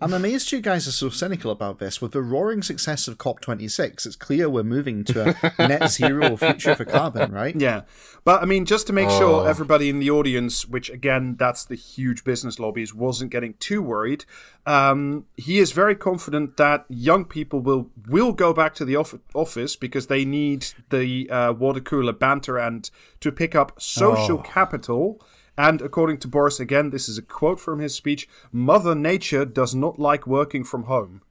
I'm 0.01 0.11
amazed 0.13 0.51
you 0.51 0.59
guys 0.59 0.85
are 0.87 0.91
so 0.91 1.09
cynical 1.09 1.49
about 1.49 1.79
this. 1.79 2.01
With 2.01 2.11
the 2.11 2.21
roaring 2.21 2.61
success 2.61 3.07
of 3.07 3.17
COP26, 3.17 4.05
it's 4.05 4.15
clear 4.17 4.49
we're 4.49 4.63
moving 4.63 5.05
to 5.05 5.33
a 5.57 5.67
net 5.67 5.89
zero 5.89 6.35
future 6.35 6.75
for 6.75 6.83
carbon, 6.83 7.31
right? 7.31 7.55
Yeah, 7.55 7.83
but 8.25 8.41
I 8.41 8.45
mean, 8.45 8.65
just 8.65 8.85
to 8.87 8.93
make 8.93 9.07
Oh. 9.09 9.19
sure 9.19 9.47
everybody 9.47 9.89
in 9.89 9.99
the 9.99 10.09
audience, 10.09 10.65
which 10.67 10.89
again, 10.89 11.35
that's 11.39 11.63
the 11.63 11.75
huge 11.75 12.23
business 12.25 12.59
lobbies, 12.59 12.93
wasn't 12.93 13.31
getting 13.31 13.53
too 13.59 13.81
worried. 13.81 14.25
Um, 14.65 15.25
he 15.37 15.59
is 15.59 15.71
very 15.71 15.95
confident 15.95 16.57
that 16.57 16.85
young 16.89 17.23
people 17.23 17.59
will 17.61 17.89
will 18.07 18.33
go 18.33 18.51
back 18.51 18.73
to 18.75 18.85
the 18.85 18.97
off- 18.97 19.15
office 19.33 19.75
because 19.77 20.07
they 20.07 20.25
need 20.25 20.65
the 20.89 21.29
uh, 21.29 21.53
water 21.53 21.79
cooler 21.79 22.13
banter 22.13 22.57
and 22.57 22.89
to 23.21 23.31
pick 23.31 23.55
up 23.55 23.81
social 23.81 24.39
Oh. 24.39 24.43
capital. 24.43 25.21
And 25.57 25.81
according 25.81 26.17
to 26.19 26.27
Boris, 26.27 26.59
again, 26.59 26.89
this 26.89 27.07
is 27.07 27.17
a 27.17 27.21
quote 27.21 27.59
from 27.59 27.79
his 27.79 27.93
speech: 27.93 28.27
"Mother 28.51 28.95
Nature 28.95 29.45
does 29.45 29.75
not 29.75 29.99
like 29.99 30.25
working 30.25 30.63
from 30.63 30.83
home." 30.83 31.21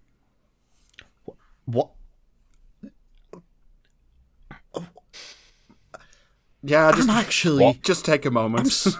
What? 1.65 1.91
Yeah, 6.63 6.93
just 6.93 7.09
I'm 7.09 7.17
actually 7.17 7.81
just 7.83 8.05
take 8.05 8.25
a 8.25 8.31
moment. 8.31 8.67
s- 8.69 8.97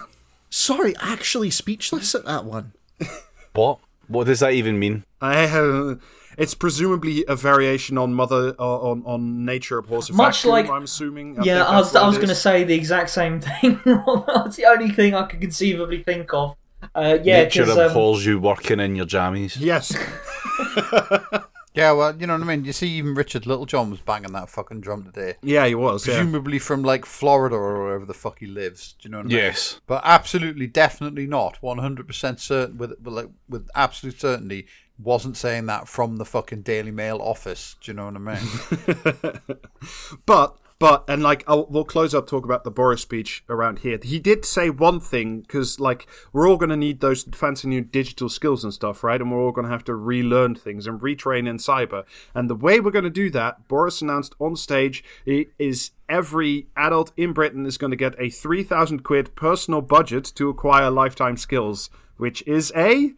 sorry, 0.49 0.93
actually 0.99 1.49
speechless 1.49 2.13
at 2.15 2.25
that 2.25 2.45
one. 2.45 2.73
What? 3.53 3.79
What 4.07 4.25
does 4.25 4.39
that 4.39 4.53
even 4.53 4.79
mean? 4.79 5.03
I 5.21 5.45
have. 5.45 6.01
It's 6.37 6.53
presumably 6.55 7.23
a 7.27 7.35
variation 7.35 7.97
on 7.97 8.13
mother 8.13 8.55
uh, 8.59 8.63
on 8.63 9.03
on 9.05 9.45
nature 9.45 9.77
abhors 9.77 10.09
a 10.09 10.13
Much 10.13 10.37
vacuum, 10.43 10.51
like- 10.51 10.69
I'm 10.69 10.83
assuming. 10.83 11.39
I 11.39 11.43
yeah, 11.43 11.63
I 11.63 11.77
was 11.77 11.95
I 11.95 12.05
was 12.07 12.17
going 12.17 12.29
to 12.29 12.35
say 12.35 12.63
the 12.63 12.73
exact 12.75 13.09
same 13.09 13.39
thing. 13.41 13.79
That's 13.85 14.55
the 14.57 14.65
only 14.67 14.89
thing 14.91 15.13
I 15.15 15.23
could 15.27 15.41
conceivably 15.41 16.03
think 16.03 16.33
of. 16.33 16.55
Uh, 16.93 17.17
yeah, 17.23 17.43
Nature 17.43 17.63
'cause, 17.65 17.77
um, 17.77 17.91
abhors 17.91 18.25
you 18.25 18.39
working 18.39 18.79
in 18.81 18.95
your 18.95 19.05
jammies. 19.05 19.55
Yes, 19.57 19.95
Yeah, 21.75 21.91
well, 21.93 22.15
you 22.15 22.27
know 22.27 22.33
what 22.37 22.43
I 22.43 22.55
mean. 22.55 22.65
You 22.65 22.71
see, 22.73 22.87
even 22.89 23.15
Richard 23.15 23.47
Littlejohn 23.47 23.89
was 23.89 23.99
banging 23.99 24.33
that 24.33 24.47
fucking 24.47 24.81
drum 24.81 25.05
today, 25.05 25.37
yeah, 25.41 25.65
he 25.65 25.73
was. 25.73 26.05
Yeah. 26.05 26.17
presumably 26.17 26.59
from 26.59 26.83
like 26.83 27.03
Florida 27.03 27.55
or 27.55 27.83
wherever 27.85 28.05
the 28.05 28.13
fuck 28.13 28.37
he 28.39 28.45
lives. 28.45 28.93
Do 29.01 29.07
you 29.07 29.11
know 29.11 29.17
what 29.17 29.25
I 29.25 29.29
mean? 29.29 29.37
Yes. 29.37 29.81
But 29.87 30.01
absolutely, 30.05 30.67
definitely 30.67 31.25
not. 31.25 31.57
One 31.63 31.79
hundred 31.79 32.05
percent 32.05 32.39
certain 32.39 32.77
with 32.77 32.91
with, 33.01 33.13
like, 33.13 33.29
with 33.49 33.67
absolute 33.73 34.19
certainty. 34.21 34.67
Wasn't 34.99 35.37
saying 35.37 35.65
that 35.67 35.87
from 35.87 36.17
the 36.17 36.25
fucking 36.25 36.61
Daily 36.61 36.91
Mail 36.91 37.17
office. 37.21 37.75
Do 37.81 37.91
you 37.91 37.95
know 37.95 38.05
what 38.05 38.15
I 38.15 38.19
mean? 38.19 39.39
But 40.25 40.57
but 40.83 41.05
and 41.07 41.23
like 41.23 41.45
I'll, 41.47 41.65
we'll 41.67 41.85
close 41.85 42.13
up 42.13 42.27
talk 42.27 42.43
about 42.43 42.65
the 42.65 42.69
Boris 42.69 43.01
speech 43.01 43.45
around 43.47 43.79
here. 43.79 43.97
He 44.03 44.19
did 44.19 44.43
say 44.43 44.69
one 44.69 44.99
thing 44.99 45.39
because 45.39 45.79
like 45.79 46.07
we're 46.33 46.45
all 46.45 46.57
going 46.57 46.71
to 46.71 46.75
need 46.75 46.99
those 46.99 47.23
fancy 47.23 47.69
new 47.69 47.79
digital 47.79 48.27
skills 48.27 48.65
and 48.65 48.73
stuff, 48.73 49.01
right? 49.01 49.21
And 49.21 49.31
we're 49.31 49.41
all 49.41 49.53
going 49.53 49.65
to 49.65 49.71
have 49.71 49.85
to 49.85 49.95
relearn 49.95 50.55
things 50.55 50.85
and 50.85 50.99
retrain 50.99 51.47
in 51.47 51.57
cyber. 51.57 52.03
And 52.35 52.49
the 52.49 52.55
way 52.55 52.81
we're 52.81 52.91
going 52.91 53.05
to 53.05 53.09
do 53.09 53.29
that, 53.29 53.67
Boris 53.69 54.01
announced 54.01 54.35
on 54.39 54.57
stage, 54.57 55.05
is 55.25 55.91
every 56.09 56.67
adult 56.75 57.13
in 57.15 57.31
Britain 57.31 57.65
is 57.65 57.77
going 57.77 57.91
to 57.91 57.97
get 57.97 58.19
a 58.19 58.29
three 58.29 58.63
thousand 58.63 59.03
quid 59.03 59.35
personal 59.35 59.81
budget 59.81 60.25
to 60.35 60.49
acquire 60.49 60.89
lifetime 60.89 61.37
skills, 61.37 61.89
which 62.17 62.45
is 62.45 62.73
a 62.75 63.13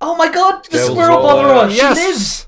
oh 0.00 0.16
my 0.16 0.30
god, 0.32 0.64
the 0.70 0.78
Skills 0.78 0.90
squirrel 0.92 1.18
all 1.18 1.22
bother 1.36 1.48
out. 1.48 1.64
us. 1.70 1.76
yes. 1.76 1.98
She 1.98 2.06
lives. 2.06 2.46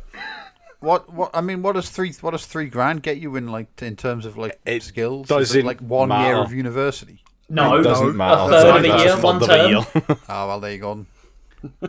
what 0.80 1.12
what 1.12 1.30
I 1.34 1.40
mean? 1.40 1.62
What 1.62 1.74
does 1.74 1.90
three 1.90 2.12
what 2.20 2.30
does 2.32 2.46
three 2.46 2.66
grand 2.68 3.02
get 3.02 3.18
you 3.18 3.36
in 3.36 3.48
like 3.48 3.82
in 3.82 3.96
terms 3.96 4.24
of 4.26 4.36
like 4.36 4.58
It 4.66 4.82
skills? 4.82 5.24
Is 5.24 5.28
doesn't 5.28 5.60
it 5.60 5.64
like 5.66 5.80
one 5.80 6.10
year 6.10 6.36
of 6.36 6.52
university? 6.52 7.22
No, 7.48 7.76
It 7.78 7.82
doesn't 7.82 8.16
matter. 8.16 8.42
a 8.42 8.48
third 8.48 8.76
of 8.76 8.84
a 8.84 8.88
That's 8.88 9.04
year, 9.04 9.14
third 9.14 9.22
one 9.24 9.36
of 9.36 9.42
a 9.42 9.46
term. 9.46 9.70
year. 9.70 10.16
Oh 10.28 10.46
well, 10.48 10.60
there 10.60 10.72
you 10.72 10.78
go. 10.78 11.06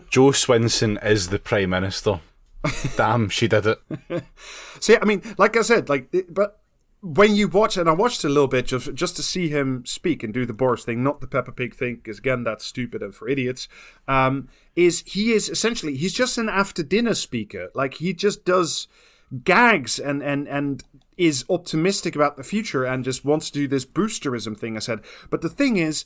Jo 0.10 0.32
Swinson 0.32 1.04
is 1.06 1.30
the 1.30 1.40
Prime 1.40 1.70
Minister. 1.70 2.20
Damn, 2.98 3.30
she 3.30 3.48
did 3.48 3.66
it. 3.66 3.80
See, 4.80 4.98
I 5.02 5.06
mean, 5.06 5.22
like 5.38 5.56
I 5.58 5.62
said, 5.62 5.88
like, 5.90 6.14
it- 6.14 6.34
but 6.34 6.60
when 7.02 7.36
you 7.36 7.48
watch, 7.48 7.78
and 7.78 7.90
I 7.90 7.94
watched 7.94 8.24
a 8.24 8.30
little 8.30 8.48
bit 8.48 8.68
just 8.68 8.94
just 8.94 9.16
to 9.16 9.24
see 9.24 9.50
him 9.50 9.84
speak 9.86 10.24
and 10.24 10.34
do 10.34 10.46
the 10.46 10.54
Boris 10.54 10.86
thing, 10.86 11.04
not 11.04 11.20
the 11.20 11.28
Peppa 11.28 11.52
Pig 11.52 11.76
thing, 11.76 11.96
because 11.96 12.20
again, 12.20 12.44
that's 12.44 12.66
stupid 12.66 13.02
and 13.02 13.14
for 13.14 13.28
idiots. 13.28 13.68
Um, 14.08 14.50
is 14.76 15.04
he 15.08 15.34
is 15.34 15.50
essentially 15.50 15.96
he's 15.96 16.14
just 16.14 16.38
an 16.38 16.48
after 16.48 16.84
dinner 16.84 17.16
speaker. 17.16 17.70
Like 17.74 17.96
he 17.96 18.14
just 18.14 18.46
does 18.46 18.88
gags 19.44 19.98
and 19.98 20.22
and 20.22 20.48
and 20.48 20.84
is 21.18 21.44
optimistic 21.50 22.16
about 22.16 22.38
the 22.38 22.44
future 22.44 22.84
and 22.84 23.04
just 23.04 23.26
wants 23.26 23.50
to 23.50 23.60
do 23.60 23.68
this 23.68 23.86
boosterism 23.86 24.58
thing. 24.58 24.76
I 24.76 24.80
said, 24.80 25.02
but 25.30 25.42
the 25.42 25.50
thing 25.50 25.78
is 25.78 26.06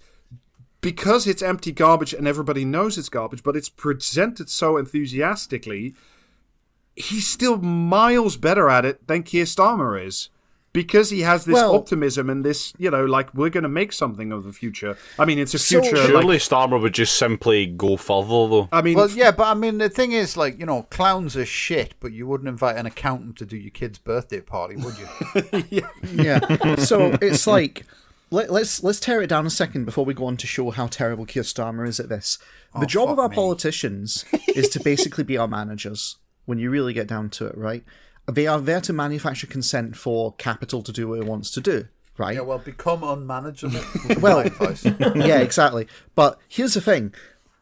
because 0.81 1.27
it's 1.27 1.41
empty 1.41 1.71
garbage 1.71 2.13
and 2.13 2.27
everybody 2.27 2.63
knows 2.63 2.97
it's 2.97 3.09
garbage, 3.09 3.43
but 3.43 3.55
it's 3.55 3.69
presented 3.69 4.49
so 4.49 4.77
enthusiastically, 4.77 5.95
he's 6.95 7.27
still 7.27 7.57
miles 7.57 8.37
better 8.37 8.69
at 8.69 8.85
it 8.85 9.07
than 9.07 9.23
Keir 9.23 9.45
Starmer 9.45 10.01
is. 10.05 10.29
Because 10.75 11.09
he 11.09 11.21
has 11.21 11.45
this 11.45 11.53
Well- 11.55 11.73
optimism 11.75 12.29
and 12.29 12.45
this, 12.45 12.73
you 12.77 12.91
know, 12.91 13.05
like 13.05 13.33
we're 13.33 13.49
going 13.49 13.63
to 13.63 13.69
make 13.69 13.91
something 13.93 14.31
of 14.31 14.43
the 14.43 14.53
future. 14.53 14.97
I 15.17 15.25
mean, 15.25 15.39
it's 15.39 15.53
a 15.53 15.59
So- 15.59 15.81
future. 15.81 15.95
Surely 16.05 16.35
like, 16.35 16.41
Starmer 16.41 16.79
would 16.81 16.93
just 16.93 17.15
simply 17.15 17.65
go 17.65 17.97
further, 17.97 18.27
though. 18.27 18.69
I 18.71 18.81
mean, 18.81 18.95
Well, 18.97 19.09
yeah, 19.09 19.31
but 19.31 19.47
I 19.47 19.53
mean, 19.53 19.77
the 19.79 19.89
thing 19.89 20.11
is, 20.11 20.35
like, 20.37 20.59
you 20.59 20.65
know, 20.65 20.83
clowns 20.83 21.35
are 21.35 21.45
shit, 21.45 21.95
but 21.99 22.11
you 22.11 22.27
wouldn't 22.27 22.47
invite 22.49 22.75
an 22.75 22.85
accountant 22.85 23.37
to 23.37 23.45
do 23.45 23.57
your 23.57 23.71
kid's 23.71 23.97
birthday 23.97 24.41
party, 24.41 24.75
would 24.75 24.95
you? 24.99 25.81
Yeah. 26.13 26.75
So 26.75 27.17
it's 27.21 27.47
like 27.47 27.85
let, 28.31 28.51
let's 28.51 28.83
let's 28.83 28.99
tear 28.99 29.21
it 29.21 29.27
down 29.27 29.45
a 29.45 29.49
second 29.49 29.85
before 29.85 30.03
we 30.05 30.13
go 30.13 30.25
on 30.25 30.37
to 30.37 30.47
show 30.47 30.69
how 30.71 30.87
terrible 30.87 31.25
Keir 31.25 31.43
Starmer 31.43 31.87
is 31.87 31.99
at 31.99 32.09
this. 32.09 32.37
The 32.73 32.81
Oh, 32.81 32.85
job 32.85 33.09
of 33.09 33.19
our 33.19 33.29
me. 33.29 33.35
politicians 33.35 34.25
is 34.55 34.67
to 34.69 34.79
basically 34.81 35.23
be 35.23 35.37
our 35.37 35.47
managers. 35.47 36.17
When 36.45 36.59
you 36.59 36.69
really 36.69 36.93
get 36.93 37.07
down 37.07 37.29
to 37.31 37.47
it, 37.47 37.57
right? 37.57 37.83
They 38.27 38.47
are 38.47 38.59
there 38.59 38.81
to 38.81 38.93
manufacture 38.93 39.47
consent 39.47 39.95
for 39.95 40.33
capital 40.33 40.81
to 40.83 40.91
do 40.91 41.07
what 41.07 41.19
it 41.19 41.25
wants 41.25 41.51
to 41.51 41.61
do, 41.61 41.87
right? 42.17 42.35
Yeah, 42.35 42.41
well, 42.41 42.57
become 42.57 43.03
unmanageable. 43.03 43.79
Well- 44.19 44.45
yeah, 45.15 45.39
exactly. 45.39 45.87
But 46.15 46.39
here's 46.47 46.73
the 46.73 46.81
thing 46.81 47.13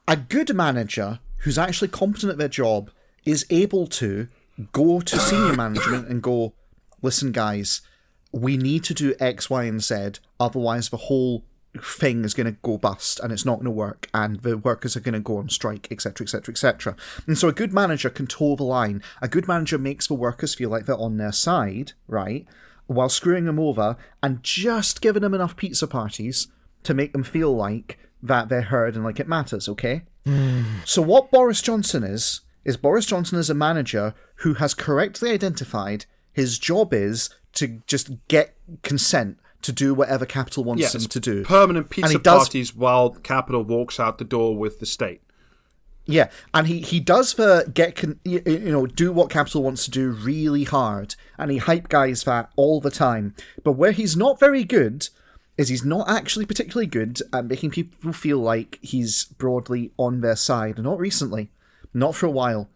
a 0.08 0.16
good 0.16 0.54
manager 0.56 1.20
who's 1.40 1.58
actually 1.58 1.90
competent 1.90 2.32
at 2.32 2.38
their 2.38 2.48
job 2.48 2.92
is 3.26 3.46
able 3.50 3.88
to 3.88 4.28
go 4.72 5.02
to 5.02 5.20
senior 5.20 5.56
management 5.56 6.08
and 6.08 6.22
go, 6.22 6.54
listen, 7.02 7.32
guys, 7.32 7.82
we 8.32 8.58
need 8.58 8.84
to 8.86 8.94
do 8.94 9.16
X, 9.20 9.50
Y, 9.50 9.64
and 9.66 9.84
Z, 9.84 10.14
otherwise, 10.40 10.90
the 10.90 10.98
whole 10.98 11.44
thing 11.82 12.24
is 12.24 12.34
going 12.34 12.46
to 12.46 12.60
go 12.62 12.78
bust 12.78 13.20
and 13.20 13.32
it's 13.32 13.46
not 13.46 13.56
going 13.56 13.66
to 13.66 13.72
work 13.72 14.08
and 14.14 14.42
the 14.42 14.58
workers 14.58 14.96
are 14.96 15.00
going 15.00 15.14
to 15.14 15.20
go 15.20 15.38
on 15.38 15.50
strike 15.50 15.88
etc 15.92 16.24
etc 16.24 16.52
etc 16.52 16.96
and 17.26 17.38
so 17.38 17.48
a 17.48 17.54
good 17.54 17.74
manager 17.74 18.10
can 18.10 18.28
toe 18.28 18.56
the 18.56 18.64
line. 18.64 19.02
A 19.22 19.28
good 19.28 19.48
manager 19.48 19.78
makes 19.78 20.08
the 20.08 20.14
workers 20.14 20.54
feel 20.54 20.70
like 20.70 20.86
they're 20.86 20.98
on 20.98 21.18
their 21.18 21.32
side 21.32 21.94
right 22.08 22.48
while 22.88 23.10
screwing 23.10 23.46
them 23.46 23.60
over 23.60 23.98
and 24.22 24.44
just 24.44 25.02
giving 25.02 25.22
them 25.22 25.34
enough 25.34 25.56
pizza 25.56 25.88
parties 25.88 26.48
to 26.84 26.94
make 26.94 27.14
them 27.14 27.24
feel 27.24 27.56
like 27.56 27.98
that 28.22 28.50
they're 28.50 28.62
heard 28.62 28.96
and 28.96 29.04
like 29.04 29.20
it 29.20 29.28
matters, 29.28 29.68
okay? 29.68 30.04
Mm. 30.26 30.66
So 30.86 31.02
what 31.02 31.32
Boris 31.32 31.62
Johnson 31.62 32.04
is 32.04 32.42
is 32.64 32.78
Boris 32.78 33.06
Johnson 33.06 33.38
is 33.40 33.50
a 33.50 33.56
manager 33.56 34.14
who 34.38 34.56
has 34.56 34.74
correctly 34.74 35.32
identified 35.32 36.06
his 36.32 36.58
job 36.58 36.94
is 36.94 37.30
to 37.54 37.82
just 37.88 38.10
get 38.28 38.56
consent 38.82 39.38
to 39.64 39.72
do 39.72 39.94
whatever 39.94 40.26
capital 40.26 40.64
wants 40.64 40.82
Yes, 40.82 40.96
him 40.96 41.02
to 41.02 41.20
do. 41.20 41.44
permanent 41.44 41.90
pizza 41.90 42.12
he 42.14 42.18
does- 42.18 42.44
parties 42.44 42.76
while 42.76 43.10
Capital 43.12 43.64
walks 43.64 44.00
out 44.00 44.18
the 44.18 44.24
door 44.24 44.56
with 44.56 44.80
the 44.80 44.86
state. 44.86 45.22
Yeah, 46.06 46.30
and 46.54 46.68
he 46.68 46.82
he 46.82 47.00
does 47.00 47.34
the 47.36 47.72
get 47.74 47.96
con- 47.96 48.20
you, 48.26 48.42
you 48.46 48.60
know 48.74 48.86
do 48.86 49.14
what 49.14 49.30
Capital 49.30 49.64
wants 49.64 49.86
to 49.86 49.92
do 49.92 50.10
really 50.12 50.66
hard, 50.66 51.16
and 51.38 51.50
he 51.50 51.58
hype 51.60 51.88
guys 51.88 52.24
that 52.24 52.50
all 52.58 52.82
the 52.82 52.92
time. 52.92 53.34
But 53.64 53.74
where 53.74 53.94
he's 53.94 54.18
not 54.18 54.38
very 54.38 54.66
good 54.66 55.08
is 55.58 55.70
he's 55.70 55.86
not 55.86 56.10
actually 56.10 56.46
particularly 56.46 56.88
good 56.88 57.22
at 57.32 57.46
making 57.46 57.70
people 57.72 58.12
feel 58.12 58.40
like 58.40 58.80
he's 58.82 59.26
broadly 59.38 59.92
on 59.98 60.20
their 60.20 60.36
side. 60.36 60.78
Not 60.78 61.00
recently, 61.00 61.52
not 61.94 62.16
for 62.16 62.26
a 62.26 62.32
while, 62.32 62.70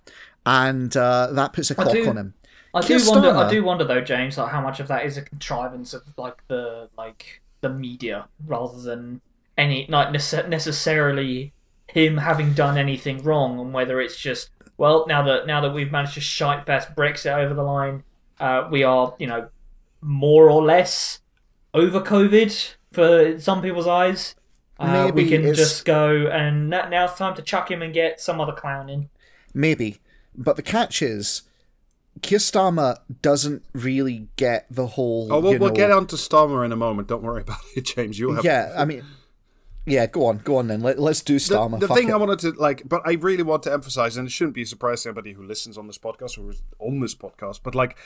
and 0.48 0.96
uh, 0.96 1.28
that 1.34 1.52
puts 1.52 1.70
a 1.72 1.76
clock 1.76 1.92
do- 1.92 2.08
on 2.10 2.18
him. 2.18 2.34
I 2.74 2.82
Keir 2.82 3.00
do 3.00 3.10
wonder. 3.10 3.32
I 3.32 3.50
do 3.50 3.64
wonder 3.64 3.84
though, 3.84 4.02
James, 4.02 4.38
like 4.38 4.52
how 4.52 4.62
much 4.62 4.80
of 4.80 4.88
that 4.88 5.06
is 5.06 5.18
a 5.18 5.22
contrivance 5.22 5.94
of 5.94 6.04
like 6.18 6.46
the 6.48 6.90
like 6.98 7.42
the 7.62 7.70
media 7.70 8.28
rather 8.46 8.80
than 8.80 9.22
any 9.58 9.88
like 9.90 10.10
nece- 10.10 10.48
necessarily 10.48 11.54
him 11.88 12.18
having 12.18 12.54
done 12.54 12.78
anything 12.78 13.24
wrong, 13.24 13.60
and 13.60 13.74
whether 13.74 14.00
it's 14.00 14.18
just 14.18 14.50
well 14.78 15.06
now 15.08 15.22
that 15.24 15.48
now 15.48 15.60
that 15.62 15.74
we've 15.74 15.92
managed 15.92 16.14
to 16.16 16.22
shite 16.22 16.66
fast 16.66 16.96
Brexit 16.96 17.36
over 17.38 17.54
the 17.54 17.64
line, 17.64 18.04
uh, 18.40 18.68
we 18.72 18.84
are 18.84 19.16
you 19.18 19.28
know 19.28 19.50
more 20.02 20.50
or 20.50 20.64
less 20.64 21.20
over 21.74 22.00
COVID 22.00 22.76
for 22.94 23.40
some 23.40 23.62
people's 23.62 23.88
eyes. 23.88 24.36
Uh, 24.80 25.12
we 25.14 25.28
can 25.28 25.42
it's- 25.42 25.58
just 25.58 25.86
go 25.86 26.28
and 26.28 26.70
now 26.70 27.06
it's 27.06 27.18
time 27.18 27.34
to 27.36 27.42
chuck 27.42 27.72
him 27.72 27.82
and 27.82 27.94
get 27.94 28.22
some 28.22 28.40
other 28.40 28.54
clown 28.54 28.90
in. 28.90 29.10
Maybe. 29.54 29.98
But 30.38 30.56
the 30.56 30.62
catch 30.62 31.02
is, 31.02 31.44
Keir 32.22 32.40
Starmer 32.40 33.00
doesn't 33.22 33.64
really 33.74 34.28
get 34.36 34.66
the 34.70 34.88
whole. 34.88 35.32
Oh, 35.32 35.40
we'll, 35.40 35.54
you 35.54 35.60
we'll 35.60 35.72
get 35.72 35.92
on 35.92 36.08
to 36.08 36.16
Starmer 36.16 36.66
in 36.66 36.72
a 36.72 36.76
moment. 36.76 37.08
Don't 37.08 37.24
worry 37.24 37.42
about 37.44 37.60
it, 37.76 37.86
James. 37.86 38.18
You'll 38.20 38.36
have 38.36 38.46
Yeah, 38.46 38.74
I 38.78 38.86
mean, 38.86 39.04
yeah, 39.86 40.06
go 40.06 40.26
on, 40.26 40.40
go 40.40 40.58
on 40.58 40.68
then. 40.68 40.82
Let, 40.82 41.00
let's 41.00 41.22
do 41.22 41.36
the, 41.36 41.40
Starmer. 41.40 41.80
the 41.80 41.88
Fuck 41.88 41.98
thing 41.98 42.10
it. 42.10 42.14
I 42.14 42.18
wanted 42.18 42.40
to 42.40 42.52
like, 42.52 42.88
but 42.88 43.02
I 43.06 43.14
really 43.14 43.44
want 43.44 43.64
to 43.64 43.74
emphasize, 43.74 44.18
and 44.18 44.28
it 44.28 44.32
shouldn't 44.32 44.56
be 44.56 44.64
a 44.64 44.66
surprise 44.66 45.04
to 45.04 45.10
anybody 45.10 45.34
who 45.34 45.44
listens 45.44 45.78
on 45.78 45.88
this 45.88 45.98
podcast 45.98 46.38
or 46.38 46.50
is 46.50 46.62
on 46.80 47.00
this 47.00 47.16
podcast, 47.16 47.62
but 47.64 47.74
like, 47.74 47.98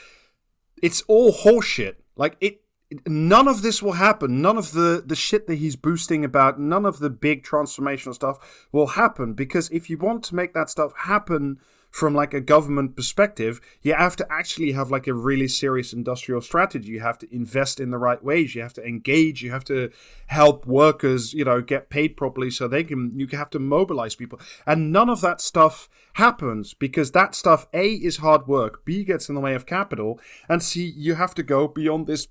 it's 0.82 1.02
all 1.02 1.32
horseshit. 1.32 1.96
Like 2.16 2.36
it, 2.40 2.60
none 3.06 3.48
of 3.48 3.62
this 3.62 3.82
will 3.82 3.92
happen. 3.92 4.42
None 4.42 4.58
of 4.58 4.72
the 4.72 5.02
the 5.04 5.16
shit 5.16 5.46
that 5.46 5.56
he's 5.56 5.76
boosting 5.76 6.24
about, 6.24 6.60
none 6.60 6.86
of 6.86 6.98
the 6.98 7.10
big 7.10 7.44
transformational 7.44 8.14
stuff 8.14 8.66
will 8.70 8.88
happen 8.88 9.34
because 9.34 9.68
if 9.70 9.88
you 9.88 9.98
want 9.98 10.22
to 10.24 10.34
make 10.34 10.54
that 10.54 10.70
stuff 10.70 10.92
happen 10.96 11.58
from 11.92 12.14
like 12.14 12.32
a 12.32 12.40
government 12.40 12.96
perspective, 12.96 13.60
you 13.82 13.94
have 13.94 14.16
to 14.16 14.26
actually 14.32 14.72
have 14.72 14.90
like 14.90 15.06
a 15.06 15.12
really 15.12 15.46
serious 15.46 15.92
industrial 15.92 16.40
strategy. 16.40 16.88
You 16.88 17.00
have 17.00 17.18
to 17.18 17.32
invest 17.32 17.78
in 17.78 17.90
the 17.90 17.98
right 17.98 18.24
ways. 18.24 18.54
You 18.54 18.62
have 18.62 18.72
to 18.74 18.84
engage. 18.84 19.42
You 19.42 19.50
have 19.50 19.64
to 19.64 19.90
help 20.26 20.66
workers, 20.66 21.34
you 21.34 21.44
know, 21.44 21.60
get 21.60 21.90
paid 21.90 22.16
properly 22.16 22.50
so 22.50 22.66
they 22.66 22.82
can. 22.82 23.12
You 23.14 23.28
have 23.32 23.50
to 23.50 23.58
mobilize 23.58 24.14
people, 24.14 24.40
and 24.66 24.90
none 24.90 25.10
of 25.10 25.20
that 25.20 25.42
stuff 25.42 25.90
happens 26.14 26.72
because 26.72 27.10
that 27.12 27.34
stuff 27.34 27.66
a 27.74 27.90
is 27.90 28.16
hard 28.16 28.46
work, 28.46 28.86
b 28.86 29.04
gets 29.04 29.28
in 29.28 29.34
the 29.34 29.40
way 29.42 29.54
of 29.54 29.66
capital, 29.66 30.18
and 30.48 30.62
c 30.62 30.94
you 30.96 31.14
have 31.14 31.34
to 31.34 31.42
go 31.42 31.68
beyond 31.68 32.06
this 32.06 32.28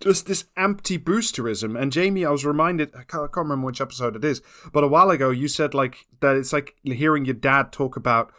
just 0.00 0.26
this 0.26 0.46
empty 0.56 0.98
boosterism. 0.98 1.80
And 1.80 1.92
Jamie, 1.92 2.24
I 2.24 2.30
was 2.30 2.44
reminded, 2.44 2.90
I 2.94 3.04
can't, 3.04 3.24
I 3.24 3.26
can't 3.26 3.36
remember 3.36 3.66
which 3.66 3.82
episode 3.82 4.16
it 4.16 4.24
is, 4.24 4.40
but 4.72 4.82
a 4.82 4.88
while 4.88 5.10
ago 5.10 5.28
you 5.28 5.46
said 5.46 5.74
like 5.74 6.06
that 6.20 6.36
it's 6.36 6.54
like 6.54 6.74
hearing 6.84 7.26
your 7.26 7.34
dad 7.34 7.70
talk 7.70 7.96
about 7.96 8.32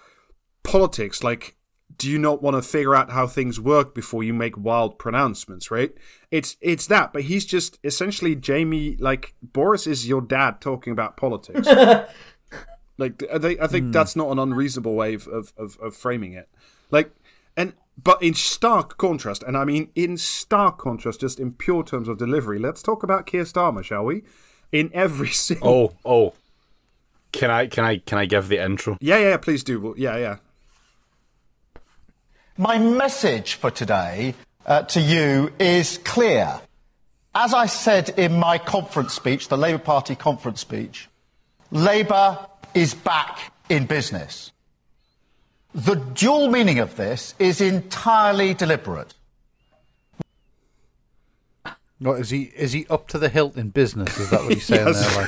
politics. 0.63 1.23
Like, 1.23 1.55
do 1.97 2.09
you 2.09 2.17
not 2.17 2.41
want 2.41 2.55
to 2.55 2.61
figure 2.61 2.95
out 2.95 3.11
how 3.11 3.27
things 3.27 3.59
work 3.59 3.93
before 3.93 4.23
you 4.23 4.33
make 4.33 4.57
wild 4.57 4.97
pronouncements, 4.97 5.69
right? 5.69 5.93
It's 6.31 6.57
it's 6.61 6.87
that, 6.87 7.13
but 7.13 7.23
he's 7.23 7.45
just 7.45 7.77
essentially 7.83 8.35
Jamie. 8.35 8.97
Like 8.97 9.35
Boris 9.41 9.87
is 9.87 10.07
your 10.07 10.21
dad 10.21 10.61
talking 10.61 10.91
about 10.91 11.17
politics. 11.17 11.67
like 12.97 13.23
I 13.31 13.37
think, 13.39 13.61
I 13.61 13.67
think 13.67 13.85
hmm. 13.85 13.91
that's 13.91 14.15
not 14.15 14.31
an 14.31 14.39
unreasonable 14.39 14.95
way 14.95 15.13
of, 15.13 15.27
of, 15.27 15.53
of, 15.57 15.77
of 15.79 15.95
framing 15.95 16.33
it. 16.33 16.49
Like 16.89 17.13
and 17.55 17.73
but 18.01 18.21
in 18.23 18.33
stark 18.33 18.97
contrast, 18.97 19.43
and 19.43 19.55
I 19.55 19.65
mean 19.65 19.89
in 19.95 20.17
stark 20.17 20.77
contrast, 20.77 21.21
just 21.21 21.39
in 21.39 21.53
pure 21.53 21.83
terms 21.83 22.07
of 22.07 22.17
delivery, 22.17 22.59
let's 22.59 22.81
talk 22.81 23.03
about 23.03 23.25
Keir 23.25 23.43
Starmer, 23.43 23.83
shall 23.83 24.05
we? 24.05 24.23
In 24.71 24.89
every 24.93 25.27
single 25.45 25.69
Oh, 25.69 25.93
oh. 26.05 26.33
Can 27.31 27.49
I 27.49 27.67
can 27.67 27.83
I 27.83 27.97
can 27.97 28.17
I 28.17 28.25
give 28.25 28.47
the 28.47 28.63
intro? 28.63 28.97
yeah, 29.01 29.17
yeah, 29.17 29.37
please 29.37 29.63
do. 29.63 29.95
Yeah, 29.97 30.17
yeah. 30.17 30.37
My 32.57 32.77
message 32.77 33.55
for 33.55 33.71
today 33.71 34.35
uh, 34.65 34.83
to 34.83 35.01
you 35.01 35.51
is 35.59 35.97
clear. 35.99 36.61
As 37.35 37.53
I 37.53 37.65
said 37.65 38.09
in 38.09 38.37
my 38.39 38.59
conference 38.59 39.13
speech, 39.13 39.47
the 39.47 39.57
Labour 39.57 39.79
Party 39.79 40.15
conference 40.15 40.61
speech, 40.61 41.09
Labour 41.71 42.37
is 42.75 42.93
back 42.93 43.51
in 43.69 43.85
business. 43.87 44.51
The 45.73 45.95
dual 45.95 46.49
meaning 46.51 46.77
of 46.77 46.95
this 46.95 47.33
is 47.39 47.59
entirely 47.59 48.53
deliberate. 48.53 49.15
What 51.97 52.19
is 52.19 52.29
he? 52.29 52.51
Is 52.55 52.73
he 52.73 52.85
up 52.89 53.07
to 53.09 53.17
the 53.17 53.29
hilt 53.29 53.55
in 53.57 53.69
business? 53.69 54.19
Is 54.19 54.29
that 54.29 54.43
what 54.43 54.53
he's 54.53 54.65
saying 54.65 54.85
Yes. 54.93 55.15
there? 55.15 55.23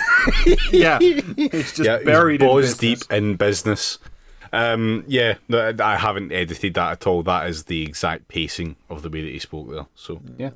Like, 0.46 0.60
yeah, 0.72 1.00
he's 1.00 1.72
just 1.74 1.80
yeah, 1.80 2.00
buried 2.00 2.42
he's 2.42 2.46
in 2.46 2.48
balls 2.48 2.62
business. 2.76 3.00
deep 3.00 3.12
in 3.12 3.36
business. 3.38 3.98
Um, 4.56 5.04
yeah, 5.08 5.36
no, 5.50 5.74
I 5.80 5.96
haven't 5.98 6.32
edited 6.32 6.74
that 6.76 6.92
at 6.94 7.08
all. 7.08 7.24
That 7.24 7.48
is 7.50 7.66
the 7.66 7.84
exact 7.84 8.28
pacing 8.28 8.76
of 8.90 9.02
the 9.02 9.10
way 9.10 9.22
that 9.22 9.32
he 9.32 9.40
spoke 9.40 9.70
there. 9.70 9.86
So 9.96 10.22
yeah, 10.38 10.52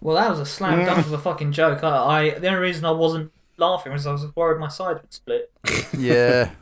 Well, 0.00 0.16
that 0.16 0.28
was 0.28 0.40
a 0.40 0.46
slam 0.46 0.84
dunk 0.84 1.06
of 1.06 1.12
a 1.12 1.18
fucking 1.18 1.52
joke. 1.52 1.82
I, 1.84 1.88
I 1.88 2.38
the 2.38 2.48
only 2.48 2.60
reason 2.60 2.84
I 2.84 2.90
wasn't 2.90 3.32
laughing 3.56 3.92
was 3.92 4.06
I 4.06 4.12
was 4.12 4.26
worried 4.34 4.58
my 4.60 4.68
side 4.68 5.00
would 5.00 5.12
split. 5.12 5.50
yeah, 5.96 6.50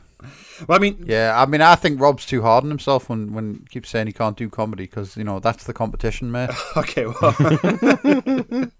Well, 0.67 0.77
I 0.77 0.79
mean, 0.79 1.03
yeah. 1.07 1.39
I 1.39 1.45
mean, 1.45 1.61
I 1.61 1.75
think 1.75 1.99
Rob's 1.99 2.25
too 2.25 2.41
hard 2.41 2.63
on 2.63 2.69
himself 2.69 3.09
when 3.09 3.33
when 3.33 3.61
he 3.61 3.65
keeps 3.65 3.89
saying 3.89 4.07
he 4.07 4.13
can't 4.13 4.37
do 4.37 4.49
comedy 4.49 4.83
because 4.83 5.17
you 5.17 5.23
know 5.23 5.39
that's 5.39 5.63
the 5.63 5.73
competition, 5.73 6.31
mate. 6.31 6.49
okay, 6.77 7.05
well, 7.05 7.35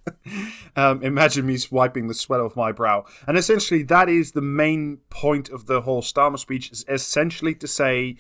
um, 0.75 1.03
imagine 1.03 1.45
me 1.45 1.57
wiping 1.69 2.07
the 2.07 2.13
sweat 2.13 2.39
off 2.39 2.55
my 2.55 2.71
brow, 2.71 3.05
and 3.27 3.37
essentially 3.37 3.83
that 3.83 4.09
is 4.09 4.31
the 4.33 4.41
main 4.41 4.97
point 5.09 5.49
of 5.49 5.65
the 5.65 5.81
whole 5.81 6.01
Starmer 6.01 6.39
speech. 6.39 6.71
Is 6.71 6.85
essentially 6.87 7.55
to 7.55 7.67
say 7.67 8.17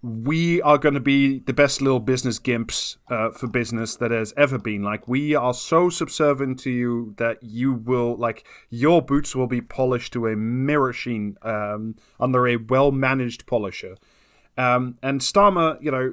we 0.00 0.62
are 0.62 0.78
going 0.78 0.94
to 0.94 1.00
be 1.00 1.40
the 1.40 1.52
best 1.52 1.82
little 1.82 1.98
business 1.98 2.38
gimps 2.38 2.98
uh, 3.08 3.30
for 3.30 3.48
business 3.48 3.96
that 3.96 4.12
has 4.12 4.32
ever 4.36 4.56
been. 4.56 4.82
Like 4.82 5.08
we 5.08 5.34
are 5.34 5.52
so 5.52 5.90
subservient 5.90 6.60
to 6.60 6.70
you 6.70 7.14
that 7.18 7.42
you 7.42 7.72
will 7.72 8.16
like 8.16 8.46
your 8.70 9.02
boots 9.02 9.34
will 9.34 9.48
be 9.48 9.60
polished 9.60 10.12
to 10.12 10.28
a 10.28 10.36
mirror 10.36 10.92
sheen 10.92 11.36
um, 11.42 11.96
under 12.20 12.46
a 12.46 12.56
well 12.56 12.92
managed 12.92 13.46
polisher. 13.46 13.96
Um, 14.56 14.98
and 15.02 15.20
Starmer, 15.20 15.82
you 15.82 15.90
know, 15.90 16.12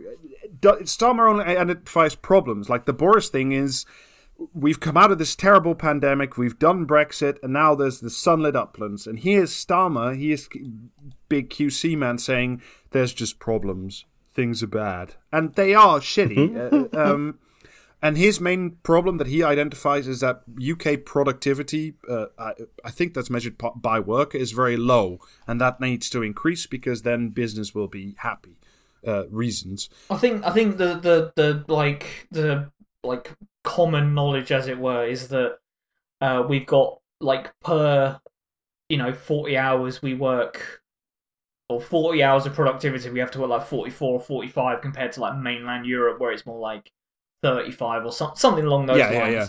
Starmer 0.61 1.29
only 1.29 1.45
identifies 1.45 2.15
problems. 2.15 2.69
Like 2.69 2.85
the 2.85 2.93
Boris 2.93 3.29
thing 3.29 3.51
is, 3.51 3.85
we've 4.53 4.79
come 4.79 4.97
out 4.97 5.11
of 5.11 5.17
this 5.17 5.35
terrible 5.35 5.75
pandemic, 5.75 6.37
we've 6.37 6.59
done 6.59 6.85
Brexit, 6.85 7.37
and 7.41 7.53
now 7.53 7.73
there's 7.73 8.01
the 8.01 8.09
sunlit 8.09 8.55
uplands. 8.55 9.07
And 9.07 9.19
here's 9.19 9.51
Starmer, 9.51 10.15
he 10.15 10.31
is 10.31 10.47
big 11.29 11.49
QC 11.49 11.97
man 11.97 12.17
saying 12.17 12.61
there's 12.95 13.13
just 13.13 13.39
problems, 13.39 14.05
things 14.33 14.63
are 14.63 14.67
bad, 14.67 15.15
and 15.31 15.53
they 15.55 15.73
are 15.75 15.99
shitty. 15.99 16.93
uh, 16.95 16.97
um, 16.97 17.39
And 18.01 18.17
his 18.17 18.39
main 18.39 18.77
problem 18.83 19.17
that 19.17 19.27
he 19.27 19.41
identifies 19.43 20.07
is 20.07 20.19
that 20.19 20.43
UK 20.59 21.03
productivity, 21.05 21.95
uh, 22.09 22.27
I, 22.37 22.53
I 22.83 22.91
think 22.91 23.13
that's 23.13 23.29
measured 23.29 23.57
by 23.75 23.99
work, 23.99 24.35
is 24.35 24.51
very 24.51 24.77
low, 24.77 25.19
and 25.47 25.59
that 25.59 25.81
needs 25.81 26.09
to 26.11 26.21
increase 26.21 26.67
because 26.67 27.01
then 27.01 27.29
business 27.29 27.75
will 27.75 27.87
be 27.87 28.15
happy. 28.19 28.57
Uh, 29.05 29.27
reasons. 29.29 29.87
I 30.09 30.17
think 30.17 30.43
I 30.43 30.49
think 30.49 30.77
the, 30.77 30.95
the, 30.95 31.31
the 31.35 31.63
like 31.71 32.27
the 32.31 32.71
like 33.03 33.35
common 33.63 34.15
knowledge 34.15 34.51
as 34.51 34.67
it 34.67 34.79
were 34.79 35.05
is 35.05 35.27
that 35.27 35.59
uh, 36.21 36.43
we've 36.49 36.65
got 36.65 37.01
like 37.21 37.53
per 37.59 38.19
you 38.89 38.97
know 38.97 39.13
40 39.13 39.57
hours 39.57 40.01
we 40.01 40.15
work 40.15 40.81
or 41.69 41.81
40 41.81 42.21
hours 42.21 42.45
of 42.45 42.53
productivity 42.53 43.09
we 43.09 43.19
have 43.19 43.31
to 43.31 43.39
work 43.39 43.49
like 43.49 43.65
44 43.65 44.13
or 44.13 44.19
45 44.19 44.81
compared 44.81 45.11
to 45.13 45.21
like 45.21 45.37
mainland 45.37 45.85
Europe 45.85 46.19
where 46.19 46.31
it's 46.31 46.45
more 46.45 46.59
like 46.59 46.91
35 47.43 48.05
or 48.05 48.11
some, 48.11 48.31
something 48.35 48.65
along 48.65 48.85
those 48.85 48.97
yeah, 48.97 49.09
lines. 49.09 49.33
yeah, 49.33 49.39
yeah. 49.41 49.47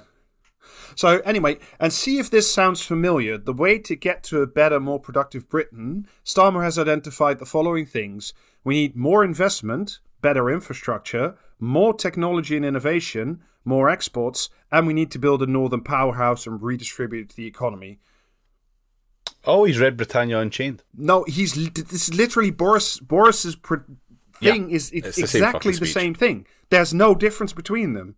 So 0.95 1.19
anyway, 1.21 1.59
and 1.79 1.93
see 1.93 2.19
if 2.19 2.31
this 2.31 2.51
sounds 2.51 2.83
familiar. 2.83 3.39
The 3.39 3.53
way 3.53 3.79
to 3.79 3.95
get 3.95 4.23
to 4.25 4.41
a 4.41 4.47
better, 4.47 4.81
more 4.81 4.99
productive 4.99 5.49
Britain, 5.49 6.09
Starmer 6.25 6.65
has 6.65 6.79
identified 6.79 7.39
the 7.39 7.47
following 7.47 7.87
things: 7.87 8.33
we 8.65 8.75
need 8.75 8.97
more 8.97 9.23
investment, 9.23 10.01
better 10.23 10.51
infrastructure, 10.51 11.37
more 11.61 11.95
technology 11.95 12.57
and 12.57 12.65
innovation, 12.65 13.43
more 13.65 13.89
exports, 13.89 14.49
and 14.73 14.87
we 14.87 14.95
need 14.95 15.11
to 15.13 15.19
build 15.19 15.43
a 15.43 15.47
northern 15.47 15.83
powerhouse 15.83 16.47
and 16.47 16.63
redistribute 16.63 17.31
the 17.31 17.47
economy. 17.47 18.01
Oh, 19.47 19.65
he's 19.65 19.79
read 19.79 19.97
Britannia 19.97 20.39
Unchained. 20.39 20.83
No, 20.97 21.25
he's 21.25 21.55
this 21.73 22.09
is 22.09 22.15
literally 22.15 22.51
Boris. 22.51 22.99
Boris's 22.99 23.57
pr- 23.57 23.77
thing 24.41 24.71
is 24.71 24.91
it's, 24.91 25.07
it's 25.09 25.17
the 25.17 25.27
same 25.27 25.43
exactly 25.45 25.73
the 25.73 25.87
same 25.87 26.15
thing. 26.15 26.47
There's 26.71 26.93
no 26.93 27.15
difference 27.15 27.53
between 27.53 27.95
them 27.95 28.17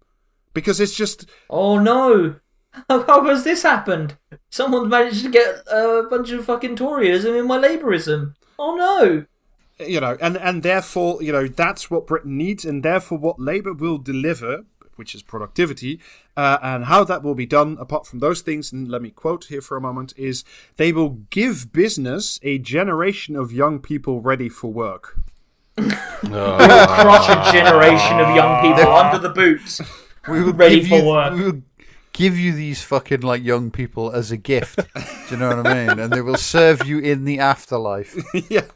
because 0.54 0.80
it's 0.80 0.94
just 0.94 1.28
Oh 1.50 1.78
no! 1.78 2.36
How, 2.88 3.02
how 3.06 3.24
has 3.26 3.44
this 3.44 3.62
happened? 3.62 4.16
Someone's 4.50 4.88
managed 4.88 5.22
to 5.22 5.30
get 5.30 5.62
a 5.70 6.04
bunch 6.08 6.30
of 6.30 6.44
fucking 6.44 6.76
Toryism 6.76 7.38
in 7.38 7.46
my 7.46 7.58
Labourism. 7.58 8.34
Oh 8.58 8.76
no! 8.76 9.26
you 9.80 10.00
know, 10.00 10.16
and 10.20 10.36
and 10.36 10.62
therefore, 10.62 11.22
you 11.22 11.32
know, 11.32 11.46
that's 11.46 11.90
what 11.90 12.06
Britain 12.06 12.36
needs, 12.36 12.64
and 12.64 12.82
therefore, 12.82 13.18
what 13.18 13.38
Labour 13.38 13.72
will 13.72 13.98
deliver, 13.98 14.64
which 14.98 15.14
is 15.14 15.22
productivity, 15.22 16.00
uh, 16.36 16.58
and 16.62 16.86
how 16.86 17.04
that 17.04 17.22
will 17.22 17.34
be 17.34 17.46
done. 17.46 17.76
Apart 17.80 18.06
from 18.06 18.18
those 18.18 18.40
things, 18.42 18.72
and 18.72 18.88
let 18.88 19.00
me 19.00 19.10
quote 19.10 19.44
here 19.44 19.60
for 19.60 19.76
a 19.76 19.80
moment: 19.80 20.12
is 20.16 20.44
they 20.76 20.92
will 20.92 21.20
give 21.30 21.72
business 21.72 22.38
a 22.42 22.58
generation 22.58 23.36
of 23.36 23.52
young 23.52 23.78
people 23.78 24.20
ready 24.20 24.48
for 24.48 24.72
work. 24.72 25.18
Crush 25.76 27.28
a 27.28 27.52
generation 27.52 28.18
of 28.18 28.34
young 28.34 28.60
people 28.60 28.92
under 28.92 29.18
the 29.18 29.30
boots. 29.30 29.80
We 30.28 30.42
will 30.42 30.52
Ready 30.52 30.80
give 30.80 30.88
for 30.88 30.98
you, 30.98 31.04
work. 31.06 31.34
We 31.34 31.42
will 31.44 31.62
give 32.12 32.38
you 32.38 32.52
these 32.52 32.82
fucking 32.82 33.20
like 33.22 33.42
young 33.42 33.70
people 33.70 34.10
as 34.10 34.30
a 34.30 34.36
gift. 34.36 34.76
Do 34.94 35.02
you 35.30 35.36
know 35.38 35.56
what 35.56 35.66
I 35.66 35.86
mean? 35.86 35.98
And 35.98 36.12
they 36.12 36.20
will 36.20 36.36
serve 36.36 36.86
you 36.86 36.98
in 36.98 37.24
the 37.24 37.38
afterlife. 37.38 38.14
yeah. 38.50 38.66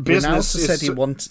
Business 0.00 0.54
Alistair 0.54 0.76
said 0.76 0.80
he 0.80 0.90
want, 0.90 1.30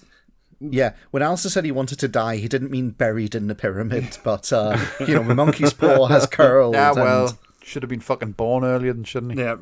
yeah, 0.70 0.94
when 1.12 1.24
Alistair 1.24 1.50
said 1.50 1.66
he 1.66 1.72
wanted 1.72 2.00
to 2.00 2.08
die, 2.08 2.38
he 2.38 2.48
didn't 2.48 2.72
mean 2.72 2.92
buried 2.92 3.34
in 3.34 3.48
the 3.48 3.56
pyramid, 3.56 4.18
but 4.24 4.52
uh, 4.54 4.78
you 5.00 5.16
know, 5.16 5.24
the 5.24 5.36
monkey's 5.36 5.74
paw 5.74 6.06
has 6.08 6.28
curled. 6.28 6.76
Yeah, 6.76 6.92
and- 6.92 7.00
well, 7.00 7.38
should 7.64 7.84
have 7.84 7.90
been 7.90 8.00
fucking 8.00 8.32
born 8.32 8.64
earlier 8.64 8.92
than 8.92 9.04
shouldn't 9.04 9.34
he? 9.34 9.40
Yeah. 9.40 9.56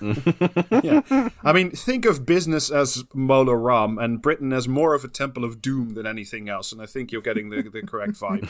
yeah. 0.82 1.28
I 1.44 1.52
mean, 1.52 1.70
think 1.70 2.04
of 2.04 2.26
business 2.26 2.68
as 2.68 3.04
Mola 3.14 3.56
Ram 3.56 3.96
and 3.96 4.20
Britain 4.20 4.52
as 4.52 4.66
more 4.66 4.92
of 4.94 5.04
a 5.04 5.08
temple 5.08 5.44
of 5.44 5.62
doom 5.62 5.94
than 5.94 6.06
anything 6.06 6.48
else, 6.48 6.72
and 6.72 6.82
I 6.82 6.86
think 6.86 7.12
you're 7.12 7.22
getting 7.22 7.50
the, 7.50 7.62
the 7.62 7.82
correct 7.82 8.14
vibe. 8.14 8.48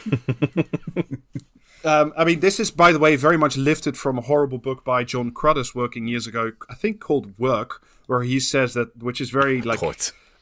um, 1.84 2.14
I 2.16 2.24
mean, 2.24 2.40
this 2.40 2.58
is, 2.58 2.70
by 2.70 2.92
the 2.92 2.98
way, 2.98 3.14
very 3.14 3.36
much 3.36 3.58
lifted 3.58 3.96
from 3.96 4.16
a 4.18 4.22
horrible 4.22 4.58
book 4.58 4.84
by 4.84 5.04
Jon 5.04 5.30
Cruddas 5.32 5.74
working 5.74 6.08
years 6.08 6.26
ago, 6.26 6.52
I 6.70 6.74
think 6.74 6.98
called 6.98 7.38
Work, 7.38 7.82
where 8.06 8.22
he 8.22 8.40
says 8.40 8.72
that, 8.72 8.96
which 9.02 9.20
is 9.20 9.28
very 9.28 9.60
like 9.60 9.82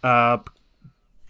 uh, 0.05 0.39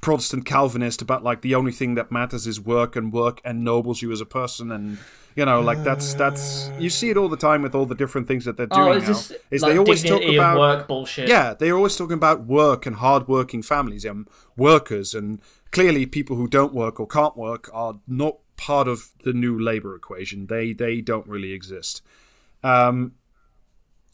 Protestant 0.03 0.45
Calvinist 0.45 1.01
about 1.01 1.23
like 1.23 1.41
the 1.41 1.55
only 1.55 1.73
thing 1.73 1.95
that 1.95 2.11
matters 2.13 2.47
is 2.47 2.61
work 2.61 2.95
and 2.97 3.13
work 3.13 3.41
ennobles 3.45 4.03
you 4.03 4.11
as 4.13 4.21
a 4.21 4.27
person 4.27 4.71
and 4.73 4.99
you 5.37 5.45
know 5.47 5.61
like 5.61 5.83
that's 5.85 6.13
that's 6.15 6.71
you 6.79 6.91
see 6.91 7.09
it 7.09 7.17
all 7.17 7.29
the 7.29 7.37
time 7.37 7.63
with 7.63 7.75
all 7.75 7.87
the 7.87 7.95
different 7.95 8.27
things 8.27 8.45
that 8.45 8.57
they're 8.57 8.67
doing 8.67 8.89
Oh, 8.89 8.93
is 8.93 9.03
now 9.05 9.09
this 9.09 9.33
is 9.53 9.63
like 9.63 9.73
they 9.73 9.79
always 9.79 10.03
talk 10.03 10.23
about 10.25 10.59
work 10.59 10.89
bullshit? 10.89 11.29
yeah 11.29 11.55
they're 11.55 11.77
always 11.77 11.97
talking 11.97 12.15
about 12.15 12.45
work 12.45 12.85
and 12.85 12.97
hard-working 12.97 13.63
families 13.63 14.05
and 14.05 14.29
workers 14.57 15.15
and 15.15 15.41
clearly 15.71 16.05
people 16.05 16.35
who 16.37 16.49
don't 16.49 16.75
work 16.75 16.99
or 17.01 17.07
can't 17.07 17.37
work 17.37 17.71
are 17.73 17.95
not 18.09 18.39
part 18.57 18.89
of 18.89 19.13
the 19.23 19.33
new 19.33 19.57
labor 19.59 19.95
equation 19.95 20.49
they 20.49 20.73
they 20.73 21.01
don't 21.01 21.29
really 21.29 21.53
exist 21.53 22.03
um, 22.65 23.13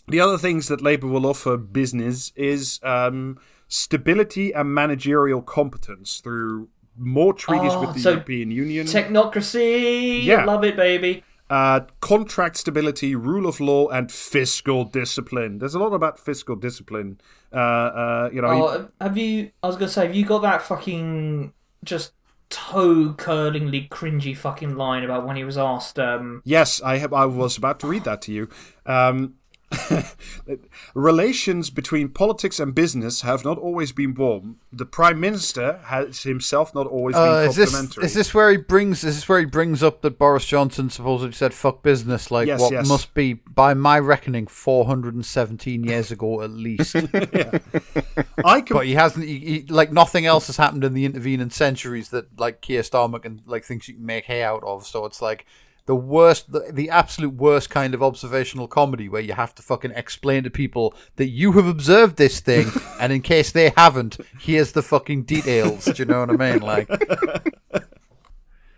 the 0.06 0.20
other 0.20 0.38
things 0.38 0.68
that 0.68 0.80
Labour 0.80 1.06
will 1.06 1.26
offer 1.26 1.56
business 1.58 2.32
is 2.34 2.80
um, 2.82 3.38
stability 3.68 4.52
and 4.52 4.74
managerial 4.74 5.42
competence 5.42 6.20
through 6.20 6.68
more 6.96 7.32
treaties 7.32 7.72
Oh, 7.72 7.80
with 7.82 7.94
the 7.94 8.00
so 8.00 8.10
European 8.10 8.50
Union, 8.50 8.86
Technocracy. 8.86 10.24
Yeah. 10.24 10.44
Love 10.44 10.64
it, 10.64 10.76
baby. 10.76 11.22
uh, 11.50 11.80
contract 12.00 12.56
stability, 12.56 13.14
rule 13.14 13.46
of 13.46 13.60
law, 13.60 13.88
and 13.88 14.10
fiscal 14.12 14.84
discipline. 14.84 15.58
There's 15.58 15.74
a 15.74 15.78
lot 15.78 15.92
about 15.94 16.18
fiscal 16.18 16.56
discipline. 16.56 17.20
Uh, 17.52 17.56
uh, 17.56 18.30
you 18.32 18.42
know, 18.42 18.48
Oh, 18.68 18.88
have 19.00 19.16
you? 19.16 19.50
I 19.62 19.66
was 19.68 19.76
gonna 19.76 19.88
say, 19.90 20.06
have 20.06 20.14
you 20.14 20.24
got 20.26 20.42
that 20.42 20.60
fucking 20.62 21.52
just 21.84 22.12
toe 22.50 23.14
curlingly 23.16 23.86
cringy 23.90 24.36
fucking 24.36 24.76
line 24.76 25.04
about 25.04 25.26
when 25.26 25.36
he 25.36 25.44
was 25.44 25.56
asked? 25.56 25.98
Um, 25.98 26.42
Yes, 26.44 26.82
I 26.82 26.98
have. 26.98 27.12
I 27.12 27.24
was 27.26 27.56
about 27.56 27.78
to 27.80 27.86
read 27.86 28.04
that 28.04 28.20
to 28.22 28.32
you. 28.32 28.48
Um, 28.84 29.34
relations 30.94 31.70
between 31.70 32.08
politics 32.08 32.58
and 32.58 32.74
business 32.74 33.20
have 33.22 33.44
not 33.44 33.58
always 33.58 33.92
been 33.92 34.14
warm. 34.14 34.56
The 34.72 34.86
prime 34.86 35.20
minister 35.20 35.80
has 35.84 36.22
himself 36.22 36.74
not 36.74 36.86
always 36.86 37.16
Uh, 37.16 37.40
been 37.42 37.50
is 37.50 37.56
this 37.56 37.70
complimentary. 37.70 38.04
is 38.04 38.14
this 38.14 38.34
where 38.34 38.50
he 38.50 38.56
brings 38.56 39.04
is 39.04 39.16
this 39.16 39.28
where 39.28 39.40
he 39.40 39.44
brings 39.44 39.82
up 39.82 40.02
that 40.02 40.18
Boris 40.18 40.44
Johnson 40.46 40.90
supposedly 40.90 41.32
said 41.32 41.52
fuck 41.54 41.82
business 41.82 42.30
like 42.30 42.46
Yes, 42.46 42.60
what 42.60 42.72
yes. 42.72 42.88
must 42.88 43.14
be 43.14 43.34
by 43.34 43.74
my 43.74 43.98
reckoning 43.98 44.46
417 44.46 45.84
years 45.84 46.10
ago 46.10 46.42
at 46.42 46.50
least 46.50 46.96
I 48.44 48.60
can 48.60 48.76
but 48.76 48.86
he 48.86 48.94
hasn't 48.94 49.24
he, 49.26 49.38
he, 49.38 49.62
like 49.68 49.92
nothing 49.92 50.26
else 50.26 50.46
has 50.46 50.56
happened 50.56 50.84
in 50.84 50.94
the 50.94 51.04
intervening 51.04 51.50
centuries 51.50 52.08
that 52.10 52.38
like 52.38 52.60
Keir 52.60 52.82
Starmer 52.82 53.22
can 53.22 53.42
like 53.46 53.64
thinks 53.64 53.88
you 53.88 53.94
can 53.94 54.06
make 54.06 54.24
hay 54.24 54.42
out 54.42 54.62
of 54.64 54.86
so 54.86 55.04
it's 55.04 55.20
like 55.22 55.46
the 55.88 55.96
worst 55.96 56.52
the, 56.52 56.70
the 56.70 56.90
absolute 56.90 57.34
worst 57.34 57.70
kind 57.70 57.94
of 57.94 58.02
observational 58.02 58.68
comedy 58.68 59.08
where 59.08 59.22
you 59.22 59.32
have 59.32 59.54
to 59.54 59.62
fucking 59.62 59.90
explain 59.92 60.44
to 60.44 60.50
people 60.50 60.94
that 61.16 61.28
you 61.28 61.52
have 61.52 61.66
observed 61.66 62.16
this 62.16 62.40
thing 62.40 62.70
and 63.00 63.10
in 63.10 63.22
case 63.22 63.50
they 63.50 63.72
haven't 63.76 64.18
here's 64.38 64.72
the 64.72 64.82
fucking 64.82 65.22
details 65.22 65.86
do 65.86 65.94
you 65.96 66.04
know 66.04 66.20
what 66.20 66.30
I 66.30 66.36
mean 66.36 66.60
like 66.60 66.88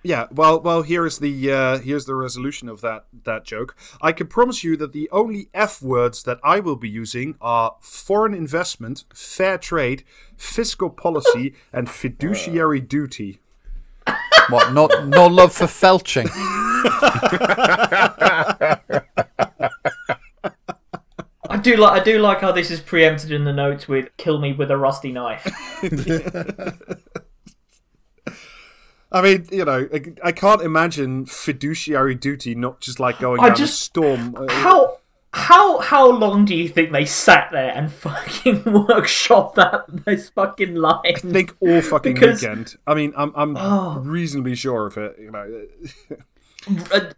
Yeah, 0.03 0.29
well, 0.31 0.59
well, 0.63 0.81
here 0.81 1.05
is 1.05 1.19
the 1.19 1.53
uh, 1.53 1.79
here's 1.79 2.07
the 2.07 2.15
resolution 2.15 2.71
of 2.71 2.81
that 2.81 3.05
that 3.25 3.45
joke. 3.45 3.77
I 4.01 4.13
can 4.13 4.29
promise 4.29 4.65
you 4.65 4.75
that 4.79 4.95
the 4.95 5.11
only 5.13 5.51
F 5.53 5.83
words 5.83 6.23
that 6.23 6.41
I 6.43 6.59
will 6.59 6.77
be 6.77 6.89
using 6.89 7.35
are 7.39 7.77
foreign 7.81 8.33
investment, 8.33 9.05
fair 9.13 9.59
trade, 9.59 10.05
fiscal 10.39 10.89
policy, 10.89 11.55
and 11.71 11.91
fiduciary 11.91 12.81
duty. 12.81 13.41
What? 14.49 14.73
No, 14.73 14.87
no 15.05 15.27
love 15.27 15.53
for 15.53 15.67
felching. 15.67 16.29
I 21.49 21.57
do 21.63 21.77
like 21.77 22.01
I 22.01 22.05
do 22.05 22.19
like 22.19 22.41
how 22.41 22.53
this 22.53 22.71
is 22.71 22.81
preempted 22.81 23.33
in 23.33 23.45
the 23.45 23.53
notes 23.53 23.89
with 23.89 24.09
"kill 24.17 24.39
me 24.39 24.53
with 24.53 24.71
a 24.71 24.77
rusty 24.77 25.11
knife." 25.13 25.47
I 29.13 29.23
mean, 29.23 29.49
you 29.51 29.65
know, 29.65 29.89
I, 29.93 30.03
I 30.23 30.31
can't 30.31 30.63
imagine 30.63 31.27
fiduciary 31.27 32.15
duty 32.15 32.55
not 32.55 32.81
just 32.81 33.01
like 33.01 33.19
going 33.19 33.41
I 33.41 33.49
down 33.49 33.57
just- 33.57 33.81
a 33.81 33.85
storm. 33.85 34.37
Uh, 34.37 34.47
How 34.53 35.00
how 35.33 35.79
how 35.79 36.11
long 36.11 36.45
do 36.45 36.57
you 36.57 36.69
think 36.69 36.91
they 36.93 37.05
sat 37.05 37.51
there 37.53 37.71
and 37.73 37.93
fucking 38.05 38.65
workshop 38.65 39.55
that 39.55 39.85
those 40.05 40.29
fucking 40.31 40.75
lines? 40.75 41.01
I 41.05 41.13
think 41.13 41.55
all 41.61 41.81
fucking 41.83 42.15
Because- 42.15 42.43
weekend. 42.43 42.77
I 42.87 42.95
mean, 42.95 43.13
I'm 43.17 43.33
I'm 43.37 43.57
Oh. 43.57 44.01
reasonably 44.05 44.55
sure 44.57 44.87
of 44.87 44.97
it. 44.99 45.17
You 45.21 45.31
know, 45.31 45.67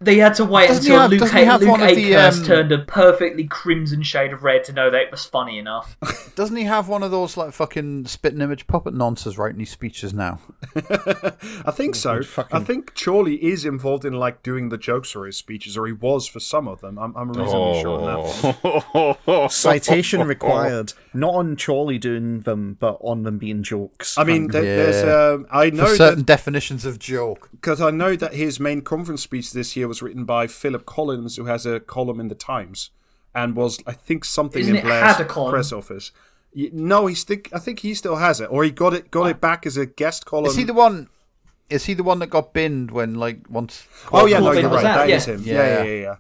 They 0.00 0.18
had 0.18 0.34
to 0.34 0.44
wait 0.44 0.68
Doesn't 0.68 0.84
until 0.84 1.00
have- 1.00 1.10
Luke, 1.10 1.20
doesn't 1.20 1.36
he 1.36 1.44
have 1.44 1.60
Luke 1.60 1.70
one 1.70 1.82
of 1.82 1.88
the, 1.96 2.12
Akehurst 2.12 2.38
um, 2.40 2.44
turned 2.44 2.72
a 2.72 2.78
perfectly 2.78 3.44
crimson 3.44 4.02
shade 4.02 4.32
of 4.32 4.44
red 4.44 4.62
to 4.64 4.72
know 4.72 4.88
that 4.90 5.00
it 5.00 5.10
was 5.10 5.24
funny 5.24 5.58
enough. 5.58 5.96
Doesn't 6.36 6.56
he 6.56 6.62
have 6.64 6.88
one 6.88 7.02
of 7.02 7.10
those 7.10 7.36
like 7.36 7.52
fucking 7.52 8.06
spitting 8.06 8.40
image 8.40 8.66
puppet 8.68 8.94
nonsense 8.94 9.36
writing 9.36 9.58
these 9.58 9.70
speeches 9.70 10.14
now? 10.14 10.38
I 10.76 11.72
think 11.72 11.96
so. 11.96 12.20
I 12.52 12.60
think 12.60 12.94
Chorley 12.94 13.42
is 13.44 13.64
involved 13.64 14.04
in 14.04 14.12
like 14.12 14.42
doing 14.44 14.68
the 14.68 14.78
jokes 14.78 15.10
for 15.10 15.26
his 15.26 15.36
speeches, 15.36 15.76
or 15.76 15.86
he 15.86 15.92
was 15.92 16.26
for 16.28 16.40
some 16.40 16.68
of 16.68 16.80
them. 16.80 16.98
I'm, 16.98 17.14
I'm 17.16 17.32
reasonably 17.32 17.80
sure 17.82 18.00
on 18.00 19.16
that. 19.24 19.48
Citation 19.50 20.22
required. 20.26 20.92
Not 21.14 21.34
on 21.34 21.56
Chorley 21.56 21.98
doing 21.98 22.40
them, 22.40 22.76
but 22.80 22.98
on 23.02 23.22
them 23.22 23.38
being 23.38 23.62
jokes. 23.62 24.16
I 24.16 24.24
mean, 24.24 24.48
there, 24.48 24.62
there's. 24.62 25.04
Um, 25.04 25.46
I 25.50 25.70
For 25.70 25.76
know 25.76 25.94
certain 25.94 26.18
that 26.20 26.26
definitions 26.26 26.84
of 26.84 26.98
joke. 26.98 27.50
because 27.52 27.80
I 27.80 27.90
know 27.90 28.16
that 28.16 28.32
his 28.34 28.58
main 28.58 28.80
conference 28.80 29.22
speech 29.22 29.52
this 29.52 29.76
year 29.76 29.86
was 29.88 30.00
written 30.02 30.24
by 30.24 30.46
Philip 30.46 30.86
Collins, 30.86 31.36
who 31.36 31.44
has 31.46 31.66
a 31.66 31.80
column 31.80 32.18
in 32.20 32.28
the 32.28 32.34
Times, 32.34 32.90
and 33.34 33.54
was 33.56 33.78
I 33.86 33.92
think 33.92 34.24
something 34.24 34.62
Isn't 34.62 34.76
in 34.76 34.82
Blair's 34.84 35.16
had 35.16 35.20
a 35.20 35.24
column? 35.28 35.52
press 35.52 35.72
office. 35.72 36.12
No, 36.54 37.06
he's 37.06 37.24
think 37.24 37.48
I 37.52 37.58
think 37.58 37.80
he 37.80 37.94
still 37.94 38.16
has 38.16 38.40
it, 38.40 38.46
or 38.50 38.62
he 38.64 38.70
got 38.70 38.92
it 38.94 39.10
got 39.10 39.26
it 39.26 39.40
back 39.40 39.64
as 39.66 39.76
a 39.76 39.86
guest 39.86 40.24
column. 40.26 40.46
Is 40.46 40.56
he 40.56 40.64
the 40.64 40.74
one? 40.74 41.08
Is 41.70 41.86
he 41.86 41.94
the 41.94 42.02
one 42.02 42.18
that 42.18 42.26
got 42.28 42.52
binned 42.52 42.90
when 42.90 43.14
like 43.14 43.38
once? 43.48 43.86
Oh 44.12 44.26
yeah, 44.26 44.40
no, 44.40 44.52
you're 44.52 44.68
right. 44.68 44.84
out, 44.84 45.06
That 45.06 45.10
is 45.10 45.26
yeah. 45.26 45.34
him. 45.34 45.42
Yeah, 45.44 45.52
yeah, 45.54 45.62
Yeah. 45.78 45.84
yeah. 45.84 46.00
yeah. 46.02 46.14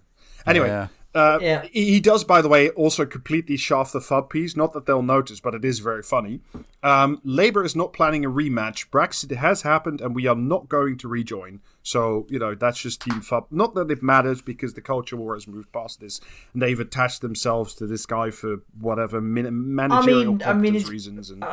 Anyway, 0.46 0.66
Yeah. 0.68 0.88
Uh, 1.14 1.38
Yeah. 1.42 1.62
he 1.72 2.00
does, 2.00 2.24
by 2.24 2.40
the 2.40 2.48
way, 2.48 2.70
also 2.70 3.04
completely 3.04 3.56
shaft 3.56 3.92
the 3.92 4.00
FUB 4.00 4.30
piece. 4.30 4.56
Not 4.56 4.72
that 4.72 4.86
they'll 4.86 5.02
notice, 5.02 5.40
but 5.40 5.54
it 5.54 5.64
is 5.64 5.78
very 5.80 6.02
funny. 6.02 6.40
Um, 6.82 7.20
Labour 7.22 7.64
is 7.64 7.76
not 7.76 7.92
planning 7.92 8.24
a 8.24 8.30
rematch. 8.30 8.88
Brexit 8.90 9.30
has 9.36 9.62
happened, 9.62 10.00
and 10.00 10.14
we 10.14 10.26
are 10.26 10.34
not 10.34 10.68
going 10.68 10.96
to 10.98 11.08
rejoin. 11.08 11.60
So 11.84 12.26
you 12.30 12.38
know 12.38 12.54
that's 12.54 12.78
just 12.80 13.02
Team 13.02 13.20
FUB. 13.20 13.46
Not 13.50 13.74
that 13.74 13.90
it 13.90 14.02
matters 14.02 14.40
because 14.40 14.74
the 14.74 14.80
culture 14.80 15.16
war 15.16 15.34
has 15.34 15.46
moved 15.48 15.72
past 15.72 16.00
this, 16.00 16.20
and 16.54 16.62
they've 16.62 16.78
attached 16.78 17.20
themselves 17.20 17.74
to 17.74 17.86
this 17.86 18.06
guy 18.06 18.30
for 18.30 18.58
whatever 18.80 19.20
min- 19.20 19.74
managerial 19.74 20.20
I 20.20 20.24
mean, 20.26 20.38
competence 20.38 20.76
it's- 20.76 20.90
reasons. 20.90 21.30
And 21.30 21.44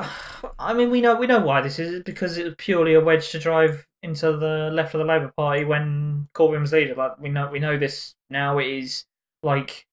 I 0.60 0.74
mean, 0.74 0.90
we 0.92 1.02
know 1.02 1.16
we 1.16 1.28
know 1.28 1.40
why 1.42 1.62
this 1.62 1.80
is 1.80 2.04
because 2.04 2.38
it 2.38 2.46
was 2.46 2.56
purely 2.58 2.94
a 2.94 3.02
wedge 3.02 3.30
to 3.32 3.40
drive 3.40 3.88
into 4.04 4.32
the 4.38 4.70
left 4.72 4.94
of 4.94 5.00
the 5.00 5.06
Labour 5.06 5.34
Party 5.36 5.66
when 5.66 6.30
Corbyn 6.34 6.62
was 6.62 6.72
leader. 6.72 6.96
Like 6.96 7.20
we 7.20 7.30
know, 7.30 7.50
we 7.52 7.60
know 7.60 7.78
this 7.78 8.14
now. 8.30 8.58
It 8.60 8.68
is 8.68 9.06
like 9.44 9.88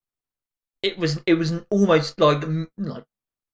it 0.83 0.99
was. 0.99 1.21
It 1.27 1.35
was 1.35 1.53
almost 1.71 2.21
like 2.21 2.45
like 2.79 3.05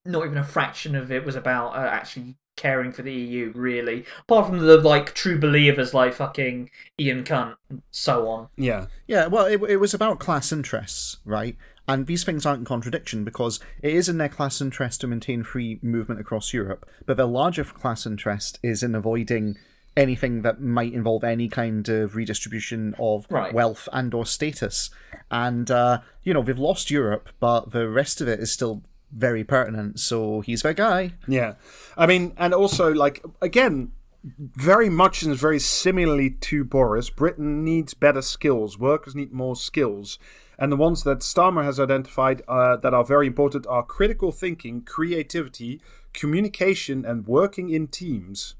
not 0.05 0.24
even 0.24 0.39
a 0.39 0.44
fraction 0.44 0.94
of 0.94 1.12
it 1.12 1.24
was 1.24 1.36
about 1.36 1.74
uh, 1.74 1.89
actually 1.89 2.36
caring 2.56 2.93
for 2.93 3.02
the 3.02 3.12
EU. 3.12 3.52
Really, 3.55 4.05
apart 4.20 4.47
from 4.47 4.59
the 4.59 4.77
like 4.78 5.14
true 5.14 5.39
believers 5.39 5.94
like 5.94 6.14
fucking 6.14 6.70
Ian 6.98 7.24
Cunt 7.24 7.56
and 7.70 7.82
so 7.90 8.28
on. 8.28 8.48
yeah, 8.56 8.86
Yeah, 9.06 9.27
well, 9.27 9.47
it, 9.47 9.62
it 9.69 9.77
was 9.77 9.94
about 9.94 10.19
class 10.19 10.52
interests, 10.52 11.19
right? 11.24 11.56
And 11.89 12.06
these 12.06 12.23
things 12.23 12.47
aren't 12.47 12.60
in 12.60 12.64
contradiction 12.64 13.24
because 13.24 13.59
it 13.82 13.93
is 13.93 14.09
in 14.09 14.19
their 14.19 14.28
class 14.28 14.60
interest 14.60 15.01
to 15.01 15.09
maintain 15.09 15.43
free 15.43 15.81
movement 15.82 16.20
across 16.20 16.55
Europe, 16.55 16.89
but 17.06 17.16
their 17.16 17.27
larger 17.27 17.64
class 17.64 18.06
interest 18.06 18.60
is 18.62 18.85
in 18.85 18.94
avoiding 18.94 19.56
anything 19.97 20.43
that 20.43 20.60
might 20.60 20.93
involve 20.93 21.23
any 21.24 21.48
kind 21.48 21.89
of 21.89 22.16
redistribution 22.16 22.94
of 22.98 23.27
Right. 23.31 23.52
wealth 23.52 23.89
and 23.93 24.14
or 24.14 24.24
status. 24.24 24.90
And 25.31 25.70
uh, 25.70 26.01
you 26.23 26.32
know, 26.35 26.43
they've 26.43 26.59
lost 26.59 26.90
Europe, 26.90 27.28
but 27.40 27.73
the 27.73 27.89
rest 27.89 28.20
of 28.20 28.28
it 28.28 28.40
is 28.40 28.51
still 28.52 28.82
very 29.12 29.44
pertinent. 29.44 30.01
So 30.01 30.40
he's 30.40 30.62
their 30.62 30.73
guy. 30.74 31.12
Yeah, 31.28 31.55
I 31.97 32.06
mean, 32.06 32.32
and 32.39 32.55
also 32.55 32.93
like 32.93 33.23
again, 33.43 33.93
very 34.24 34.89
much 34.89 35.23
and 35.23 35.35
very 35.36 35.59
similarly 35.59 36.31
to 36.31 36.64
Boris, 36.64 37.10
Britain 37.10 37.64
needs 37.64 37.93
better 37.93 38.23
skills. 38.23 38.78
Workers 38.78 39.14
need 39.14 39.32
more 39.32 39.56
skills, 39.56 40.19
and 40.59 40.70
the 40.73 40.77
ones 40.77 41.02
that 41.02 41.19
Starmer 41.19 41.64
has 41.64 41.78
identified 41.81 42.40
uh, 42.48 42.77
that 42.77 42.94
are 42.94 43.05
very 43.05 43.27
important 43.27 43.66
are 43.66 43.82
critical 43.82 44.32
thinking, 44.32 44.82
creativity, 44.82 45.81
communication, 46.14 47.05
and 47.05 47.27
working 47.27 47.69
in 47.69 47.89
teams. 47.89 48.55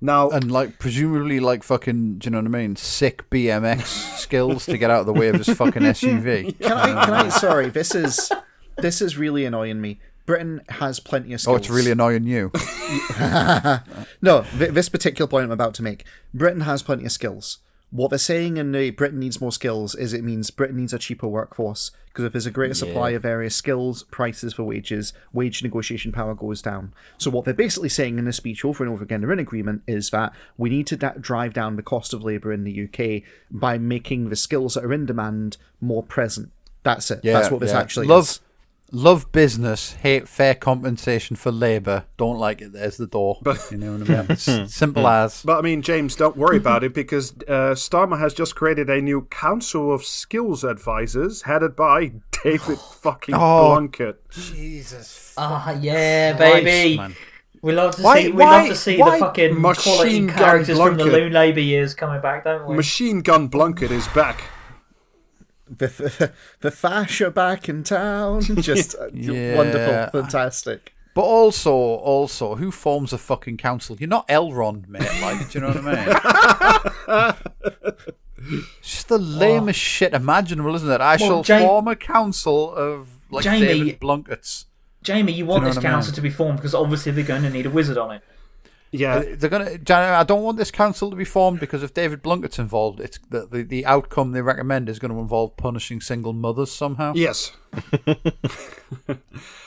Now, 0.00 0.30
And 0.30 0.50
like 0.50 0.78
presumably 0.78 1.40
like 1.40 1.62
fucking, 1.62 2.18
do 2.18 2.26
you 2.26 2.30
know 2.30 2.38
what 2.38 2.46
I 2.46 2.48
mean? 2.48 2.76
Sick 2.76 3.28
BMX 3.30 4.16
skills 4.18 4.64
to 4.66 4.78
get 4.78 4.90
out 4.90 5.00
of 5.00 5.06
the 5.06 5.12
way 5.12 5.28
of 5.28 5.36
this 5.38 5.48
fucking 5.56 5.82
SUV. 5.96 6.58
Can 6.58 6.72
I? 6.72 7.04
Can 7.04 7.14
I? 7.14 7.28
Sorry, 7.46 7.68
this 7.68 7.94
is 7.94 8.32
this 8.78 9.02
is 9.02 9.18
really 9.18 9.44
annoying 9.44 9.80
me. 9.80 10.00
Britain 10.26 10.62
has 10.68 11.00
plenty 11.00 11.32
of 11.34 11.40
skills. 11.40 11.54
Oh, 11.54 11.56
it's 11.58 11.68
really 11.70 11.90
annoying 11.90 12.24
you. 12.24 12.50
No, 14.22 14.44
th- 14.58 14.72
this 14.72 14.88
particular 14.88 15.28
point 15.28 15.44
I'm 15.44 15.50
about 15.50 15.74
to 15.74 15.82
make. 15.82 16.04
Britain 16.34 16.60
has 16.62 16.82
plenty 16.82 17.04
of 17.04 17.12
skills. 17.12 17.58
What 17.90 18.10
they're 18.10 18.18
saying 18.18 18.56
in 18.56 18.70
the 18.70 18.90
Britain 18.90 19.18
needs 19.18 19.40
more 19.40 19.50
skills 19.50 19.94
is 19.96 20.12
it 20.12 20.22
means 20.22 20.50
Britain 20.50 20.76
needs 20.76 20.92
a 20.92 20.98
cheaper 20.98 21.26
workforce 21.26 21.90
because 22.06 22.24
if 22.24 22.32
there's 22.32 22.46
a 22.46 22.50
greater 22.50 22.74
supply 22.74 23.10
of 23.10 23.22
various 23.22 23.56
skills, 23.56 24.04
prices 24.04 24.54
for 24.54 24.62
wages, 24.62 25.12
wage 25.32 25.62
negotiation 25.62 26.12
power 26.12 26.34
goes 26.34 26.62
down. 26.62 26.92
So 27.18 27.30
what 27.30 27.44
they're 27.44 27.54
basically 27.54 27.88
saying 27.88 28.18
in 28.18 28.24
this 28.24 28.36
speech 28.36 28.64
over 28.64 28.84
and 28.84 28.92
over 28.92 29.02
again, 29.02 29.20
they're 29.20 29.32
in 29.32 29.38
agreement, 29.38 29.82
is 29.86 30.10
that 30.10 30.32
we 30.56 30.70
need 30.70 30.86
to 30.88 30.96
da- 30.96 31.14
drive 31.20 31.52
down 31.52 31.76
the 31.76 31.82
cost 31.82 32.12
of 32.12 32.22
labour 32.22 32.52
in 32.52 32.64
the 32.64 32.84
UK 32.84 33.22
by 33.50 33.78
making 33.78 34.28
the 34.28 34.36
skills 34.36 34.74
that 34.74 34.84
are 34.84 34.92
in 34.92 35.06
demand 35.06 35.56
more 35.80 36.02
present. 36.02 36.50
That's 36.82 37.10
it. 37.10 37.20
Yeah, 37.22 37.34
That's 37.34 37.50
what 37.50 37.60
this 37.60 37.72
yeah. 37.72 37.80
actually 37.80 38.06
love, 38.06 38.24
is. 38.24 38.40
Love 38.92 39.30
business, 39.32 39.92
hate 39.94 40.28
fair 40.28 40.54
compensation 40.54 41.36
for 41.36 41.50
labour. 41.50 42.04
Don't 42.16 42.38
like 42.38 42.60
it. 42.60 42.72
There's 42.72 42.96
the 42.96 43.06
door. 43.06 43.38
But, 43.42 43.66
you 43.70 43.76
know 43.78 43.92
what 43.96 44.10
I 44.10 44.16
mean? 44.22 44.26
It's 44.30 44.44
simple 44.74 45.06
as. 45.06 45.42
but 45.42 45.58
I 45.58 45.60
mean, 45.62 45.82
James, 45.82 46.16
don't 46.16 46.36
worry 46.36 46.56
about 46.56 46.84
it 46.84 46.92
because 46.94 47.32
uh, 47.48 47.74
Starmer 47.74 48.18
has 48.18 48.34
just 48.34 48.54
created 48.56 48.90
a 48.90 49.00
new 49.00 49.22
council 49.30 49.92
of 49.92 50.04
skills 50.04 50.64
advisors 50.64 51.42
headed 51.42 51.76
by 51.76 52.12
David 52.42 52.78
fucking 53.00 53.34
Oh. 53.34 53.38
Blunkett. 53.78 54.16
Jesus. 54.30 55.34
Ah, 55.38 55.72
yeah, 55.80 56.32
baby. 56.36 56.96
man. 56.96 57.14
We 57.62 57.72
love 57.74 57.94
to 57.96 58.02
Why- 58.02 58.22
see. 58.22 58.30
We 58.32 58.42
why- 58.44 58.58
love 58.60 58.68
to 58.68 58.74
see 58.76 58.96
the 58.96 59.16
fucking 59.18 59.60
quality 59.62 60.26
Gun 60.26 60.36
characters 60.36 60.78
from 60.78 60.96
the 60.96 61.04
Loon 61.04 61.32
Labour 61.32 61.60
years 61.60 61.92
coming 61.94 62.20
back, 62.22 62.44
don't 62.44 62.66
we? 62.66 62.74
Machine 62.74 63.20
Gun 63.20 63.48
Blunkett 63.50 63.90
is 63.90 64.08
back. 64.08 64.42
The, 65.70 65.86
the, 65.86 66.32
the 66.68 66.70
are 67.26 67.30
back 67.30 67.68
in 67.68 67.84
town. 67.84 68.40
Just 68.60 68.96
uh, 68.96 69.06
Yeah. 69.14 69.56
wonderful, 69.56 70.22
fantastic. 70.22 70.92
But 71.14 71.22
also, 71.22 71.72
also, 71.72 72.54
who 72.56 72.70
forms 72.70 73.12
a 73.12 73.18
fucking 73.18 73.56
council? 73.56 73.96
You're 73.98 74.08
not 74.08 74.26
Elrond, 74.28 74.88
mate. 74.88 75.02
Like, 75.22 75.50
do 75.50 75.58
you 75.58 75.64
know 75.64 75.72
what 75.72 75.84
I 77.08 77.34
mean? 77.66 77.94
it's 78.80 78.92
just 78.94 79.08
the 79.08 79.18
lamest 79.18 79.78
shit 79.78 80.12
imaginable, 80.14 80.74
isn't 80.76 80.90
it? 80.90 81.00
I 81.00 81.16
shall 81.16 81.42
Jam- 81.42 81.62
form 81.62 81.88
a 81.88 81.96
council 81.96 82.72
of 82.74 83.08
like 83.30 83.44
Jamie- 83.44 83.66
David 83.66 84.00
Blunketts. 84.00 84.66
Jamie, 85.02 85.32
you 85.32 85.46
want 85.46 85.62
know 85.62 85.68
this 85.68 85.76
what 85.76 85.84
I 85.84 85.88
mean? 85.88 85.94
council 85.94 86.14
to 86.14 86.20
be 86.20 86.30
formed 86.30 86.58
because 86.58 86.74
obviously 86.74 87.10
they're 87.12 87.24
going 87.24 87.42
to 87.42 87.50
need 87.50 87.66
a 87.66 87.70
wizard 87.70 87.96
on 87.98 88.12
it. 88.12 88.22
Yeah, 88.92 89.22
They're 89.36 89.48
gonna. 89.48 89.78
Jan- 89.78 90.14
I 90.14 90.24
don't 90.24 90.42
want 90.42 90.58
this 90.58 90.72
council 90.72 91.10
to 91.10 91.16
be 91.16 91.24
formed 91.24 91.60
because 91.60 91.84
if 91.84 91.94
David 91.94 92.24
Blunkett's 92.24 92.58
involved, 92.58 92.98
it's 92.98 93.20
the 93.28 93.46
the, 93.46 93.62
the 93.62 93.86
outcome 93.86 94.32
they 94.32 94.42
recommend 94.42 94.88
is 94.88 94.98
going 94.98 95.12
to 95.12 95.20
involve 95.20 95.56
punishing 95.56 96.00
single 96.00 96.32
mothers 96.32 96.72
somehow. 96.72 97.12
Yes. 97.14 97.52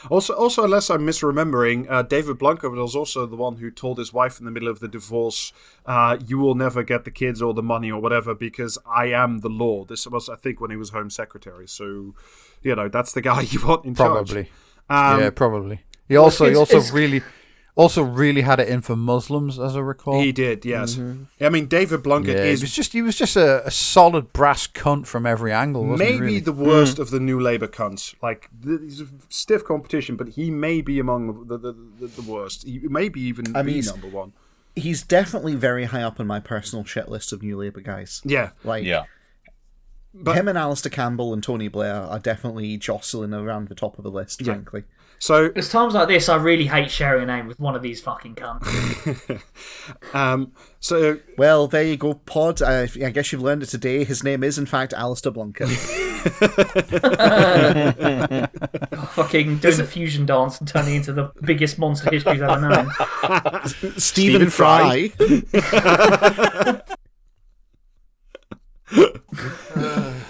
also, 0.10 0.34
also, 0.34 0.66
unless 0.66 0.90
I'm 0.90 1.08
misremembering, 1.08 1.90
uh, 1.90 2.02
David 2.02 2.38
Blunkett 2.38 2.76
was 2.76 2.98
also 2.98 3.26
the 3.26 3.38
one 3.38 3.58
who 3.58 3.72
told 3.72 3.98
his 3.98 4.12
wife 4.12 4.40
in 4.40 4.45
the 4.45 4.52
middle 4.52 4.68
of 4.68 4.82
the 4.82 4.90
divorce, 4.90 5.54
uh, 5.86 6.18
"You 6.26 6.40
will 6.40 6.56
never 6.56 6.84
get 6.84 7.06
the 7.06 7.12
kids 7.12 7.41
or 7.41 7.54
the 7.54 7.64
money 7.64 7.90
or 7.90 8.02
whatever 8.02 8.36
because 8.36 8.78
I 8.86 9.06
am 9.06 9.40
the 9.40 9.50
law." 9.50 9.86
This 9.86 10.06
was, 10.06 10.28
I 10.28 10.36
think, 10.36 10.60
when 10.60 10.70
he 10.70 10.78
was 10.78 10.90
Home 10.90 11.10
Secretary. 11.10 11.68
So, 11.68 12.14
you 12.62 12.76
know, 12.76 12.90
that's 12.90 13.14
the 13.14 13.22
guy 13.22 13.41
you 13.41 13.66
want 13.66 13.86
in 13.86 13.95
Probably. 13.95 14.50
charge. 14.90 14.91
Um, 15.16 15.22
yeah, 15.22 15.30
probably. 15.30 15.82
He 16.10 16.18
also 16.18 16.50
he 16.50 16.56
also 16.56 16.82
really 16.94 17.22
also 17.76 18.04
really 18.04 18.41
had 18.41 18.60
it 18.60 18.68
in 18.68 18.82
for 18.82 18.95
Muslims, 18.95 19.60
as 19.60 19.76
I 19.76 19.80
recall. 19.80 20.22
He 20.22 20.32
did, 20.32 20.64
yes. 20.64 20.95
Mm-hmm. 20.95 21.24
I 21.44 21.50
mean, 21.50 21.66
David 21.66 22.04
Blunkett 22.04 22.36
yeah, 22.36 22.44
he 22.44 22.52
is 22.52 22.62
was 22.62 22.74
just 22.74 22.94
he 22.94 23.02
was 23.02 23.16
just 23.16 23.36
a, 23.36 23.66
a 23.66 23.72
solid 23.72 24.32
brass 24.32 24.68
cunt 24.68 25.08
from 25.08 25.26
every 25.26 25.52
angle, 25.52 25.86
wasn't 25.86 26.08
he? 26.08 26.14
maybe 26.14 26.26
really? 26.26 26.40
the 26.40 26.54
worst 26.54 26.98
hmm. 26.98 27.02
of 27.02 27.10
the 27.10 27.20
new 27.20 27.40
Labour 27.40 27.68
cunts. 27.68 28.16
Like, 28.22 28.50
he's 28.64 29.02
a 29.02 29.08
stiff 29.30 29.66
competition, 29.66 30.16
but 30.16 30.30
he 30.30 30.52
may 30.52 30.82
be 30.82 31.00
among 31.00 31.48
the 31.48 31.58
the, 31.58 31.74
the, 32.00 32.08
the 32.08 32.32
worst. 32.32 32.64
He 32.64 32.80
may 32.80 33.10
be 33.10 33.22
even 33.22 33.56
I 33.56 33.64
the 33.64 33.72
mean, 33.72 33.86
number 33.86 34.08
one. 34.08 34.34
He's 34.76 35.04
definitely 35.04 35.56
very 35.56 35.86
high 35.86 36.02
up 36.02 36.20
on 36.20 36.28
my 36.28 36.40
personal 36.40 36.84
shit 36.84 37.08
list 37.08 37.32
of 37.32 37.44
New 37.44 37.58
Labour 37.58 37.82
guys. 37.82 38.22
Yeah. 38.24 38.52
Like 38.64 38.84
Yeah. 38.84 39.04
But- 40.16 40.36
him 40.36 40.48
and 40.48 40.58
Alastair 40.58 40.91
Campbell 40.91 41.34
and 41.34 41.44
Tony 41.44 41.68
Blair 41.68 41.95
are 41.95 42.20
definitely 42.20 42.78
jostling 42.78 43.34
around 43.34 43.68
the 43.68 43.76
top 43.76 43.98
of 43.98 44.04
the 44.04 44.12
list, 44.12 44.44
frankly. 44.44 44.84
So 45.19 45.45
It's 45.56 45.69
times 45.69 45.94
like 45.94 46.07
this 46.07 46.30
I 46.30 46.35
really 46.38 46.68
hate 46.68 46.91
sharing 46.91 47.23
a 47.23 47.26
name 47.26 47.48
with 47.48 47.60
one 47.60 47.76
of 47.76 47.81
these 47.81 48.02
fucking 48.02 48.35
cunts. 48.35 49.41
Um, 50.14 50.53
so 50.80 51.19
Well, 51.38 51.68
there 51.68 51.84
you 51.84 51.98
go, 51.98 52.14
Pod. 52.14 52.61
I, 52.61 52.84
I 52.84 53.10
guess 53.10 53.31
you've 53.31 53.41
learned 53.41 53.64
it 53.64 53.68
today. 53.68 54.03
His 54.03 54.23
name 54.23 54.44
is, 54.44 54.57
in 54.57 54.65
fact, 54.65 54.94
Alistair 54.94 55.31
Blunkett. 55.31 55.69
fucking 59.14 59.57
doing 59.57 59.77
the 59.77 59.84
fusion 59.84 60.26
dance 60.26 60.60
and 60.60 60.68
turning 60.68 60.95
into 60.95 61.14
the 61.14 61.31
biggest 61.41 61.80
monster 61.80 62.10
history's 62.11 62.41
ever 62.41 62.60
known. 62.61 62.90
Stephen 63.98 64.49
Fry. 64.49 65.10
Fry. 65.10 66.81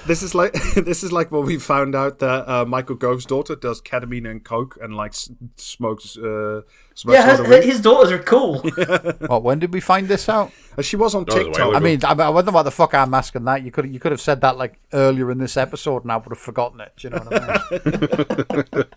This 0.06 0.22
is 0.22 0.36
like 0.36 0.54
this 0.76 1.04
is 1.04 1.12
like 1.12 1.32
when 1.32 1.46
we 1.46 1.58
found 1.58 1.96
out 1.96 2.20
that 2.20 2.50
uh, 2.50 2.66
Michael 2.66 2.96
Gove's 2.96 3.26
daughter 3.26 3.56
does 3.56 3.82
ketamine 3.82 4.30
and 4.30 4.44
coke 4.44 4.78
and 4.82 4.96
like 4.96 5.12
s- 5.12 5.32
smokes 5.56 6.18
uh, 6.18 6.62
smokes 6.94 7.18
Yeah, 7.18 7.26
a 7.26 7.32
lot 7.32 7.40
of 7.40 7.46
his, 7.48 7.66
his 7.66 7.82
daughters 7.82 8.12
are 8.12 8.20
cool. 8.20 8.60
What? 9.28 9.44
When 9.44 9.60
did 9.60 9.74
we 9.74 9.80
find 9.80 10.08
this 10.08 10.28
out? 10.28 10.52
Uh, 10.78 10.82
She 10.82 10.98
was 10.98 11.16
on 11.16 11.24
That 11.26 11.36
was 11.36 11.46
TikTok. 11.46 11.76
I 11.76 11.80
mean, 11.80 12.00
I, 12.04 12.12
I 12.14 12.30
wonder 12.30 12.52
why 12.52 12.64
the 12.64 12.72
fuck 12.72 12.94
I'm 12.94 13.14
asking 13.14 13.46
that. 13.46 13.64
You 13.64 13.72
could 13.72 13.88
you 13.94 14.00
could 14.00 14.12
have 14.12 14.22
said 14.22 14.42
that 14.42 14.58
like 14.58 14.80
earlier 14.92 15.32
in 15.32 15.38
this 15.38 15.56
episode, 15.56 16.04
and 16.04 16.12
I 16.12 16.18
would 16.18 16.30
have 16.30 16.38
forgotten 16.38 16.82
it. 16.82 16.92
Do 16.98 17.08
you 17.08 17.10
know 17.12 17.24
what 17.24 17.42
I 17.42 18.76
mean? 18.76 18.86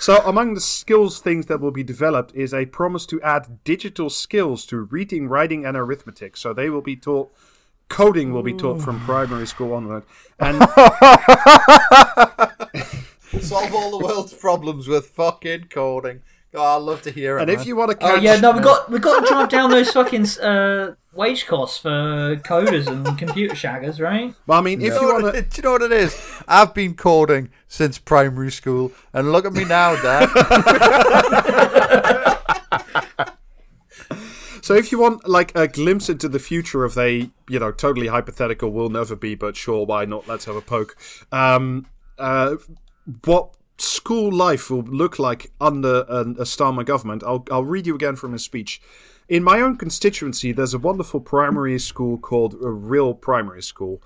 So, 0.00 0.16
among 0.24 0.54
the 0.54 0.62
skills 0.62 1.20
things 1.20 1.44
that 1.46 1.60
will 1.60 1.72
be 1.72 1.82
developed 1.82 2.34
is 2.34 2.54
a 2.54 2.64
promise 2.64 3.04
to 3.06 3.20
add 3.20 3.62
digital 3.64 4.08
skills 4.08 4.64
to 4.66 4.78
reading, 4.78 5.28
writing, 5.28 5.66
and 5.66 5.76
arithmetic. 5.76 6.38
So, 6.38 6.54
they 6.54 6.70
will 6.70 6.80
be 6.80 6.96
taught, 6.96 7.30
coding 7.90 8.32
will 8.32 8.42
be 8.42 8.54
taught 8.54 8.80
from 8.80 8.98
primary 9.00 9.46
school 9.46 9.74
onward. 9.74 10.04
And 10.38 10.56
Solve 13.42 13.74
all 13.74 13.98
the 13.98 14.04
world's 14.04 14.32
problems 14.32 14.88
with 14.88 15.06
fucking 15.08 15.64
coding. 15.70 16.22
Oh, 16.52 16.62
I 16.62 16.76
love 16.76 17.02
to 17.02 17.10
hear 17.12 17.38
it. 17.38 17.42
and 17.42 17.50
if 17.50 17.64
you 17.64 17.76
want 17.76 17.92
to 17.92 17.96
Oh 18.04 18.14
catch, 18.14 18.22
yeah, 18.22 18.36
no, 18.40 18.50
we 18.52 18.60
got 18.60 18.90
we 18.90 18.98
got 18.98 19.20
to 19.20 19.26
drive 19.26 19.48
down 19.50 19.70
those 19.70 19.92
fucking 19.92 20.26
uh, 20.42 20.94
wage 21.14 21.46
costs 21.46 21.78
for 21.78 22.40
coders 22.44 22.88
and 22.88 23.16
computer 23.16 23.54
shaggers, 23.54 24.00
right? 24.00 24.34
well, 24.48 24.58
I 24.58 24.62
mean, 24.62 24.80
if 24.82 24.94
you 25.00 25.06
want 25.12 25.32
to, 25.32 25.42
do 25.42 25.48
you 25.56 25.62
know 25.62 25.72
what 25.72 25.82
it 25.82 25.92
is? 25.92 26.12
I've 26.48 26.74
been 26.74 26.94
coding 26.94 27.50
since 27.68 27.98
primary 27.98 28.50
school, 28.50 28.90
and 29.12 29.30
look 29.30 29.44
at 29.44 29.52
me 29.52 29.64
now, 29.64 29.94
Dad. 30.02 30.28
so 34.62 34.74
if 34.74 34.92
you 34.92 34.98
want 34.98 35.28
like 35.28 35.56
a 35.56 35.68
glimpse 35.68 36.08
into 36.08 36.28
the 36.28 36.38
future 36.38 36.84
of 36.84 36.96
a, 36.98 37.30
you 37.48 37.58
know, 37.58 37.72
totally 37.72 38.08
hypothetical, 38.08 38.70
will 38.70 38.88
never 38.88 39.16
be, 39.16 39.34
but 39.34 39.56
sure, 39.56 39.86
why 39.86 40.04
not? 40.04 40.28
Let's 40.28 40.44
have 40.44 40.56
a 40.56 40.60
poke. 40.60 40.96
Um, 41.32 41.86
uh, 42.18 42.56
what 43.24 43.54
school 43.78 44.30
life 44.30 44.70
will 44.70 44.82
look 44.82 45.18
like 45.18 45.52
under 45.60 46.04
an, 46.08 46.36
a 46.38 46.44
Starmer 46.44 46.84
government? 46.84 47.22
I'll 47.26 47.44
I'll 47.50 47.64
read 47.64 47.86
you 47.86 47.94
again 47.94 48.16
from 48.16 48.32
his 48.32 48.44
speech. 48.44 48.80
In 49.28 49.44
my 49.44 49.60
own 49.60 49.76
constituency, 49.76 50.50
there's 50.50 50.74
a 50.74 50.78
wonderful 50.78 51.20
primary 51.20 51.78
school 51.78 52.18
called 52.18 52.54
a 52.60 52.68
real 52.68 53.14
primary 53.14 53.62
school. 53.62 54.02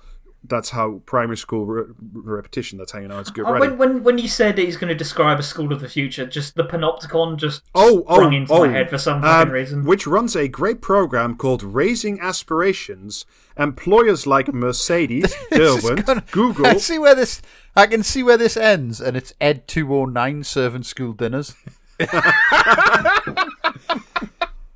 That's 0.47 0.71
how 0.71 1.01
primary 1.05 1.37
school 1.37 1.65
re- 1.65 1.93
repetition. 2.13 2.77
That's 2.77 2.91
how 2.91 2.99
you 2.99 3.07
know 3.07 3.19
it's 3.19 3.31
good. 3.31 3.45
Uh, 3.45 3.57
when, 3.57 3.77
when 3.77 4.03
when 4.03 4.17
you 4.17 4.27
said 4.27 4.55
that 4.55 4.63
he's 4.63 4.77
going 4.77 4.89
to 4.89 4.95
describe 4.95 5.39
a 5.39 5.43
school 5.43 5.71
of 5.71 5.81
the 5.81 5.89
future, 5.89 6.25
just 6.25 6.55
the 6.55 6.63
panopticon 6.63 7.37
just 7.37 7.63
oh, 7.73 8.03
oh, 8.07 8.15
sprung 8.15 8.33
into 8.33 8.53
oh, 8.53 8.65
my 8.65 8.71
head 8.71 8.89
for 8.89 8.97
some 8.97 9.17
um, 9.17 9.23
fucking 9.23 9.53
reason. 9.53 9.85
Which 9.85 10.07
runs 10.07 10.35
a 10.35 10.47
great 10.47 10.81
program 10.81 11.35
called 11.35 11.63
Raising 11.63 12.19
Aspirations. 12.19 13.25
Employers 13.57 14.27
like 14.27 14.53
Mercedes, 14.53 15.33
Derwent, 15.51 16.05
gonna- 16.05 16.23
Google, 16.31 16.67
I 16.67 16.77
see 16.77 16.99
where 16.99 17.15
this. 17.15 17.41
I 17.75 17.87
can 17.87 18.03
see 18.03 18.23
where 18.23 18.37
this 18.37 18.57
ends, 18.57 19.01
and 19.01 19.15
it's 19.15 19.33
Ed 19.39 19.67
two 19.67 19.87
hundred 19.87 20.13
nine 20.13 20.43
serving 20.43 20.83
school 20.83 21.13
dinners. 21.13 21.55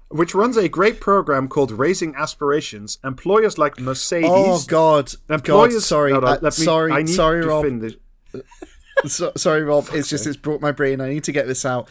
which 0.10 0.34
runs 0.36 0.58
a 0.58 0.68
great 0.70 1.00
program 1.00 1.48
called 1.48 1.72
Raising 1.72 2.16
Aspirations. 2.16 2.98
Employers 3.04 3.58
like 3.58 3.80
Mercedes. 3.80 4.30
Oh 4.32 4.64
God, 4.68 5.14
God, 5.28 5.36
Employers, 5.36 5.86
sorry, 5.86 6.12
Hold 6.12 6.24
on, 6.24 6.30
uh, 6.30 6.40
let 6.42 6.58
me- 6.60 6.66
sorry, 6.66 6.92
I 6.92 7.02
need 7.04 7.14
sorry, 7.14 7.42
to 7.42 7.48
Rob. 7.48 7.64
finish. 7.66 7.94
So, 9.06 9.32
sorry, 9.38 9.64
Rob. 9.64 9.88
It's 9.94 10.10
just 10.10 10.28
it's 10.28 10.36
brought 10.36 10.60
my 10.60 10.74
brain. 10.74 11.00
I 11.00 11.08
need 11.08 11.24
to 11.24 11.32
get 11.32 11.48
this 11.48 11.64
out. 11.66 11.88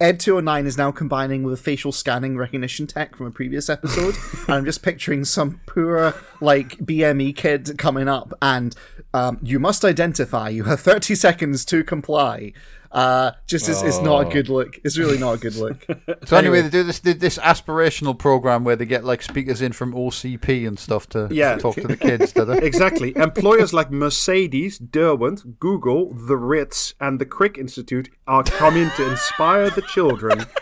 Ed 0.00 0.20
two 0.20 0.34
hundred 0.34 0.44
nine 0.44 0.66
is 0.66 0.78
now 0.78 0.92
combining 0.92 1.42
with 1.42 1.54
a 1.54 1.60
facial 1.60 1.90
scanning 1.90 2.36
recognition 2.36 2.86
tech 2.86 3.16
from 3.16 3.26
a 3.26 3.30
previous 3.32 3.68
episode, 3.68 4.14
and 4.46 4.54
I'm 4.54 4.64
just 4.64 4.80
picturing 4.80 5.24
some 5.24 5.60
poor 5.66 6.14
like 6.40 6.76
BME 6.78 7.34
kid 7.34 7.76
coming 7.78 8.06
up, 8.08 8.32
and 8.40 8.76
um, 9.12 9.38
you 9.42 9.58
must 9.58 9.84
identify. 9.84 10.50
You 10.50 10.62
have 10.64 10.78
thirty 10.78 11.16
seconds 11.16 11.64
to 11.64 11.82
comply. 11.82 12.52
Uh, 12.92 13.32
just 13.46 13.68
it's, 13.70 13.80
it's 13.82 14.00
not 14.02 14.26
a 14.26 14.30
good 14.30 14.48
look. 14.50 14.78
It's 14.84 14.98
really 14.98 15.16
not 15.18 15.32
a 15.32 15.38
good 15.38 15.54
look. 15.56 15.84
So 16.26 16.36
anyway, 16.36 16.60
they 16.62 16.68
do 16.68 16.82
this 16.82 16.98
they- 17.00 17.14
this 17.14 17.38
aspirational 17.38 18.18
program 18.18 18.64
where 18.64 18.76
they 18.76 18.84
get 18.86 19.02
like 19.04 19.22
speakers 19.22 19.62
in 19.62 19.72
from 19.72 19.94
OCP 19.94 20.66
and 20.68 20.78
stuff 20.78 21.08
to 21.10 21.28
Yeah. 21.30 21.56
talk 21.56 21.74
to 21.76 21.86
the 21.88 21.96
kids. 21.96 22.32
Do 22.32 22.44
they? 22.44 22.58
Exactly. 22.62 23.16
Employers 23.16 23.72
like 23.72 23.90
Mercedes, 23.90 24.78
Derwent, 24.78 25.58
Google, 25.58 26.12
the 26.12 26.36
Ritz, 26.36 26.94
and 27.00 27.18
the 27.18 27.24
Crick 27.26 27.56
Institute 27.58 28.10
are 28.26 28.42
coming 28.44 28.90
to 28.96 29.10
inspire 29.10 29.70
the 29.70 29.82
children. 29.82 30.44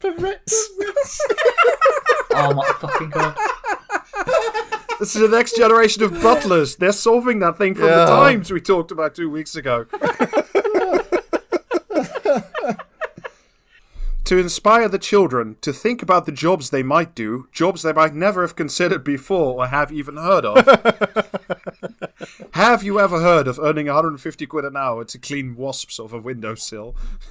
The 0.00 0.10
Ritz. 0.12 0.68
oh 2.34 2.52
my 2.54 2.72
fucking 2.78 3.08
god! 3.10 3.34
This 5.00 5.14
is 5.16 5.22
the 5.22 5.28
next 5.28 5.56
generation 5.56 6.02
of 6.02 6.12
butlers. 6.22 6.76
They're 6.76 6.92
solving 6.92 7.38
that 7.38 7.56
thing 7.56 7.74
from 7.74 7.86
Yeah. 7.86 8.04
the 8.04 8.06
times 8.06 8.50
we 8.52 8.60
talked 8.60 8.90
about 8.90 9.14
two 9.14 9.30
weeks 9.30 9.56
ago. 9.56 9.86
To 14.24 14.38
inspire 14.38 14.88
the 14.88 14.98
children 14.98 15.56
to 15.60 15.72
think 15.72 16.02
about 16.02 16.24
the 16.26 16.32
jobs 16.32 16.70
they 16.70 16.82
might 16.82 17.14
do, 17.14 17.48
jobs 17.52 17.82
they 17.82 17.92
might 17.92 18.14
never 18.14 18.42
have 18.42 18.56
considered 18.56 19.04
before 19.04 19.54
or 19.54 19.66
have 19.66 19.92
even 19.92 20.16
heard 20.16 20.46
of. 20.46 20.64
have 22.52 22.82
you 22.82 22.98
ever 22.98 23.20
heard 23.20 23.46
of 23.46 23.58
earning 23.58 23.86
150 23.86 24.46
quid 24.46 24.64
an 24.64 24.76
hour 24.76 25.04
to 25.04 25.18
clean 25.18 25.56
wasps 25.56 25.98
off 25.98 26.12
a 26.12 26.18
windowsill? 26.18 26.96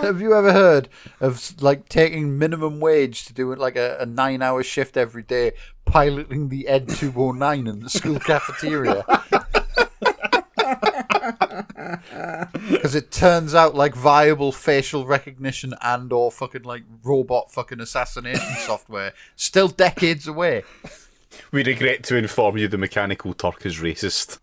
Have 0.00 0.20
you 0.20 0.34
ever 0.34 0.52
heard 0.52 0.88
of 1.20 1.54
like 1.62 1.88
taking 1.88 2.38
minimum 2.38 2.80
wage 2.80 3.24
to 3.26 3.32
do 3.32 3.52
it 3.52 3.58
like 3.58 3.76
a, 3.76 3.96
a 4.00 4.06
nine 4.06 4.42
hour 4.42 4.62
shift 4.62 4.96
every 4.96 5.22
day, 5.22 5.52
piloting 5.84 6.48
the 6.48 6.68
Ed 6.68 6.88
two 6.88 7.12
hundred 7.12 7.38
nine 7.38 7.66
in 7.66 7.80
the 7.80 7.88
school 7.88 8.18
cafeteria? 8.20 9.04
Because 12.70 12.94
it 12.94 13.10
turns 13.10 13.54
out 13.54 13.74
like 13.74 13.94
viable 13.94 14.52
facial 14.52 15.06
recognition 15.06 15.74
and 15.82 16.12
or 16.12 16.30
fucking 16.30 16.62
like 16.62 16.84
robot 17.02 17.52
fucking 17.52 17.80
assassination 17.80 18.56
software 18.58 19.12
still 19.36 19.68
decades 19.68 20.26
away. 20.26 20.64
We 21.52 21.64
regret 21.64 22.02
to 22.04 22.16
inform 22.16 22.56
you 22.56 22.68
the 22.68 22.78
mechanical 22.78 23.34
Turk 23.34 23.66
is 23.66 23.78
racist. 23.78 24.38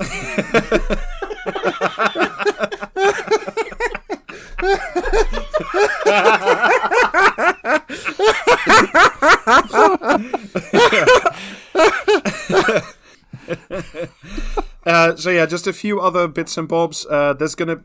Uh, 14.86 15.16
so 15.16 15.30
yeah, 15.30 15.46
just 15.46 15.66
a 15.66 15.72
few 15.72 16.00
other 16.00 16.28
bits 16.28 16.56
and 16.56 16.68
bobs. 16.68 17.06
Uh, 17.08 17.32
there's 17.32 17.54
gonna, 17.54 17.80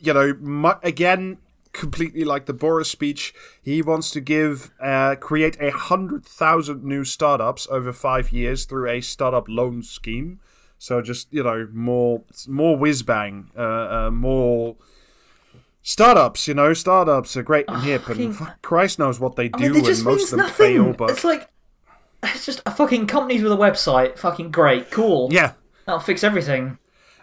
you 0.00 0.12
know, 0.12 0.34
mu- 0.40 0.72
again, 0.82 1.38
completely 1.72 2.22
like 2.24 2.46
the 2.46 2.52
Boris 2.52 2.90
speech. 2.90 3.32
He 3.62 3.80
wants 3.80 4.10
to 4.10 4.20
give, 4.20 4.70
uh, 4.80 5.14
create 5.16 5.56
a 5.60 5.70
hundred 5.70 6.24
thousand 6.26 6.84
new 6.84 7.04
startups 7.04 7.66
over 7.70 7.92
five 7.92 8.30
years 8.32 8.64
through 8.66 8.90
a 8.90 9.00
startup 9.00 9.46
loan 9.48 9.82
scheme. 9.82 10.40
So 10.78 11.00
just 11.00 11.32
you 11.32 11.42
know, 11.44 11.68
more, 11.72 12.22
more 12.46 12.76
whiz 12.76 13.02
bang, 13.02 13.50
uh, 13.56 13.60
uh, 13.62 14.10
more. 14.12 14.76
Startups, 15.84 16.46
you 16.46 16.54
know, 16.54 16.72
startups 16.74 17.36
are 17.36 17.42
great 17.42 17.64
and 17.68 17.82
hip, 17.82 18.08
and 18.08 18.36
fucking- 18.36 18.54
Christ 18.62 18.98
knows 19.00 19.18
what 19.18 19.34
they 19.34 19.46
I 19.52 19.58
do, 19.58 19.72
mean, 19.72 19.84
it 19.84 19.88
and 19.96 20.04
most 20.04 20.24
of 20.24 20.30
them 20.30 20.38
nothing. 20.40 20.76
fail. 20.76 20.92
But 20.92 21.10
It's 21.10 21.24
like 21.24 21.48
it's 22.22 22.46
just 22.46 22.62
a 22.66 22.70
fucking 22.70 23.08
companies 23.08 23.42
with 23.42 23.50
a 23.50 23.56
website. 23.56 24.16
Fucking 24.16 24.52
great, 24.52 24.92
cool. 24.92 25.28
yeah, 25.32 25.54
that'll 25.86 26.00
fix 26.00 26.22
everything. 26.24 26.78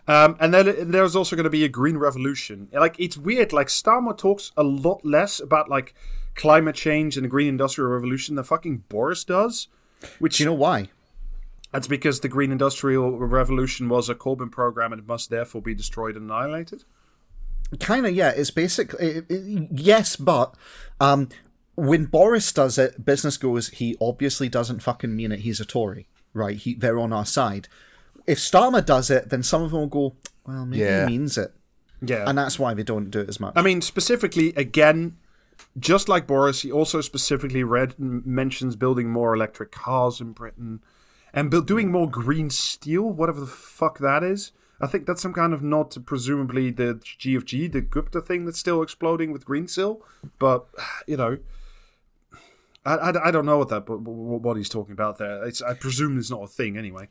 Um, 0.07 0.37
and 0.39 0.53
then 0.53 0.89
there's 0.91 1.15
also 1.15 1.35
going 1.35 1.43
to 1.43 1.49
be 1.51 1.63
a 1.63 1.69
green 1.69 1.97
revolution. 1.97 2.67
Like 2.73 2.95
it's 2.99 3.17
weird. 3.17 3.53
Like 3.53 3.67
Starmer 3.67 4.17
talks 4.17 4.51
a 4.57 4.63
lot 4.63 5.05
less 5.05 5.39
about 5.39 5.69
like 5.69 5.93
climate 6.35 6.75
change 6.75 7.15
and 7.17 7.23
the 7.25 7.29
green 7.29 7.47
industrial 7.47 7.91
revolution 7.91 8.35
than 8.35 8.43
fucking 8.45 8.83
Boris 8.89 9.23
does. 9.23 9.67
Which 10.19 10.37
Do 10.37 10.43
you 10.43 10.49
know 10.49 10.53
why? 10.55 10.89
that's 11.71 11.87
because 11.87 12.21
the 12.21 12.27
green 12.29 12.51
industrial 12.51 13.19
revolution 13.19 13.89
was 13.89 14.09
a 14.09 14.15
Corbyn 14.15 14.51
program 14.51 14.91
and 14.91 14.99
it 15.01 15.07
must 15.07 15.29
therefore 15.29 15.61
be 15.61 15.75
destroyed 15.75 16.15
and 16.15 16.25
annihilated. 16.25 16.83
kind 17.79 18.07
of 18.07 18.15
yeah 18.15 18.29
it's 18.29 18.49
basically 18.49 19.05
it, 19.07 19.25
it- 19.29 19.67
yes 19.75 20.15
but 20.15 20.55
um 20.99 21.29
when 21.75 22.05
boris 22.05 22.51
does 22.51 22.79
it 22.79 23.05
business 23.05 23.37
goes 23.37 23.67
he 23.69 23.95
obviously 24.01 24.49
doesn't 24.49 24.79
fucking 24.81 25.15
mean 25.15 25.31
it 25.31 25.41
he's 25.41 25.59
a 25.59 25.65
tory 25.65 26.07
right 26.33 26.57
he, 26.57 26.73
they're 26.73 26.97
on 26.97 27.13
our 27.13 27.25
side 27.25 27.67
if 28.33 28.37
starmer 28.37 28.83
does 28.85 29.09
it 29.09 29.29
then 29.29 29.41
some 29.43 29.61
of 29.63 29.71
them 29.71 29.79
will 29.81 29.87
go 29.87 30.15
well 30.47 30.65
maybe 30.65 30.83
Yeah. 30.83 31.05
he 31.05 31.11
means 31.17 31.37
it 31.37 31.51
Yeah, 32.01 32.23
and 32.29 32.37
that's 32.37 32.57
why 32.57 32.73
they 32.73 32.83
don't 32.83 33.09
do 33.11 33.19
it 33.21 33.29
as 33.29 33.39
much 33.39 33.53
I 33.55 33.61
mean 33.61 33.81
specifically 33.81 34.47
again. 34.55 35.17
Just 35.77 36.07
like 36.07 36.25
Boris, 36.25 36.61
he 36.61 36.71
also 36.71 37.01
specifically 37.01 37.63
read 37.65 37.93
m- 37.99 38.23
mentions 38.25 38.77
building 38.77 39.09
more 39.09 39.33
electric 39.35 39.71
cars 39.71 40.21
in 40.21 40.31
Britain 40.31 40.79
and 41.33 41.51
build, 41.51 41.67
doing 41.67 41.91
more 41.91 42.09
green 42.09 42.49
steel, 42.49 43.03
whatever 43.19 43.41
the 43.41 43.45
fuck 43.79 43.99
that 43.99 44.23
is. 44.23 44.53
I 44.79 44.87
think 44.87 45.05
that's 45.05 45.21
some 45.21 45.33
kind 45.33 45.53
of 45.53 45.61
nod 45.61 45.91
to 45.91 45.99
presumably 45.99 46.71
the 46.71 46.95
GFG, 47.21 47.71
the 47.73 47.81
Gupta 47.81 48.21
thing 48.21 48.45
that's 48.45 48.57
still 48.57 48.81
exploding 48.81 49.33
with 49.33 49.43
green 49.45 49.67
steel. 49.67 50.01
But 50.39 50.65
you 51.07 51.17
know, 51.17 51.37
I, 52.85 52.95
I, 52.95 53.27
I 53.27 53.31
don't 53.31 53.45
know 53.45 53.57
what 53.57 53.69
that 53.69 53.87
what, 53.89 54.41
what 54.41 54.57
he's 54.57 54.69
talking 54.69 54.93
about 54.93 55.17
there. 55.17 55.45
It's, 55.45 55.61
I 55.61 55.73
presume 55.73 56.17
it's 56.17 56.31
not 56.31 56.43
a 56.43 56.47
thing 56.47 56.77
anyway. 56.77 57.07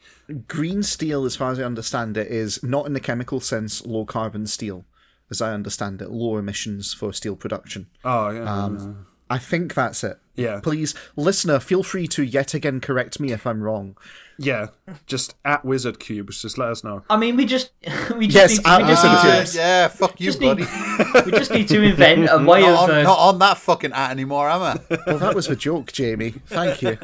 Green 0.47 0.83
steel, 0.83 1.25
as 1.25 1.37
far 1.37 1.51
as 1.53 1.61
I 1.61 1.65
understand 1.65 2.17
it, 2.17 2.29
is 2.29 2.63
not 2.63 2.87
in 2.87 2.93
the 2.95 3.01
chemical 3.01 3.41
sense 3.41 3.85
low 3.85 4.05
carbon 4.05 4.47
steel. 4.47 4.85
As 5.31 5.43
I 5.43 5.53
understand 5.53 6.01
it, 6.01 6.11
low 6.11 6.39
emissions 6.39 6.95
for 6.95 7.13
steel 7.13 7.37
production. 7.37 7.89
Oh 8.03 8.31
yeah, 8.31 8.51
Um, 8.65 9.07
I 9.29 9.37
think 9.39 9.75
that's 9.75 10.03
it. 10.03 10.19
Yeah. 10.39 10.61
Please, 10.61 10.95
listener, 11.17 11.59
feel 11.61 11.83
free 11.83 12.07
to 12.09 12.23
yet 12.23 12.55
again 12.55 12.81
correct 12.81 13.19
me 13.21 13.33
if 13.33 13.47
I'm 13.47 13.61
wrong. 13.63 13.97
yeah. 14.39 14.69
Just 15.07 15.35
at 15.45 15.65
Wizard 15.65 15.99
Cubes, 15.99 16.41
just 16.43 16.57
let 16.59 16.69
us 16.71 16.83
know. 16.85 17.03
I 17.11 17.17
mean, 17.17 17.37
we 17.37 17.45
just 17.45 17.73
we 18.17 18.27
just 18.29 18.37
Yes, 18.37 18.51
need 18.59 18.65
to, 18.65 18.69
I- 18.71 18.79
we 18.83 18.89
just 18.89 19.05
I- 19.05 19.09
need 19.13 19.19
Uh, 19.41 19.45
to 19.45 19.57
yeah, 19.59 19.89
fuck 19.89 20.21
you, 20.21 20.27
just 20.27 20.41
need, 20.41 20.47
buddy. 20.59 20.65
we 21.27 21.33
just 21.33 21.51
need 21.51 21.69
to 21.69 21.83
invent 21.83 22.29
a 22.31 22.39
way 22.51 22.61
Not 22.63 22.85
of 22.85 22.91
on, 22.91 22.91
uh, 22.91 23.03
not 23.03 23.19
on 23.19 23.39
that 23.41 23.59
fucking 23.59 23.93
at 23.93 24.11
anymore, 24.13 24.49
am 24.49 24.63
I? 24.63 24.97
Well, 25.07 25.19
that 25.19 25.35
was 25.35 25.49
a 25.49 25.57
joke, 25.57 25.93
Jamie. 25.93 26.35
Thank 26.47 26.83
you. 26.83 26.97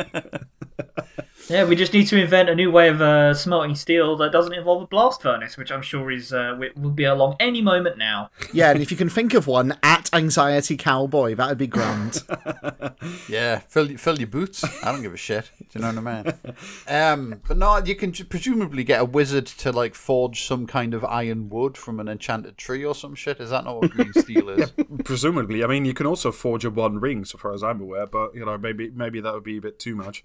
yeah, 1.48 1.64
we 1.64 1.76
just 1.76 1.92
need 1.92 2.06
to 2.06 2.16
invent 2.20 2.48
a 2.48 2.54
new 2.54 2.70
way 2.70 2.88
of 2.88 3.00
uh, 3.02 3.34
smelting 3.34 3.74
steel 3.74 4.16
that 4.16 4.32
doesn't 4.32 4.54
involve 4.54 4.82
a 4.82 4.86
blast 4.86 5.20
furnace, 5.22 5.56
which 5.56 5.70
I'm 5.70 5.82
sure 5.82 6.10
is 6.10 6.32
uh, 6.32 6.58
will 6.76 6.90
be 6.90 7.04
along 7.04 7.36
any 7.38 7.60
moment 7.62 7.98
now. 7.98 8.30
Yeah, 8.52 8.70
and 8.70 8.80
if 8.80 8.90
you 8.90 8.96
can 8.96 9.08
think 9.10 9.34
of 9.34 9.46
one 9.46 9.76
at 9.82 10.08
Anxiety 10.14 10.76
Cowboy, 10.76 11.34
that'd 11.34 11.58
be 11.58 11.66
grand. 11.66 12.22
Yeah, 13.28 13.58
fill 13.58 13.88
fill 13.96 14.18
your 14.18 14.26
boots. 14.28 14.64
I 14.84 14.92
don't 14.92 15.02
give 15.02 15.14
a 15.14 15.16
shit. 15.16 15.50
Do 15.58 15.66
you 15.72 15.80
know 15.80 15.92
what 16.00 16.06
I 16.14 16.22
mean? 16.22 16.34
Um, 16.88 17.40
but 17.46 17.56
no, 17.56 17.78
you 17.78 17.94
can 17.94 18.12
presumably 18.12 18.84
get 18.84 19.00
a 19.00 19.04
wizard 19.04 19.46
to 19.46 19.72
like 19.72 19.94
forge 19.94 20.44
some 20.46 20.66
kind 20.66 20.94
of 20.94 21.04
iron 21.04 21.48
wood 21.48 21.76
from 21.76 22.00
an 22.00 22.08
enchanted 22.08 22.56
tree 22.58 22.84
or 22.84 22.94
some 22.94 23.14
shit. 23.14 23.40
Is 23.40 23.50
that 23.50 23.64
not 23.64 23.80
what 23.80 23.90
green 23.90 24.12
steel 24.12 24.50
is? 24.50 24.72
Presumably, 25.04 25.64
I 25.64 25.66
mean, 25.66 25.84
you 25.84 25.94
can 25.94 26.06
also 26.06 26.32
forge 26.32 26.64
a 26.64 26.70
one 26.70 26.98
ring, 27.00 27.24
so 27.24 27.38
far 27.38 27.52
as 27.52 27.62
I'm 27.62 27.80
aware. 27.80 28.06
But 28.06 28.34
you 28.34 28.44
know, 28.44 28.58
maybe 28.58 28.90
maybe 28.90 29.20
that 29.20 29.32
would 29.32 29.44
be 29.44 29.56
a 29.58 29.60
bit 29.60 29.78
too 29.78 29.96
much. 29.96 30.24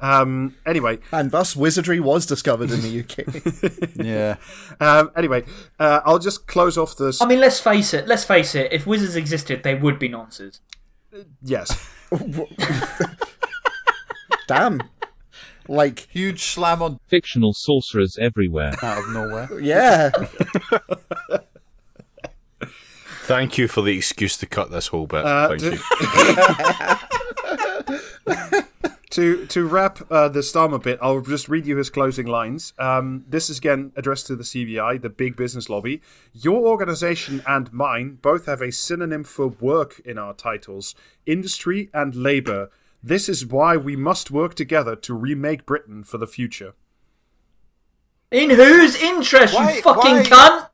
Um, 0.00 0.56
anyway, 0.64 0.98
and 1.12 1.30
thus, 1.30 1.54
wizardry 1.54 2.00
was 2.00 2.24
discovered 2.24 2.70
in 2.70 2.80
the 2.80 3.00
UK. 3.00 3.96
Yeah. 4.04 4.36
um, 4.80 5.10
anyway, 5.14 5.44
uh, 5.78 6.00
I'll 6.06 6.18
just 6.18 6.46
close 6.46 6.78
off 6.78 6.96
this. 6.96 7.20
I 7.20 7.26
mean, 7.26 7.38
let's 7.40 7.60
face 7.60 7.92
it. 7.92 8.08
Let's 8.08 8.24
face 8.24 8.54
it. 8.54 8.72
If 8.72 8.86
wizards 8.86 9.14
existed, 9.14 9.62
they 9.62 9.74
would 9.74 9.98
be 9.98 10.08
nonces. 10.08 10.60
yes, 11.42 11.70
Damn. 14.46 14.80
Like, 15.68 16.08
Huge 16.10 16.42
slam 16.42 16.82
on 16.82 16.98
Fictional 17.08 17.52
sorcerers 17.54 18.18
everywhere. 18.20 18.72
out 18.82 18.98
of 18.98 19.08
nowhere. 19.10 19.60
yeah. 19.60 20.10
Thank 23.24 23.56
you 23.58 23.68
for 23.68 23.82
the 23.82 23.96
excuse 23.96 24.36
to 24.38 24.46
cut 24.46 24.72
this 24.72 24.88
whole 24.88 25.06
bit. 25.06 25.24
Uh, 25.24 25.48
Thank 25.56 25.60
d- 25.60 25.78
you. 28.26 28.92
to 29.10 29.46
to 29.46 29.66
wrap 29.66 30.00
uh, 30.10 30.28
the 30.28 30.40
Starmer 30.40 30.82
bit, 30.82 30.98
I'll 31.02 31.20
just 31.20 31.48
read 31.48 31.66
you 31.66 31.76
his 31.76 31.90
closing 31.90 32.26
lines. 32.26 32.72
Um, 32.78 33.24
this 33.28 33.50
is 33.50 33.58
again 33.58 33.92
addressed 33.96 34.26
to 34.28 34.36
the 34.36 34.44
CBI, 34.44 35.02
the 35.02 35.10
big 35.10 35.36
business 35.36 35.68
lobby. 35.68 36.00
Your 36.32 36.66
organization 36.66 37.42
and 37.46 37.72
mine 37.72 38.18
both 38.22 38.46
have 38.46 38.62
a 38.62 38.70
synonym 38.72 39.24
for 39.24 39.48
work 39.48 40.00
in 40.04 40.16
our 40.18 40.32
titles: 40.34 40.94
industry 41.26 41.90
and 41.92 42.14
labor. 42.14 42.70
This 43.02 43.28
is 43.28 43.46
why 43.46 43.76
we 43.76 43.96
must 43.96 44.30
work 44.30 44.54
together 44.54 44.94
to 44.96 45.14
remake 45.14 45.64
Britain 45.66 46.04
for 46.04 46.18
the 46.18 46.26
future. 46.26 46.74
In 48.30 48.50
whose 48.50 48.94
interest, 48.94 49.54
Why- 49.54 49.74
you 49.76 49.82
fucking 49.82 50.16
why- 50.16 50.22
cunt? 50.24 50.69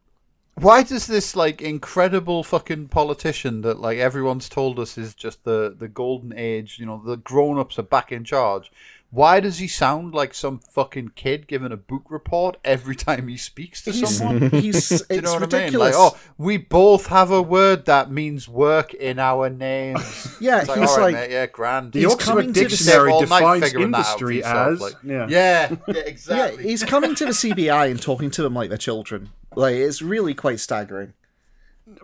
Why 0.59 0.83
does 0.83 1.07
this 1.07 1.37
like 1.37 1.61
incredible 1.61 2.43
fucking 2.43 2.89
politician 2.89 3.61
that 3.61 3.79
like 3.79 3.99
everyone's 3.99 4.49
told 4.49 4.79
us 4.79 4.97
is 4.97 5.15
just 5.15 5.45
the 5.45 5.75
the 5.79 5.87
golden 5.87 6.33
age, 6.35 6.79
you 6.79 6.87
know, 6.87 7.03
the 7.05 7.19
grown 7.19 7.59
ups 7.59 7.79
are 7.79 7.83
back 7.83 8.11
in 8.11 8.25
charge? 8.25 8.73
Why 9.11 9.41
does 9.41 9.59
he 9.59 9.69
sound 9.69 10.15
like 10.15 10.35
some 10.35 10.59
fucking 10.59 11.13
kid 11.15 11.47
giving 11.47 11.73
a 11.73 11.77
book 11.77 12.03
report 12.11 12.57
every 12.65 12.97
time 12.97 13.29
he 13.29 13.37
speaks 13.37 13.83
to 13.83 13.93
He's, 13.93 14.19
someone? 14.19 14.51
he's, 14.51 14.91
it's 14.91 15.07
Do 15.07 15.15
you 15.15 15.21
know 15.23 15.33
what 15.35 15.43
ridiculous. 15.43 15.95
I 15.97 15.99
mean? 15.99 16.05
Like, 16.05 16.15
oh, 16.15 16.19
we 16.39 16.57
both 16.57 17.07
have 17.07 17.31
a 17.31 17.41
word 17.41 17.87
that 17.87 18.11
means 18.11 18.49
work 18.49 18.93
in 18.95 19.19
our 19.19 19.49
names. 19.49 20.37
Yeah, 20.41 20.59
It's 20.61 20.69
like, 20.69 20.81
he's 20.81 20.91
all 20.91 20.97
right, 20.99 21.03
like- 21.05 21.15
mate, 21.15 21.31
yeah, 21.31 21.47
grand. 21.47 21.93
The 21.93 22.01
He's 22.01 22.13
Oxford 22.13 22.31
coming 22.31 22.53
to 22.53 22.53
the 22.53 22.69
Dictionary 22.69 23.19
defines 23.21 23.65
figuring 23.65 23.91
that 23.93 23.99
out 24.07 24.19
for 24.19 24.31
industry 24.31 24.45
as 24.45 24.81
like- 24.81 24.95
yeah. 25.03 25.27
yeah, 25.29 25.77
yeah, 25.89 26.03
Yeah, 26.29 26.51
he's 26.61 26.85
coming 26.85 27.15
to 27.15 27.25
the 27.25 27.31
CBI 27.33 27.91
and 27.91 28.03
talking 28.03 28.31
to 28.33 28.43
them 28.43 28.55
like 28.55 28.69
they're 28.69 28.77
children. 28.77 29.31
Like, 29.55 29.77
it's 29.77 30.03
really 30.03 30.35
quite 30.35 30.61
staggering. 30.61 31.15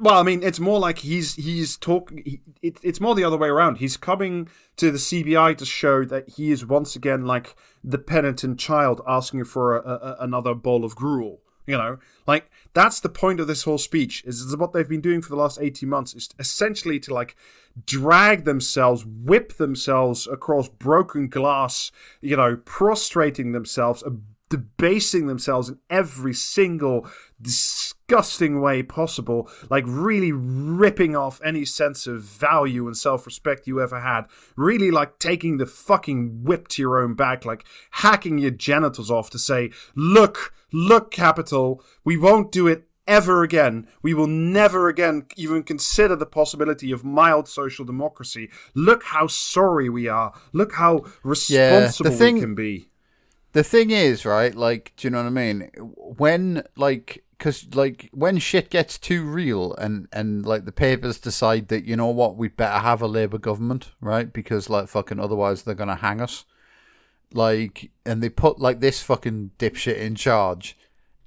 Well, 0.00 0.14
I 0.14 0.22
mean, 0.22 0.44
it's 0.44 0.60
more 0.60 0.78
like 0.78 0.98
he's 0.98 1.34
he's 1.34 1.76
talking. 1.76 2.22
He, 2.24 2.40
it, 2.62 2.78
it's 2.84 3.00
more 3.00 3.16
the 3.16 3.24
other 3.24 3.36
way 3.36 3.48
around. 3.48 3.78
He's 3.78 3.96
coming 3.96 4.48
to 4.76 4.92
the 4.92 4.98
CBI 4.98 5.56
to 5.58 5.64
show 5.64 6.04
that 6.04 6.30
he 6.30 6.52
is 6.52 6.64
once 6.64 6.94
again 6.94 7.24
like 7.24 7.56
the 7.82 7.98
penitent 7.98 8.60
child 8.60 9.00
asking 9.08 9.44
for 9.44 9.76
a, 9.76 9.80
a, 9.80 10.16
another 10.20 10.54
bowl 10.54 10.84
of 10.84 10.94
gruel. 10.94 11.40
You 11.66 11.76
know, 11.78 11.98
like 12.26 12.46
that's 12.74 13.00
the 13.00 13.08
point 13.08 13.40
of 13.40 13.48
this 13.48 13.64
whole 13.64 13.78
speech. 13.78 14.22
Is, 14.24 14.40
is 14.40 14.56
what 14.56 14.72
they've 14.72 14.88
been 14.88 15.00
doing 15.00 15.20
for 15.20 15.30
the 15.30 15.36
last 15.36 15.58
eighteen 15.60 15.88
months. 15.88 16.14
Is 16.14 16.28
essentially 16.38 17.00
to 17.00 17.12
like 17.12 17.36
drag 17.84 18.44
themselves, 18.44 19.04
whip 19.04 19.54
themselves 19.56 20.28
across 20.28 20.68
broken 20.68 21.28
glass. 21.28 21.90
You 22.20 22.36
know, 22.36 22.56
prostrating 22.64 23.50
themselves, 23.50 24.04
debasing 24.52 25.26
themselves 25.26 25.70
in 25.70 25.78
every 25.88 26.34
single 26.34 27.08
disgusting 27.40 28.60
way 28.60 28.82
possible, 28.82 29.50
like 29.70 29.84
really 29.86 30.30
ripping 30.32 31.16
off 31.16 31.40
any 31.42 31.64
sense 31.64 32.06
of 32.06 32.22
value 32.22 32.86
and 32.86 32.96
self 32.96 33.24
respect 33.26 33.66
you 33.66 33.80
ever 33.80 34.00
had, 34.00 34.26
really 34.56 34.90
like 34.90 35.18
taking 35.18 35.56
the 35.56 35.66
fucking 35.66 36.44
whip 36.44 36.68
to 36.68 36.82
your 36.82 37.02
own 37.02 37.14
back, 37.14 37.44
like 37.44 37.64
hacking 37.92 38.36
your 38.38 38.50
genitals 38.50 39.10
off 39.10 39.30
to 39.30 39.38
say, 39.38 39.70
look, 39.96 40.52
look, 40.72 41.10
capital, 41.10 41.82
we 42.04 42.16
won't 42.16 42.52
do 42.52 42.68
it 42.68 42.86
ever 43.06 43.42
again. 43.42 43.88
We 44.02 44.14
will 44.14 44.26
never 44.26 44.88
again 44.88 45.26
even 45.36 45.62
consider 45.62 46.14
the 46.14 46.26
possibility 46.26 46.92
of 46.92 47.04
mild 47.04 47.48
social 47.48 47.84
democracy. 47.84 48.50
Look 48.74 49.04
how 49.04 49.26
sorry 49.26 49.88
we 49.88 50.06
are. 50.06 50.32
Look 50.52 50.74
how 50.74 51.04
responsible 51.24 52.10
thing- 52.12 52.34
we 52.36 52.40
can 52.40 52.54
be. 52.54 52.88
The 53.52 53.64
thing 53.64 53.90
is, 53.90 54.24
right? 54.24 54.54
Like, 54.54 54.92
do 54.96 55.06
you 55.06 55.10
know 55.10 55.18
what 55.18 55.26
I 55.26 55.30
mean? 55.30 55.70
When 55.96 56.64
like, 56.76 57.24
because 57.38 57.74
like 57.74 58.08
when 58.12 58.38
shit 58.38 58.70
gets 58.70 58.98
too 58.98 59.24
real, 59.24 59.74
and 59.74 60.08
and 60.12 60.44
like 60.46 60.64
the 60.64 60.72
papers 60.72 61.18
decide 61.18 61.68
that 61.68 61.84
you 61.84 61.96
know 61.96 62.08
what, 62.08 62.36
we 62.36 62.48
better 62.48 62.78
have 62.78 63.02
a 63.02 63.06
Labour 63.06 63.38
government, 63.38 63.90
right? 64.00 64.32
Because 64.32 64.70
like 64.70 64.88
fucking 64.88 65.20
otherwise 65.20 65.62
they're 65.62 65.74
gonna 65.74 65.96
hang 65.96 66.20
us. 66.20 66.44
Like, 67.34 67.90
and 68.04 68.22
they 68.22 68.28
put 68.28 68.60
like 68.60 68.80
this 68.80 69.02
fucking 69.02 69.52
dipshit 69.58 69.96
in 69.96 70.14
charge. 70.14 70.76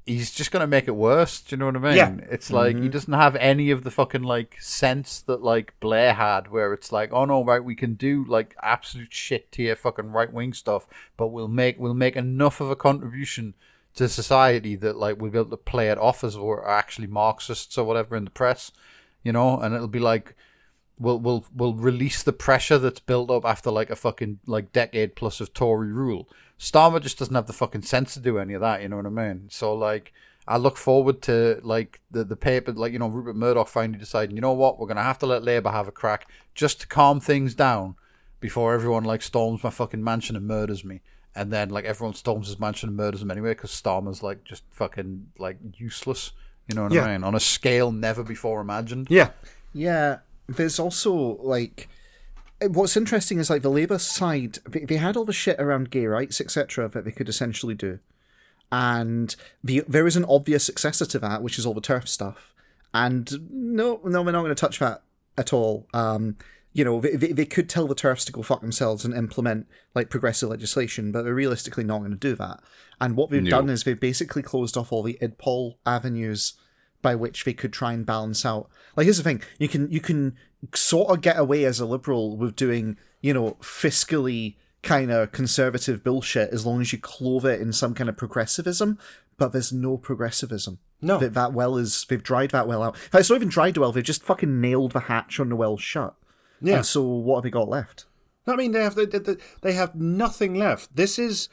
He's 0.05 0.31
just 0.31 0.51
gonna 0.51 0.67
make 0.67 0.87
it 0.87 0.95
worse. 0.95 1.41
Do 1.41 1.55
you 1.55 1.59
know 1.59 1.65
what 1.65 1.77
I 1.77 1.79
mean? 1.79 1.95
Yeah. 1.95 2.15
It's 2.29 2.51
like 2.51 2.75
he 2.75 2.83
mm-hmm. 2.83 2.91
doesn't 2.91 3.13
have 3.13 3.35
any 3.37 3.71
of 3.71 3.83
the 3.83 3.89
fucking 3.89 4.21
like 4.23 4.55
sense 4.61 5.21
that 5.21 5.41
like 5.41 5.73
Blair 5.79 6.13
had, 6.13 6.51
where 6.51 6.73
it's 6.73 6.91
like, 6.91 7.11
oh 7.11 7.25
no, 7.25 7.43
right, 7.43 7.63
we 7.63 7.75
can 7.75 7.95
do 7.95 8.23
like 8.25 8.55
absolute 8.61 9.13
shit 9.13 9.51
tier 9.51 9.75
fucking 9.75 10.11
right 10.11 10.31
wing 10.31 10.53
stuff, 10.53 10.87
but 11.17 11.27
we'll 11.27 11.47
make 11.47 11.79
we'll 11.79 11.95
make 11.95 12.15
enough 12.15 12.61
of 12.61 12.69
a 12.69 12.75
contribution 12.75 13.55
to 13.95 14.09
society 14.09 14.75
that 14.75 14.97
like 14.97 15.19
we'll 15.19 15.31
be 15.31 15.39
able 15.39 15.49
to 15.49 15.57
play 15.57 15.89
it 15.89 15.97
off 15.97 16.23
as 16.23 16.37
we're 16.37 16.67
actually 16.67 17.07
Marxists 17.07 17.77
or 17.77 17.85
whatever 17.85 18.15
in 18.15 18.25
the 18.25 18.31
press, 18.31 18.71
you 19.23 19.31
know, 19.31 19.59
and 19.59 19.73
it'll 19.73 19.87
be 19.87 19.99
like 19.99 20.35
we'll 20.99 21.19
we'll 21.19 21.45
we'll 21.55 21.73
release 21.73 22.23
the 22.23 22.33
pressure 22.33 22.77
that's 22.77 22.99
built 22.99 23.31
up 23.31 23.45
after 23.45 23.71
like 23.71 23.89
a 23.89 23.95
fucking 23.95 24.39
like 24.45 24.71
decade 24.71 25.15
plus 25.15 25.41
of 25.41 25.53
Tory 25.53 25.91
rule. 25.91 26.29
Starmer 26.59 27.01
just 27.01 27.19
doesn't 27.19 27.35
have 27.35 27.47
the 27.47 27.53
fucking 27.53 27.81
sense 27.83 28.13
to 28.13 28.19
do 28.19 28.37
any 28.37 28.53
of 28.53 28.61
that, 28.61 28.81
you 28.81 28.89
know 28.89 28.97
what 28.97 29.05
I 29.05 29.09
mean? 29.09 29.47
So 29.49 29.73
like 29.73 30.13
I 30.47 30.57
look 30.57 30.77
forward 30.77 31.21
to 31.23 31.59
like 31.63 31.99
the 32.11 32.23
the 32.23 32.35
paper 32.35 32.71
like, 32.71 32.93
you 32.93 32.99
know, 32.99 33.07
Rupert 33.07 33.35
Murdoch 33.35 33.67
finally 33.67 33.99
deciding, 33.99 34.35
you 34.35 34.41
know 34.41 34.53
what, 34.53 34.79
we're 34.79 34.87
gonna 34.87 35.03
have 35.03 35.19
to 35.19 35.25
let 35.25 35.43
Labour 35.43 35.71
have 35.71 35.87
a 35.87 35.91
crack 35.91 36.27
just 36.53 36.81
to 36.81 36.87
calm 36.87 37.19
things 37.19 37.53
down 37.55 37.95
before 38.39 38.73
everyone 38.73 39.03
like 39.03 39.21
storms 39.21 39.63
my 39.63 39.69
fucking 39.69 40.03
mansion 40.03 40.35
and 40.35 40.47
murders 40.47 40.83
me. 40.83 41.01
And 41.37 41.51
then 41.51 41.69
like 41.69 41.83
everyone 41.83 42.13
storms 42.13 42.47
his 42.47 42.59
mansion 42.59 42.89
and 42.89 42.97
murders 42.97 43.21
him 43.21 43.31
anyway 43.31 43.49
because 43.51 43.71
Starmer's 43.71 44.23
like 44.23 44.43
just 44.45 44.63
fucking 44.71 45.27
like 45.37 45.57
useless. 45.77 46.31
You 46.69 46.75
know 46.75 46.83
what 46.83 46.93
Yeah. 46.93 47.03
I 47.05 47.11
mean? 47.13 47.23
On 47.23 47.35
a 47.35 47.39
scale 47.39 47.91
never 47.91 48.23
before 48.23 48.61
imagined. 48.61 49.07
Yeah. 49.09 49.31
Yeah, 49.73 50.19
there's 50.47 50.79
also 50.79 51.13
like 51.41 51.89
what's 52.67 52.97
interesting 52.97 53.39
is 53.39 53.49
like 53.49 53.61
the 53.61 53.69
Labour 53.69 53.97
side. 53.99 54.59
They, 54.67 54.81
they 54.85 54.97
had 54.97 55.15
all 55.17 55.25
the 55.25 55.33
shit 55.33 55.59
around 55.59 55.89
gay 55.91 56.05
rights, 56.05 56.39
etc., 56.41 56.87
that 56.89 57.05
they 57.05 57.11
could 57.11 57.29
essentially 57.29 57.75
do, 57.75 57.99
and 58.71 59.35
the, 59.63 59.83
there 59.87 60.07
is 60.07 60.15
an 60.15 60.25
obvious 60.25 60.63
successor 60.63 61.05
to 61.05 61.19
that, 61.19 61.41
which 61.43 61.57
is 61.59 61.65
all 61.65 61.73
the 61.73 61.81
turf 61.81 62.07
stuff. 62.07 62.53
And 62.93 63.31
no, 63.51 63.99
no, 64.03 64.21
we're 64.21 64.31
not 64.31 64.41
going 64.43 64.55
to 64.55 64.59
touch 64.59 64.79
that 64.79 65.03
at 65.37 65.51
all. 65.53 65.87
Um, 65.93 66.37
you 66.73 66.83
know, 66.83 66.99
they, 66.99 67.15
they, 67.15 67.31
they 67.31 67.45
could 67.45 67.69
tell 67.69 67.87
the 67.87 67.95
turfs 67.95 68.25
to 68.25 68.31
go 68.31 68.41
fuck 68.41 68.61
themselves 68.61 69.05
and 69.05 69.13
implement 69.13 69.67
like 69.93 70.09
progressive 70.09 70.49
legislation, 70.49 71.11
but 71.11 71.23
they're 71.23 71.33
realistically 71.33 71.83
not 71.83 71.99
going 71.99 72.11
to 72.11 72.17
do 72.17 72.35
that. 72.35 72.59
And 72.99 73.15
what 73.15 73.29
they've 73.29 73.43
No. 73.43 73.49
done 73.49 73.69
is 73.69 73.83
they've 73.83 73.99
basically 73.99 74.41
closed 74.41 74.75
off 74.77 74.91
all 74.91 75.03
the 75.03 75.17
idpol 75.21 75.75
avenues 75.85 76.53
by 77.05 77.15
which 77.15 77.45
they 77.45 77.53
could 77.53 77.71
try 77.71 77.93
and 77.93 78.05
balance 78.05 78.45
out. 78.45 78.67
Like 78.95 79.05
here's 79.05 79.17
the 79.17 79.23
thing: 79.23 79.41
you 79.59 79.67
can 79.67 79.89
you 79.91 80.01
can 80.01 80.35
sort 80.73 81.11
of 81.11 81.21
get 81.21 81.37
away 81.37 81.63
as 81.63 81.79
a 81.79 81.85
liberal 81.85 82.35
with 82.35 82.55
doing 82.55 82.97
you 83.25 83.33
know, 83.33 83.57
fiscally 83.59 84.53
kind 84.83 85.11
of 85.11 85.31
conservative 85.31 86.03
bullshit 86.03 86.51
as 86.51 86.63
long 86.63 86.79
as 86.79 86.93
you 86.93 86.99
clothe 86.99 87.43
it 87.43 87.59
in 87.59 87.73
some 87.73 87.95
kind 87.95 88.07
of 88.07 88.15
progressivism. 88.15 88.99
But 89.35 89.51
there's 89.51 89.73
no 89.73 89.97
progressivism. 89.97 90.77
No. 91.01 91.17
that, 91.17 91.33
that 91.33 91.51
well 91.51 91.75
is 91.75 92.05
they've 92.07 92.21
dried 92.21 92.51
that 92.51 92.67
well 92.67 92.83
out. 92.83 92.93
In 92.93 93.01
fact, 93.01 93.15
it's 93.15 93.29
not 93.31 93.37
even 93.37 93.49
dried 93.49 93.73
the 93.73 93.81
well; 93.81 93.91
they've 93.91 94.03
just 94.03 94.21
fucking 94.21 94.61
nailed 94.61 94.91
the 94.91 95.01
hatch 95.01 95.39
on 95.39 95.49
the 95.49 95.55
well 95.55 95.75
shut. 95.75 96.13
Yeah. 96.61 96.77
And 96.77 96.85
so 96.85 97.01
what 97.01 97.37
have 97.37 97.43
they 97.45 97.49
got 97.49 97.67
left? 97.67 98.05
I 98.45 98.55
mean, 98.55 98.73
they 98.73 98.83
have 98.83 98.93
they, 98.93 99.05
they, 99.05 99.37
they 99.61 99.73
have 99.73 99.95
nothing 99.95 100.53
left. 100.53 100.95
This 100.95 101.17
is 101.17 101.49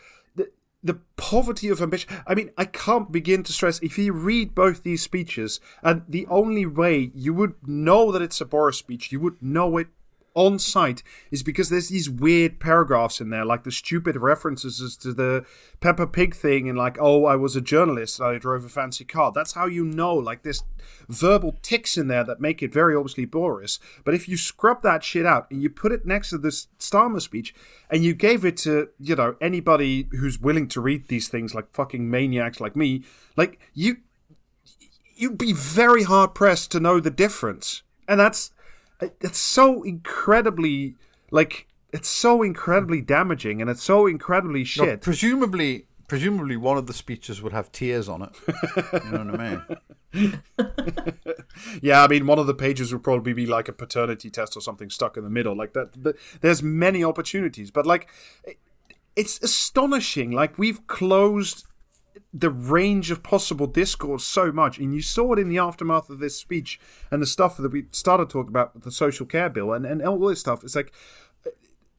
the 0.82 0.98
poverty 1.16 1.68
of 1.68 1.80
ambition. 1.80 2.10
I 2.26 2.34
mean, 2.34 2.50
I 2.58 2.64
can't 2.64 3.12
begin 3.12 3.42
to 3.44 3.52
stress. 3.52 3.78
If 3.80 3.98
you 3.98 4.12
read 4.12 4.54
both 4.54 4.82
these 4.82 5.02
speeches, 5.02 5.60
and 5.82 6.02
the 6.08 6.26
only 6.26 6.66
way 6.66 7.10
you 7.14 7.32
would 7.34 7.54
know 7.66 8.10
that 8.10 8.22
it's 8.22 8.40
a 8.40 8.44
Boris 8.44 8.78
speech, 8.78 9.12
you 9.12 9.20
would 9.20 9.40
know 9.42 9.76
it 9.78 9.88
on 10.34 10.58
site 10.58 11.02
is 11.30 11.42
because 11.42 11.68
there's 11.68 11.88
these 11.88 12.08
weird 12.08 12.60
paragraphs 12.60 13.20
in 13.20 13.30
there, 13.30 13.44
like 13.44 13.64
the 13.64 13.72
stupid 13.72 14.16
references 14.16 14.96
to 14.96 15.12
the 15.12 15.44
Peppa 15.80 16.06
Pig 16.06 16.34
thing, 16.34 16.68
and 16.68 16.78
like, 16.78 16.96
oh, 17.00 17.24
I 17.24 17.36
was 17.36 17.56
a 17.56 17.60
journalist, 17.60 18.18
and 18.18 18.28
I 18.28 18.38
drove 18.38 18.64
a 18.64 18.68
fancy 18.68 19.04
car. 19.04 19.32
That's 19.34 19.52
how 19.52 19.66
you 19.66 19.84
know. 19.84 20.14
Like, 20.14 20.42
there's 20.42 20.62
verbal 21.08 21.56
ticks 21.62 21.96
in 21.96 22.08
there 22.08 22.24
that 22.24 22.40
make 22.40 22.62
it 22.62 22.72
very 22.72 22.94
obviously 22.94 23.24
Boris. 23.24 23.78
But 24.04 24.14
if 24.14 24.28
you 24.28 24.36
scrub 24.36 24.82
that 24.82 25.04
shit 25.04 25.26
out 25.26 25.50
and 25.50 25.62
you 25.62 25.70
put 25.70 25.92
it 25.92 26.06
next 26.06 26.30
to 26.30 26.38
this 26.38 26.68
Starmer 26.78 27.20
speech, 27.20 27.54
and 27.90 28.02
you 28.04 28.14
gave 28.14 28.44
it 28.44 28.56
to 28.58 28.88
you 28.98 29.16
know 29.16 29.36
anybody 29.40 30.08
who's 30.12 30.40
willing 30.40 30.68
to 30.68 30.80
read 30.80 31.08
these 31.08 31.28
things, 31.28 31.54
like 31.54 31.72
fucking 31.72 32.10
maniacs 32.10 32.60
like 32.60 32.76
me, 32.76 33.04
like 33.36 33.58
you, 33.74 33.98
you'd 35.14 35.38
be 35.38 35.52
very 35.52 36.04
hard 36.04 36.34
pressed 36.34 36.70
to 36.72 36.80
know 36.80 37.00
the 37.00 37.10
difference. 37.10 37.82
And 38.08 38.18
that's 38.18 38.50
it's 39.20 39.38
so 39.38 39.82
incredibly 39.82 40.96
like 41.30 41.66
it's 41.92 42.08
so 42.08 42.42
incredibly 42.42 43.00
damaging 43.00 43.60
and 43.60 43.68
it's 43.70 43.82
so 43.82 44.06
incredibly 44.06 44.60
No, 44.60 44.64
shit. 44.64 45.00
presumably, 45.02 45.86
presumably 46.08 46.56
one 46.56 46.78
of 46.78 46.86
the 46.86 46.92
speeches 46.94 47.42
would 47.42 47.52
have 47.52 47.70
tears 47.72 48.08
on 48.08 48.22
it. 48.22 48.30
you 49.04 49.10
know 49.10 49.24
what 49.24 49.40
I 49.40 49.50
mean? 49.50 50.38
Yeah, 51.80 52.02
I 52.04 52.08
mean, 52.08 52.26
one 52.26 52.38
of 52.38 52.46
the 52.46 52.54
pages 52.54 52.92
would 52.92 53.02
probably 53.02 53.32
be 53.32 53.46
like 53.46 53.68
a 53.68 53.72
paternity 53.72 54.30
test 54.30 54.56
or 54.56 54.60
something 54.60 54.90
stuck 54.90 55.16
in 55.16 55.24
the 55.24 55.30
middle, 55.30 55.54
like 55.56 55.72
that. 55.74 56.02
But 56.02 56.16
there's 56.40 56.62
many 56.62 57.02
opportunities, 57.04 57.70
but 57.70 57.86
like, 57.86 58.08
it's 59.16 59.40
astonishing. 59.42 60.30
Like 60.32 60.58
we've 60.58 60.86
closed 60.86 61.64
the 62.32 62.50
range 62.50 63.10
of 63.10 63.22
possible 63.22 63.66
discourse 63.66 64.24
so 64.24 64.52
much, 64.52 64.78
and 64.78 64.94
you 64.94 65.02
saw 65.02 65.32
it 65.32 65.38
in 65.38 65.48
the 65.48 65.58
aftermath 65.58 66.10
of 66.10 66.18
this 66.18 66.38
speech 66.38 66.80
and 67.10 67.20
the 67.20 67.26
stuff 67.26 67.56
that 67.56 67.72
we 67.72 67.86
started 67.90 68.30
talking 68.30 68.50
about 68.50 68.82
the 68.82 68.90
social 68.90 69.26
care 69.26 69.48
bill 69.48 69.72
and 69.72 69.84
and 69.84 70.02
all 70.02 70.18
this 70.26 70.40
stuff. 70.40 70.64
It's 70.64 70.76
like 70.76 70.92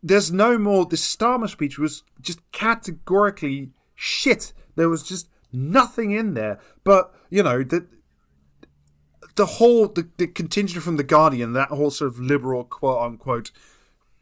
there's 0.01 0.31
no 0.31 0.57
more. 0.57 0.85
The 0.85 0.97
Starmer 0.97 1.49
speech 1.49 1.79
was 1.79 2.03
just 2.19 2.39
categorically 2.51 3.71
shit. 3.95 4.53
There 4.75 4.89
was 4.89 5.03
just 5.03 5.29
nothing 5.51 6.11
in 6.11 6.33
there. 6.33 6.59
But 6.83 7.13
you 7.29 7.43
know 7.43 7.63
the 7.63 7.85
the 9.35 9.45
whole 9.45 9.87
the, 9.87 10.09
the 10.17 10.27
contingent 10.27 10.83
from 10.83 10.97
the 10.97 11.03
Guardian, 11.03 11.53
that 11.53 11.69
whole 11.69 11.91
sort 11.91 12.11
of 12.11 12.19
liberal 12.19 12.63
quote 12.63 13.01
unquote 13.01 13.51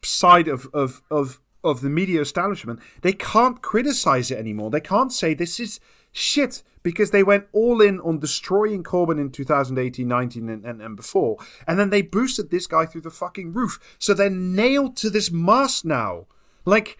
side 0.03 0.47
of 0.47 0.67
of 0.73 1.01
of 1.09 1.41
of 1.63 1.81
the 1.81 1.89
media 1.89 2.21
establishment, 2.21 2.79
they 3.01 3.13
can't 3.13 3.61
criticize 3.61 4.31
it 4.31 4.37
anymore. 4.37 4.69
They 4.69 4.81
can't 4.81 5.11
say 5.11 5.33
this 5.33 5.59
is 5.59 5.79
shit 6.11 6.63
because 6.83 7.11
they 7.11 7.23
went 7.23 7.47
all 7.51 7.81
in 7.81 7.99
on 8.01 8.19
destroying 8.19 8.83
Corbyn 8.83 9.19
in 9.19 9.31
2018, 9.31 10.07
19, 10.07 10.49
and, 10.49 10.65
and, 10.65 10.81
and 10.81 10.95
before, 10.95 11.37
and 11.67 11.79
then 11.79 11.89
they 11.89 12.01
boosted 12.01 12.49
this 12.49 12.67
guy 12.67 12.85
through 12.85 13.01
the 13.01 13.11
fucking 13.11 13.53
roof. 13.53 13.79
So 13.99 14.13
they're 14.13 14.29
nailed 14.29 14.97
to 14.97 15.09
this 15.09 15.31
mast 15.31 15.85
now. 15.85 16.25
Like 16.65 16.97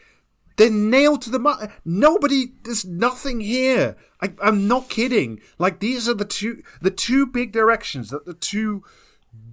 they're 0.57 0.69
nailed 0.69 1.21
to 1.23 1.29
the 1.29 1.39
mast. 1.39 1.69
Nobody. 1.83 2.53
There's 2.63 2.85
nothing 2.85 3.39
here. 3.39 3.95
I, 4.21 4.33
I'm 4.41 4.67
not 4.67 4.89
kidding. 4.89 5.41
Like 5.57 5.79
these 5.79 6.07
are 6.07 6.13
the 6.13 6.25
two 6.25 6.61
the 6.81 6.91
two 6.91 7.25
big 7.25 7.51
directions 7.51 8.09
that 8.09 8.25
the 8.25 8.33
two 8.33 8.83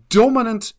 dominant 0.08 0.72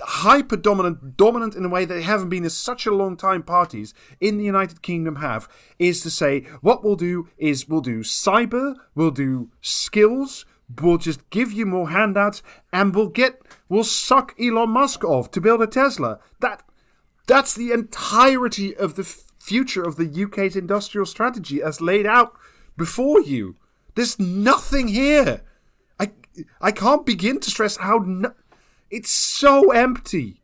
hyper 0.00 0.56
dominant 0.56 1.16
dominant 1.16 1.54
in 1.54 1.64
a 1.64 1.68
way 1.68 1.84
they 1.84 2.02
haven't 2.02 2.28
been 2.28 2.44
in 2.44 2.50
such 2.50 2.86
a 2.86 2.94
long 2.94 3.16
time 3.16 3.42
parties 3.42 3.94
in 4.20 4.38
the 4.38 4.44
united 4.44 4.80
kingdom 4.80 5.16
have 5.16 5.48
is 5.78 6.02
to 6.02 6.10
say 6.10 6.42
what 6.60 6.84
we'll 6.84 6.94
do 6.94 7.28
is 7.36 7.68
we'll 7.68 7.80
do 7.80 8.00
cyber 8.00 8.76
we'll 8.94 9.10
do 9.10 9.50
skills 9.60 10.44
we'll 10.80 10.98
just 10.98 11.28
give 11.30 11.52
you 11.52 11.66
more 11.66 11.90
handouts 11.90 12.42
and 12.72 12.94
we'll 12.94 13.08
get 13.08 13.40
we'll 13.68 13.84
suck 13.84 14.34
elon 14.40 14.70
musk 14.70 15.04
off 15.04 15.30
to 15.30 15.40
build 15.40 15.62
a 15.62 15.66
tesla. 15.66 16.18
That 16.40 16.62
that's 17.26 17.54
the 17.54 17.72
entirety 17.72 18.76
of 18.76 18.94
the 18.96 19.04
future 19.04 19.82
of 19.82 19.96
the 19.96 20.24
uk's 20.24 20.56
industrial 20.56 21.06
strategy 21.06 21.62
as 21.62 21.80
laid 21.80 22.06
out 22.06 22.32
before 22.76 23.20
you. 23.20 23.56
There's 23.94 24.18
nothing 24.18 24.88
here. 24.88 25.42
I 25.98 26.10
i 26.60 26.72
can't 26.72 27.06
begin 27.06 27.40
to 27.40 27.50
stress 27.50 27.76
how 27.78 27.98
no- 27.98 28.34
it's 28.96 29.10
so 29.10 29.72
empty. 29.72 30.40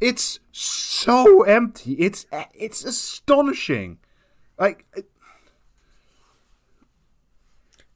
It's 0.00 0.38
so 0.52 1.42
empty. 1.44 1.92
It's 1.94 2.26
it's 2.52 2.84
astonishing. 2.84 3.98
Like 4.58 4.84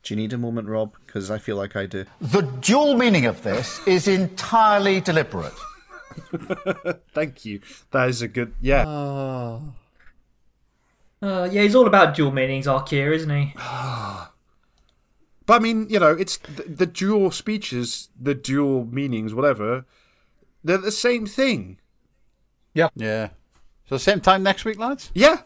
Do 0.02 0.14
you 0.14 0.16
need 0.16 0.32
a 0.32 0.39
moment, 0.39 0.68
Rob? 0.68 0.97
Because 1.06 1.30
I 1.30 1.36
feel 1.36 1.56
like 1.56 1.76
I 1.76 1.85
do. 1.85 2.06
The 2.20 2.40
dual 2.40 2.97
meaning 2.97 3.26
of 3.26 3.43
this 3.43 3.86
is 3.86 4.09
entirely 4.09 5.02
deliberate. 5.02 5.52
thank 7.12 7.44
you. 7.44 7.60
That 7.90 8.09
is 8.09 8.22
a 8.22 8.28
good 8.28 8.55
yeah. 8.62 8.89
Uh, 11.20 11.48
yeah, 11.51 11.62
he's 11.62 11.74
all 11.74 11.86
about 11.86 12.14
dual 12.14 12.32
meanings, 12.32 12.66
our 12.66 12.82
Keir, 12.82 13.12
isn't 13.12 13.30
he? 13.30 13.55
But 15.48 15.55
I 15.55 15.59
mean, 15.60 15.86
you 15.89 15.98
know, 15.98 16.12
it's 16.12 16.36
the, 16.36 16.64
the 16.64 16.85
dual 16.85 17.30
speeches, 17.30 18.10
the 18.20 18.35
dual 18.35 18.85
meanings, 18.85 19.32
whatever. 19.32 19.86
They're 20.64 20.78
the 20.78 20.90
same 20.93 21.26
thing. 21.26 21.78
Yeah. 22.74 22.89
Yeah. 22.94 23.30
So 23.89 23.97
same 23.97 24.20
time 24.20 24.43
next 24.43 24.64
week, 24.64 24.78
lads. 24.78 25.10
Yeah. 25.14 25.43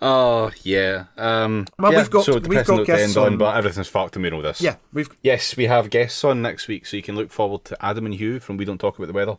Oh 0.01 0.53
yeah. 0.63 1.07
Um, 1.17 1.67
Well, 1.77 1.91
yeah, 1.93 1.99
we've 1.99 2.11
got- 2.11 2.25
so 2.25 2.35
we've 2.39 2.65
got 2.65 2.69
note 2.69 2.79
to 2.79 2.85
guests 2.85 3.17
on, 3.17 3.33
on- 3.33 3.39
but 3.39 3.57
everything's 3.57 3.89
fucked 3.89 4.15
and 4.15 4.23
we 4.23 4.31
know 4.31 4.41
this. 4.41 4.61
Yeah. 4.61 4.77
We've 4.93 5.11
Yes, 5.23 5.57
we 5.57 5.65
have 5.67 5.91
guests 5.91 6.23
on 6.23 6.41
next 6.41 6.69
week, 6.69 6.87
so 6.87 6.97
you 6.97 7.03
can 7.03 7.17
look 7.17 7.33
forward 7.33 7.65
to 7.65 7.85
Adam 7.85 8.07
and 8.07 8.15
Hugh 8.15 8.39
from 8.39 8.57
We 8.59 8.65
Don't 8.65 8.79
Talk 8.79 8.97
About 8.97 9.09
the 9.09 9.13
Weather 9.13 9.39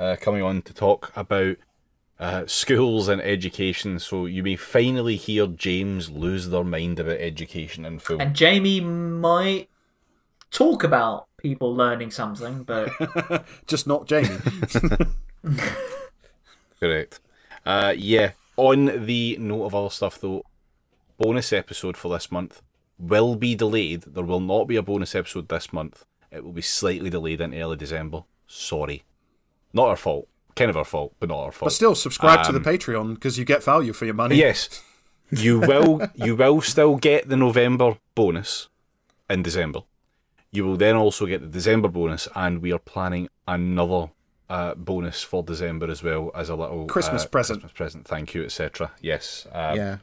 uh, 0.00 0.16
coming 0.20 0.42
on 0.42 0.62
to 0.62 0.74
talk 0.74 1.12
about 1.14 1.56
uh, 2.18 2.46
schools 2.46 3.06
and 3.06 3.22
education. 3.22 4.00
So 4.00 4.26
you 4.26 4.42
may 4.42 4.56
finally 4.56 5.14
hear 5.14 5.46
James 5.46 6.10
lose 6.10 6.48
their 6.48 6.64
mind 6.64 6.98
about 6.98 7.18
education 7.20 7.84
in 7.84 8.00
full. 8.00 8.20
And 8.20 8.34
Jamie 8.34 8.80
might 8.80 9.68
talk 10.50 10.82
about 10.82 11.28
people 11.42 11.74
learning 11.74 12.10
something, 12.10 12.62
but 12.62 12.90
just 13.66 13.86
not 13.86 14.06
Jamie. 14.06 14.38
Correct. 16.80 17.20
Uh, 17.64 17.94
yeah. 17.96 18.32
On 18.56 19.06
the 19.06 19.36
note 19.40 19.64
of 19.66 19.74
other 19.74 19.90
stuff, 19.90 20.20
though, 20.20 20.44
bonus 21.18 21.52
episode 21.52 21.96
for 21.96 22.08
this 22.12 22.30
month 22.30 22.62
will 22.98 23.34
be 23.36 23.54
delayed. 23.54 24.02
There 24.02 24.24
will 24.24 24.40
not 24.40 24.64
be 24.64 24.76
a 24.76 24.82
bonus 24.82 25.14
episode 25.14 25.48
this 25.48 25.72
month. 25.72 26.04
It 26.30 26.44
will 26.44 26.52
be 26.52 26.62
slightly 26.62 27.10
delayed 27.10 27.40
into 27.40 27.60
early 27.60 27.76
December. 27.76 28.24
Sorry. 28.46 29.02
Not 29.72 29.88
our 29.88 29.96
fault. 29.96 30.28
Kind 30.54 30.70
of 30.70 30.76
our 30.76 30.84
fault, 30.84 31.14
but 31.18 31.30
not 31.30 31.38
our 31.38 31.52
fault. 31.52 31.66
but 31.68 31.72
still 31.72 31.94
subscribe 31.94 32.44
to 32.44 32.52
the 32.52 32.58
Um, 32.58 32.64
Patreon 32.64 33.14
because 33.14 33.38
you 33.38 33.44
get 33.46 33.64
value 33.64 33.94
for 33.94 34.04
your 34.04 34.12
money. 34.14 34.36
Yes, 34.36 34.82
you 35.30 35.60
will. 35.60 36.02
You 36.14 36.36
will 36.36 36.60
still 36.60 36.96
get 36.96 37.30
the 37.30 37.38
November 37.38 37.96
bonus 38.14 38.68
in 39.30 39.42
December. 39.42 39.80
You 40.52 40.64
will 40.64 40.76
then 40.76 40.96
also 40.96 41.24
get 41.26 41.40
the 41.40 41.46
December 41.48 41.88
bonus, 41.88 42.28
and 42.34 42.60
we 42.60 42.72
are 42.72 42.78
planning 42.78 43.28
another 43.48 44.10
uh, 44.50 44.74
bonus 44.74 45.22
for 45.22 45.42
December 45.42 45.90
as 45.90 46.02
well 46.02 46.30
as 46.34 46.50
a 46.50 46.54
little 46.54 46.86
Christmas 46.86 47.24
uh, 47.24 47.28
present. 47.28 47.60
Christmas 47.60 47.72
present. 47.72 48.06
Thank 48.06 48.34
you, 48.34 48.44
etc. 48.44 48.92
Yes. 49.00 49.46
Um, 49.50 49.76
yeah. 49.76 49.96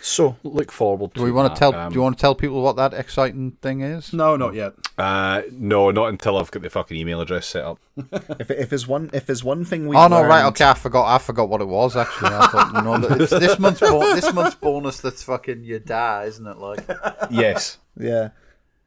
So 0.00 0.36
look 0.44 0.72
forward. 0.72 1.12
Do 1.14 1.20
to 1.20 1.24
we 1.24 1.32
want 1.32 1.54
to 1.54 1.58
tell? 1.58 1.74
Um, 1.74 1.90
do 1.92 1.96
you 1.96 2.02
want 2.02 2.16
to 2.16 2.20
tell 2.20 2.34
people 2.34 2.62
what 2.62 2.76
that 2.76 2.94
exciting 2.94 3.52
thing 3.62 3.82
is? 3.82 4.12
No, 4.12 4.36
not 4.36 4.54
yet. 4.54 4.74
Uh, 4.98 5.42
no, 5.52 5.90
not 5.90 6.08
until 6.08 6.38
I've 6.38 6.50
got 6.50 6.62
the 6.62 6.70
fucking 6.70 6.96
email 6.96 7.20
address 7.20 7.46
set 7.46 7.64
up. 7.64 7.78
If, 8.40 8.50
if 8.50 8.68
there's 8.70 8.88
one, 8.88 9.10
if 9.12 9.26
there's 9.26 9.44
one 9.44 9.64
thing 9.64 9.86
we 9.86 9.96
Oh 9.96 10.08
no! 10.08 10.22
Right. 10.24 10.44
Okay. 10.46 10.64
I 10.64 10.74
forgot. 10.74 11.06
I 11.06 11.18
forgot 11.18 11.48
what 11.48 11.60
it 11.60 11.68
was. 11.68 11.96
Actually, 11.96 12.30
I 12.30 12.46
thought 12.46 12.72
you 12.74 12.82
know 12.82 12.98
that 12.98 13.20
it's 13.20 13.30
this 13.30 13.58
month's 13.58 13.80
bon- 13.80 14.14
this 14.14 14.32
month's 14.32 14.56
bonus. 14.56 15.00
That's 15.00 15.22
fucking 15.22 15.64
your 15.64 15.78
dad, 15.80 16.28
isn't 16.28 16.46
it? 16.46 16.58
Like. 16.58 16.80
yes. 17.30 17.78
Yeah. 17.96 18.30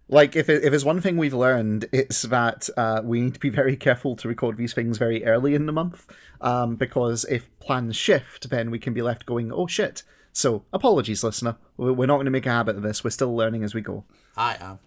Like 0.08 0.36
if 0.36 0.50
it, 0.50 0.64
if 0.64 0.70
there's 0.70 0.86
one 0.86 1.02
thing 1.02 1.18
we've 1.18 1.34
learned, 1.34 1.86
it's 1.92 2.22
that 2.24 2.70
uh, 2.78 3.02
we 3.04 3.22
need 3.22 3.34
to 3.34 3.40
be 3.40 3.50
very 3.50 3.76
careful 3.76 4.16
to 4.18 4.28
record 4.28 4.56
these 4.58 4.74
things 4.74 4.98
very 5.00 5.26
early 5.26 5.56
in 5.56 5.66
the 5.66 5.72
month, 5.72 6.06
um, 6.42 6.76
because 6.76 7.26
if 7.26 7.50
plans 7.60 7.96
shift, 7.96 8.50
then 8.52 8.70
we 8.70 8.78
can 8.78 8.94
be 8.94 9.02
left 9.02 9.26
going, 9.26 9.52
"Oh 9.52 9.66
shit!" 9.66 10.04
So 10.32 10.64
apologies, 10.72 11.24
listener. 11.24 11.56
We- 11.78 11.92
We're 11.92 12.06
not 12.06 12.18
going 12.18 12.26
to 12.26 12.32
make 12.32 12.46
a 12.46 12.52
habit 12.52 12.76
of 12.76 12.84
this. 12.84 13.04
We're 13.04 13.10
still 13.10 13.36
learning 13.36 13.64
as 13.64 13.74
we 13.74 13.82
go. 13.82 14.04
I 14.38 14.58
am. 14.62 14.80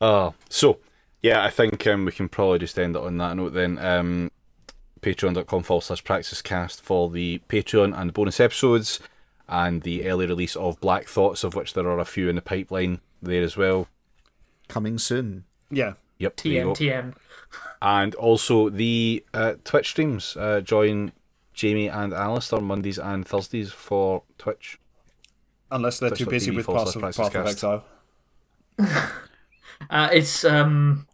Uh, 0.00 0.30
so 0.48 0.78
Yeah, 1.22 1.44
I 1.44 1.50
think 1.50 1.86
um, 1.86 2.04
we 2.04 2.12
can 2.12 2.28
probably 2.28 2.58
just 2.60 2.78
end 2.78 2.96
it 2.96 3.02
on 3.02 3.18
that 3.18 3.36
note 3.36 3.52
then. 3.54 3.78
Um, 3.78 4.30
Patreon.com 5.02 5.62
forward 5.62 5.82
slash 5.82 6.02
practice 6.04 6.40
cast 6.42 6.80
for 6.80 7.10
the 7.10 7.40
Patreon 7.48 7.96
and 7.98 8.12
bonus 8.12 8.40
episodes 8.40 8.98
and 9.48 9.82
the 9.82 10.08
early 10.08 10.26
release 10.26 10.56
of 10.56 10.80
Black 10.80 11.06
Thoughts, 11.06 11.44
of 11.44 11.54
which 11.54 11.74
there 11.74 11.88
are 11.88 11.98
a 11.98 12.04
few 12.04 12.28
in 12.28 12.36
the 12.36 12.42
pipeline 12.42 13.00
there 13.22 13.42
as 13.42 13.56
well. 13.56 13.88
Coming 14.68 14.98
soon. 14.98 15.44
Yeah. 15.70 15.94
Yep. 16.18 16.36
there. 16.36 16.64
TM, 16.66 16.76
TM. 16.76 17.14
And 17.80 18.14
also 18.16 18.68
the 18.68 19.24
uh, 19.32 19.54
Twitch 19.64 19.90
streams. 19.90 20.36
Uh, 20.36 20.60
join 20.60 21.12
Jamie 21.54 21.88
and 21.88 22.12
Alistair 22.12 22.60
Mondays 22.60 22.98
and 22.98 23.26
Thursdays 23.26 23.72
for 23.72 24.22
Twitch. 24.38 24.78
Unless 25.70 26.00
they're 26.00 26.10
too 26.10 26.24
Twitch.tv 26.24 26.30
busy 26.30 26.50
with 26.52 26.66
forward 26.66 26.86
Path 26.86 26.96
of, 26.96 27.14
slash 27.14 27.32
Path 27.32 27.34
of 27.36 27.46
Exile. 27.46 27.84
Uh, 29.90 30.08
it's 30.10 30.42
um 30.42 31.06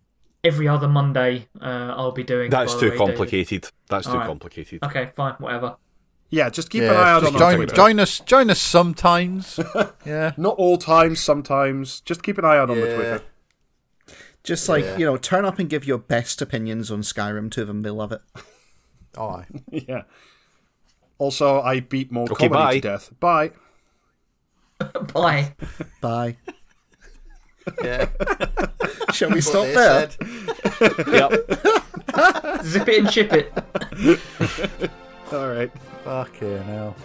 every 0.45 0.69
other 0.69 0.89
Monday. 0.89 1.49
Uh, 1.61 1.95
I'll 1.97 2.13
be 2.13 2.23
doing. 2.23 2.51
That's 2.51 2.75
too 2.75 2.91
way, 2.91 2.91
David. 2.91 2.99
complicated. 2.99 3.69
That's 3.89 4.07
too 4.07 4.13
Alright. 4.13 4.29
complicated. 4.29 4.85
Okay, 4.85 5.11
fine, 5.17 5.35
whatever. 5.39 5.77
Yeah, 6.33 6.49
just 6.49 6.71
keep 6.71 6.81
yeah, 6.83 6.93
an 6.93 6.97
eye 6.97 7.11
out 7.11 7.25
on 7.25 7.33
join, 7.35 7.43
our 7.43 7.57
Twitter. 7.57 7.75
join 7.77 8.01
us. 8.01 8.19
Join 8.21 8.49
us 8.49 8.59
sometimes. 8.59 9.61
yeah. 10.07 10.33
Not 10.39 10.57
all 10.57 10.79
times, 10.79 11.21
sometimes. 11.21 12.01
Just 12.01 12.23
keep 12.23 12.39
an 12.39 12.47
eye 12.47 12.57
out 12.57 12.71
on 12.71 12.81
the 12.81 12.87
Yeah. 12.89 12.95
Twitter. 12.95 13.23
Just 14.43 14.67
like, 14.67 14.85
you 14.99 15.05
know, 15.05 15.19
turn 15.19 15.45
up 15.45 15.59
and 15.59 15.69
give 15.69 15.85
your 15.87 15.99
best 15.99 16.41
opinions 16.41 16.91
on 16.91 17.03
Skyrim 17.03 17.51
to 17.53 17.67
them. 17.67 17.83
They 17.83 17.91
love 17.91 18.11
it. 18.13 18.23
Oh, 19.19 19.45
Yeah. 19.71 20.05
Also, 21.19 21.61
I 21.61 21.81
beat 21.81 22.11
more 22.11 22.25
Okay, 22.33 22.49
comedy 22.49 22.65
bye. 22.65 22.75
to 22.77 22.81
death. 22.81 23.11
Bye. 23.21 23.51
Bye. 25.13 25.55
Bye. 26.01 26.37
yeah. 27.85 28.09
Shall 29.13 29.31
we 29.33 29.43
stop 29.43 29.67
They 29.67 29.75
there? 29.75 30.09
Yep. 31.09 32.65
Zip 32.65 32.89
it 32.89 32.99
and 33.01 33.11
chip 33.11 33.33
it. 33.35 34.91
All 35.31 35.47
right. 35.49 35.71
Fucking 36.05 36.63
hell. 36.65 36.97